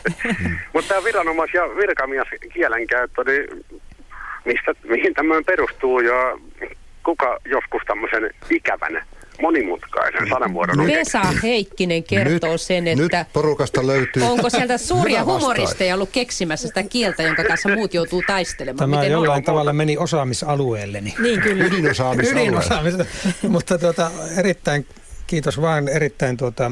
mutta 0.73 0.87
tämä 0.87 1.03
viranomais- 1.03 1.53
ja 1.53 1.63
virkamies 1.77 2.27
kielenkäyttö, 2.53 3.23
niin 3.23 3.65
mistä, 4.45 4.73
mihin 4.83 5.13
tämmöinen 5.13 5.45
perustuu 5.45 5.99
ja 5.99 6.37
kuka 7.05 7.39
joskus 7.45 7.81
tämmöisen 7.87 8.29
ikävän 8.49 9.03
monimutkaisen 9.41 10.29
sanamuodon 10.29 10.87
Vesa 10.87 11.21
Heikkinen 11.43 12.03
kertoo 12.03 12.51
nyt, 12.51 12.61
sen, 12.61 12.87
että 12.87 13.03
nyt 13.03 13.27
porukasta 13.33 13.87
löytyy 13.87 14.23
onko 14.23 14.49
sieltä 14.49 14.77
suuria 14.77 15.23
humoristeja 15.23 15.93
ollut 15.93 16.09
keksimässä 16.11 16.67
sitä 16.67 16.83
kieltä, 16.83 17.23
jonka 17.23 17.43
kanssa 17.43 17.69
muut 17.69 17.93
joutuu 17.93 18.23
taistelemaan. 18.27 18.77
Tämä 18.89 18.95
Miten 18.97 19.11
jollain 19.11 19.37
on? 19.37 19.43
tavalla 19.43 19.73
meni 19.73 19.97
osaamisalueelleni. 19.97 21.15
Niin 21.19 21.41
kyllä. 21.41 21.63
Ydinosaamisalueelle. 21.63 22.41
Ydinosaamista. 22.41 23.05
Mutta 23.49 23.77
tuota, 23.77 24.11
erittäin, 24.37 24.85
kiitos 25.27 25.61
vaan 25.61 25.87
erittäin 25.87 26.37
tuota, 26.37 26.71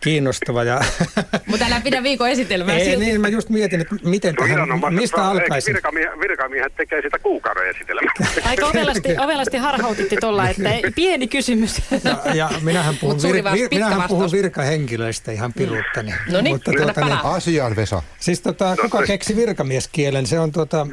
kiinnostava. 0.00 0.64
Ja 0.64 0.80
Mutta 1.46 1.66
älä 1.66 1.80
pidä 1.80 2.02
viikon 2.02 2.28
esitelmää 2.28 2.76
Ei, 2.76 2.84
silti. 2.84 3.04
niin 3.04 3.20
mä 3.20 3.28
just 3.28 3.48
mietin, 3.48 3.80
että 3.80 3.94
miten 4.04 4.34
no, 4.34 4.46
tähän, 4.46 4.94
mistä 4.94 5.24
alkaisin. 5.24 5.74
Virkamiehet, 5.74 6.20
virkamiehet 6.20 6.74
tekee 6.76 7.02
sitä 7.02 7.18
kuukauden 7.18 7.70
esitelmää. 7.70 8.12
Aika 8.50 8.66
ovelasti, 8.66 9.16
ovelasti 9.18 9.56
harhautitti 9.56 10.16
tuolla, 10.16 10.48
että 10.48 10.70
pieni 10.94 11.28
kysymys. 11.28 11.82
Ja, 12.04 12.34
ja 12.34 12.50
minähän 12.62 12.96
puhun, 12.96 13.22
vir, 13.22 13.44
vir, 13.44 13.68
minähän 13.70 14.08
puhun 14.08 14.32
virkahenkilöistä 14.32 15.32
ihan 15.32 15.52
piruuttani. 15.52 16.14
No 16.30 16.40
niin, 16.40 16.54
Mutta, 16.54 16.72
tuota, 16.76 17.04
niin, 17.04 17.18
Asiaan 17.22 17.76
Vesa. 17.76 18.02
Siis 18.20 18.40
tota, 18.40 18.76
kuka 18.80 19.02
keksi 19.02 19.36
virkamieskielen? 19.36 20.26
Se 20.26 20.40
on 20.40 20.52
tuota, 20.52 20.86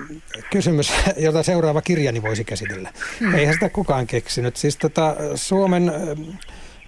kysymys, 0.51 0.93
jota 1.17 1.43
seuraava 1.43 1.81
kirjani 1.81 2.21
voisi 2.21 2.43
käsitellä. 2.43 2.93
Hmm. 3.19 3.35
Eihän 3.35 3.53
sitä 3.53 3.69
kukaan 3.69 4.07
keksinyt. 4.07 4.55
Siis 4.55 4.77
tota, 4.77 5.15
Suomen 5.35 5.91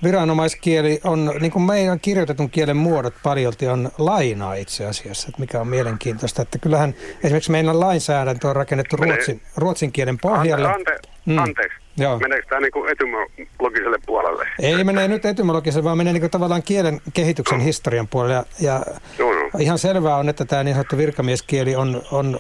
viranomaiskieli 0.03 0.99
on, 1.03 1.31
niin 1.39 1.51
kuin 1.51 1.63
meidän 1.63 1.99
kirjoitetun 1.99 2.49
kielen 2.49 2.77
muodot 2.77 3.13
paljolti 3.23 3.67
on 3.67 3.91
lainaa 3.97 4.53
itse 4.53 4.85
asiassa, 4.85 5.27
että 5.29 5.41
mikä 5.41 5.61
on 5.61 5.67
mielenkiintoista. 5.67 6.41
Että 6.41 6.57
kyllähän 6.59 6.93
esimerkiksi 7.23 7.51
meidän 7.51 7.79
lainsäädäntö 7.79 8.47
on 8.47 8.55
rakennettu 8.55 8.97
ruotsin, 8.97 9.41
ruotsin 9.55 9.91
kielen 9.91 10.17
pohjalle. 10.17 10.67
Ante, 10.67 10.91
ante, 10.91 11.09
mm. 11.25 11.37
Anteeksi, 11.37 11.77
Joo. 11.97 12.19
meneekö 12.19 12.47
tämä 12.49 12.61
niin 12.61 12.89
etymologiselle 12.91 13.97
puolelle? 14.05 14.47
Ei 14.59 14.83
mene 14.83 15.07
nyt 15.07 15.25
etymologiselle, 15.25 15.83
vaan 15.83 15.97
menee 15.97 16.13
niin 16.13 16.29
tavallaan 16.29 16.63
kielen 16.63 17.01
kehityksen 17.13 17.59
no. 17.59 17.65
historian 17.65 18.07
puolelle. 18.07 18.35
Ja, 18.35 18.43
ja 18.59 18.81
no, 19.19 19.33
no. 19.33 19.49
ihan 19.59 19.79
selvää 19.79 20.17
on, 20.17 20.29
että 20.29 20.45
tämä 20.45 20.63
niin 20.63 20.75
sanottu 20.75 20.97
virkamieskieli 20.97 21.75
on, 21.75 22.01
on 22.11 22.39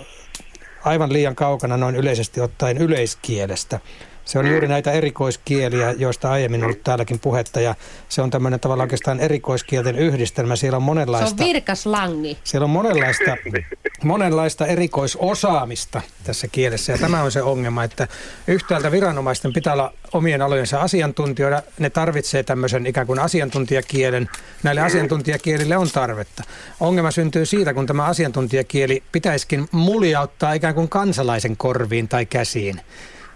aivan 0.85 1.13
liian 1.13 1.35
kaukana 1.35 1.77
noin 1.77 1.95
yleisesti 1.95 2.41
ottaen 2.41 2.77
yleiskielestä. 2.77 3.79
Se 4.27 4.39
on 4.39 4.47
juuri 4.47 4.67
näitä 4.67 4.91
erikoiskieliä, 4.91 5.91
joista 5.97 6.31
aiemmin 6.31 6.61
on 6.61 6.65
ollut 6.65 6.83
täälläkin 6.83 7.19
puhetta, 7.19 7.61
ja 7.61 7.75
se 8.09 8.21
on 8.21 8.29
tämmöinen 8.29 8.59
tavallaan 8.59 8.85
oikeastaan 8.85 9.19
erikoiskielten 9.19 9.95
yhdistelmä. 9.95 10.55
Siellä 10.55 10.77
on 10.77 10.83
monenlaista... 10.83 11.37
Se 11.37 11.43
on 11.43 11.49
virkaslangi. 11.49 12.37
Siellä 12.43 12.65
on 12.65 12.69
monenlaista, 12.69 13.37
monenlaista 14.03 14.65
erikoisosaamista 14.65 16.01
tässä 16.23 16.47
kielessä, 16.47 16.91
ja 16.91 16.97
tämä 16.97 17.23
on 17.23 17.31
se 17.31 17.41
ongelma, 17.41 17.83
että 17.83 18.07
yhtäältä 18.47 18.91
viranomaisten 18.91 19.53
pitää 19.53 19.73
olla 19.73 19.93
omien 20.13 20.41
alojensa 20.41 20.81
asiantuntijoita. 20.81 21.63
Ne 21.79 21.89
tarvitsee 21.89 22.43
tämmöisen 22.43 22.87
ikään 22.87 23.07
kuin 23.07 23.19
asiantuntijakielen. 23.19 24.29
Näille 24.63 24.81
asiantuntijakielille 24.81 25.77
on 25.77 25.89
tarvetta. 25.93 26.43
Ongelma 26.79 27.11
syntyy 27.11 27.45
siitä, 27.45 27.73
kun 27.73 27.85
tämä 27.85 28.05
asiantuntijakieli 28.05 29.03
pitäisikin 29.11 29.67
muljauttaa 29.71 30.53
ikään 30.53 30.75
kuin 30.75 30.89
kansalaisen 30.89 31.57
korviin 31.57 32.07
tai 32.07 32.25
käsiin 32.25 32.81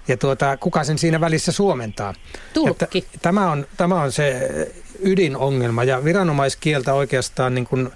ja 0.08 0.18
tuota, 0.18 0.58
kuka 0.58 0.84
sen 0.84 0.98
siinä 0.98 1.22
välissä 1.22 1.52
suomentaa. 1.52 2.14
Tulkki. 2.54 2.98
Että 2.98 3.20
tämä, 3.22 3.52
on, 3.52 3.68
tämä 3.78 4.02
on 4.02 4.12
se 4.12 4.50
ydinongelma 5.00 5.84
ja 5.84 6.04
viranomaiskieltä 6.04 6.94
oikeastaan 6.94 7.56
niin 7.56 7.66
kuin, 7.66 7.90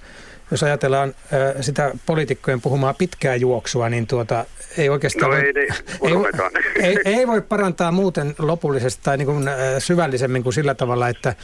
jos 0.51 0.63
ajatellaan 0.63 1.15
sitä 1.61 1.91
poliitikkojen 2.05 2.61
puhumaa 2.61 2.93
pitkää 2.93 3.35
juoksua, 3.35 3.89
niin 3.89 4.07
tuota, 4.07 4.45
ei 4.77 4.89
oikeastaan 4.89 5.31
no, 5.31 5.37
ei, 5.37 5.53
ei, 5.55 5.67
ei, 6.75 6.97
ei, 7.05 7.13
ei 7.19 7.27
voi 7.27 7.41
parantaa 7.41 7.91
muuten 7.91 8.35
lopullisesti 8.37 9.03
tai 9.03 9.17
niin 9.17 9.25
kuin, 9.25 9.49
syvällisemmin 9.79 10.43
kuin 10.43 10.53
sillä 10.53 10.75
tavalla, 10.75 11.09
että 11.09 11.35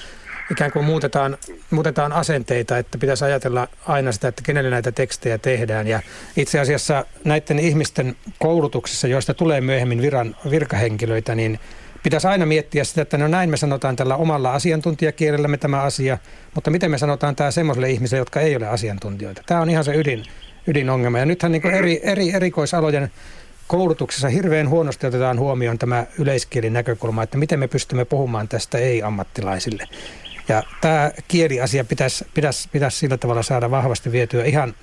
ikään 0.51 0.71
kuin 0.71 0.85
muutetaan, 0.85 1.37
muutetaan 1.71 2.13
asenteita, 2.13 2.77
että 2.77 2.97
pitäisi 2.97 3.25
ajatella 3.25 3.67
aina 3.87 4.11
sitä, 4.11 4.27
että 4.27 4.41
kenelle 4.45 4.69
näitä 4.69 4.91
tekstejä 4.91 5.37
tehdään. 5.37 5.87
Ja 5.87 5.99
itse 6.37 6.59
asiassa 6.59 7.05
näiden 7.23 7.59
ihmisten 7.59 8.15
koulutuksessa, 8.39 9.07
joista 9.07 9.33
tulee 9.33 9.61
myöhemmin 9.61 10.01
viran, 10.01 10.35
virkahenkilöitä, 10.49 11.35
niin 11.35 11.59
pitäisi 12.03 12.27
aina 12.27 12.45
miettiä 12.45 12.83
sitä, 12.83 13.01
että 13.01 13.17
no 13.17 13.27
näin 13.27 13.49
me 13.49 13.57
sanotaan 13.57 13.95
tällä 13.95 14.15
omalla 14.15 14.53
asiantuntijakielellämme 14.53 15.57
tämä 15.57 15.81
asia, 15.81 16.17
mutta 16.55 16.71
miten 16.71 16.91
me 16.91 16.97
sanotaan 16.97 17.35
tämä 17.35 17.51
semmoiselle 17.51 17.89
ihmiselle, 17.89 18.21
jotka 18.21 18.41
ei 18.41 18.55
ole 18.55 18.67
asiantuntijoita. 18.67 19.43
Tämä 19.45 19.61
on 19.61 19.69
ihan 19.69 19.83
se 19.83 19.95
ydin, 19.95 20.23
ydinongelma. 20.67 21.19
Ja 21.19 21.25
nythän 21.25 21.51
niin 21.51 21.67
eri, 21.67 21.99
eri 22.03 22.35
erikoisalojen 22.35 23.11
koulutuksessa 23.67 24.29
hirveän 24.29 24.69
huonosti 24.69 25.07
otetaan 25.07 25.39
huomioon 25.39 25.77
tämä 25.77 26.05
yleiskielin 26.19 26.73
näkökulma, 26.73 27.23
että 27.23 27.37
miten 27.37 27.59
me 27.59 27.67
pystymme 27.67 28.05
puhumaan 28.05 28.47
tästä 28.47 28.77
ei-ammattilaisille. 28.77 29.87
Ja 30.51 30.63
tämä 30.81 31.11
kieliasia 31.27 31.83
pitäisi, 31.83 32.25
pitäisi, 32.33 32.69
pitäisi 32.71 32.97
sillä 32.97 33.17
tavalla 33.17 33.43
saada 33.43 33.71
vahvasti 33.71 34.11
vietyä 34.11 34.43
ihan, 34.43 34.73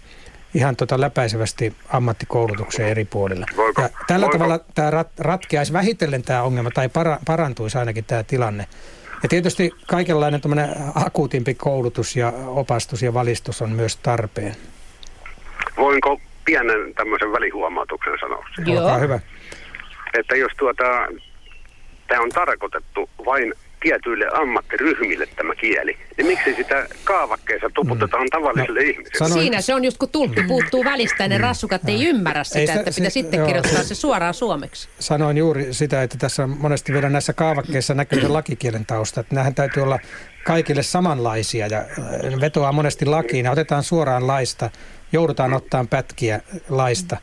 ihan 0.54 0.76
tota 0.76 1.00
läpäisevästi 1.00 1.74
ammattikoulutukseen 1.88 2.88
eri 2.88 3.04
puolilla. 3.04 3.46
Voiko, 3.56 3.82
ja 3.82 3.88
tällä 4.06 4.26
voiko? 4.26 4.38
tavalla 4.38 4.58
tämä 4.74 4.90
rat, 4.90 5.08
ratkeaisi 5.18 5.72
vähitellen 5.72 6.22
tämä 6.22 6.42
ongelma, 6.42 6.70
tai 6.70 6.88
para, 6.88 7.18
parantuisi 7.26 7.78
ainakin 7.78 8.04
tämä 8.04 8.22
tilanne. 8.22 8.66
Ja 9.22 9.28
tietysti 9.28 9.70
kaikenlainen 9.86 10.40
tämmöinen 10.40 10.76
akuutimpi 10.94 11.54
koulutus 11.54 12.16
ja 12.16 12.32
opastus 12.46 13.02
ja 13.02 13.14
valistus 13.14 13.62
on 13.62 13.70
myös 13.70 13.96
tarpeen. 13.96 14.56
Voinko 15.76 16.20
pienen 16.44 16.94
tämmöisen 16.94 17.32
välihuomautuksen 17.32 18.12
sanoa? 18.20 18.44
Joo. 18.66 18.82
Olkaa 18.82 18.98
hyvä. 18.98 19.20
Että 20.18 20.36
jos 20.36 20.52
tuota, 20.58 20.84
tämä 22.06 22.22
on 22.22 22.28
tarkoitettu 22.28 23.10
vain 23.24 23.54
tietyille 23.80 24.26
ammattiryhmille 24.32 25.26
tämä 25.36 25.54
kieli, 25.54 25.96
niin 26.16 26.26
miksi 26.26 26.54
sitä 26.54 26.86
kaavakkeessa 27.04 27.70
tuputetaan 27.74 28.22
mm. 28.22 28.30
tavallisille 28.30 28.80
no, 28.80 28.86
ihmisille? 28.90 29.18
Sanoin... 29.18 29.40
Siinä 29.40 29.60
se 29.60 29.74
on 29.74 29.84
just 29.84 29.98
kun 29.98 30.08
tulkki 30.08 30.42
puuttuu 30.42 30.84
välistä 30.84 31.24
ja 31.24 31.28
ne 31.28 31.38
mm. 31.38 31.42
rassukat 31.42 31.88
ei 31.88 32.04
ymmärrä 32.04 32.44
sitä, 32.44 32.58
ei 32.58 32.66
sitä 32.66 32.80
että 32.80 32.92
pitää 32.94 33.10
sitten 33.10 33.38
joo, 33.38 33.46
kirjoittaa 33.46 33.82
se 33.82 33.94
suoraan 33.94 34.34
suomeksi. 34.34 34.88
Sanoin 34.98 35.36
juuri 35.36 35.74
sitä, 35.74 36.02
että 36.02 36.18
tässä 36.18 36.44
on 36.44 36.56
monesti 36.58 36.92
vielä 36.92 37.08
näissä 37.08 37.32
kaavakkeissa 37.32 37.94
näkyy 37.94 38.28
lakikielen 38.28 38.86
tausta. 38.86 39.20
Että 39.20 39.34
nämähän 39.34 39.54
täytyy 39.54 39.82
olla 39.82 39.98
kaikille 40.44 40.82
samanlaisia 40.82 41.66
ja 41.66 41.78
äh, 41.78 42.40
vetoaa 42.40 42.72
monesti 42.72 43.06
lakiin 43.06 43.44
ja 43.44 43.50
otetaan 43.50 43.82
suoraan 43.82 44.26
laista 44.26 44.70
joudutaan 45.12 45.52
ottaa 45.52 45.84
pätkiä 45.90 46.40
laista. 46.68 47.16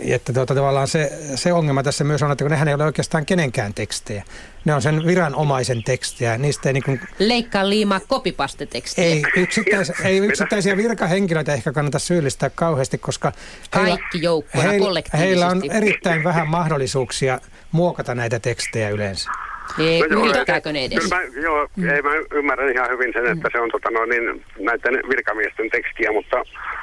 Että 0.00 0.32
tuota, 0.32 0.54
tavallaan 0.54 0.88
se, 0.88 1.12
se 1.34 1.52
ongelma 1.52 1.82
tässä 1.82 2.04
myös 2.04 2.22
on, 2.22 2.32
että 2.32 2.44
kun 2.44 2.50
nehän 2.50 2.68
ei 2.68 2.74
ole 2.74 2.84
oikeastaan 2.84 3.26
kenenkään 3.26 3.74
tekstejä. 3.74 4.24
Ne 4.64 4.74
on 4.74 4.82
sen 4.82 5.06
viranomaisen 5.06 5.82
tekstejä. 5.84 6.38
Niistä 6.38 6.68
ei 6.68 6.72
niin 6.72 6.82
kuin... 6.84 7.00
Leikkaa 7.18 7.68
liimaa 7.68 8.00
kopipastetekstiä. 8.00 9.04
Ei, 9.04 9.22
yksittäis, 9.36 9.92
ei 10.04 10.18
yksittäisiä 10.18 10.76
virkahenkilöitä 10.76 11.54
ehkä 11.54 11.72
kannata 11.72 11.98
syyllistää 11.98 12.50
kauheasti, 12.50 12.98
koska 12.98 13.32
Kaikki 13.70 14.22
joukkoina 14.22 14.70
heillä, 14.70 15.02
heillä 15.18 15.46
on 15.46 15.62
erittäin 15.70 16.24
vähän 16.24 16.48
mahdollisuuksia 16.48 17.40
muokata 17.72 18.14
näitä 18.14 18.38
tekstejä 18.40 18.88
yleensä. 18.88 19.30
Ei, 19.78 20.00
no, 20.10 20.24
yrittääkö 20.24 20.72
ne 20.72 20.84
edes? 20.84 20.98
Kyllä 20.98 21.16
mä, 21.16 21.40
joo, 21.42 21.68
mm. 21.76 21.88
ei, 21.88 22.02
mä 22.02 22.10
ymmärrän 22.34 22.72
ihan 22.72 22.90
hyvin 22.90 23.12
sen, 23.12 23.26
että 23.26 23.48
mm. 23.48 23.52
se 23.52 23.60
on 23.60 23.70
tota, 23.70 23.90
no, 23.90 24.04
niin, 24.04 24.44
näiden 24.60 24.94
virkamiesten 25.10 25.70
tekstiä, 25.70 26.12
mutta 26.12 26.36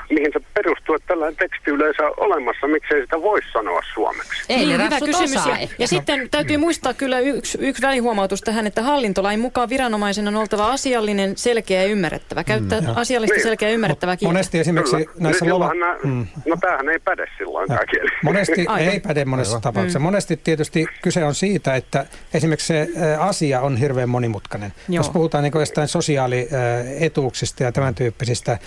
mihin 0.09 0.31
se 0.33 0.39
perustuu, 0.53 0.95
että 0.95 1.07
tällainen 1.07 1.37
teksti 1.37 1.71
yleensä 1.71 2.03
on 2.03 2.13
olemassa, 2.17 2.67
miksei 2.67 3.01
sitä 3.01 3.21
voisi 3.21 3.47
sanoa 3.53 3.81
suomeksi? 3.93 4.43
Ei, 4.49 4.65
niin, 4.65 4.83
hyvä 4.83 4.99
kysymys. 4.99 5.35
Osaa. 5.35 5.57
Ja, 5.59 5.67
ja 5.79 5.87
sitten 5.87 6.29
täytyy 6.29 6.57
muistaa 6.57 6.93
kyllä 6.93 7.19
yksi, 7.19 7.57
yksi 7.61 7.81
välihuomautus 7.81 8.41
tähän, 8.41 8.67
että 8.67 8.81
hallintolain 8.81 9.39
mukaan 9.39 9.69
viranomaisen 9.69 10.27
on 10.27 10.35
oltava 10.35 10.71
asiallinen, 10.71 11.37
selkeä 11.37 11.81
ja 11.81 11.87
ymmärrettävä. 11.87 12.43
Käyttää 12.43 12.81
mm. 12.81 12.87
asiallista, 12.95 13.35
niin. 13.35 13.43
selkeä 13.43 13.69
ja 13.69 13.73
ymmärrettävää 13.73 14.17
kieltä. 14.17 14.33
Monesti 14.33 14.59
esimerkiksi 14.59 14.95
kyllä. 14.95 15.11
näissä 15.19 15.49
lova... 15.49 15.71
mm. 16.03 16.27
No 16.45 16.57
tämähän 16.61 16.89
ei 16.89 16.99
päde 16.99 17.25
silloin 17.37 17.67
tämä 17.67 17.85
kieli. 17.91 18.09
Monesti 18.23 18.65
ei 18.79 18.99
päde 18.99 19.25
monessa 19.25 19.59
tapauksessa. 19.59 19.99
Mm. 19.99 20.03
Monesti 20.03 20.37
tietysti 20.37 20.85
kyse 21.01 21.23
on 21.23 21.35
siitä, 21.35 21.75
että 21.75 22.05
esimerkiksi 22.33 22.72
se 22.73 22.87
asia 23.19 23.61
on 23.61 23.77
hirveän 23.77 24.09
monimutkainen. 24.09 24.73
Joo. 24.89 24.99
Jos 24.99 25.09
puhutaan 25.09 25.43
niin 25.43 25.53
jostain 25.55 25.87
sosiaalietuuksista 25.87 27.63
ja 27.63 27.71
tämän 27.71 27.95
tyyppisistä 27.95 28.57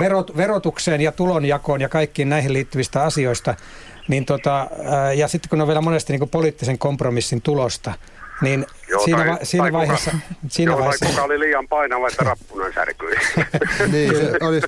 verot, 0.00 0.36
verotukseen 0.36 1.00
ja 1.00 1.12
tulonjakoon 1.12 1.80
ja 1.80 1.88
kaikkiin 1.88 2.28
näihin 2.28 2.52
liittyvistä 2.52 3.02
asioista, 3.02 3.54
niin 4.08 4.24
tota, 4.24 4.66
ja 5.14 5.28
sitten 5.28 5.50
kun 5.50 5.60
on 5.60 5.66
vielä 5.66 5.80
monesti 5.80 6.12
niin 6.12 6.28
poliittisen 6.28 6.78
kompromissin 6.78 7.42
tulosta, 7.42 7.92
niin 8.42 8.66
Joo, 8.88 9.04
siinä, 9.04 9.18
tai, 9.18 9.28
va- 9.28 9.38
siinä 9.42 9.64
tai 9.64 9.72
vaiheessa... 9.72 10.10
Kuka, 10.10 10.24
siinä 10.48 10.72
joo, 10.72 10.78
vaiheessa... 10.78 11.06
kuka 11.06 11.22
oli 11.22 11.40
liian 11.40 11.68
painava, 11.68 12.08
että 12.08 12.24
rappunen 12.24 12.72
särkyi. 12.74 13.14
niin, 13.92 14.16
se 14.16 14.32
olisi 14.46 14.66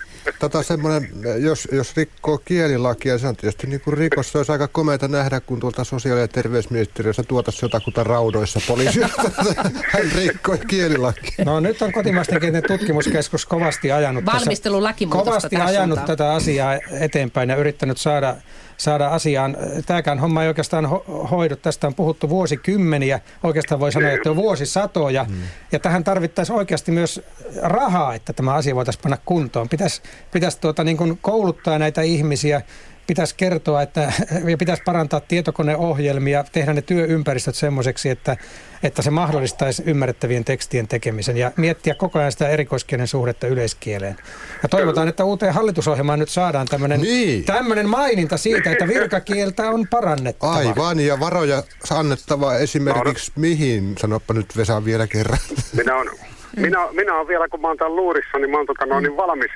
tota 0.48 0.62
semmoinen, 0.62 1.08
jos, 1.38 1.68
jos 1.72 1.96
rikkoo 1.96 2.38
kielilakia, 2.38 3.18
se 3.18 3.26
on 3.26 3.36
tietysti 3.36 3.66
niin 3.66 3.80
kuin 3.80 3.98
rikos. 3.98 4.32
Se 4.32 4.38
olisi 4.38 4.52
aika 4.52 4.68
komeita 4.68 5.08
nähdä, 5.08 5.40
kun 5.40 5.60
tuolta 5.60 5.84
sosiaali- 5.84 6.20
ja 6.20 6.28
terveysministeriössä 6.28 7.22
tuotaisiin 7.22 7.62
jotakuta 7.62 8.04
raudoissa 8.04 8.60
poliisia. 8.68 9.08
Hän 9.92 10.12
rikkoi 10.16 10.58
kielilakia. 10.58 11.44
No 11.44 11.60
nyt 11.60 11.82
on 11.82 11.92
kotimaisten 11.92 12.40
kielten 12.40 12.62
tutkimuskeskus 12.68 13.46
kovasti 13.46 13.92
ajanut, 13.92 14.24
Valmistelu 14.26 14.82
kovasti 15.08 15.56
ajanut 15.56 16.04
tätä 16.04 16.32
asiaa 16.32 16.78
eteenpäin 17.00 17.50
ja 17.50 17.56
yrittänyt 17.56 17.98
saada 17.98 18.36
saada 18.76 19.08
asiaan. 19.08 19.56
Tämäkään 19.86 20.18
homma 20.18 20.42
ei 20.42 20.48
oikeastaan 20.48 20.84
ho- 20.84 21.28
hoidu. 21.30 21.56
Tästä 21.56 21.86
on 21.86 21.94
puhuttu 21.94 22.28
vuosikymmeniä. 22.28 23.20
Oikeastaan 23.42 23.80
voi 23.80 23.92
sanoa, 23.92 24.10
että 24.10 24.28
jo 24.28 24.36
vuosisatoja. 24.36 25.26
Mm. 25.28 25.42
Ja 25.72 25.78
tähän 25.78 26.04
tarvittaisiin 26.04 26.58
oikeasti 26.58 26.92
myös 26.92 27.20
rahaa, 27.62 28.14
että 28.14 28.32
tämä 28.32 28.54
asia 28.54 28.74
voitaisiin 28.74 29.02
panna 29.02 29.18
kuntoon. 29.24 29.68
Pitäisi, 29.68 30.02
pitäisi 30.34 30.60
tuota, 30.60 30.84
niin 30.84 30.96
kuin 30.96 31.18
kouluttaa 31.22 31.78
näitä 31.78 32.02
ihmisiä 32.02 32.62
pitäisi 33.06 33.34
kertoa, 33.36 33.82
että 33.82 34.00
ja 34.50 34.56
pitäisi 34.56 34.82
parantaa 34.82 35.20
tietokoneohjelmia, 35.20 36.44
tehdä 36.52 36.72
ne 36.72 36.82
työympäristöt 36.82 37.54
semmoiseksi, 37.54 38.10
että, 38.10 38.36
että 38.82 39.02
se 39.02 39.10
mahdollistaisi 39.10 39.82
ymmärrettävien 39.86 40.44
tekstien 40.44 40.88
tekemisen 40.88 41.36
ja 41.36 41.52
miettiä 41.56 41.94
koko 41.94 42.18
ajan 42.18 42.32
sitä 42.32 42.48
erikoiskielen 42.48 43.06
suhdetta 43.06 43.46
yleiskieleen. 43.46 44.16
Ja 44.62 44.68
toivotaan, 44.68 45.08
että 45.08 45.24
uuteen 45.24 45.54
hallitusohjelmaan 45.54 46.18
nyt 46.18 46.28
saadaan 46.28 46.66
tämmöinen 46.66 47.00
niin. 47.00 47.44
maininta 47.88 48.36
siitä, 48.36 48.72
että 48.72 48.88
virkakieltä 48.88 49.70
on 49.70 49.86
parannettava. 49.90 50.54
Aivan, 50.54 51.00
ja 51.00 51.20
varoja 51.20 51.62
annettava 51.90 52.54
esimerkiksi 52.54 53.32
no, 53.36 53.40
mihin? 53.40 53.94
Sanoppa 53.98 54.34
nyt 54.34 54.56
Vesa 54.56 54.84
vielä 54.84 55.06
kerran. 55.06 55.38
Minä 55.76 55.96
olen, 55.96 56.14
minä, 56.56 56.78
minä 56.92 57.16
olen 57.16 57.28
vielä, 57.28 57.48
kun 57.48 57.60
mä 57.60 57.68
oon 57.68 57.76
täällä 57.76 57.96
luurissa, 57.96 58.38
niin 58.38 58.50
mä 58.50 58.56
oon 58.56 58.66
tota, 58.66 58.86
no, 58.86 59.00
niin 59.00 59.16
valmis 59.16 59.50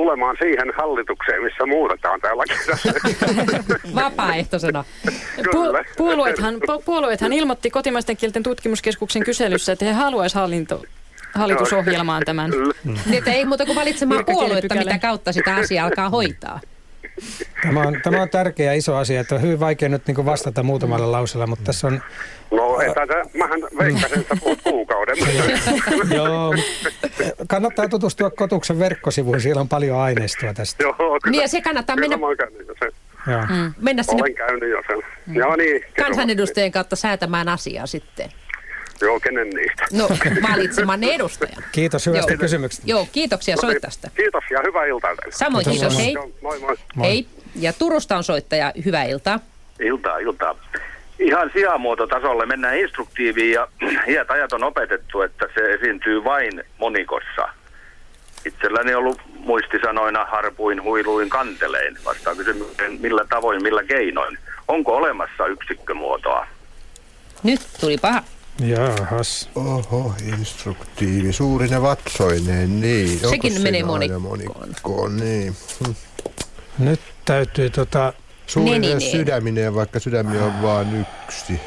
tulemaan 0.00 0.36
siihen 0.42 0.72
hallitukseen, 0.76 1.42
missä 1.42 1.66
muutetaan 1.66 2.20
tämä 2.20 2.36
laki. 2.36 2.52
Vapaaehtoisena. 4.02 4.84
Pu- 5.38 5.84
puolueethan, 5.96 6.54
puolueethan 6.84 7.32
ilmoitti 7.32 7.70
kotimaisten 7.70 8.16
kielten 8.16 8.42
tutkimuskeskuksen 8.42 9.24
kyselyssä, 9.24 9.72
että 9.72 9.84
he 9.84 9.92
haluaisivat 9.92 10.42
hallinto, 10.42 10.82
hallitusohjelmaan 11.34 12.22
tämän. 12.24 12.50
Niin, 12.84 13.18
että 13.18 13.32
ei 13.32 13.44
muuta 13.44 13.66
kuin 13.66 13.76
valitsemaan 13.76 14.24
puoluetta, 14.24 14.74
mitä 14.74 14.98
kautta 14.98 15.32
sitä 15.32 15.56
asiaa 15.56 15.86
alkaa 15.86 16.08
hoitaa. 16.08 16.60
Tämä 17.62 17.80
on, 17.80 18.00
tämä 18.02 18.22
on 18.22 18.28
tärkeä 18.28 18.72
iso 18.72 18.96
asia, 18.96 19.20
että 19.20 19.34
on 19.34 19.42
hyvin 19.42 19.60
vaikea 19.60 19.88
nyt 19.88 20.06
niin 20.06 20.26
vastata 20.26 20.62
muutamalla 20.62 21.12
lausella, 21.12 21.46
mutta 21.46 21.64
tässä 21.64 21.86
on... 21.86 22.02
No, 22.50 22.80
että 22.80 23.00
mähän 23.38 23.60
veikkasin, 23.78 24.20
että 24.20 24.36
puhut 24.40 24.62
kuukauden. 24.62 25.16
Joo, 26.16 26.54
kannattaa 27.48 27.88
tutustua 27.88 28.30
Kotuksen 28.30 28.78
verkkosivuihin, 28.78 29.40
siellä 29.40 29.60
on 29.60 29.68
paljon 29.68 29.98
aineistoa 29.98 30.54
tästä. 30.54 30.82
Joo, 30.82 30.94
kyllä. 30.94 31.18
Niin 31.30 31.42
ja 31.42 31.48
se 31.48 31.60
kannattaa 31.60 31.96
mennä... 31.96 32.16
Joo. 33.26 33.42
Mm. 33.48 33.74
Mennä 33.80 34.02
sinne... 34.02 34.22
Olen 34.22 34.34
käynyt 34.34 34.70
jo 34.70 34.82
sen. 34.88 35.02
Mm. 35.26 35.34
Joo, 35.34 35.56
niin. 35.56 35.84
Kansanedustajien 35.98 36.72
kautta 36.72 36.96
säätämään 36.96 37.48
asiaa 37.48 37.86
sitten. 37.86 38.30
Joo, 39.00 39.20
kenen 39.20 39.50
niistä? 39.50 39.86
No, 39.92 40.08
valitsemanne 40.50 41.14
edustaja. 41.14 41.56
Kiitos 41.72 42.06
hyvästä 42.06 42.36
kysymyksestä. 42.36 42.86
Joo, 42.86 43.06
kiitoksia 43.12 43.54
no, 43.54 43.60
soittajasta. 43.60 44.10
Kiitos 44.16 44.44
ja 44.50 44.60
hyvää 44.66 44.84
iltaa 44.84 45.16
teille. 45.16 45.32
Samoin, 45.32 45.64
kiitos. 45.64 45.80
kiitos. 45.80 45.98
Hei. 45.98 46.12
Joo, 46.12 46.30
moi, 46.42 46.58
moi. 46.58 46.76
Hei. 47.00 47.26
Ja 47.56 47.72
Turusta 47.72 48.16
on 48.16 48.24
soittaja. 48.24 48.72
Hyvää 48.84 49.04
iltaa. 49.04 49.40
Iltaa, 49.80 50.18
iltaa. 50.18 50.56
Ihan 51.18 51.50
sijamuototasolle 51.52 52.46
mennään 52.46 52.78
instruktiiviin 52.78 53.52
ja 53.52 53.68
iät 54.12 54.30
ajat 54.30 54.52
on 54.52 54.64
opetettu, 54.64 55.22
että 55.22 55.46
se 55.54 55.72
esiintyy 55.72 56.24
vain 56.24 56.64
monikossa. 56.78 57.48
Itselläni 58.46 58.94
on 58.94 58.98
ollut 58.98 59.20
muistisanoina 59.34 60.24
harpuin, 60.24 60.82
huiluin, 60.82 61.28
kantelein. 61.28 61.96
Vastaan 62.04 62.36
kysymykseen, 62.36 63.00
millä 63.00 63.24
tavoin, 63.30 63.62
millä 63.62 63.84
keinoin. 63.84 64.38
Onko 64.68 64.96
olemassa 64.96 65.46
yksikkömuotoa? 65.46 66.46
Nyt 67.42 67.60
tuli 67.80 67.98
paha. 67.98 68.22
Jahas. 68.58 69.50
Oho, 69.54 70.14
instruktiivi. 70.26 71.32
Suurine 71.32 71.82
vatsoineen, 71.82 72.80
niin. 72.80 73.18
Sekin 73.30 73.62
menee 73.62 73.82
monikkoon. 73.82 74.22
monikkoon. 74.22 75.16
Niin. 75.16 75.56
Hm. 75.86 75.94
Nyt 76.78 77.00
täytyy 77.24 77.70
tota... 77.70 78.12
Suurinen 78.46 78.80
niin, 78.80 78.98
niin, 78.98 79.10
sydämineen, 79.10 79.74
vaikka 79.74 80.00
sydämiä 80.00 80.44
on 80.44 80.62
vain 80.62 81.06
yksi. 81.26 81.60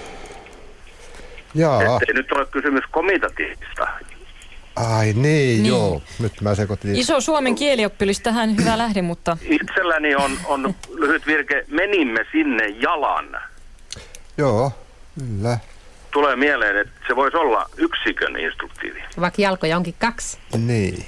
Jaa. 1.56 1.82
Ettei 1.82 2.14
nyt 2.14 2.32
ole 2.32 2.46
kysymys 2.46 2.84
komitatiivista. 2.92 3.88
Ai 4.76 5.06
niin, 5.06 5.16
niin, 5.24 5.66
joo. 5.66 6.02
Nyt 6.20 6.42
mä 6.42 6.56
sekoitin. 6.56 6.96
Iso 6.96 7.22
suomen 7.22 7.56
kielioppilis 7.56 8.20
tähän 8.20 8.58
hyvä 8.58 8.78
lähde, 8.78 9.02
mutta... 9.02 9.38
Itselläni 9.42 10.16
on, 10.16 10.38
on 10.46 10.76
lyhyt 10.96 11.28
virke, 11.28 11.66
menimme 11.68 12.26
sinne 12.32 12.68
jalan. 12.68 13.38
Joo, 14.38 14.72
kyllä 15.20 15.58
tulee 16.14 16.36
mieleen, 16.36 16.78
että 16.78 16.94
se 17.08 17.16
voisi 17.16 17.38
olla 17.38 17.70
yksikön 17.78 18.40
instruktiivi. 18.40 19.04
Vaikka 19.20 19.42
jalkoja 19.42 19.78
onkin 19.78 19.96
kaksi. 20.00 20.38
Niin. 20.58 21.06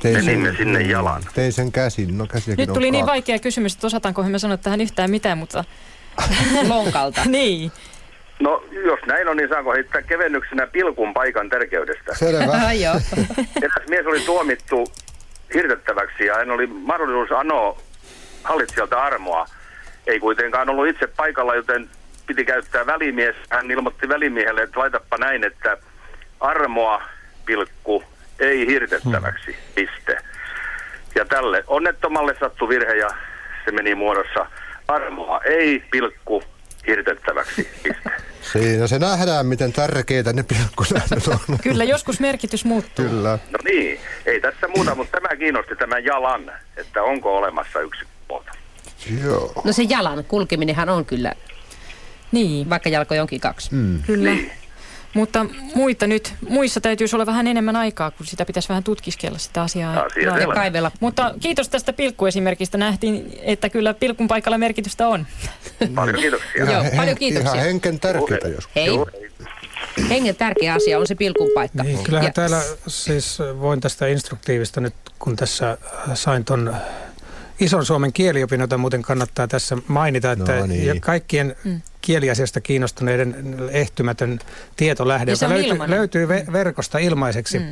Tein 0.00 0.24
Menimme 0.24 0.48
sen, 0.48 0.56
sinne 0.56 0.80
jalan. 0.80 1.22
Tein 1.34 1.52
sen 1.52 1.72
käsin. 1.72 2.18
No, 2.18 2.26
Nyt 2.56 2.72
tuli 2.72 2.90
niin 2.90 3.06
vaikea 3.06 3.38
kysymys, 3.38 3.74
että 3.74 3.86
osataanko 3.86 4.22
me 4.22 4.38
sanoa 4.38 4.56
tähän 4.56 4.80
yhtään 4.80 5.10
mitään, 5.10 5.38
mutta... 5.38 5.64
Lonkalta. 6.68 7.20
niin. 7.24 7.72
No, 8.40 8.64
jos 8.84 9.00
näin 9.06 9.28
on, 9.28 9.36
niin 9.36 9.48
saanko 9.48 9.72
heittää 9.72 10.02
kevennyksenä 10.02 10.66
pilkun 10.66 11.14
paikan 11.14 11.48
tärkeydestä? 11.48 12.14
Selvä. 12.14 12.72
Joo. 12.84 12.94
Eräs 13.62 13.88
mies 13.88 14.06
oli 14.06 14.20
tuomittu 14.20 14.92
hirtettäväksi 15.54 16.26
ja 16.26 16.34
hän 16.34 16.50
oli 16.50 16.66
mahdollisuus 16.66 17.32
anoa 17.32 17.80
hallitsijalta 18.42 19.02
armoa. 19.02 19.46
Ei 20.06 20.20
kuitenkaan 20.20 20.68
ollut 20.68 20.88
itse 20.88 21.06
paikalla, 21.06 21.54
joten 21.54 21.90
piti 22.34 22.44
käyttää 22.44 22.86
välimies. 22.86 23.36
Hän 23.50 23.70
ilmoitti 23.70 24.08
välimiehelle, 24.08 24.62
että 24.62 24.80
laitappa 24.80 25.16
näin, 25.18 25.44
että 25.44 25.76
armoa, 26.40 27.02
pilkku, 27.46 28.04
ei 28.38 28.66
hirtettäväksi, 28.66 29.56
piste. 29.74 30.16
Ja 31.14 31.24
tälle 31.24 31.64
onnettomalle 31.66 32.36
sattui 32.40 32.68
virhe 32.68 32.94
ja 32.94 33.08
se 33.64 33.72
meni 33.72 33.94
muodossa 33.94 34.46
armoa, 34.88 35.40
ei, 35.44 35.84
pilkku, 35.90 36.42
hirtettäväksi, 36.86 37.68
piste. 37.82 38.10
Siinä 38.52 38.86
se 38.86 38.98
nähdään, 38.98 39.46
miten 39.46 39.72
tärkeitä 39.72 40.32
ne 40.32 40.42
pilkkusäännöt 40.42 41.28
on. 41.28 41.58
Kyllä, 41.62 41.84
joskus 41.84 42.20
merkitys 42.20 42.64
muuttuu. 42.64 43.08
Kyllä. 43.08 43.38
No 43.50 43.58
niin, 43.64 44.00
ei 44.26 44.40
tässä 44.40 44.68
muuta, 44.68 44.94
mutta 44.94 45.20
tämä 45.20 45.36
kiinnosti 45.36 45.76
tämän 45.76 46.04
jalan, 46.04 46.52
että 46.76 47.02
onko 47.02 47.36
olemassa 47.36 47.80
yksi 47.80 48.04
puolta. 48.28 48.52
Joo. 49.24 49.52
No 49.64 49.72
se 49.72 49.82
jalan 49.82 50.24
kulkeminenhan 50.24 50.88
on 50.88 51.04
kyllä, 51.04 51.32
Niin, 52.32 52.70
vaikka 52.70 52.88
jalkoja 52.88 53.22
onkin 53.22 53.40
kaksi. 53.40 53.68
Mm. 53.74 54.02
kyllä. 54.02 54.30
Mutta 55.14 55.46
muita 55.74 56.06
nyt, 56.06 56.34
muissa 56.48 56.80
täytyisi 56.80 57.16
olla 57.16 57.26
vähän 57.26 57.46
enemmän 57.46 57.76
aikaa, 57.76 58.10
kun 58.10 58.26
sitä 58.26 58.44
pitäisi 58.44 58.68
vähän 58.68 58.84
tutkiskella 58.84 59.38
sitä 59.38 59.62
asiaa. 59.62 60.00
Asia 60.02 60.34
selvä. 60.34 60.54
Kaivella. 60.54 60.90
Mutta 61.00 61.34
kiitos 61.40 61.68
tästä 61.68 61.92
pilkkuesimerkistä. 61.92 62.78
Nähtiin, 62.78 63.38
että 63.42 63.68
kyllä 63.68 63.94
pilkun 63.94 64.28
paikalla 64.28 64.58
merkitystä 64.58 65.08
on. 65.08 65.26
Paljon 65.94 66.16
kiitoksia. 66.16 66.64
Joo, 66.72 66.84
paljon 66.96 67.16
kiitoksia. 67.16 67.54
Ihan 67.54 67.66
henken 67.66 68.00
tärkeitä 68.00 68.48
joskus. 68.48 68.74
Hei. 68.76 68.86
Joo, 68.86 69.06
Hengen 70.08 70.36
tärkeä 70.36 70.74
asia 70.74 70.98
on 70.98 71.06
se 71.06 71.14
pilkun 71.14 71.50
paikka. 71.54 71.82
Niin, 71.82 72.04
kyllähän 72.04 72.26
Ja- 72.26 72.32
täällä 72.32 72.62
siis 72.86 73.38
voin 73.60 73.80
tästä 73.80 74.06
instruktiivista 74.06 74.80
nyt, 74.80 74.94
kun 75.18 75.36
tässä 75.36 75.78
sain 76.14 76.44
ton 76.44 76.76
ison 77.60 77.86
Suomen 77.86 78.12
kieliopin, 78.12 78.60
jota 78.60 78.78
muuten 78.78 79.02
kannattaa 79.02 79.48
tässä 79.48 79.76
mainita, 79.88 80.32
että 80.32 80.58
No 80.58 80.66
niin. 80.66 80.86
ja 80.86 80.94
kaikkien 81.00 81.56
Mm. 81.64 81.80
kieliasiasta 82.00 82.60
kiinnostuneiden 82.60 83.56
ehtymätön 83.70 84.38
tietolähde, 84.76 85.32
joka 85.32 85.48
löytyy, 85.48 85.78
löytyy 85.90 86.26
ve- 86.26 86.52
verkosta 86.52 86.98
ilmaiseksi 86.98 87.58
Mm. 87.58 87.66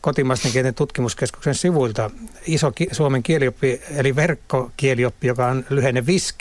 kotimaisten 0.00 0.52
kielen 0.52 0.74
tutkimuskeskuksen 0.74 1.54
sivuilta. 1.54 2.10
Iso 2.46 2.72
ki- 2.72 2.88
Suomen 2.92 3.22
kielioppi, 3.22 3.80
eli 3.96 4.16
verkkokielioppi, 4.16 5.26
joka 5.26 5.46
on 5.46 5.64
lyhenne 5.70 6.06
VISK. 6.06 6.38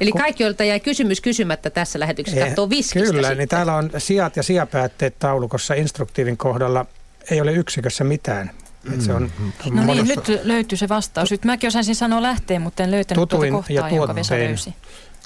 Eli 0.00 0.12
kaikki, 0.12 0.42
joilta 0.42 0.64
jäi 0.64 0.80
kysymys 0.80 1.20
kysymättä 1.20 1.70
tässä 1.70 2.00
lähetyksessä, 2.00 2.40
Eh, 2.40 2.46
katsoo 2.46 2.70
viskistä 2.70 3.06
Kyllä, 3.06 3.22
sitten. 3.22 3.38
niin 3.38 3.48
täällä 3.48 3.74
on 3.76 3.90
sijat 3.98 4.36
ja 4.36 4.42
sijapäätteet 4.42 5.18
taulukossa 5.18 5.74
instruktiivin 5.74 6.36
kohdalla. 6.36 6.86
Ei 7.30 7.40
ole 7.40 7.52
yksikössä 7.52 8.04
mitään. 8.04 8.50
Et 8.94 9.00
se 9.00 9.12
on 9.12 9.30
No 9.70 9.94
niin, 9.94 10.08
nyt 10.08 10.40
löytyy 10.44 10.78
se 10.78 10.88
vastaus. 10.88 11.30
Nyt 11.30 11.44
mäkin 11.44 11.68
osaisin 11.68 11.94
sanoa 11.94 12.22
lähteen, 12.22 12.62
mutta 12.62 12.82
en 12.82 12.90
löytänyt 12.90 13.20
Tutuin 13.28 13.52
tuota 13.52 13.72
ja 13.72 13.82
kohtaa, 13.82 13.96
jonka 13.96 14.14
Vesa 14.14 14.34
löysi. 14.34 14.74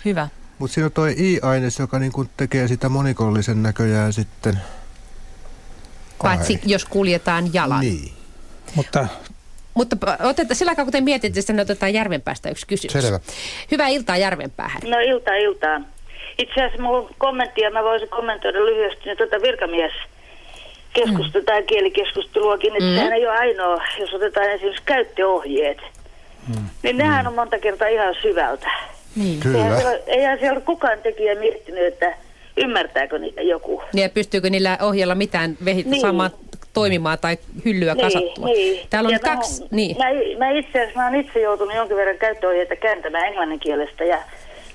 Hyvä. 0.05 0.29
Mutta 0.59 0.74
siinä 0.74 0.87
on 0.87 0.93
toi 0.93 1.15
i-aines, 1.19 1.79
joka 1.79 1.99
niinku 1.99 2.27
tekee 2.37 2.69
sitä 2.69 2.89
monikollisen 2.89 3.62
näköjään 3.62 4.12
sitten. 4.12 4.59
Paitsi 6.23 6.61
jos 6.66 6.85
kuljetaan 6.85 7.55
jalan. 7.55 7.81
Niin. 7.81 8.12
Mutta 8.74 9.07
Mutta 9.74 9.97
otetaan, 10.20 10.57
sillä 10.57 10.70
aikaa 10.70 10.85
kun 10.85 10.93
te 10.93 11.01
mietitte, 11.01 11.41
sitten 11.41 11.61
otetaan 11.61 11.95
Järvenpäästä 11.95 12.51
yksi 12.51 12.66
kysymys. 12.66 13.05
Selvä. 13.05 13.20
Hyvää 13.70 13.89
iltaa 13.89 14.16
Järvenpäähän. 14.16 14.83
No 14.85 14.99
ilta 14.99 15.35
iltaa. 15.35 15.81
Itse 16.39 16.65
asiassa 16.65 16.83
mulla 16.83 16.99
on 16.99 17.15
kommentti 17.19 17.61
ja 17.61 17.70
mä 17.70 17.83
voisin 17.83 18.09
kommentoida 18.09 18.59
lyhyesti 18.65 19.03
niin 19.05 19.16
tuota 19.16 19.37
virkamies 19.43 19.93
keskustelua 20.93 21.44
tai 21.44 21.62
kielikeskusteluakin, 21.62 22.73
että 22.73 22.85
Mm. 22.85 22.90
mm. 22.90 22.94
sehän 22.97 23.12
ei 23.12 23.27
ole 23.27 23.36
ainoa, 23.39 23.82
jos 24.01 24.14
otetaan 24.14 24.51
esimerkiksi 24.51 24.82
käyttöohjeet. 24.86 25.78
Mm. 26.48 26.64
Niin 26.82 26.97
nehän 26.98 27.27
on 27.27 27.35
monta 27.35 27.59
kertaa 27.59 27.89
ihan 27.89 28.14
syvältä. 28.23 28.70
Niin. 29.16 29.40
Eihän 29.47 29.62
Kyllä. 29.69 29.81
siellä, 29.81 29.98
eihän 30.06 30.39
siellä 30.39 30.56
ole 30.56 30.64
kukaan 30.64 30.98
tekijä 31.02 31.35
miettinyt, 31.35 31.86
että 31.86 32.14
ymmärtääkö 32.56 33.19
niitä 33.19 33.43
joku. 33.43 33.82
Niin, 33.93 34.02
Ja 34.02 34.09
pystyykö 34.09 34.51
niillä 34.51 34.78
ohjella 34.82 35.14
mitään 35.14 35.56
vehi- 35.64 35.82
Niin. 35.86 36.01
saamaan 36.01 36.31
toimimaan 36.73 37.19
tai 37.20 37.36
hyllyä 37.64 37.94
kasattua? 37.97 38.48
Täällä 38.90 39.06
on 39.06 39.12
Ja 39.12 39.19
kaksi, 39.19 39.62
Mä, 39.62 39.69
niin. 39.70 39.97
mä, 39.98 40.05
mä 40.47 40.51
itse 40.51 40.78
asiassa 40.81 41.01
mä 41.01 41.06
oon 41.06 41.14
itse 41.14 41.40
joutunut 41.40 41.74
jonkin 41.77 41.97
verran 41.97 42.19
käyttöohjeita 42.19 42.77
kääntämään 42.77 43.24
englannin 43.27 43.60
kielestä 43.60 44.05
ja 44.05 44.19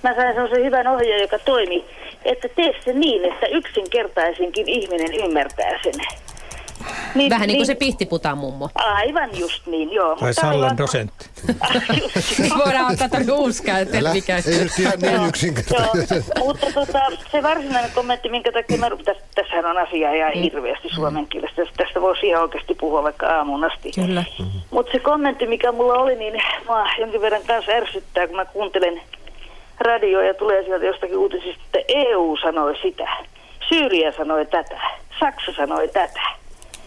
mä 0.04 0.16
sain 0.16 0.34
sellaisen 0.36 0.66
hyvän 0.66 0.88
ohjeen, 0.88 1.22
joka 1.22 1.40
toimi, 1.40 1.86
että 2.26 2.48
tee 2.56 2.74
se 2.86 2.94
niin, 2.94 3.26
että 3.34 3.46
yksinkertaisinkin 3.48 4.70
ihminen 4.70 5.14
ymmärtää 5.14 5.80
sen. 5.84 5.94
Niin, 7.16 7.30
Vähän 7.30 7.48
niin 7.48 7.58
kuin 7.58 7.66
se 7.66 7.76
pihtiputaan 7.76 8.38
mummo. 8.38 8.70
Aivan 8.76 9.30
just 9.40 9.68
niin, 9.68 9.94
joo. 9.94 10.16
tai 10.16 10.34
Sallan 10.34 10.54
haluan- 10.54 10.78
dosentti. 10.78 11.30
Just 12.16 12.40
Niin 12.40 12.54
voidaan 12.66 12.92
ottaa 12.92 13.10
tämmöinen 13.10 13.36
uusi 13.36 13.64
käyttö. 13.64 13.98
Älä, 13.98 14.12
ei 14.12 14.60
nyt 14.64 14.80
ihan 14.80 14.94
niin. 15.02 15.56
Joo, 15.74 16.46
mutta 16.46 16.68
tota, 16.74 17.00
se 17.32 17.44
varsinainen 17.44 17.92
kommentti, 17.96 18.30
minkä 18.30 18.52
takia 18.52 18.78
mä, 18.78 18.90
tässä, 19.06 19.24
tässähän 19.36 19.66
on 19.66 19.78
asiaa 19.78 20.14
ihan 20.14 20.34
hirveästi 20.34 20.90
suomen 20.96 21.28
kielestä. 21.28 21.62
Tästä- 21.78 22.02
voisi 22.02 22.28
ihan 22.28 22.42
oikeasti 22.42 22.76
puhua 22.76 23.04
vaikka 23.04 23.28
aamuun 23.28 23.64
asti. 23.64 23.92
Kyllä. 23.96 24.24
Mutta 24.72 24.92
se 24.92 25.00
kommentti, 25.00 25.48
mikä 25.48 25.72
mulla 25.72 25.94
oli, 25.94 26.16
niin 26.16 26.34
mua 26.68 26.86
jonkin 27.00 27.22
verran 27.22 27.42
kanssa 27.48 27.72
ärsyttää, 27.72 28.28
kun 28.28 28.36
mä 28.36 28.46
kuuntelen 28.46 29.02
radioa 29.80 30.24
ja 30.24 30.34
tulee 30.34 30.64
sieltä 30.64 30.86
jostakin 30.86 31.18
uutisista, 31.18 31.64
että 31.66 31.80
EU 31.88 32.38
sanoi 32.42 32.78
sitä, 32.82 33.08
Syyria 33.70 34.12
sanoi 34.12 34.46
tätä, 34.46 34.82
Saksa 35.20 35.52
sanoi 35.58 35.88
tätä. 35.88 36.22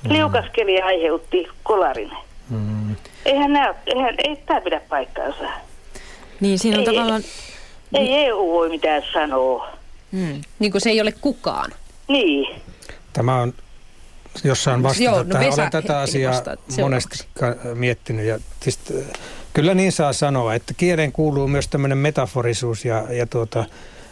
Liukaskeli 0.09 0.83
aiheutti 0.83 1.49
kolarin. 1.63 2.11
Eihän, 3.25 3.53
nää, 3.53 3.75
eihän 3.87 4.15
ei 4.25 4.37
tämä 4.37 4.61
pidä 4.61 4.81
paikkaansa. 4.89 5.45
Niin, 6.41 6.59
siinä 6.59 6.79
on 6.79 6.81
Ei, 6.81 6.87
tavallaan... 6.87 7.23
Ei 7.95 8.15
EU 8.15 8.53
voi 8.53 8.69
mitään 8.69 9.03
sanoa. 9.13 9.69
Mm. 10.13 10.41
Niin 10.59 10.73
kuin 10.73 10.81
se 10.81 10.91
ei 10.91 11.01
ole 11.01 11.13
kukaan. 11.13 11.73
Niin. 12.09 12.61
Tämä 13.13 13.41
on 13.41 13.55
jossain 14.45 14.83
vastata 14.83 15.05
Joo, 15.05 15.23
no 15.23 15.25
tähän. 15.25 15.47
Vesa 15.47 15.63
Olen 15.63 15.71
tätä 15.71 16.01
asiaa 16.01 16.35
monesti 16.81 17.27
miettinyt. 17.75 18.27
Ja 18.27 18.35
äh, 18.35 19.05
kyllä 19.53 19.75
niin 19.75 19.93
saa 19.93 20.13
sanoa, 20.13 20.55
että 20.55 20.75
kieleen 20.77 21.13
kuuluu 21.13 21.49
myös 21.49 21.69
tämmöinen 21.69 21.99
metaforisuus 21.99 22.85
ja, 22.85 23.05
ja 23.11 23.27
tuota, 23.27 23.65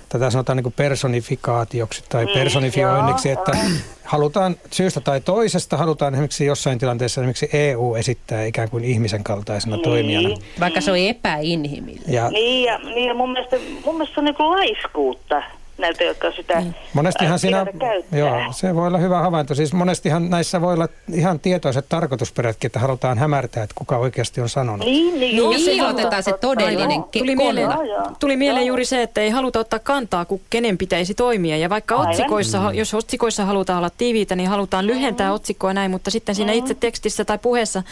tätä 0.09 0.31
sanotaan 0.31 0.56
niin 0.56 0.62
kuin 0.62 0.74
personifikaatioksi 0.77 2.05
tai 2.09 2.27
Mm, 2.27 2.32
personifioinniksi, 2.32 3.28
joo, 3.28 3.39
että 3.43 3.59
halutaan 4.05 4.56
syystä 4.70 5.01
tai 5.01 5.20
toisesta, 5.20 5.77
halutaan 5.77 6.15
esimerkiksi 6.15 6.47
jossain 6.47 6.78
tilanteessa 6.78 7.20
esimerkiksi 7.20 7.48
EU 7.52 7.94
esittää 7.94 8.44
ikään 8.44 8.70
kuin 8.70 8.85
ihmisen 8.85 9.24
kaltaisena 9.24 9.77
Niin. 9.77 9.85
toimijana. 9.85 10.28
Vaikka 10.60 10.81
se 10.81 10.90
on 10.90 10.98
epäinhimillinen. 10.98 12.12
Ja 12.15 12.31
Niin, 12.31 12.65
ja, 12.66 12.78
niin 12.78 13.09
ja 13.09 13.15
mun, 13.15 13.32
mielestä, 13.32 13.56
mun 13.85 13.94
mielestä 13.94 14.15
se 14.15 14.20
on 14.20 14.24
niin 14.24 14.35
laiskuutta 14.39 15.43
näiltä, 15.78 16.05
jotka 16.05 16.32
sitä 16.32 16.60
niin. 16.60 16.74
Monestihan 16.92 17.38
siinä, 17.38 17.64
käyttää. 17.64 18.18
joo, 18.18 18.40
se 18.52 18.74
voi 18.74 18.86
olla 18.86 18.98
hyvä 18.98 19.18
havainto. 19.18 19.55
Siis 19.55 19.72
monestihan 19.72 20.30
näissä 20.30 20.60
voi 20.60 20.74
olla 20.74 20.88
ihan 21.14 21.40
tietoiset 21.40 21.84
tarkoitusperätkin, 21.88 22.68
että 22.68 22.78
halutaan 22.78 23.18
hämärtää, 23.18 23.62
että 23.62 23.74
kuka 23.78 23.96
oikeasti 23.96 24.40
on 24.40 24.48
sanonut. 24.48 24.86
Niin, 24.86 25.20
niin, 25.20 25.20
Niin, 25.20 25.36
joo, 25.78 25.98
ja 26.12 26.22
se 26.22 26.32
todellinen 26.40 26.90
Joo. 26.96 27.09
Tuli 27.18 27.36
mieleen, 27.36 27.70
Joo, 27.70 27.82
joo. 27.82 28.02
tuli 28.20 28.36
mieleen 28.36 28.62
Joo. 28.66 28.68
juuri 28.68 28.84
se, 28.84 29.02
että 29.02 29.20
ei 29.20 29.30
haluta 29.30 29.59
ottaa 29.60 29.78
kantaa, 29.78 30.24
kun 30.24 30.40
kenen 30.50 30.78
pitäisi 30.78 31.14
toimia. 31.14 31.56
Ja 31.56 31.70
vaikka 31.70 31.94
Aivan. 31.94 32.09
otsikoissa, 32.10 32.59
Mm. 32.70 32.74
jos 32.78 32.94
otsikoissa 32.94 33.44
halutaan 33.44 33.78
olla 33.78 33.90
tiiviitä, 33.90 34.36
niin 34.36 34.48
halutaan 34.48 34.86
lyhentää 34.86 35.32
otsikkoa 35.32 35.74
näin, 35.74 35.90
mutta 35.90 36.10
sitten 36.10 36.34
siinä 36.34 36.52
itse 36.52 36.74
tekstissä 36.74 37.24
tai 37.24 37.38
puheessa 37.38 37.82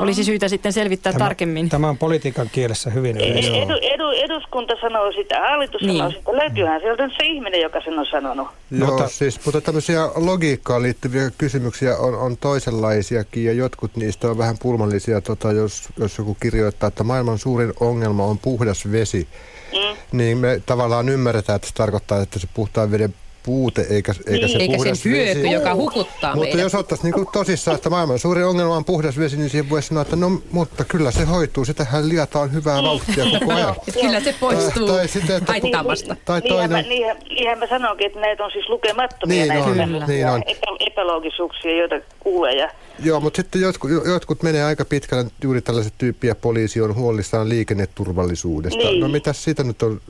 olisi 0.00 0.24
syytä 0.24 0.48
sitten 0.48 0.72
selvittää 0.72 1.12
tarkemmin. 1.12 1.68
Tämä 1.68 1.88
on 1.88 1.98
politiikan 1.98 2.48
kielessä 2.52 2.90
hyvin 2.90 3.16
yleistä. 3.16 3.56
Edu, 3.56 3.74
edu, 3.94 4.08
eduskunta 4.10 4.74
sanoo 4.80 5.12
sitä, 5.12 5.40
hallitus 5.40 5.82
Niin. 5.82 5.96
sanoo 5.96 6.10
sitä. 6.10 6.36
Löytyyhän 6.36 6.80
sieltä 6.80 7.08
se 7.08 7.24
ihminen, 7.32 7.60
joka 7.60 7.80
sen 7.80 7.98
on 7.98 8.06
sanonut. 8.06 8.48
Joo, 8.70 8.78
Mutta- 8.78 8.86
mutta, 8.92 9.08
siis, 9.08 9.40
mutta 9.44 9.60
tämmöisiä 9.60 10.10
logiikkaan 10.14 10.82
liittyviä 10.82 11.30
kysymyksiä 11.38 11.96
on, 11.96 12.14
on 12.14 12.36
toisenlaisiakin 12.36 13.44
ja 13.44 13.52
jotkut 13.52 13.96
niistä 13.96 14.28
on 14.30 14.38
vähän 14.38 14.58
pulmallisia, 14.58 15.20
tota, 15.20 15.52
jos, 15.52 15.88
jos 15.98 16.18
joku 16.18 16.36
kirjoittaa, 16.40 16.86
että 16.88 17.04
maailman 17.04 17.38
suurin 17.38 17.72
ongelma 17.80 18.24
on 18.24 18.38
puhdas 18.38 18.92
vesi, 18.92 19.28
Mm. 19.72 19.96
niin 20.18 20.38
me 20.38 20.62
tavallaan 20.66 21.08
ymmärretään, 21.08 21.56
että 21.56 21.68
se 21.68 21.74
tarkoittaa, 21.74 22.22
että 22.22 22.38
se 22.38 22.48
puhtaan 22.54 22.90
veden 22.90 23.14
puute 23.42 23.86
eikä, 23.90 24.12
eikä 24.26 24.48
se 24.48 24.58
Niin. 24.58 24.60
Eikä 24.60 24.76
puhdas 24.76 25.02
se 25.02 25.08
hyöky, 25.08 25.42
vesi. 25.42 25.50
joka 25.52 25.74
hukuttaa 25.74 26.34
Mutta 26.36 26.46
meidät. 26.48 26.60
jos 26.60 26.74
ottaisiin 26.74 27.04
niinku 27.12 27.30
tosissaan, 27.32 27.74
että 27.74 27.90
maailman 27.90 28.18
suurin 28.18 28.44
ongelma 28.46 28.76
on 28.76 28.84
puhdas 28.84 29.18
vesi, 29.18 29.36
niin 29.36 29.50
siihen 29.50 29.70
voisi 29.70 29.88
sanoa, 29.88 30.02
että 30.02 30.16
no, 30.16 30.30
mutta 30.50 30.84
kyllä 30.84 31.10
se 31.10 31.24
hoituu. 31.24 31.64
Sitähän 31.64 32.08
liataan 32.08 32.52
hyvää 32.52 32.82
vauhtia 32.82 33.24
koko 33.40 33.52
ajan. 33.52 33.74
Kyllä 34.00 34.20
se 34.20 34.34
poistuu 34.40 34.86
Tai 34.86 35.08
sitten, 35.08 35.36
että- 35.36 35.52
haittaamasta. 35.52 36.16
Tai 36.24 36.40
Niinhän 36.40 36.70
mä, 36.70 36.82
toinen, 36.82 37.18
niinhän, 37.28 37.58
mä 37.58 37.66
sanoinkin, 37.66 38.06
että 38.06 38.20
näitä 38.20 38.44
on 38.44 38.50
siis 38.50 38.68
lukemattomia 38.68 39.36
Niin 39.36 39.48
näitä 39.48 39.64
on, 39.64 40.06
niin 40.08 40.26
on. 40.28 40.42
Epä, 40.46 40.66
epäloogisuuksia, 40.80 41.76
joita 41.76 41.94
kuulee. 42.20 42.52
Ja, 42.54 42.70
Joo, 42.98 43.20
mutta 43.20 43.36
sitten 43.36 43.60
jotkut, 43.60 43.90
jotkut 43.90 44.42
menee 44.42 44.64
aika 44.64 44.84
pitkälle, 44.84 45.30
juuri 45.42 45.60
tällaiset 45.62 45.94
tyyppiä 45.98 46.34
poliisi 46.34 46.80
on 46.80 46.94
huolissaan 46.94 47.48
liikenneturvallisuudesta. 47.48 48.78
Niin. 48.78 49.00
No 49.00 49.08
mitä 49.08 49.32
siitä 49.32 49.64
nyt 49.64 49.82
on? 49.82 50.00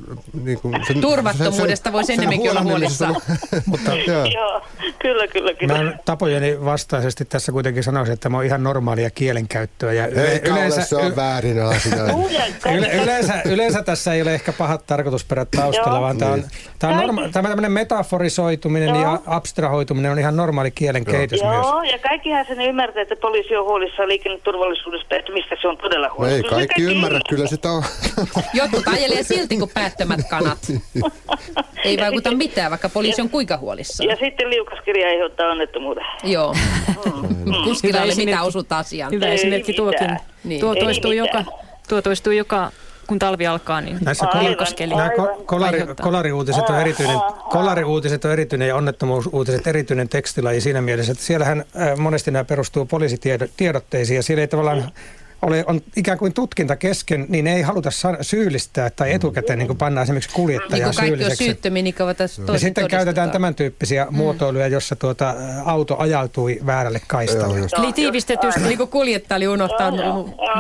Niin 0.45 0.61
kuin 0.61 0.75
sen, 0.87 1.01
Turvattomuudesta 1.01 1.93
voisi 1.93 2.13
ennemminkin 2.13 2.51
olla 2.51 2.63
huolissaan. 2.63 3.17
Mutta 3.67 3.91
Joo, 4.35 4.63
kyllä, 4.99 5.27
kyllä, 5.27 5.55
kyllä. 5.55 5.83
mä 5.85 5.93
tapojeni 6.05 6.65
vastaisesti 6.65 7.25
tässä 7.25 7.53
kuitenkin 7.53 7.83
sanoisin, 7.83 8.13
että 8.13 8.23
tämä 8.23 8.39
on 8.39 8.45
ihan 8.45 8.63
normaalia 8.63 9.11
kielenkäyttöä. 9.11 9.93
Ja 9.93 10.07
yle- 10.07 10.33
Eikä 10.33 10.55
ole, 10.55 10.71
se 10.71 10.97
on 10.97 11.13
y- 11.13 11.17
väärin 11.17 11.63
asia. 11.63 11.93
Yle, 12.77 12.91
yleensä, 13.03 13.43
yleensä 13.45 13.83
tässä 13.83 14.15
ei 14.15 14.23
ole 14.23 14.35
ehkä 14.35 14.53
pahat 14.53 14.87
tarkoitusperät 14.87 15.51
taustalla, 15.51 15.93
Joo. 15.97 16.01
vaan 16.01 16.19
tämä 16.19 16.33
on, 16.33 16.45
tämä 16.79 16.93
on 16.93 16.99
norma- 17.07 17.29
tämä 17.33 17.49
tämmöinen 17.49 17.73
metaforisoituminen 17.73 18.95
ja 18.95 19.21
abstrahoituminen 19.27 20.13
on 20.13 20.19
ihan 20.19 20.37
normaali 20.37 20.71
kielen 20.71 21.05
kehitys 21.05 21.43
myös. 21.43 21.67
Joo, 21.67 21.83
ja 21.83 21.99
kaikkihan 21.99 22.47
sen 22.47 22.61
ymmärtää, 22.73 23.03
että 23.03 23.17
poliisi 23.17 23.57
on 23.57 23.65
huolissaan 23.65 24.09
liikenneturvallisuudesta, 24.09 25.17
että 25.17 25.33
mistä 25.33 25.57
se 25.63 25.69
on 25.69 25.77
todella 25.79 26.09
No 26.09 26.15
huolissaan. 26.19 26.45
ei 26.45 26.67
kaikki 26.67 26.83
ymmärrä, 26.83 27.21
kyllä 27.29 27.47
sitä 27.47 27.71
on. 27.71 27.83
Jotkut 28.61 28.89
ajelee 28.89 29.23
silti 29.23 29.57
kuin 29.57 29.71
päättömät 29.75 30.21
kanat. 30.31 30.59
Ei 31.85 31.97
vaikuta 31.99 32.31
mitään, 32.31 32.71
vaikka 32.71 32.89
poliisi 32.89 33.23
on 33.23 33.29
kuinka 33.31 33.57
huolissaan. 33.57 34.09
Ja 34.09 34.17
sitten 34.17 34.51
liukaskirja 34.51 35.09
aiheuttaa 35.09 35.51
onnettomuuden. 35.51 36.05
Joo. 36.25 36.55
Kuskilla 37.65 37.99
Hyvä 37.99 38.05
ei 38.05 38.17
ole 38.19 38.25
mitään 38.25 38.45
osut 38.45 38.73
asiaan. 38.73 39.13
Hyvä 39.13 39.27
esimerkki 39.27 39.73
tuokin. 39.73 40.17
Niin. 40.45 40.61
Tuo 40.61 40.75
toistuu, 40.75 41.13
joka, 41.13 41.45
tuo 41.89 42.03
toistuu 42.03 42.33
joka, 42.33 42.71
kun 43.07 43.19
talvi 43.19 43.47
alkaa, 43.47 43.81
niin 43.81 43.99
Näissä 44.01 44.27
Aivan, 44.29 44.45
liukaskeli. 44.45 44.95
Nämä 44.95 45.09
ko- 45.09 45.43
kolari, 45.47 45.87
kolariuutiset 46.03 46.69
on 46.69 46.81
erityinen, 46.81 47.19
kolariuutiset 47.51 48.25
on 48.25 48.33
erityinen 48.33 48.69
ja 48.69 48.77
onnettomuusuutiset 48.77 49.67
erityinen 49.67 50.09
tekstilaji 50.09 50.61
siinä 50.61 50.83
mielessä, 50.83 51.13
että 51.13 51.25
siellähän 51.25 51.65
äh, 51.81 51.99
monesti 51.99 52.31
nämä 52.31 52.45
perustuu 52.45 52.87
poliisitiedotteisiin 52.87 54.17
ja 54.17 54.23
siellä 54.23 54.41
ei 54.41 54.49
tavallaan 54.49 54.93
ole, 55.43 55.65
on 55.67 55.81
ikään 55.97 56.19
kuin 56.19 56.33
tutkinta 56.33 56.77
kesken, 56.77 57.27
niin 57.29 57.47
ei 57.47 57.63
haluta 57.63 57.91
syyllistää 58.21 58.91
tai 58.91 59.13
etukäteen 59.13 59.59
niin 59.59 59.67
kuin 59.67 59.79
pannaan 59.79 60.03
esimerkiksi 60.03 60.31
Niin 60.47 60.61
kaikki 60.71 60.85
on 60.85 60.95
syylliseksi. 60.95 61.45
syyttömiä, 61.45 61.83
niin 61.83 61.95
kauan 61.95 62.17
tässä 62.17 62.43
Ja 62.53 62.59
sitten 62.59 62.89
käytetään 62.89 63.31
tämän 63.31 63.55
tyyppisiä 63.55 64.05
mm. 64.11 64.17
muotoiluja, 64.17 64.67
jossa 64.67 64.97
tuota, 64.97 65.35
auto 65.65 65.97
ajautui 65.99 66.59
väärälle 66.67 67.01
kaistalle. 67.07 67.59
Eli 67.79 67.93
tiivistetysti, 67.93 68.61
Niin 68.61 68.79
kuin 68.79 68.89
kuljettaja 68.89 69.37
oli 69.37 69.49
unohtanut. 69.49 70.01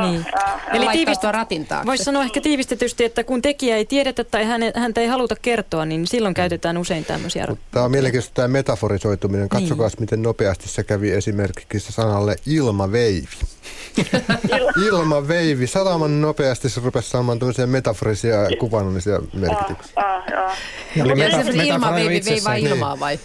niin. 0.00 0.26
Eli 0.72 0.76
Eli 0.76 0.80
tiivistä 0.80 0.92
tiivistä, 0.92 1.32
ratin 1.32 1.66
taakse. 1.66 1.86
voisi 1.86 2.04
sanoa 2.04 2.22
ehkä 2.22 2.40
tiivistetysti, 2.40 3.04
että 3.04 3.24
kun 3.24 3.42
tekijä 3.42 3.76
ei 3.76 3.84
tiedetä 3.84 4.24
tai 4.24 4.44
häne, 4.44 4.72
häntä 4.76 5.00
ei 5.00 5.06
haluta 5.06 5.34
kertoa, 5.42 5.84
niin 5.84 6.06
silloin 6.06 6.34
käytetään 6.34 6.78
usein 6.78 7.04
tämmöisiä. 7.04 7.46
Tämä 7.70 7.84
on 7.84 7.90
mielenkiintoista 7.90 8.34
tämä 8.34 8.48
metaforisoituminen. 8.48 9.48
Katsokaa, 9.48 9.90
miten 10.00 10.22
nopeasti 10.22 10.68
se 10.68 10.82
kävi 10.84 11.10
esimerkiksi 11.10 11.92
sanalle 11.92 12.36
ilmaveivi. 12.46 13.28
Ilmaveivi. 14.86 15.66
Salaman 15.76 16.20
nopeasti 16.20 16.68
se 16.68 16.80
rupesi 16.84 17.10
saamaan 17.10 17.38
tämmöisiä 17.38 17.66
metaforisia 17.66 18.34
ja 18.36 18.56
kuvannollisia 18.58 19.18
merkityksiä. 19.32 19.92
Ah, 19.96 20.22
joo. 20.32 20.50
Ja 20.96 21.04
oli 21.04 21.10
Ja 21.10 21.16
meta- 21.16 21.30
se 21.36 21.44
metafora 21.44 21.64
ilmaveivi 21.64 22.08
vei 22.08 22.16
itsessään. 22.16 22.44
vaan 22.44 22.58
ilmaa 22.72 23.00
vai? 23.00 23.18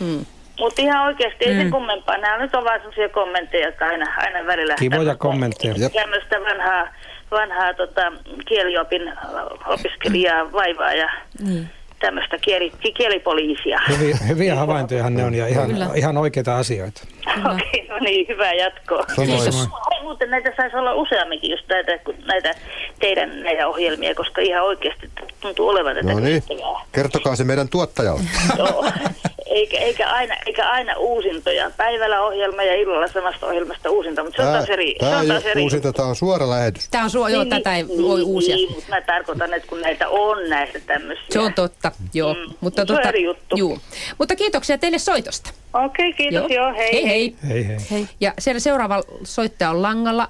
Hmm. 0.00 0.26
Mutta 0.58 0.82
ihan 0.82 1.06
oikeasti 1.06 1.44
ei 1.44 1.64
se 1.64 1.70
kummempaa. 1.70 2.18
Nämä 2.18 2.38
nyt 2.38 2.54
on 2.54 2.64
vain 2.64 2.80
sellaisia 2.80 3.08
kommentteja, 3.08 3.66
jotka 3.66 3.86
aina, 3.86 4.06
aina 4.16 4.46
välillä... 4.46 4.74
Kivoja 4.74 5.14
kommentteja. 5.16 5.74
Tämmöistä 5.90 6.40
vanhaa, 6.40 6.88
vanhaa 7.30 7.74
tota, 7.74 8.12
kieliopin 8.48 9.02
opiskelijaa 9.66 10.52
vaivaa 10.52 10.92
ja 10.94 11.10
Niin. 11.44 11.70
Tämmöistä 12.02 12.38
kieli, 12.38 12.72
kielipoliisia. 12.96 13.80
Hyviä, 13.88 14.16
hyviä 14.28 14.56
havaintojahan 14.56 15.14
ne 15.14 15.24
on 15.24 15.34
ja 15.34 15.46
ihan, 15.46 15.70
Kyllä. 15.70 15.90
ihan 15.94 16.16
oikeita 16.16 16.56
asioita. 16.56 17.02
Okei, 17.54 17.86
no 17.90 17.98
niin, 17.98 18.28
hyvää 18.28 18.52
jatkoa. 18.52 19.04
Ai, 19.18 20.02
Muuten 20.02 20.30
näitä 20.30 20.52
saisi 20.56 20.76
olla 20.76 20.94
useamminkin, 20.94 21.50
just 21.50 21.68
näitä, 21.68 21.98
näitä 22.26 22.54
teidän 23.00 23.42
näitä 23.42 23.68
ohjelmia, 23.68 24.14
koska 24.14 24.40
ihan 24.40 24.64
oikeasti 24.64 25.10
tuntuu 25.40 25.68
olevan 25.68 25.94
tätä 25.94 26.12
No 26.12 26.20
niin, 26.20 26.42
kertokaa 26.92 27.36
se 27.36 27.44
meidän 27.44 27.68
tuottajalle. 27.68 28.22
Joo. 28.58 28.84
Eikä, 29.54 29.78
eikä, 29.78 30.08
aina, 30.08 30.34
eikä 30.46 30.68
aina 30.70 30.96
uusintoja. 30.96 31.70
Päivällä 31.76 32.20
ohjelma 32.22 32.62
ja 32.62 32.74
illalla 32.74 33.08
samasta 33.08 33.46
ohjelmasta 33.46 33.90
uusinta, 33.90 34.24
mutta 34.24 34.42
se 34.42 34.48
on 34.48 34.54
taas 34.54 34.70
eri. 34.70 34.92
se 34.92 34.98
Tämä 34.98 35.16
on 35.16 35.22
ei 35.22 35.28
taas 35.28 35.42
ole 35.42 35.50
eri. 35.50 35.62
uusinta, 35.62 35.92
tämä 35.92 36.08
on 36.08 36.16
suora 36.16 36.50
lähetys. 36.50 36.88
Tämä 36.90 37.04
on 37.04 37.10
suo, 37.10 37.28
joo, 37.28 37.44
tätä 37.44 37.76
ei 37.76 37.88
voi 37.88 38.22
uusia. 38.22 38.56
Niin, 38.56 38.72
mutta 38.72 38.88
mä 38.90 39.00
tarkoitan, 39.00 39.54
että 39.54 39.68
kun 39.68 39.80
näitä 39.80 40.08
on 40.08 40.48
näitä 40.50 40.80
tämmöisiä. 40.80 41.24
Se 41.30 41.38
on 41.38 41.54
totta, 41.54 41.92
joo. 42.14 42.34
Mm, 42.34 42.54
Mutta, 42.60 42.86
se 42.86 42.92
on 42.92 43.06
eri 43.06 43.22
juttu. 43.24 43.56
Juu. 43.56 43.78
Mutta 44.18 44.36
kiitoksia 44.36 44.78
teille 44.78 44.98
soitosta. 44.98 45.50
Okei, 45.84 46.12
kiitos, 46.12 46.50
joo, 46.50 46.74
hei. 46.74 46.92
hei. 46.92 47.06
hei. 47.08 47.36
Hei 47.48 47.68
hei. 47.68 47.76
Hei. 47.90 48.06
Ja 48.20 48.34
siellä 48.38 48.60
seuraava 48.60 49.02
soittaja 49.24 49.70
on 49.70 49.82
langalla. 49.82 50.28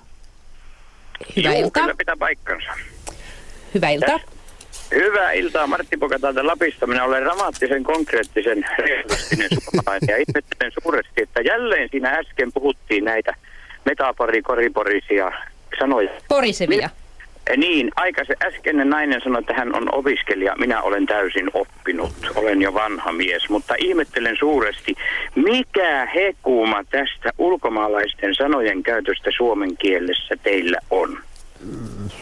Hyvää 1.36 1.52
Juu, 1.54 1.62
iltaa. 1.64 1.82
kyllä 1.82 1.94
pitää 1.98 2.16
paikkansa. 2.18 2.70
Hyvää 3.74 3.90
iltaa. 3.90 4.18
Hyvää 4.94 5.32
iltaa, 5.32 5.66
Martti 5.66 5.96
Poka 5.96 6.18
täältä 6.18 6.46
Lapista. 6.46 6.86
Minä 6.86 7.04
olen 7.04 7.22
dramaattisen, 7.24 7.84
konkreettisen, 7.84 8.64
realistinen 8.78 9.48
suomalainen 9.62 10.08
ja 10.08 10.16
ihmettelen 10.16 10.72
suuresti, 10.82 11.22
että 11.22 11.40
jälleen 11.40 11.88
siinä 11.90 12.10
äsken 12.10 12.52
puhuttiin 12.52 13.04
näitä 13.04 13.34
metaforikorriporisia 13.84 15.32
sanoja. 15.78 16.10
Porisevia. 16.28 16.90
Eh, 17.50 17.56
Niin, 17.56 17.90
aikaisemmin 17.96 18.46
äskeinen 18.46 18.90
nainen 18.90 19.20
sanoi, 19.24 19.40
että 19.40 19.54
hän 19.54 19.74
on 19.76 19.94
opiskelija. 19.94 20.56
Minä 20.58 20.82
olen 20.82 21.06
täysin 21.06 21.50
oppinut. 21.54 22.12
Olen 22.34 22.62
jo 22.62 22.74
vanha 22.74 23.12
mies, 23.12 23.48
mutta 23.48 23.74
ihmettelen 23.78 24.36
suuresti, 24.36 24.94
mikä 25.34 26.08
hekuuma 26.14 26.84
tästä 26.90 27.30
ulkomaalaisten 27.38 28.34
sanojen 28.34 28.82
käytöstä 28.82 29.30
suomen 29.36 29.76
kielessä 29.76 30.34
teillä 30.42 30.78
on? 30.90 31.18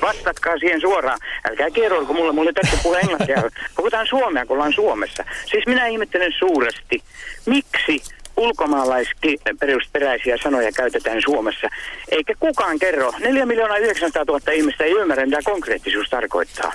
Vastatkaa 0.03 0.59
siihen 0.59 0.81
suoraan. 0.81 1.19
Älkää 1.51 1.71
kerroiko 1.71 2.13
mulle, 2.13 2.33
mulle 2.33 2.53
tässä 2.53 2.77
puhua 2.83 2.99
englantia. 2.99 3.43
Puhutaan 3.77 4.07
suomea, 4.07 4.47
kun 4.47 4.57
ollaan 4.57 4.73
Suomessa. 4.73 5.25
Siis 5.51 5.67
minä 5.67 5.87
ihmettelen 5.87 6.33
suuresti, 6.39 7.03
miksi 7.47 8.03
ulkomaalaisperäisiä 8.37 10.37
sanoja 10.43 10.73
käytetään 10.73 11.19
Suomessa, 11.25 11.69
eikä 12.11 12.35
kukaan 12.41 12.79
kerro. 12.79 13.13
4 13.19 13.47
miljoonaa 13.47 13.77
900 13.79 14.25
000 14.29 14.53
ihmistä 14.53 14.85
ei 14.85 14.93
ymmärrä, 14.93 15.27
mitä 15.27 15.39
konkreettisuus 15.45 16.11
tarkoittaa. 16.11 16.73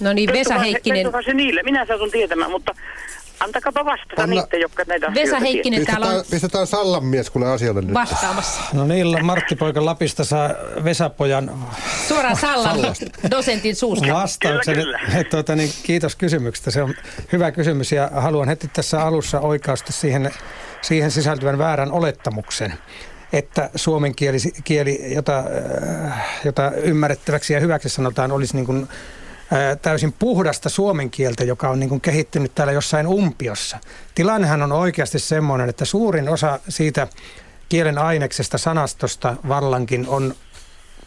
No 0.00 0.12
niin, 0.12 0.32
Vesa 0.32 0.54
se- 0.54 0.60
Heikkinen. 0.60 0.98
kertokaa 0.98 1.22
se 1.22 1.34
niille, 1.34 1.62
minä 1.62 1.86
satun 1.86 2.10
tietämään, 2.10 2.50
mutta 2.50 2.74
antakaapa 3.44 3.84
vastata 3.84 4.22
Anna- 4.22 4.42
niitä, 4.42 4.56
jotka 4.56 4.84
näitä 4.88 5.06
Vesa 5.06 5.20
asioita 5.22 5.40
Heikkinen 5.40 5.86
täällä 5.86 6.06
on 6.06 6.12
Pistetään, 6.12 6.30
pistetään 6.40 6.66
Sallan 6.66 7.04
mies 7.04 7.30
kuule 7.30 7.50
asialle 7.50 7.80
nyt. 7.80 7.94
vastaamassa. 7.94 8.60
No 8.72 8.84
niin, 8.84 9.24
Martti 9.24 9.56
Poika 9.56 9.84
Lapista 9.84 10.24
saa 10.24 10.50
Vesapojan 10.84 11.50
Suoraan 12.08 12.36
Sallan 12.36 12.78
dosentin 13.30 13.76
suusta. 13.76 14.14
vastauksen. 14.14 14.74
Kyllä, 14.74 15.00
Et, 15.16 15.28
tuota, 15.28 15.56
niin, 15.56 15.70
kiitos 15.82 16.16
kysymyksestä. 16.16 16.70
Se 16.70 16.82
on 16.82 16.94
hyvä 17.32 17.50
kysymys 17.50 17.92
ja 17.92 18.10
haluan 18.14 18.48
heti 18.48 18.68
tässä 18.72 19.02
alussa 19.02 19.40
oikausta 19.40 19.92
siihen, 19.92 20.30
siihen 20.82 21.10
sisältyvän 21.10 21.58
väärän 21.58 21.92
olettamuksen 21.92 22.74
että 23.32 23.70
suomen 23.74 24.14
kieli, 24.14 24.38
kieli 24.64 25.14
jota, 25.14 25.38
äh, 26.08 26.24
jota 26.44 26.70
ymmärrettäväksi 26.70 27.52
ja 27.52 27.60
hyväksi 27.60 27.88
sanotaan, 27.88 28.32
olisi 28.32 28.56
niin 28.56 28.66
kuin, 28.66 28.88
täysin 29.82 30.12
puhdasta 30.12 30.68
suomen 30.68 31.10
kieltä, 31.10 31.44
joka 31.44 31.68
on 31.68 31.80
niin 31.80 31.88
kuin 31.88 32.00
kehittynyt 32.00 32.54
täällä 32.54 32.72
jossain 32.72 33.06
umpiossa. 33.06 33.78
Tilannehan 34.14 34.62
on 34.62 34.72
oikeasti 34.72 35.18
semmoinen, 35.18 35.68
että 35.68 35.84
suurin 35.84 36.28
osa 36.28 36.58
siitä 36.68 37.08
kielen 37.68 37.98
aineksesta, 37.98 38.58
sanastosta 38.58 39.36
vallankin 39.48 40.08
on 40.08 40.34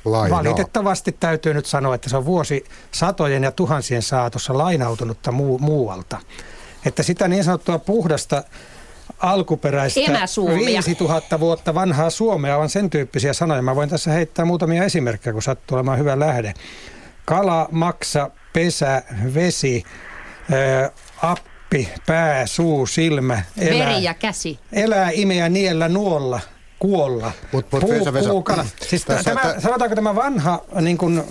Lainaa. 0.05 0.37
Valitettavasti 0.39 1.11
täytyy 1.11 1.53
nyt 1.53 1.65
sanoa, 1.65 1.95
että 1.95 2.09
se 2.09 2.17
on 2.17 2.25
vuosi 2.25 2.65
satojen 2.91 3.43
ja 3.43 3.51
tuhansien 3.51 4.01
saatossa 4.01 4.57
lainautunutta 4.57 5.31
muu, 5.31 5.59
muualta. 5.59 6.17
Että 6.85 7.03
sitä 7.03 7.27
niin 7.27 7.43
sanottua 7.43 7.79
puhdasta 7.79 8.43
alkuperäistä 9.19 9.99
Emäsuomia. 9.99 10.65
5000 10.65 11.39
vuotta 11.39 11.73
vanhaa 11.73 12.09
Suomea 12.09 12.57
on 12.57 12.69
sen 12.69 12.89
tyyppisiä 12.89 13.33
sanoja. 13.33 13.61
Mä 13.61 13.75
voin 13.75 13.89
tässä 13.89 14.11
heittää 14.11 14.45
muutamia 14.45 14.83
esimerkkejä, 14.83 15.33
kun 15.33 15.41
sattuu 15.41 15.75
olemaan 15.75 15.99
hyvä 15.99 16.19
lähde. 16.19 16.53
Kala, 17.25 17.67
maksa, 17.71 18.29
pesä, 18.53 19.03
vesi, 19.33 19.83
ää, 20.51 20.89
appi, 21.21 21.89
pää, 22.05 22.47
suu, 22.47 22.85
silmä, 22.85 23.41
elää. 23.57 23.89
Veri 23.89 24.03
ja 24.03 24.13
käsi. 24.13 24.59
Elää, 24.73 25.09
imeä, 25.13 25.49
niellä, 25.49 25.89
nuolla, 25.89 26.39
kuolla. 26.79 27.31
Mut- 27.51 27.65
mut 27.71 27.81
Puu, 27.81 27.89
Vesa, 27.89 28.13
Vesa. 28.13 28.29
puukala. 28.29 28.65
Siis 28.87 29.05
Tässä- 29.05 29.23
tämä, 29.35 29.41
tä- 29.53 29.61
sanotaanko 29.61 29.95
tämä 29.95 30.15
vanha, 30.15 30.59
niin 30.81 30.97
kuin, 30.97 31.23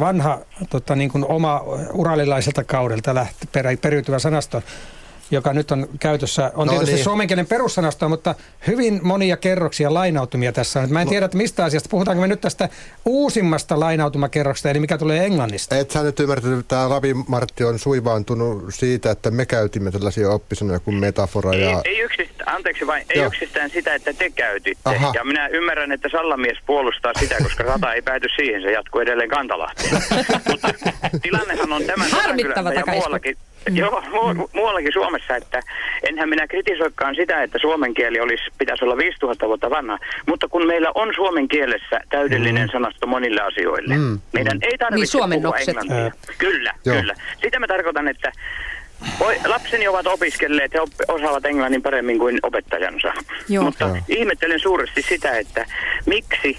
vanha 0.00 0.38
tota, 0.70 0.96
niin 0.96 1.10
kuin 1.10 1.24
oma 1.28 1.60
uralilaiselta 1.92 2.64
kaudelta 2.64 3.14
lähti, 3.14 3.46
perä, 3.52 3.76
periytyvä 3.82 4.18
sanasto, 4.18 4.62
joka 5.32 5.52
nyt 5.52 5.70
on 5.70 5.88
käytössä, 6.00 6.52
on 6.54 6.66
No 6.66 6.72
tietysti 6.72 6.94
niin. 6.94 7.04
suomenkielen 7.04 7.46
perussanastoa, 7.46 8.08
mutta 8.08 8.34
hyvin 8.66 9.00
monia 9.02 9.36
kerroksia 9.36 9.94
lainautumia 9.94 10.52
tässä 10.52 10.80
on. 10.80 10.92
Mä 10.92 11.02
en 11.02 11.08
tiedä, 11.08 11.24
että 11.24 11.36
mistä 11.36 11.64
asiasta. 11.64 11.88
Puhutaanko 11.88 12.20
me 12.20 12.28
nyt 12.28 12.40
tästä 12.40 12.68
uusimmasta 13.04 13.80
lainautumakerroksesta, 13.80 14.70
eli 14.70 14.80
mikä 14.80 14.98
tulee 14.98 15.26
englannista? 15.26 15.76
Et 15.76 15.90
sä 15.90 16.02
nyt 16.02 16.20
ymmärtänyt, 16.20 16.58
että 16.60 16.76
tämä 16.76 16.88
Ravi 16.88 17.14
Martti 17.28 17.64
on 17.64 17.78
suivaantunut 17.78 18.64
siitä, 18.68 19.10
että 19.10 19.30
me 19.30 19.46
käytimme 19.46 19.90
tällaisia 19.90 20.30
oppisanoja 20.30 20.80
kuin 20.80 20.94
metafora 20.94 21.54
ja... 21.54 21.82
Ei, 21.84 21.92
ei 21.92 22.00
yksistä, 22.00 22.44
Anteeksi 22.46 22.86
vain, 22.86 23.06
ei 23.10 23.18
Joo. 23.18 23.26
yksistään 23.26 23.70
sitä, 23.70 23.94
että 23.94 24.12
te 24.12 24.30
käytitte. 24.30 24.90
Aha. 24.90 25.12
Ja 25.14 25.24
minä 25.24 25.46
ymmärrän, 25.46 25.92
että 25.92 26.08
Sallamies 26.12 26.58
puolustaa 26.66 27.12
sitä, 27.18 27.36
koska 27.42 27.62
rata 27.62 27.92
ei 27.92 28.02
pääty 28.02 28.28
siihen, 28.36 28.62
se 28.62 28.72
jatkuu 28.72 29.00
edelleen 29.00 29.28
Kantalahteen. 29.28 30.02
Mutta 30.50 30.68
tilannehan 31.22 31.72
on 31.72 31.84
tämän 31.84 32.10
Harmittava 32.10 32.72
ja 32.72 32.84
muuallakin, 32.86 33.36
joo, 33.70 34.00
mu- 34.00 34.48
muuallakin 34.52 34.92
Suomessa, 34.92 35.36
että 35.36 35.60
enhän 36.08 36.28
minä 36.28 36.46
kritisoikaan 36.46 37.14
sitä, 37.14 37.42
että 37.42 37.58
suomen 37.58 37.94
kieli 37.94 38.20
olisi, 38.20 38.44
pitäisi 38.58 38.84
olla 38.84 38.96
5000 38.96 39.46
vuotta 39.48 39.70
vanha, 39.70 39.98
mutta 40.26 40.48
kun 40.48 40.66
meillä 40.66 40.88
on 40.94 41.12
suomen 41.16 41.48
kielessä 41.48 42.00
täydellinen 42.10 42.68
sanasto 42.72 43.06
monille 43.06 43.40
asioille, 43.40 43.96
Mm. 43.96 44.18
meidän 44.32 44.58
ei 44.62 44.78
tarvitse 44.78 45.18
Niin, 45.18 45.42
puhua 45.42 45.56
englantia. 45.58 46.10
Kyllä, 46.38 46.72
Joo. 46.84 46.96
kyllä. 46.96 47.14
Sitä 47.42 47.58
mä 47.60 47.66
tarkoitan, 47.66 48.08
että 48.08 48.32
voi, 49.20 49.36
lapseni 49.46 49.88
ovat 49.88 50.06
opiskelleet 50.06 50.74
ja 50.74 50.82
op, 50.82 50.90
osaavat 51.08 51.44
englannin 51.46 51.82
paremmin 51.82 52.18
kuin 52.18 52.38
opettajansa. 52.42 53.12
Joo. 53.48 53.64
Mutta 53.64 53.84
Joo. 53.84 53.96
ihmettelen 54.08 54.60
suuresti 54.60 55.02
sitä, 55.02 55.30
että 55.38 55.66
miksi 56.06 56.58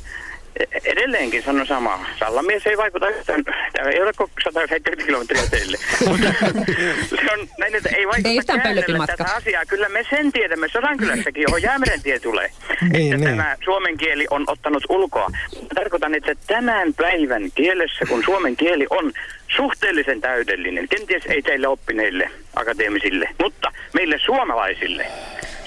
edelleenkin 0.86 1.44
sanon 1.44 1.68
samaa. 1.68 2.06
Sallamies 2.20 2.68
ei 2.68 2.78
vaikuta 2.78 3.10
yhtään. 3.10 3.44
Tämä 3.74 3.90
ei 3.90 4.02
ole 4.02 4.14
koko 4.14 4.32
170 4.44 5.06
kilometriä 5.06 5.42
teille. 5.52 5.78
Se 7.10 7.32
on 7.32 7.48
näin, 7.58 7.76
että 7.76 7.90
ei 7.90 8.08
vaikuta 8.08 8.58
käännellä 8.58 9.08
tätä 9.08 9.34
asiaa. 9.36 9.66
Kyllä 9.66 9.90
me 9.90 10.06
sen 10.10 10.32
tiedämme 10.32 10.68
Sodankylässäkin, 10.68 11.42
johon 11.42 11.62
Jäämeren 11.62 12.02
tie 12.02 12.20
tulee. 12.20 12.52
Niin, 12.82 13.14
että 13.14 13.26
niin. 13.26 13.38
tämä 13.38 13.58
suomen 13.64 13.98
kieli 13.98 14.28
on 14.30 14.44
ottanut 14.48 14.84
ulkoa. 14.90 15.30
Tarkoitan, 15.76 16.16
että 16.16 16.36
tämän 16.48 16.94
päivän 16.94 17.52
kielessä, 17.56 18.06
kun 18.10 18.24
suomen 18.26 18.56
kieli 18.56 18.88
on 18.90 19.12
suhteellisen 19.56 20.22
täydellinen, 20.22 20.88
kenties 20.90 21.24
ei 21.26 21.42
teille 21.42 21.68
oppineille 21.68 22.32
akateemisille, 22.56 23.30
mutta 23.44 23.72
meille 23.94 24.20
suomalaisille, 24.26 25.08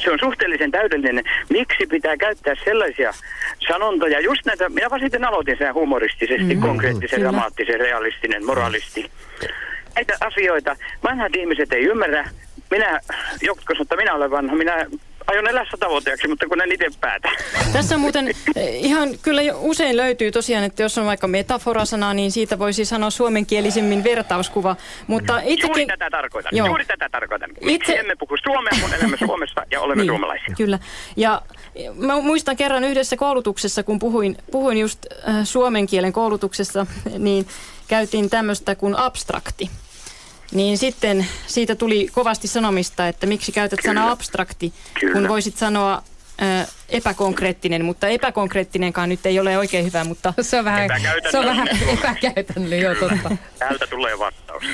se 0.06 0.12
on 0.12 0.18
suhteellisen 0.18 0.70
täydellinen. 0.70 1.24
Miksi 1.48 1.86
pitää 1.86 2.16
käyttää 2.16 2.54
sellaisia 2.64 3.12
sanontoja, 3.68 4.20
just 4.20 4.46
näitä, 4.46 4.68
minä 4.68 4.90
vaan 4.90 5.00
sitten 5.00 5.24
aloitin 5.24 5.58
sen 5.58 5.74
humoristisesti, 5.74 6.54
mm, 6.54 6.60
konkreettisen, 6.60 7.18
kyllä. 7.18 7.30
dramaattisen, 7.30 7.80
realistinen, 7.80 8.46
moralisti. 8.46 9.10
Näitä 9.94 10.16
asioita 10.20 10.76
vanhat 11.04 11.36
ihmiset 11.36 11.72
ei 11.72 11.84
ymmärrä. 11.84 12.28
Minä, 12.70 13.00
jotkut 13.42 13.66
sanoo, 13.68 13.82
että 13.82 13.96
minä 13.96 14.14
olen 14.14 14.30
vanha, 14.30 14.56
minä 14.56 14.86
aion 15.26 15.48
elää 15.48 15.64
satavuotiaaksi, 15.70 16.28
mutta 16.28 16.46
kun 16.48 16.60
en 16.60 16.72
itse 16.72 16.86
päätä. 17.00 17.28
Tässä 17.72 17.94
on 17.94 18.00
muuten 18.00 18.28
eh, 18.56 18.84
ihan 18.84 19.08
kyllä 19.22 19.42
jo 19.42 19.58
usein 19.60 19.96
löytyy 19.96 20.30
tosiaan, 20.32 20.64
että 20.64 20.82
jos 20.82 20.98
on 20.98 21.06
vaikka 21.06 21.26
metaforasana, 21.26 22.14
niin 22.14 22.32
siitä 22.32 22.58
voisi 22.58 22.84
sanoa 22.84 23.10
suomenkielisemmin 23.10 24.04
vertauskuva. 24.04 24.76
Mutta 25.06 25.32
Juuri 25.32 25.54
itsekin... 25.54 25.88
tätä 25.88 26.10
tarkoitan. 26.10 26.56
Joo. 26.56 26.66
Juuri 26.66 26.84
tätä 26.84 27.08
tarkoitan. 27.12 27.50
Miksi 27.60 27.92
Itse- 27.92 28.00
emme 28.00 28.16
puhu 28.18 28.36
suomea, 28.44 28.72
kun 28.80 28.94
elämme 28.94 29.16
Suomessa 29.26 29.62
ja 29.70 29.80
olemme 29.80 30.02
Niin, 30.02 30.10
suomalaisia? 30.10 30.54
Kyllä. 30.56 30.78
Ja 31.16 31.42
mä 31.94 32.20
muistan 32.20 32.56
kerran 32.56 32.84
yhdessä 32.84 33.16
koulutuksessa, 33.16 33.82
kun 33.82 33.98
puhuin, 33.98 34.36
puhuin 34.50 34.78
just 34.78 35.06
äh, 35.28 35.34
suomen 35.44 35.86
kielen 35.86 36.12
koulutuksessa, 36.12 36.86
niin 37.18 37.46
käytiin 37.88 38.30
tämmöistä 38.30 38.74
kuin 38.74 38.98
abstrakti. 38.98 39.70
Niin 40.52 40.78
sitten 40.78 41.26
siitä 41.46 41.74
tuli 41.74 42.08
kovasti 42.12 42.48
sanomista, 42.48 43.08
että 43.08 43.26
miksi 43.26 43.52
käytät 43.52 43.78
sanaa 43.84 44.10
abstrakti, 44.10 44.72
Kyllä. 45.00 45.12
kun 45.12 45.28
voisit 45.28 45.56
sanoa 45.56 46.02
äh, 46.42 46.68
epäkonkreettinen, 46.88 47.84
mutta 47.84 48.08
epäkonkreettinenkaan 48.08 49.08
nyt 49.08 49.26
ei 49.26 49.40
ole 49.40 49.58
oikein 49.58 49.84
hyvä, 49.84 50.04
mutta 50.04 50.34
Se 50.40 50.58
on 50.58 50.64
vähän, 50.64 50.90
se 51.30 51.38
on 51.38 51.44
vähän 51.46 51.68
epäkäytännöllinen, 51.98 52.84
joo 52.84 52.94
totta. 52.94 53.36
Täältä 53.58 53.86
tulee 53.86 54.18
vastaus. 54.18 54.64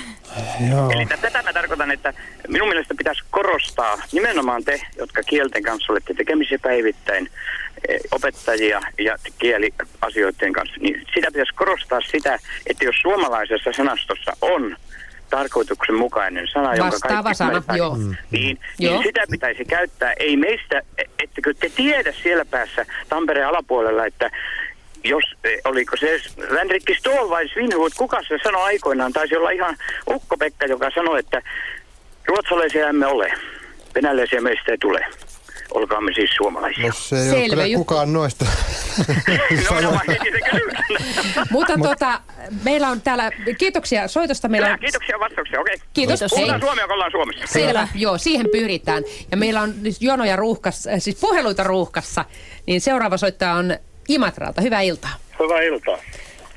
Joo. 0.70 0.90
Eli 0.90 1.07
tätä 1.07 1.43
mä 1.43 1.53
tarkoitan, 1.53 1.90
että 1.90 2.15
minun 2.49 2.69
mielestä 2.69 2.94
pitäisi 2.99 3.23
korostaa 3.31 4.03
nimenomaan 4.12 4.65
te, 4.65 4.81
jotka 4.99 5.23
kielten 5.23 5.62
kanssa 5.62 5.93
olette 5.93 6.15
tekemisiä 6.15 6.59
päivittäin, 6.62 7.31
eh, 7.89 8.01
opettajia 8.11 8.81
ja 8.99 9.16
kieliasioiden 9.39 10.53
kanssa, 10.53 10.77
niin 10.81 11.07
sitä 11.15 11.27
pitäisi 11.27 11.55
korostaa 11.55 12.01
sitä, 12.01 12.39
että 12.66 12.85
jos 12.85 12.97
suomalaisessa 13.03 13.70
sanastossa 13.77 14.36
on 14.40 14.77
tarkoituksenmukainen 15.32 16.48
sana, 16.52 16.74
jonka 16.74 16.92
Vastaava 16.92 17.22
kaikki 17.22 17.34
sana, 17.34 17.62
joo. 17.76 17.96
niin, 17.96 18.18
niin 18.30 18.59
Joo. 18.78 19.02
sitä 19.02 19.20
pitäisi 19.30 19.64
käyttää. 19.64 20.12
Ei 20.18 20.36
meistä, 20.36 20.82
ettekö 21.18 21.54
te 21.54 21.68
tiedä 21.68 22.12
siellä 22.22 22.44
päässä 22.44 22.86
Tampereen 23.09 23.48
alapuolella, 23.48 24.06
että 24.06 24.30
jos, 25.04 25.24
eh, 25.44 25.60
oliko 25.64 25.96
se 25.96 26.20
Vänrikki 26.54 26.94
Stoll 26.94 27.30
vai 27.30 27.48
Svinhut, 27.48 27.94
kuka 27.96 28.22
se 28.28 28.38
sanoi 28.42 28.62
aikoinaan, 28.62 29.12
taisi 29.12 29.36
olla 29.36 29.50
ihan 29.50 29.76
Ukko-Pekka, 30.10 30.66
joka 30.66 30.90
sanoi, 30.94 31.18
että 31.18 31.42
ruotsalaisia 32.28 32.88
emme 32.88 33.06
ole, 33.06 33.32
venäläisiä 33.94 34.40
meistä 34.40 34.72
ei 34.72 34.78
tule. 34.78 35.06
Olkaamme 35.74 36.12
siis 36.15 36.31
suomalaisia. 36.36 36.86
No 36.86 36.93
se 36.93 37.16
ei 37.16 37.23
Selvä 37.23 37.40
ole 37.40 37.49
kyllä 37.49 37.66
juttu. 37.66 37.78
kukaan 37.85 38.12
noista. 38.12 38.44
No, 39.70 39.81
no. 39.81 39.99
Mutta 41.51 41.73
tota, 41.82 42.20
meillä 42.65 42.89
on 42.89 43.01
täällä, 43.01 43.31
kiitoksia 43.59 44.09
soitosta. 44.09 44.49
Meillä 44.49 44.73
on, 44.73 44.78
kiitoksia 44.78 45.19
vastauksia, 45.20 45.61
okei. 45.61 45.77
Kiitos. 45.93 46.20
Puhutaan 46.31 46.61
Hei. 46.61 46.69
suomea, 46.69 46.85
kun 46.86 46.94
ollaan 46.94 47.11
Suomessa. 47.11 47.47
Selvä, 47.47 47.89
joo, 47.94 48.19
siihen 48.19 48.47
pyritään. 48.53 49.03
Ja 49.31 49.36
meillä 49.36 49.61
on 49.61 49.74
nyt 49.82 49.94
jonoja 50.01 50.36
ruuhkassa, 50.36 50.90
äh, 50.90 50.97
siis 50.99 51.20
puheluita 51.20 51.65
ruuhkassa. 51.65 52.24
Niin 52.66 52.81
seuraava 52.81 53.16
soittaja 53.16 53.53
on 53.53 53.77
Imatralta. 54.09 54.62
Hyvää 54.62 54.81
iltaa. 54.81 55.11
Hyvää 55.39 55.62
iltaa. 55.62 55.99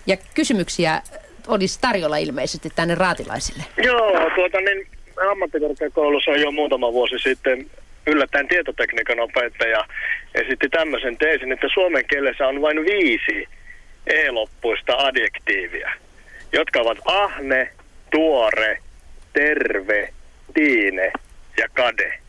Ja 0.08 0.18
kysymyksiä 0.34 1.02
olisi 1.48 1.80
tarjolla 1.82 2.18
ilmeisesti 2.18 2.70
tänne 2.76 2.96
raatilaisille. 2.96 3.64
Joo, 3.84 4.12
tuota 4.36 4.62
niin, 4.62 4.88
ammattikorkeakoulussa 5.32 6.32
jo 6.32 6.52
muutama 6.52 6.94
vuosi 6.94 7.20
sitten 7.20 7.70
yllättäen 8.07 8.48
tietotekniikan 8.48 9.19
opettaja 9.19 9.86
esitti 10.36 10.69
tämmöisen 10.69 11.18
teesin, 11.18 11.52
että 11.52 11.68
suomen 11.73 12.06
kielessä 12.10 12.48
on 12.48 12.61
vain 12.61 12.77
viisi 12.77 13.48
e-loppuista 14.07 14.94
adjektiivia, 14.98 15.91
jotka 16.53 16.80
ovat 16.80 16.98
ahne, 17.06 17.72
tuore, 18.11 18.77
terve, 19.34 20.14
tiine 20.53 21.11
ja 21.57 21.68
kade. 21.73 22.19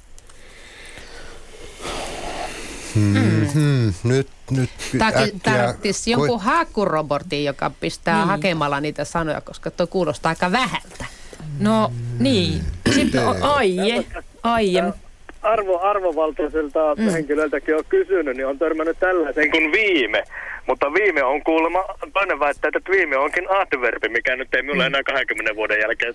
Hmm, 2.94 3.92
nyt, 4.04 4.28
nyt 4.50 4.70
Tarvitsisi 5.42 6.10
jonkun 6.10 6.40
hakurobotin, 6.40 7.44
joka 7.44 7.70
pistää 7.80 8.16
Niin. 8.16 8.26
hakemalla 8.28 8.80
niitä 8.80 9.04
sanoja, 9.04 9.40
koska 9.40 9.70
tuo 9.70 9.86
kuulostaa 9.86 10.30
aika 10.30 10.52
vähältä. 10.52 11.04
no 11.60 11.92
niin. 12.18 12.60
Sitten 12.94 13.28
o- 13.28 13.36
aie, 13.54 14.04
aie. 14.42 14.82
Arvo, 15.46 15.80
arvovaltaiselta 15.80 16.94
mm. 16.94 17.08
henkilöltäkin 17.10 17.76
on 17.76 17.84
kysynyt, 17.88 18.36
niin 18.36 18.46
on 18.46 18.58
törmännyt 18.58 18.96
tällaisen 19.00 19.50
kuin 19.50 19.72
viime. 19.72 20.22
Mutta 20.66 20.94
viime 20.94 21.24
on 21.24 21.44
kuulemma, 21.44 21.84
toinen 22.12 22.40
väittää, 22.40 22.70
että 22.76 22.92
viime 22.92 23.16
onkin 23.16 23.50
adverbi, 23.50 24.08
mikä 24.08 24.36
nyt 24.36 24.54
ei 24.54 24.62
minulle 24.62 24.86
enää 24.86 25.02
20 25.02 25.56
vuoden 25.56 25.80
jälkeen 25.80 26.14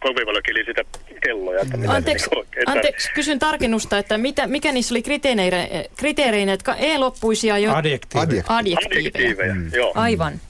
kovin 0.00 0.26
paljon 0.26 0.42
kili 0.46 0.64
sitä 0.64 0.82
kelloja. 1.24 1.60
Että 1.60 1.76
mitä 1.76 1.90
se 1.90 1.96
Anteeksi, 1.96 2.28
oikein 2.36 2.70
anteeksi, 2.70 3.10
kysyn 3.14 3.38
tarkennusta, 3.38 3.98
että 3.98 4.18
mitä, 4.18 4.46
mikä 4.46 4.72
niissä 4.72 4.94
oli 4.94 5.02
kriteereinä, 5.02 5.68
kriteereinä 5.96 6.52
että 6.52 6.74
e-loppuisia 6.74 7.58
jo 7.58 7.74
adjektiiveja. 7.74 8.42
Adjektiiveja, 8.48 9.54
mm. 9.54 9.70
joo. 9.74 9.92
Aivan. 9.94 10.40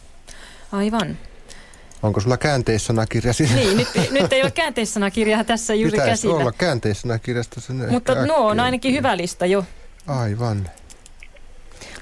Aivan. 0.73 1.17
Onko 2.03 2.21
sulla 2.21 2.37
käänteissanakirja 2.37 3.33
siinä? 3.33 3.55
Niin, 3.55 3.77
nyt, 3.77 3.89
nyt 4.11 4.33
ei 4.33 4.43
ole 4.43 4.51
käänteissanakirjaa 4.51 5.45
tässä 5.45 5.75
juuri 5.75 5.91
Pitäisi 5.91 6.11
käsillä. 6.11 6.35
olla 6.35 6.53
käänteissanakirjasta 6.53 7.61
Mutta 7.91 8.27
nuo 8.27 8.37
on 8.51 8.61
ainakin 8.61 8.95
hyvä 8.95 9.17
lista 9.17 9.47
jo. 9.47 9.65
Aivan. 10.07 10.71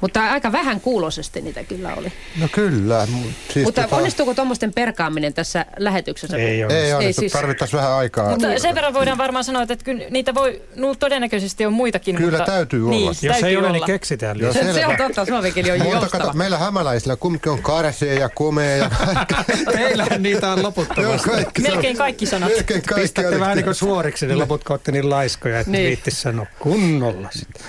Mutta 0.01 0.31
aika 0.31 0.53
vähän 0.53 0.81
kuulosesti 0.81 1.41
niitä 1.41 1.65
kyllä 1.65 1.95
oli. 1.95 2.13
No 2.41 2.49
kyllä. 2.53 3.07
Siis 3.53 3.65
Mutta 3.67 3.83
tota, 3.83 3.97
onnistuuko 3.97 4.35
tuommoisten 4.35 4.73
perkaaminen 4.75 5.35
tässä 5.35 5.67
lähetyksessä? 5.79 6.37
Ei 6.37 6.65
ole. 6.65 6.85
Ei 6.85 6.93
onnistu, 6.93 7.21
siis- 7.21 7.33
tarvittaisiin 7.33 7.77
vähän 7.81 7.93
aikaa. 7.93 8.31
Mutta 8.31 8.59
sen 8.59 8.75
verran 8.75 8.95
voidaan 8.95 9.19
varmaan 9.19 9.45
sanoa, 9.45 9.63
että 9.63 9.77
kyllä 9.85 10.05
niitä 10.11 10.35
voi, 10.35 10.63
no 10.77 10.95
todennäköisesti 10.95 11.67
on 11.67 11.73
muitakin. 11.73 12.17
Kyllä 12.17 12.39
mutta, 12.39 12.53
täytyy 12.53 12.81
olla. 12.83 12.91
Niin, 12.91 13.07
Jos 13.07 13.21
täytyy 13.21 13.49
ei 13.49 13.57
ole, 13.57 13.67
olla. 13.67 13.73
niin 13.77 13.87
keksitään 13.87 14.39
lisää. 14.39 14.73
Se 14.73 14.87
on 14.87 14.97
totta, 14.97 15.25
suomenkieli 15.25 15.71
on 15.71 15.79
Mutta 15.79 15.93
joustava. 15.97 16.25
kato, 16.25 16.33
meillä 16.39 16.59
hämäläisillä 16.59 17.17
kumminkin 17.17 17.53
on 17.53 17.63
karsee 17.63 18.15
ja 18.15 18.29
komea 18.29 18.77
ja 18.77 18.91
kaikki. 18.91 19.35
Teillähän 19.73 20.23
niitä 20.23 20.51
on 20.53 20.59
Joo, 20.59 20.67
loputtomasti. 20.67 21.31
kaikki 21.31 21.63
Melkein 21.63 21.97
kaikki 21.97 22.27
sanat. 22.27 22.49
Melkein 22.49 22.83
kaikki. 22.83 23.03
Pistätte 23.03 23.41
vähän 23.41 23.57
niin 23.57 23.65
kuin 23.65 23.75
suoriksi, 23.75 24.27
niin 24.27 24.39
loput 24.39 24.65
kun 24.65 24.79
niin 24.93 25.11
laiskoja, 25.11 25.61
että 25.61 25.71
Niin. 25.71 25.79
niin. 25.83 25.89
viittis 25.89 26.23
sanoa 26.23 26.47
kunnolla 26.59 27.29
sitä. 27.33 27.61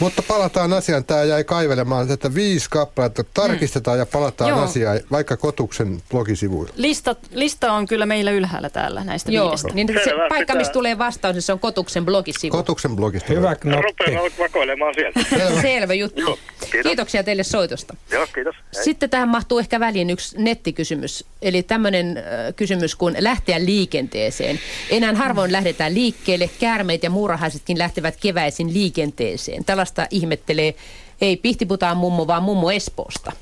Mutta 0.00 0.22
palataan 0.22 0.72
asiaan. 0.72 1.04
Tämä 1.04 1.22
jäi 1.24 1.44
kaivelemaan, 1.44 2.10
että 2.10 2.34
viisi 2.34 2.70
kappaletta 2.70 3.24
tarkistetaan 3.34 3.98
ja 3.98 4.06
palataan 4.06 4.50
Joo. 4.50 4.62
asiaan, 4.62 5.00
vaikka 5.10 5.36
Kotuksen 5.36 6.02
blogisivuilla. 6.10 6.72
Lista, 6.76 7.16
lista 7.30 7.72
on 7.72 7.86
kyllä 7.86 8.06
meillä 8.06 8.30
ylhäällä 8.30 8.70
täällä 8.70 9.04
näistä 9.04 9.32
Joo, 9.32 9.44
viidestä. 9.46 9.68
niin 9.74 9.88
se 9.88 10.00
Selvä, 10.04 10.28
paikka, 10.28 10.38
pitää- 10.38 10.56
missä 10.56 10.72
tulee 10.72 10.98
vastaus, 10.98 11.34
niin 11.34 11.42
se 11.42 11.52
on 11.52 11.58
Kotuksen 11.58 12.04
blogisivu. 12.04 12.56
Kotuksen 12.56 12.96
blogista. 12.96 13.32
Hyvä 13.32 13.54
knoppi. 13.54 13.82
Rupean 13.82 14.32
vakoilemaan 14.38 14.94
sieltä. 14.94 15.20
Selvä 15.62 15.94
juttu. 15.94 16.20
Joo, 16.20 16.38
kiitos. 16.60 16.82
Kiitoksia 16.82 17.24
teille 17.24 17.42
soitosta. 17.42 17.96
Joo, 18.10 18.26
kiitos. 18.34 18.54
Hei. 18.76 18.84
Sitten 18.84 19.10
tähän 19.10 19.28
mahtuu 19.28 19.58
ehkä 19.58 19.80
väliin 19.80 20.10
yksi 20.10 20.36
nettikysymys. 20.42 21.24
Eli 21.42 21.62
tämmöinen 21.62 22.16
äh, 22.16 22.24
kysymys 22.56 22.94
kuin 22.96 23.16
lähteä 23.18 23.64
liikenteeseen. 23.64 24.60
Enää 24.90 25.14
harvoin 25.14 25.52
lähdetään 25.52 25.94
liikkeelle. 25.94 26.50
Käärmeet 26.60 27.02
ja 27.02 27.10
muurahaisetkin 27.10 27.78
lähtevät 27.78 28.16
keväisin 28.20 28.74
liikenteeseen. 28.74 29.64
Tällaista 29.64 29.93
ihmettelee 30.10 30.74
ei 31.20 31.36
Pihtiputaan 31.36 31.96
mummo, 31.96 32.26
vaan 32.26 32.42
mummo 32.42 32.70
Espoosta. 32.70 33.32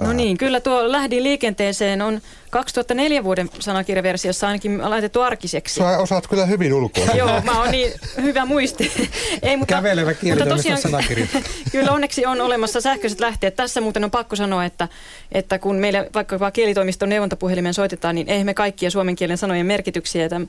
No 0.00 0.12
niin, 0.12 0.38
kyllä 0.38 0.60
tuo 0.60 0.92
lähdin 0.92 1.22
liikenteeseen 1.22 2.02
on 2.02 2.20
2004 2.50 3.24
vuoden 3.24 3.50
sanakirjaversiossa 3.58 4.46
ainakin 4.46 4.90
laitettu 4.90 5.20
arkiseksi. 5.20 5.74
Sä 5.74 5.98
osaat 5.98 6.26
kyllä 6.26 6.46
hyvin 6.46 6.74
ulkoa. 6.74 7.04
Joo, 7.14 7.40
mä 7.44 7.60
oon 7.60 7.70
niin 7.70 7.92
hyvä 8.22 8.44
muisti. 8.44 8.92
Ei, 9.42 9.56
mutta, 9.56 9.74
Kävelevä 9.74 10.14
kielitoimiston 10.14 10.78
sanakirja. 10.78 11.26
Kyllä 11.72 11.92
onneksi 11.92 12.26
on 12.26 12.40
olemassa 12.40 12.80
sähköiset 12.80 13.20
lähteet. 13.20 13.56
Tässä 13.56 13.80
muuten 13.80 14.04
on 14.04 14.10
pakko 14.10 14.36
sanoa, 14.36 14.64
että, 14.64 14.88
että 15.32 15.58
kun 15.58 15.76
meille 15.76 16.10
vaikka 16.14 16.50
kielitoimiston 16.50 17.08
neuvontapuhelimen 17.08 17.74
soitetaan, 17.74 18.14
niin 18.14 18.28
ei 18.28 18.44
me 18.44 18.54
kaikkia 18.54 18.90
suomen 18.90 19.16
kielen 19.16 19.38
sanojen 19.38 19.66
merkityksiä 19.66 20.22
ja, 20.22 20.40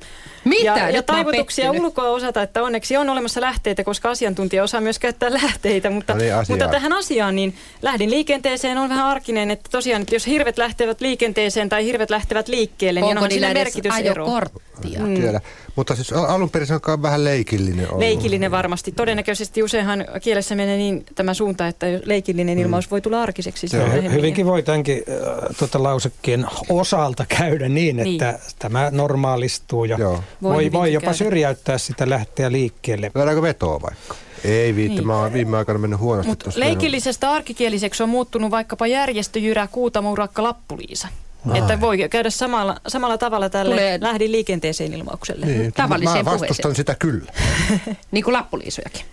Mitä? 0.46 0.64
ja, 0.64 0.90
ja 0.90 1.04
taivutuksia 1.04 1.72
ulkoa 1.72 2.10
osata, 2.10 2.42
että 2.42 2.64
onneksi 2.64 2.98
on 2.98 3.10
olemassa 3.10 3.42
lähteitä, 3.42 3.84
koska 3.84 4.10
asiantuntija 4.10 4.64
osaa 4.64 4.82
myös 4.82 5.00
käyttää 5.00 5.34
lähteitä. 5.34 5.90
Mutta, 5.90 6.14
No 6.14 6.20
niin, 6.20 6.36
asiaan. 6.36 6.60
mutta 6.60 6.72
tähän 6.72 6.94
asiaan, 6.94 7.36
niin 7.36 7.56
lähdin 7.82 8.10
liikenteeseen 8.12 8.78
on 8.78 8.90
vähän 8.90 9.06
arkinen, 9.06 9.52
että 9.52 9.70
tosiaan, 9.72 10.02
että 10.02 10.16
jos 10.16 10.28
hirvet 10.28 10.58
lähtevät 10.58 11.02
liikenteeseen 11.02 11.70
tai 11.70 11.86
hirvet 11.92 12.10
lähtevät 12.10 12.48
liikkeelle, 12.48 13.00
niin 13.00 13.06
Onko 13.08 13.18
onhan 13.20 13.30
niillä 13.30 13.48
siinä 13.48 13.62
edes 13.62 13.76
merkitysero. 13.76 14.26
ajokorttia? 14.26 15.00
Mm. 15.00 15.16
Tiedä. 15.16 15.42
Mutta 15.76 15.96
siis 15.96 16.14
al- 16.14 16.26
alun 16.26 16.50
perin 16.50 16.68
se 16.68 16.74
on 16.88 17.02
vähän 17.02 17.24
leikillinen 17.24 17.86
ollut. 17.88 18.00
Leikillinen 18.00 18.52
varmasti. 18.52 18.92
Todennäköisesti 18.92 19.64
useinhan 19.64 20.06
kielessä 20.22 20.56
menee 20.56 20.78
niin 20.78 21.06
tämä 21.16 21.34
suunta, 21.34 21.68
että 21.68 21.86
leikillinen 22.06 22.60
ilmaus 22.60 22.92
voi 22.92 23.02
tulla 23.02 23.22
arkiseksi. 23.22 23.68
Myöhemmin. 23.74 24.12
hyvinkin 24.14 24.46
voi 24.46 24.64
tämänkin 24.64 25.04
äh, 25.10 25.56
tuota, 25.60 25.84
lausekkeen 25.84 26.46
osalta 26.70 27.26
käydä 27.38 27.70
niin, 27.70 28.00
että 28.00 28.40
tämä 28.60 28.90
normaalistuu 28.92 29.86
ja 29.86 29.98
Joo. 30.00 30.24
Voi 30.42 30.54
voi, 30.54 30.72
voi, 30.72 30.94
jopa 30.94 31.04
käydä. 31.04 31.18
syrjäyttää 31.18 31.78
sitä 31.78 32.10
lähteä 32.10 32.52
liikkeelle. 32.52 33.12
Lyödäänkö 33.16 33.42
vetoa 33.42 33.82
vaikka? 33.82 34.16
Ei 34.44 34.76
viitti, 34.76 34.96
Niin. 34.96 35.08
mä 35.08 35.18
oon 35.18 35.34
viime 35.34 35.58
aikoina 35.58 35.80
mennyt 35.80 36.00
huonosti 36.00 36.36
tuossa 36.36 36.60
leikillisestä 36.60 37.32
arkikieliseksi 37.32 38.04
on 38.04 38.10
muuttunut 38.10 38.52
vaikkapa 38.52 38.88
järjestöjyrä, 38.88 39.68
kuutamurakka, 39.72 40.44
lappuliisa. 40.44 41.08
Ai. 41.50 41.60
Että 41.60 41.82
voi 41.82 41.98
käydä 42.10 42.30
samalla, 42.30 42.76
samalla 42.88 43.18
tavalla 43.18 43.50
tälle 43.50 43.76
Tulee- 43.76 43.98
lähdin 44.02 44.32
liikenteeseen 44.32 44.94
ilmaukselle. 44.94 45.46
Niin, 45.46 45.74
Tavalliseen 45.74 46.26
mä 46.26 46.32
vastustan 46.32 46.56
puheeseen. 46.62 46.76
sitä 46.76 46.96
kyllä. 47.00 47.32
Niin 48.12 48.24
kuin 48.24 48.34
lappuliisojakin. 48.34 49.06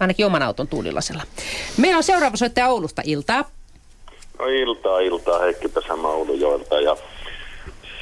Ainakin 0.00 0.26
oman 0.26 0.42
auton 0.42 0.68
tuulilasella. 0.68 1.22
Meillä 1.76 1.96
on 1.96 2.02
seuraava 2.02 2.36
soittaja 2.36 2.68
Oulusta 2.68 3.02
iltaa. 3.04 3.44
No 4.38 4.46
iltaa, 4.46 5.00
iltaa, 5.00 5.38
Heikki 5.38 5.68
tässä 5.68 5.94
Oulujoelta. 5.94 6.80
Ja 6.80 6.96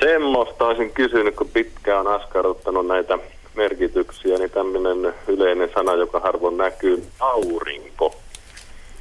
semmoista 0.01 0.65
olisin 0.67 0.91
kysynyt, 0.91 1.37
kun 1.37 1.49
pitkään 1.49 2.07
on 2.07 2.21
askarruttanut 2.21 2.87
näitä 2.87 3.19
merkityksiä, 3.55 4.39
niin 4.39 4.51
tämmöinen 4.51 5.15
yleinen 5.29 5.71
sana, 5.75 5.95
joka 5.95 6.21
harvoin 6.21 6.57
näkyy, 6.57 7.07
aurinko. 7.21 8.15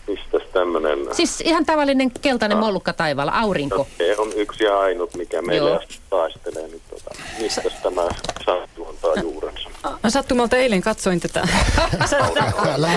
Mistäs 0.09 0.41
tämmöinen? 0.53 0.99
Siis 1.11 1.41
ihan 1.41 1.65
tavallinen 1.65 2.11
keltainen 2.21 2.57
mollukka 2.57 2.93
taivaalla, 2.93 3.31
aurinko. 3.31 3.87
Se 3.97 4.15
on 4.17 4.33
yksi 4.35 4.63
ja 4.63 4.79
ainut, 4.79 5.15
mikä 5.15 5.37
asti 5.77 5.99
taistelee. 6.09 6.67
Niin 6.67 6.81
tota, 6.89 7.11
mistäs 7.39 7.73
tämä 7.83 8.01
sattuu 8.45 8.87
antaa 8.87 9.13
juurensa? 9.21 9.69
Mä 10.03 10.09
sattumalta 10.09 10.57
eilen 10.57 10.81
katsoin 10.81 11.19
tätä. 11.19 11.47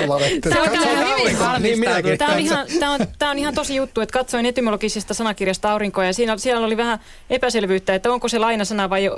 Valehtele. 0.09 0.55
Se 0.55 0.61
on 0.61 0.69
Katsotaan 0.69 1.63
hyvin. 1.63 1.81
Niin. 2.05 2.19
Tämä 2.19 2.33
on, 2.33 2.39
ihan, 2.39 2.67
tämä, 2.81 2.93
on, 2.93 3.01
tämä 3.19 3.31
on 3.31 3.39
ihan 3.39 3.55
tosi 3.55 3.77
juttu, 3.77 4.01
että 4.01 4.13
katsoin 4.13 4.47
etymologisesta 4.47 5.15
sanakirjasta 5.15 5.73
aurinkoa 5.73 6.05
ja 6.05 6.13
siinä, 6.13 6.37
siellä 6.37 6.67
oli 6.67 6.77
vähän 6.77 6.99
epäselvyyttä, 7.31 7.95
että 7.95 8.13
onko 8.13 8.29
se 8.29 8.39
lainasana 8.39 8.91
vai 8.91 9.11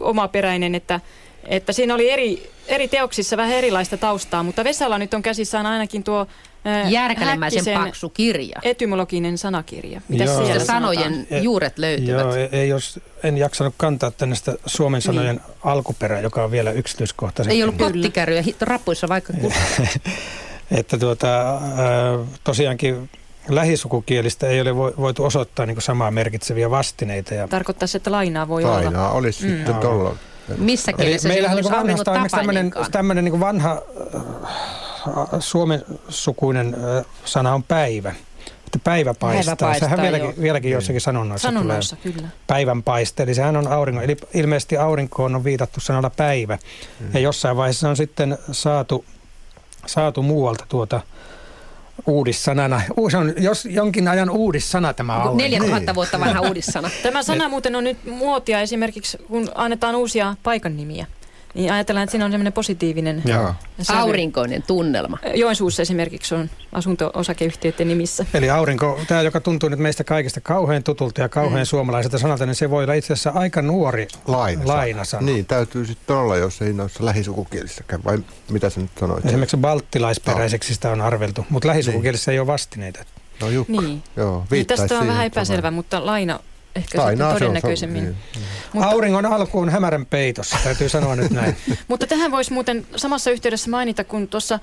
omaperäinen, 0.00 0.74
että, 0.74 1.00
että 1.44 1.72
siinä 1.72 1.94
oli 1.94 2.10
eri, 2.10 2.50
eri 2.66 2.88
teoksissa 2.88 3.36
vähän 3.36 3.52
erilaista 3.52 3.96
taustaa, 3.96 4.42
mutta 4.42 4.64
Vesala 4.64 4.98
nyt 4.98 5.14
on 5.14 5.22
käsissään 5.22 5.66
ainakin 5.66 6.04
tuo 6.04 6.26
Järkälemäisen 6.88 7.58
Häkkisen 7.58 7.84
paksu 7.84 8.08
kirja. 8.08 8.58
etymologinen 8.62 9.38
sanakirja. 9.38 10.00
Mitä 10.08 10.24
Joo. 10.24 10.44
siellä 10.46 10.64
sanojen 10.64 11.14
sanotaan? 11.14 11.42
juuret 11.44 11.78
löytyvät. 11.78 12.20
Joo, 12.20 12.34
ei, 12.34 12.48
ei 12.52 12.68
jos, 12.68 13.00
en 13.22 13.38
jaksanut 13.38 13.74
kantaa 13.76 14.10
tänne 14.10 14.34
sitä 14.34 14.54
suomen 14.66 15.02
sanojen 15.02 15.36
niin. 15.36 15.54
alkuperää, 15.64 16.20
joka 16.20 16.44
on 16.44 16.50
vielä 16.50 16.70
yksityiskohtaisempi. 16.70 17.56
Ei 17.56 17.62
ollut 17.62 17.76
kottikärryjä 17.78 18.42
hit- 18.42 18.56
rappuissa 18.60 19.08
vaikka 19.08 19.32
kun... 19.40 19.52
että 20.70 20.98
tuota, 20.98 21.60
tosiaankin 22.44 23.10
lähisukukielistä 23.48 24.46
ei 24.46 24.60
ole 24.60 24.70
vo- 24.70 24.96
voitu 24.96 25.24
osoittaa 25.24 25.66
niin 25.66 25.82
samaa 25.82 26.10
merkitseviä 26.10 26.70
vastineita. 26.70 27.34
Ja 27.34 27.48
Tarkoittaisi, 27.48 27.96
että 27.96 28.12
lainaa 28.12 28.48
voi 28.48 28.64
olla. 28.64 28.74
Lainaa 28.74 29.10
olisi 29.12 29.44
Mm. 29.46 29.56
sitten 29.56 29.74
tuolla. 29.74 30.16
Missä 30.58 30.92
Eli 30.92 30.96
kielessä 31.04 31.28
se 31.28 31.34
meillähän 31.34 31.56
olisi 31.56 31.70
niin 31.70 31.78
vanhasta 31.78 32.10
on 32.12 32.28
tämmöinen, 32.30 32.72
tämmöinen 32.92 33.24
niin 33.24 33.40
vanha 33.40 33.82
äh, 34.14 34.22
suomen 35.40 35.82
sukuinen 36.08 36.76
sana 37.24 37.54
on 37.54 37.62
päivä. 37.62 38.14
Että 38.66 38.78
päivä 38.84 39.14
paistaa. 39.14 39.56
Päivä 39.56 39.70
paistaa, 39.70 39.88
Sehän 39.88 40.02
vieläkin, 40.02 40.24
joo. 40.26 40.34
vieläkin 40.42 40.70
joissakin 40.70 41.00
sanonnoissa, 41.00 41.48
Sanonnoissa, 41.48 41.96
tulee 41.96 42.14
kyllä. 42.14 42.28
päivän 42.46 42.82
paiste. 42.82 43.22
Eli 43.22 43.34
sehän 43.34 43.56
on 43.56 43.68
aurinko. 43.68 44.00
Eli 44.02 44.16
ilmeisesti 44.34 44.76
aurinkoon 44.76 45.34
on 45.34 45.44
viitattu 45.44 45.80
sanalla 45.80 46.10
päivä. 46.10 46.58
Mm. 47.00 47.06
Ja 47.14 47.20
jossain 47.20 47.56
vaiheessa 47.56 47.88
on 47.88 47.96
sitten 47.96 48.38
saatu, 48.52 49.04
saatu 49.86 50.22
muualta 50.22 50.64
tuota 50.68 51.00
uudissanana. 52.06 52.80
Uu- 52.96 53.10
Se 53.10 53.16
on 53.16 53.34
jos, 53.36 53.64
jonkin 53.64 54.08
ajan 54.08 54.30
uudissana 54.30 54.94
tämä 54.94 55.14
aurinko. 55.14 55.36
4000 55.36 55.94
vuotta 55.94 56.20
vanha 56.20 56.40
uudissana. 56.40 56.90
Tämä 57.02 57.22
sana 57.22 57.48
muuten 57.48 57.76
on 57.76 57.84
nyt 57.84 57.98
muotia 58.04 58.60
esimerkiksi, 58.60 59.18
kun 59.28 59.48
annetaan 59.54 59.94
uusia 59.94 60.36
paikannimiä. 60.42 61.06
Niin 61.54 61.72
ajatellaan, 61.72 62.04
että 62.04 62.10
siinä 62.10 62.24
on 62.24 62.30
semmoinen 62.30 62.52
positiivinen 62.52 63.22
sävy. 63.82 63.98
Aurinkoinen 63.98 64.62
tunnelma. 64.62 65.18
Joensuussa 65.34 65.82
esimerkiksi 65.82 66.34
on 66.34 66.50
asunto-osakeyhtiöiden 66.72 67.88
nimissä. 67.88 68.26
Eli 68.34 68.50
aurinko, 68.50 69.00
tämä 69.08 69.22
joka 69.22 69.40
tuntuu 69.40 69.68
nyt 69.68 69.78
meistä 69.78 70.04
kaikista 70.04 70.40
kauhean 70.40 70.82
tutulta 70.82 71.20
ja 71.20 71.28
kauhean 71.28 71.62
mm. 71.62 71.66
suomalaiselta 71.66 72.18
sanalta, 72.18 72.46
niin 72.46 72.54
se 72.54 72.70
voi 72.70 72.84
olla 72.84 72.94
itse 72.94 73.12
asiassa 73.12 73.30
aika 73.30 73.62
nuori 73.62 74.08
Lainasana. 74.26 74.74
lainasana. 74.76 75.26
Niin, 75.26 75.46
täytyy 75.46 75.86
sitten 75.86 76.16
olla, 76.16 76.36
jos 76.36 76.62
ei 76.62 76.72
noissa 76.72 77.04
lähisukukielissäkään. 77.04 78.04
Vai 78.04 78.18
mitä 78.50 78.70
sä 78.70 78.80
nyt 78.80 78.90
sanoit? 79.00 79.26
Esimerkiksi 79.26 79.56
balttilaisperäiseksi 79.56 80.74
sitä 80.74 80.90
on 80.90 81.00
arveltu, 81.00 81.46
mutta 81.50 81.68
lähisukukielessä 81.68 82.32
ei 82.32 82.38
ole 82.38 82.46
vastineita. 82.46 83.04
No 83.40 83.48
jukka. 83.48 83.80
Niin. 83.80 84.02
Joo, 84.16 84.44
Niin 84.50 84.66
tästä 84.66 84.98
on 84.98 85.06
vähän 85.06 85.26
epäselvä, 85.26 85.70
mutta 85.70 86.06
laina 86.06 86.40
ehkä 86.74 86.98
Lainaa 86.98 87.30
sitten 87.30 87.38
se 87.38 87.44
on, 87.44 87.50
todennäköisemmin. 87.50 88.02
se 88.02 88.08
on, 88.08 88.14
niin. 88.34 88.44
Mutta- 88.72 88.88
Auringon 88.90 89.26
alku 89.26 89.58
on 89.60 89.68
hämärän 89.68 90.06
peitossa, 90.06 90.56
täytyy 90.64 90.88
sanoa 90.88 91.16
nyt 91.16 91.30
näin. 91.30 91.56
Mutta 91.88 92.06
tähän 92.06 92.30
voisi 92.30 92.52
muuten 92.52 92.86
samassa 92.96 93.30
yhteydessä 93.30 93.70
mainita, 93.70 94.04
kun 94.04 94.28
tuossa 94.28 94.58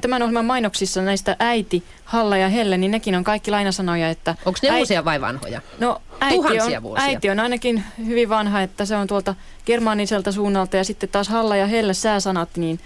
tämän 0.00 0.22
ohjelman 0.22 0.44
mainoksissa 0.44 1.02
näistä 1.02 1.36
äiti, 1.38 1.82
halla 2.04 2.36
ja 2.36 2.48
helle, 2.48 2.76
niin 2.78 2.90
nekin 2.90 3.14
on 3.14 3.24
kaikki 3.24 3.50
lainasanoja. 3.50 4.08
Että 4.10 4.34
Onko 4.44 4.58
ne 4.62 4.68
äi- 4.70 4.78
uusia 4.78 5.04
vai 5.04 5.20
vanhoja? 5.20 5.60
No 5.78 6.02
äiti 6.20 6.36
Tuhansia 6.36 6.78
on, 6.78 6.82
vuosia. 6.82 7.04
äiti 7.04 7.30
on 7.30 7.40
ainakin 7.40 7.84
hyvin 8.06 8.28
vanha, 8.28 8.62
että 8.62 8.84
se 8.84 8.96
on 8.96 9.06
tuolta 9.06 9.34
germaaniselta 9.66 10.32
suunnalta 10.32 10.76
ja 10.76 10.84
sitten 10.84 11.08
taas 11.08 11.28
halla 11.28 11.56
ja 11.56 11.66
helle 11.66 11.94
sääsanat, 11.94 12.48
niin 12.56 12.80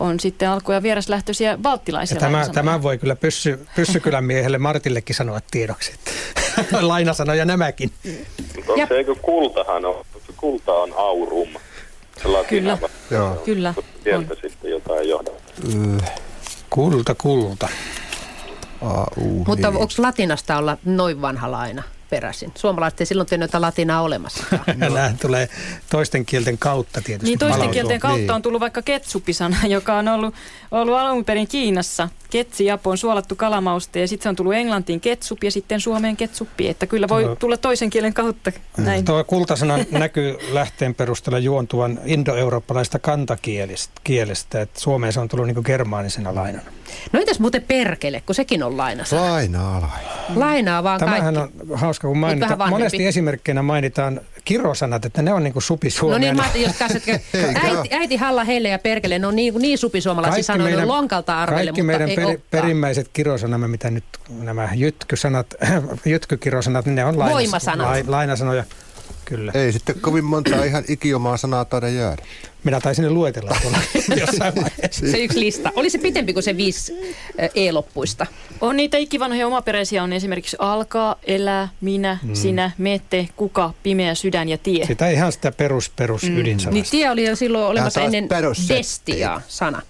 on 0.00 0.20
sitten 0.20 0.48
alku- 0.48 0.72
ja 0.72 0.82
vieraslähtöisiä 0.82 1.50
Ja 1.50 1.58
balttilaisia 1.58 2.20
tämä, 2.20 2.48
tämä 2.54 2.82
voi 2.82 2.98
kyllä 2.98 3.16
pyssy, 3.16 3.66
pyssykylän 3.76 4.24
miehelle 4.24 4.58
Martillekin 4.58 5.16
sanoa 5.16 5.40
tiedoksi. 5.50 5.92
Lainasanoja 6.80 7.44
nämäkin. 7.44 7.90
Mutta 8.56 8.72
onko 8.72 8.86
se 8.88 8.94
eikö 8.94 9.14
kultahan 9.14 9.84
on, 9.84 10.04
kulta 10.36 10.72
on 10.72 10.92
aurum. 10.96 11.48
Kyllä. 12.48 12.78
Joo. 13.10 13.34
Kyllä. 13.34 13.74
Sieltä 14.04 14.34
sitten 14.42 14.70
jotain 14.70 15.08
johda. 15.08 15.30
Kulta, 16.70 17.14
kulta. 17.14 17.68
Au, 18.82 19.04
Mutta 19.46 19.70
niin. 19.70 19.80
onko 19.80 19.94
latinasta 19.98 20.56
olla 20.56 20.78
noin 20.84 21.22
vanha 21.22 21.50
laina 21.50 21.82
peräisin? 22.10 22.52
Suomalaiset 22.54 23.00
ei 23.00 23.06
silloin 23.06 23.28
tiennyt, 23.28 23.44
että 23.44 23.60
latinaa 23.60 24.02
olemassa. 24.02 24.44
Nämä 24.76 25.12
tulee 25.22 25.48
toisten 25.90 26.26
kielten 26.26 26.58
kautta 26.58 27.00
tietysti. 27.00 27.26
Niin 27.30 27.38
toisten 27.38 27.56
palautua. 27.58 27.72
kielten 27.72 28.00
kautta 28.00 28.18
Niin. 28.18 28.30
on 28.30 28.42
tullut 28.42 28.60
vaikka 28.60 28.82
ketsupisana, 28.82 29.56
joka 29.76 29.94
on 29.94 30.08
ollut, 30.08 30.34
ollut 30.70 30.94
alun 30.96 31.24
perin 31.24 31.48
Kiinassa. 31.48 32.08
ketsi 32.30 32.64
Japon 32.64 32.98
suolattu 32.98 33.36
kalamauste 33.36 34.00
ja 34.00 34.08
sitten 34.08 34.22
se 34.22 34.28
on 34.28 34.36
tullut 34.36 34.54
Englantiin 34.54 35.00
ketsup 35.00 35.44
ja 35.44 35.50
sitten 35.50 35.80
Suomeen 35.80 36.16
ketsuppi. 36.16 36.68
Että 36.68 36.86
kyllä 36.86 37.08
voi 37.08 37.24
Tuo- 37.24 37.36
tulla 37.36 37.56
toisen 37.56 37.90
kielen 37.90 38.14
kautta 38.14 38.52
näin. 38.76 39.04
Tuo 39.04 39.24
kultasana 39.24 39.78
näkyy 39.90 40.36
lähteen 40.52 40.94
perusteella 40.94 41.38
juontuvan 41.38 42.00
indoeurooppalaista 42.04 42.98
kantakielestä, 42.98 43.92
kielestä, 44.04 44.60
että 44.60 44.80
Suomeen 44.80 45.12
se 45.12 45.20
on 45.20 45.28
tullut 45.28 45.46
niin 45.46 45.56
germaanisena 45.64 46.34
lainana. 46.34 46.64
No 47.12 47.20
entäs 47.20 47.40
muuten 47.40 47.62
perkele, 47.62 48.20
kun 48.26 48.34
sekin 48.34 48.62
on 48.62 48.76
lainassa? 48.76 49.16
Lainaa, 49.16 49.80
lainaa. 49.80 50.00
Lainaa 50.34 50.82
vaan 50.84 51.00
Tämähän 51.00 51.34
kaikki. 51.34 51.56
on 51.72 51.78
hauska, 51.78 51.99
kun 52.00 52.10
vähän 52.10 52.20
mainitaan, 52.20 52.58
vanhempi. 52.58 52.78
monesti 52.78 53.06
esimerkkeinä 53.06 53.62
mainitaan 53.62 54.20
kirosanat, 54.44 55.04
että 55.04 55.22
ne 55.22 55.32
on 55.32 55.44
niin 55.44 55.52
kuin 55.52 55.62
supisuomia. 55.62 56.18
No 56.18 56.18
niin, 56.18 56.36
mä 56.36 56.62
jos 56.66 56.76
käsitkö, 56.78 57.12
äiti, 57.64 57.88
äiti, 57.90 58.16
halla, 58.16 58.44
heille 58.44 58.68
ja 58.68 58.78
perkele, 58.78 59.18
ne 59.18 59.26
on 59.26 59.36
niin, 59.36 59.54
niin 59.58 59.78
supisuomalaisia 59.78 60.42
sanoja, 60.42 60.76
ne 60.76 60.82
on 60.82 60.88
lonkalta 60.88 61.42
arvelle, 61.42 61.64
kaikki 61.64 61.82
mutta 61.82 61.86
meidän 61.86 62.08
ei 62.08 62.24
olekaan. 62.24 62.44
perimmäiset 62.50 63.10
kirosanamme, 63.12 63.68
mitä 63.68 63.90
nyt 63.90 64.04
nämä 64.42 64.68
jytkysanat, 64.74 65.54
jytkykirosanat, 66.04 66.86
ne 66.86 67.04
on 67.04 67.18
lainas, 67.18 67.34
Voimasanat. 67.34 67.86
lai, 67.86 68.04
lainasanoja. 68.06 68.64
Kyllä. 69.30 69.52
Ei 69.54 69.72
sitten 69.72 70.00
kovin 70.00 70.24
monta 70.24 70.64
ihan 70.64 70.84
ikiomaa 70.88 71.36
sanaa 71.36 71.64
taida 71.64 71.88
jäädä. 71.88 72.22
Minä 72.64 72.80
taisin 72.80 73.02
ne 73.02 73.10
luetella 73.10 73.56
tuolla 73.62 73.78
jossain 74.26 74.54
vaiheessa. 74.56 75.06
Se 75.10 75.18
yksi 75.18 75.40
lista. 75.40 75.72
Oli 75.76 75.90
se 75.90 75.98
pitempi 75.98 76.32
kuin 76.32 76.42
se 76.42 76.56
viisi 76.56 76.92
e-loppuista. 77.54 78.26
On 78.60 78.76
niitä 78.76 78.96
ikivanhoja 78.96 79.46
omaperäisiä, 79.46 80.02
on 80.02 80.12
esimerkiksi 80.12 80.56
alkaa, 80.60 81.16
elää, 81.24 81.68
minä, 81.80 82.18
Mm. 82.22 82.34
sinä, 82.34 82.70
me, 82.78 83.00
te, 83.10 83.28
kuka, 83.36 83.74
pimeä 83.82 84.14
sydän 84.14 84.48
ja 84.48 84.58
tie. 84.58 84.86
Sitä 84.86 85.10
ihan 85.10 85.32
sitä 85.32 85.52
perus, 85.52 85.90
perus 85.96 86.22
mm. 86.22 86.38
ydinsanasta. 86.38 86.74
Niin 86.74 86.86
tie 86.90 87.10
oli 87.10 87.24
jo 87.28 87.36
silloin 87.36 87.64
olemassa 87.66 88.00
ennen 88.00 88.28
destiaa 88.68 89.42
sana. 89.48 89.82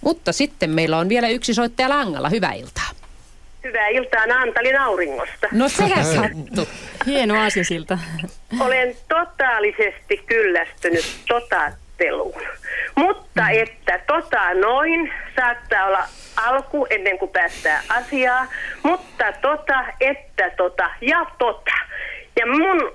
Mutta 0.00 0.32
sitten 0.32 0.70
meillä 0.70 0.98
on 0.98 1.08
vielä 1.08 1.28
yksi 1.28 1.54
soittaja 1.54 1.88
langalla. 1.88 2.28
Hyvää 2.28 2.52
iltaa. 2.52 2.90
Hyvää 3.64 3.88
iltaa 3.88 4.26
Naantalin 4.26 4.80
auringosta. 4.80 5.48
No 5.52 5.68
sehän 5.68 6.04
sattuu. 6.04 6.68
Hieno 7.06 7.40
aasinsilta. 7.40 7.98
Olen 8.60 8.96
totaalisesti 9.08 10.16
kyllästynyt 10.26 11.04
totatteluun. 11.28 12.42
Mutta 12.96 13.50
että 13.50 14.00
tota 14.06 14.54
noin 14.54 15.12
saattaa 15.36 15.86
olla 15.86 16.04
alku 16.36 16.86
ennen 16.90 17.18
kuin 17.18 17.30
päästään 17.30 17.84
asiaa, 17.88 18.46
mutta 18.82 19.32
tota, 19.42 19.84
että 20.00 20.50
tota 20.56 20.90
ja 21.00 21.26
tota. 21.38 21.74
Ja 22.36 22.46
mun 22.46 22.92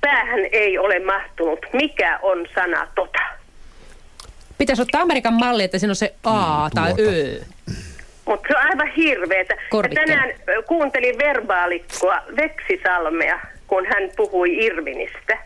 päähän 0.00 0.40
ei 0.52 0.78
ole 0.78 0.98
mahtunut, 0.98 1.66
mikä 1.72 2.18
on 2.22 2.46
sana 2.54 2.88
tota. 2.94 3.18
Pitäisi 4.58 4.82
ottaa 4.82 5.02
Amerikan 5.02 5.34
malli, 5.34 5.64
että 5.64 5.78
siinä 5.78 5.90
on 5.90 5.96
se 5.96 6.14
A 6.24 6.70
tai 6.74 6.94
Ö. 6.98 7.44
Mutta 8.26 8.48
se 8.48 8.58
on 8.58 8.64
aivan 8.64 8.88
hirveetä. 8.88 9.56
Ja 9.72 9.88
tänään 9.94 10.34
kuuntelin 10.66 11.18
verbaalikkoa 11.18 12.22
Veksisalmea, 12.36 13.40
kun 13.66 13.86
hän 13.86 14.10
puhui 14.16 14.64
Irvinistä. 14.64 15.38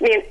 Niin 0.00 0.28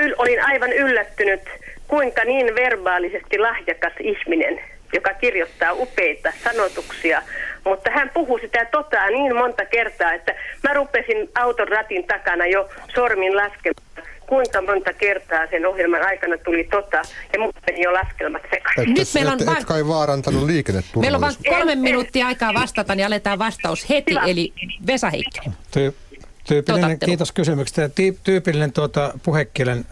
yl, 0.00 0.14
olin 0.18 0.44
aivan 0.44 0.72
yllättynyt, 0.72 1.40
kuinka 1.88 2.24
niin 2.24 2.54
verbaalisesti 2.54 3.38
lahjakas 3.38 3.92
ihminen, 4.00 4.60
joka 4.92 5.14
kirjoittaa 5.14 5.72
upeita 5.72 6.32
sanotuksia, 6.44 7.22
mutta 7.64 7.90
hän 7.90 8.10
puhuu 8.14 8.38
sitä 8.38 8.64
totaa 8.64 9.10
niin 9.10 9.36
monta 9.36 9.64
kertaa, 9.64 10.12
että 10.12 10.34
mä 10.68 10.74
rupesin 10.74 11.30
auton 11.34 11.68
ratin 11.68 12.06
takana 12.06 12.46
jo 12.46 12.68
sormin 12.94 13.36
laskemaan, 13.36 14.08
kuinka 14.28 14.62
monta 14.62 14.92
kertaa 14.92 15.46
sen 15.50 15.66
ohjelman 15.66 16.06
aikana 16.06 16.38
tuli 16.38 16.64
tota, 16.64 17.02
ja 17.32 17.38
mun 17.38 17.52
meni 17.66 17.82
jo 17.82 17.92
laskelmat 17.92 18.42
sekaisin. 18.50 18.94
Nyt 18.94 19.08
meillä 19.14 19.32
on 19.32 19.40
et, 19.40 19.46
vain- 19.46 19.58
et 19.58 19.64
kai 19.64 19.88
vaarantanut 19.88 20.42
liikenneturvallisuutta. 20.42 21.00
Meillä 21.00 21.16
on 21.16 21.20
vain 21.20 21.58
kolme 21.58 21.74
minuuttia 21.74 22.26
aikaa 22.26 22.54
vastata, 22.54 22.94
niin 22.94 23.06
aletaan 23.06 23.38
vastaus 23.38 23.88
heti. 23.90 24.14
Eli 24.26 24.52
Vesa 24.86 25.10
Heikkinen. 25.10 25.52
Tyypillinen, 26.48 26.88
Totattelu. 26.88 27.08
kiitos 27.08 27.32
kysymyksestä. 27.32 27.86
Ty- 27.86 28.18
tyypillinen 28.24 28.72
tuota, 28.72 29.12
puhekielen 29.22 29.84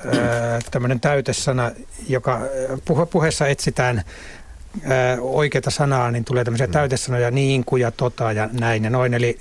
tämmöinen 0.70 1.00
täytesana, 1.00 1.70
joka 2.08 2.32
ää, 2.32 2.48
puhe, 2.84 3.06
puheessa 3.06 3.46
etsitään 3.46 4.02
ää, 4.84 5.16
oikeita 5.20 5.70
sanaa, 5.70 6.10
niin 6.10 6.24
tulee 6.24 6.44
tämmöisiä 6.44 6.66
täytesanoja 6.68 7.30
niin 7.30 7.64
kuin 7.64 7.82
ja 7.82 7.90
tota 7.90 8.32
ja 8.32 8.48
näin 8.60 8.84
ja 8.84 8.90
noin. 8.90 9.14
Eli 9.14 9.38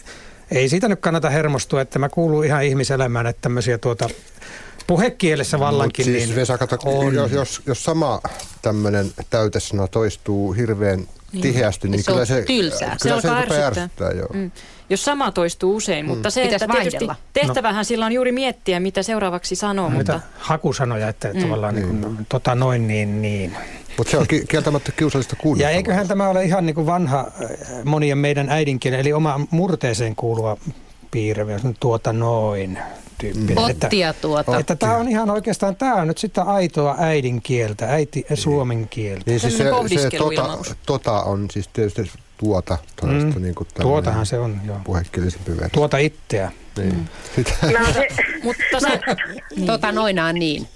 ei 0.51 0.69
siitä 0.69 0.87
nyt 0.87 0.99
kannata 0.99 1.29
hermostua, 1.29 1.81
että 1.81 1.99
mä 1.99 2.09
kuulun 2.09 2.45
ihan 2.45 2.63
ihmiselämään, 2.63 3.27
että 3.27 3.41
tämmöisiä 3.41 3.77
tuota, 3.77 4.09
puhekielessä 4.87 5.59
vallankin. 5.59 6.05
Mut 6.05 6.15
siis 6.15 6.29
niin 6.29 6.35
Vesa, 6.39 6.57
kato, 6.57 6.77
on. 6.85 7.13
jos, 7.15 7.31
jos, 7.31 7.61
jos 7.65 7.83
sama 7.83 8.21
tämmöinen 8.61 9.11
täytesana 9.29 9.87
toistuu 9.87 10.53
hirveän 10.53 11.07
Niin. 11.31 11.41
tiheästi, 11.41 11.87
niin 11.87 12.03
Se 12.03 12.11
kyllä 12.11 12.25
se, 12.25 12.43
tylsää. 12.43 12.97
Kyllä 13.01 13.21
Se 13.21 13.27
se, 13.27 13.41
rupeaa 13.41 13.67
ärsyttää. 13.67 14.11
Joo. 14.11 14.27
Mm. 14.33 14.51
Jos 14.89 15.05
sama 15.05 15.31
toistuu 15.31 15.75
usein, 15.75 16.05
mutta 16.05 16.29
se, 16.29 16.41
Pitäisi 16.43 16.65
että 16.65 16.75
tietysti 16.75 17.07
vaihdella. 17.07 17.15
tehtävähän 17.33 17.85
sillä 17.85 18.05
on 18.05 18.11
juuri 18.11 18.31
miettiä, 18.31 18.79
mitä 18.79 19.03
seuraavaksi 19.03 19.55
sanoo, 19.55 19.89
Mitä 19.89 19.97
mutta 19.97 20.19
hakusanoja, 20.39 21.07
että 21.09 21.33
mm. 21.33 21.41
tavallaan 21.41 21.75
niin 21.75 21.87
kuin, 21.87 22.25
tota 22.29 22.55
noin 22.55 22.87
niin 22.87 23.21
niin. 23.21 23.57
Mutta 23.97 24.11
se 24.11 24.17
on 24.17 24.27
ki- 24.27 24.45
kieltämättä 24.49 24.91
kiusallista 24.91 25.35
Ja 25.35 25.41
kuunnella. 25.41 25.69
eiköhän 25.71 26.07
tämä 26.07 26.29
ole 26.29 26.43
ihan 26.43 26.65
niin 26.65 26.75
kuin 26.75 26.87
vanha 26.87 27.19
äh, 27.19 27.49
monien 27.83 28.17
meidän 28.17 28.49
äidinkielen, 28.49 28.99
eli 28.99 29.13
oma 29.13 29.39
murteeseen 29.51 30.15
kuuluva 30.15 30.57
piirre, 31.11 31.53
jos 31.53 31.63
nyt 31.63 31.77
tuota 31.79 32.13
noin 32.13 32.79
tyyppinen. 33.17 33.69
Että, 33.69 33.85
Ottia 33.87 34.13
tuota. 34.13 34.59
että 34.59 34.75
tämä 34.75 34.97
on 34.97 35.07
ihan 35.07 35.29
oikeastaan, 35.29 35.75
tämä 35.75 35.95
on 35.95 36.07
nyt 36.07 36.17
sitä 36.17 36.41
aitoa 36.43 36.95
äidinkieltä, 36.99 37.85
äiti 37.89 38.25
suomen 38.33 38.87
kieltä. 38.89 39.23
Niin 39.25 39.39
siis 39.39 39.57
se, 39.57 39.63
se 39.97 40.17
tota, 40.17 40.57
tota 40.85 41.21
on 41.21 41.47
siis 41.51 41.67
tietysti 41.67 42.11
tuota, 42.37 42.77
todesta 43.01 43.39
Mm. 43.39 43.41
niin 43.41 43.55
kuin 43.55 43.67
Tuotahan 43.81 44.25
se 44.25 44.39
on, 44.39 44.61
joo. 44.65 44.77
puhekielisempi 44.83 45.51
versio. 45.51 45.69
Tuota 45.69 45.97
itseä. 45.97 46.51
Niin. 46.77 47.09
Sitä, 47.35 47.51
Mä 47.79 47.83
oon, 47.85 47.93
se, 47.93 48.07
mutta 48.43 48.79
se, 48.79 48.99
Tota 49.65 49.91
noinaan 49.91 50.35
niin. 50.35 50.67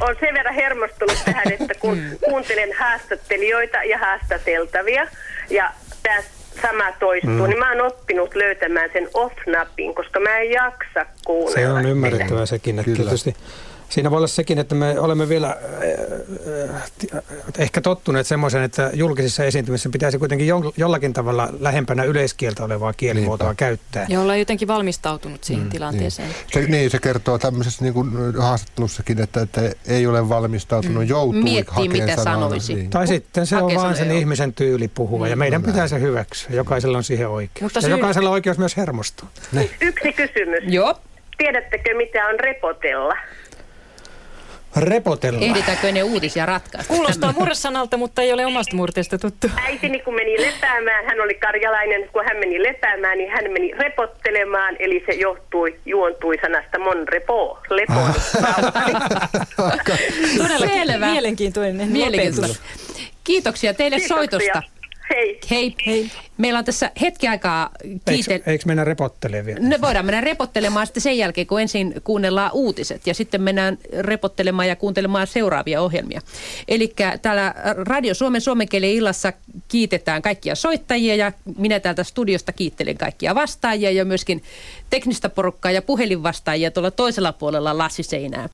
on 0.00 0.16
sen 0.20 0.34
verran 0.34 0.54
hermostunut 0.54 1.18
tähän, 1.24 1.52
että 1.60 1.74
kun 1.74 1.98
kuuntelen 2.24 2.70
haastattelijoita 2.78 3.84
ja 3.84 3.98
haastateltavia 3.98 5.06
ja 5.50 5.72
tämä 6.02 6.18
sama 6.62 6.92
toistuu, 7.00 7.30
Mm. 7.30 7.44
niin 7.48 7.58
mä 7.58 7.68
oon 7.72 7.80
oppinut 7.80 8.34
löytämään 8.34 8.90
sen 8.92 9.08
off-napin, 9.14 9.94
koska 9.94 10.20
mä 10.20 10.38
en 10.38 10.50
jaksa 10.50 11.06
kuunnella. 11.24 11.54
Se 11.54 11.72
on 11.72 11.78
sitä. 11.78 11.88
ymmärrettävää 11.88 12.46
sekin, 12.46 12.78
että 12.78 12.84
Kyllä. 12.92 12.96
tietysti 13.10 13.36
siinä 13.92 14.10
voi 14.10 14.16
olla 14.16 14.26
sekin, 14.26 14.58
että 14.58 14.74
me 14.74 15.00
olemme 15.00 15.28
vielä 15.28 15.48
äh, 15.48 16.74
äh, 17.14 17.22
ehkä 17.58 17.80
tottuneet 17.80 18.26
semmoisen, 18.26 18.62
että 18.62 18.90
julkisissa 18.94 19.44
esiintymissä 19.44 19.88
pitäisi 19.92 20.18
kuitenkin 20.18 20.46
jo- 20.46 20.72
jollakin 20.76 21.12
tavalla 21.12 21.48
lähempänä 21.60 22.04
yleiskieltä 22.04 22.64
olevaa 22.64 22.92
kielimuotoa 22.92 23.46
Niinpä. 23.48 23.58
käyttää. 23.58 24.06
ja 24.08 24.20
ollaan 24.20 24.38
jotenkin 24.38 24.68
valmistautunut 24.68 25.44
siihen 25.44 25.68
tilanteeseen. 25.70 26.28
se, 26.52 26.60
niin, 26.60 26.90
se 26.90 26.98
kertoo 26.98 27.38
tämmöisessä 27.38 27.82
niin 27.84 27.94
kuin 27.94 28.10
haastattelussakin, 28.38 29.20
että, 29.20 29.40
että 29.42 29.60
ei 29.86 30.06
ole 30.06 30.28
valmistautunut, 30.28 31.08
joutuu 31.08 31.42
Miettii, 31.42 31.88
mitä 31.88 32.06
sanaa. 32.16 32.24
sanoisi. 32.24 32.74
Niin. 32.74 32.90
Tai 32.90 33.06
sitten 33.06 33.46
se 33.46 33.56
on 33.56 33.62
Hakee 33.62 33.76
vaan 33.76 33.94
sen 33.96 34.04
sanoja. 34.04 34.18
ihmisen 34.20 34.52
tyyli 34.54 34.88
puhua 34.88 35.28
ja 35.28 35.36
meidän 35.36 35.62
pitää 35.62 35.88
se 35.88 36.00
hyväksyä. 36.00 36.50
Jokaisella 36.56 36.98
on 36.98 37.04
siihen 37.04 37.28
oikeus. 37.28 37.62
Mutta 37.62 37.78
ja 37.78 37.82
syy- 37.82 37.90
jokaisella 37.90 38.28
on 38.28 38.32
oikeus 38.34 38.58
myös 38.58 38.76
hermostua. 38.76 39.28
Yksi 39.80 40.12
kysymys. 40.12 40.62
Joo. 40.66 40.94
Tiedättekö, 41.38 41.96
mitä 41.96 42.26
on 42.26 42.40
repotella? 42.40 43.14
Repotella. 44.76 45.40
Ehditäänkö 45.40 45.92
ne 45.92 46.02
uutisia 46.02 46.46
ratkaista? 46.46 46.94
Kuulostaa 46.94 47.32
murresanalta, 47.32 47.96
mutta 47.96 48.22
ei 48.22 48.32
ole 48.32 48.46
omasta 48.46 48.76
murteesta 48.76 49.18
tuttu. 49.18 49.50
Äitini 49.64 50.00
kun 50.00 50.14
meni 50.14 50.40
lepäämään, 50.46 51.04
hän 51.06 51.20
oli 51.20 51.34
karjalainen, 51.34 52.08
kun 52.12 52.24
hän 52.24 52.36
meni 52.36 52.62
lepäämään, 52.62 53.18
niin 53.18 53.30
hän 53.30 53.44
meni 53.52 53.72
repottelemaan, 53.78 54.76
eli 54.78 55.02
se 55.06 55.12
johtui, 55.12 55.80
juontui 55.86 56.36
sanasta 56.42 56.78
mon 56.78 57.08
repo, 57.08 57.58
lepo. 57.70 57.92
Todellakin 60.38 60.86
Selvä. 60.88 61.06
mielenkiintoinen 61.06 61.88
Mielenkiintoista. 61.88 62.58
lopetus. 62.58 63.12
Kiitoksia 63.24 63.74
teille 63.74 63.96
Kiitoksia. 63.96 64.16
soitosta. 64.16 64.62
Hei. 65.16 65.40
Hei. 65.50 65.74
Hei. 65.86 66.10
Meillä 66.38 66.58
on 66.58 66.64
tässä 66.64 66.90
hetki 67.00 67.28
aikaa 67.28 67.70
kiitel... 67.82 68.32
Eikö, 68.32 68.50
eikö 68.50 68.64
mennä 68.66 68.84
repottelemaan 68.84 69.46
vielä? 69.46 69.60
Ne 69.60 69.80
voidaan 69.80 70.06
mennä 70.06 70.20
repottelemaan 70.20 70.86
sitten 70.86 71.00
sen 71.00 71.18
jälkeen, 71.18 71.46
kun 71.46 71.60
ensin 71.60 71.94
kuunnellaan 72.04 72.50
uutiset 72.54 73.06
ja 73.06 73.14
sitten 73.14 73.42
mennään 73.42 73.78
repottelemaan 73.98 74.68
ja 74.68 74.76
kuuntelemaan 74.76 75.26
seuraavia 75.26 75.82
ohjelmia. 75.82 76.20
Eli 76.68 76.94
täällä 77.22 77.54
Radio 77.76 78.14
Suomen 78.14 78.40
suomenkielen 78.40 78.90
illassa 78.90 79.32
kiitetään 79.68 80.22
kaikkia 80.22 80.54
soittajia 80.54 81.14
ja 81.14 81.32
minä 81.58 81.80
täältä 81.80 82.04
studiosta 82.04 82.52
kiittelen 82.52 82.98
kaikkia 82.98 83.34
vastaajia 83.34 83.90
ja 83.90 84.04
myöskin 84.04 84.42
teknistä 84.90 85.28
porukkaa 85.28 85.72
ja 85.72 85.82
puhelinvastaajia 85.82 86.70
tuolla 86.70 86.90
toisella 86.90 87.32
puolella 87.32 87.78
lassiseinää. 87.78 88.48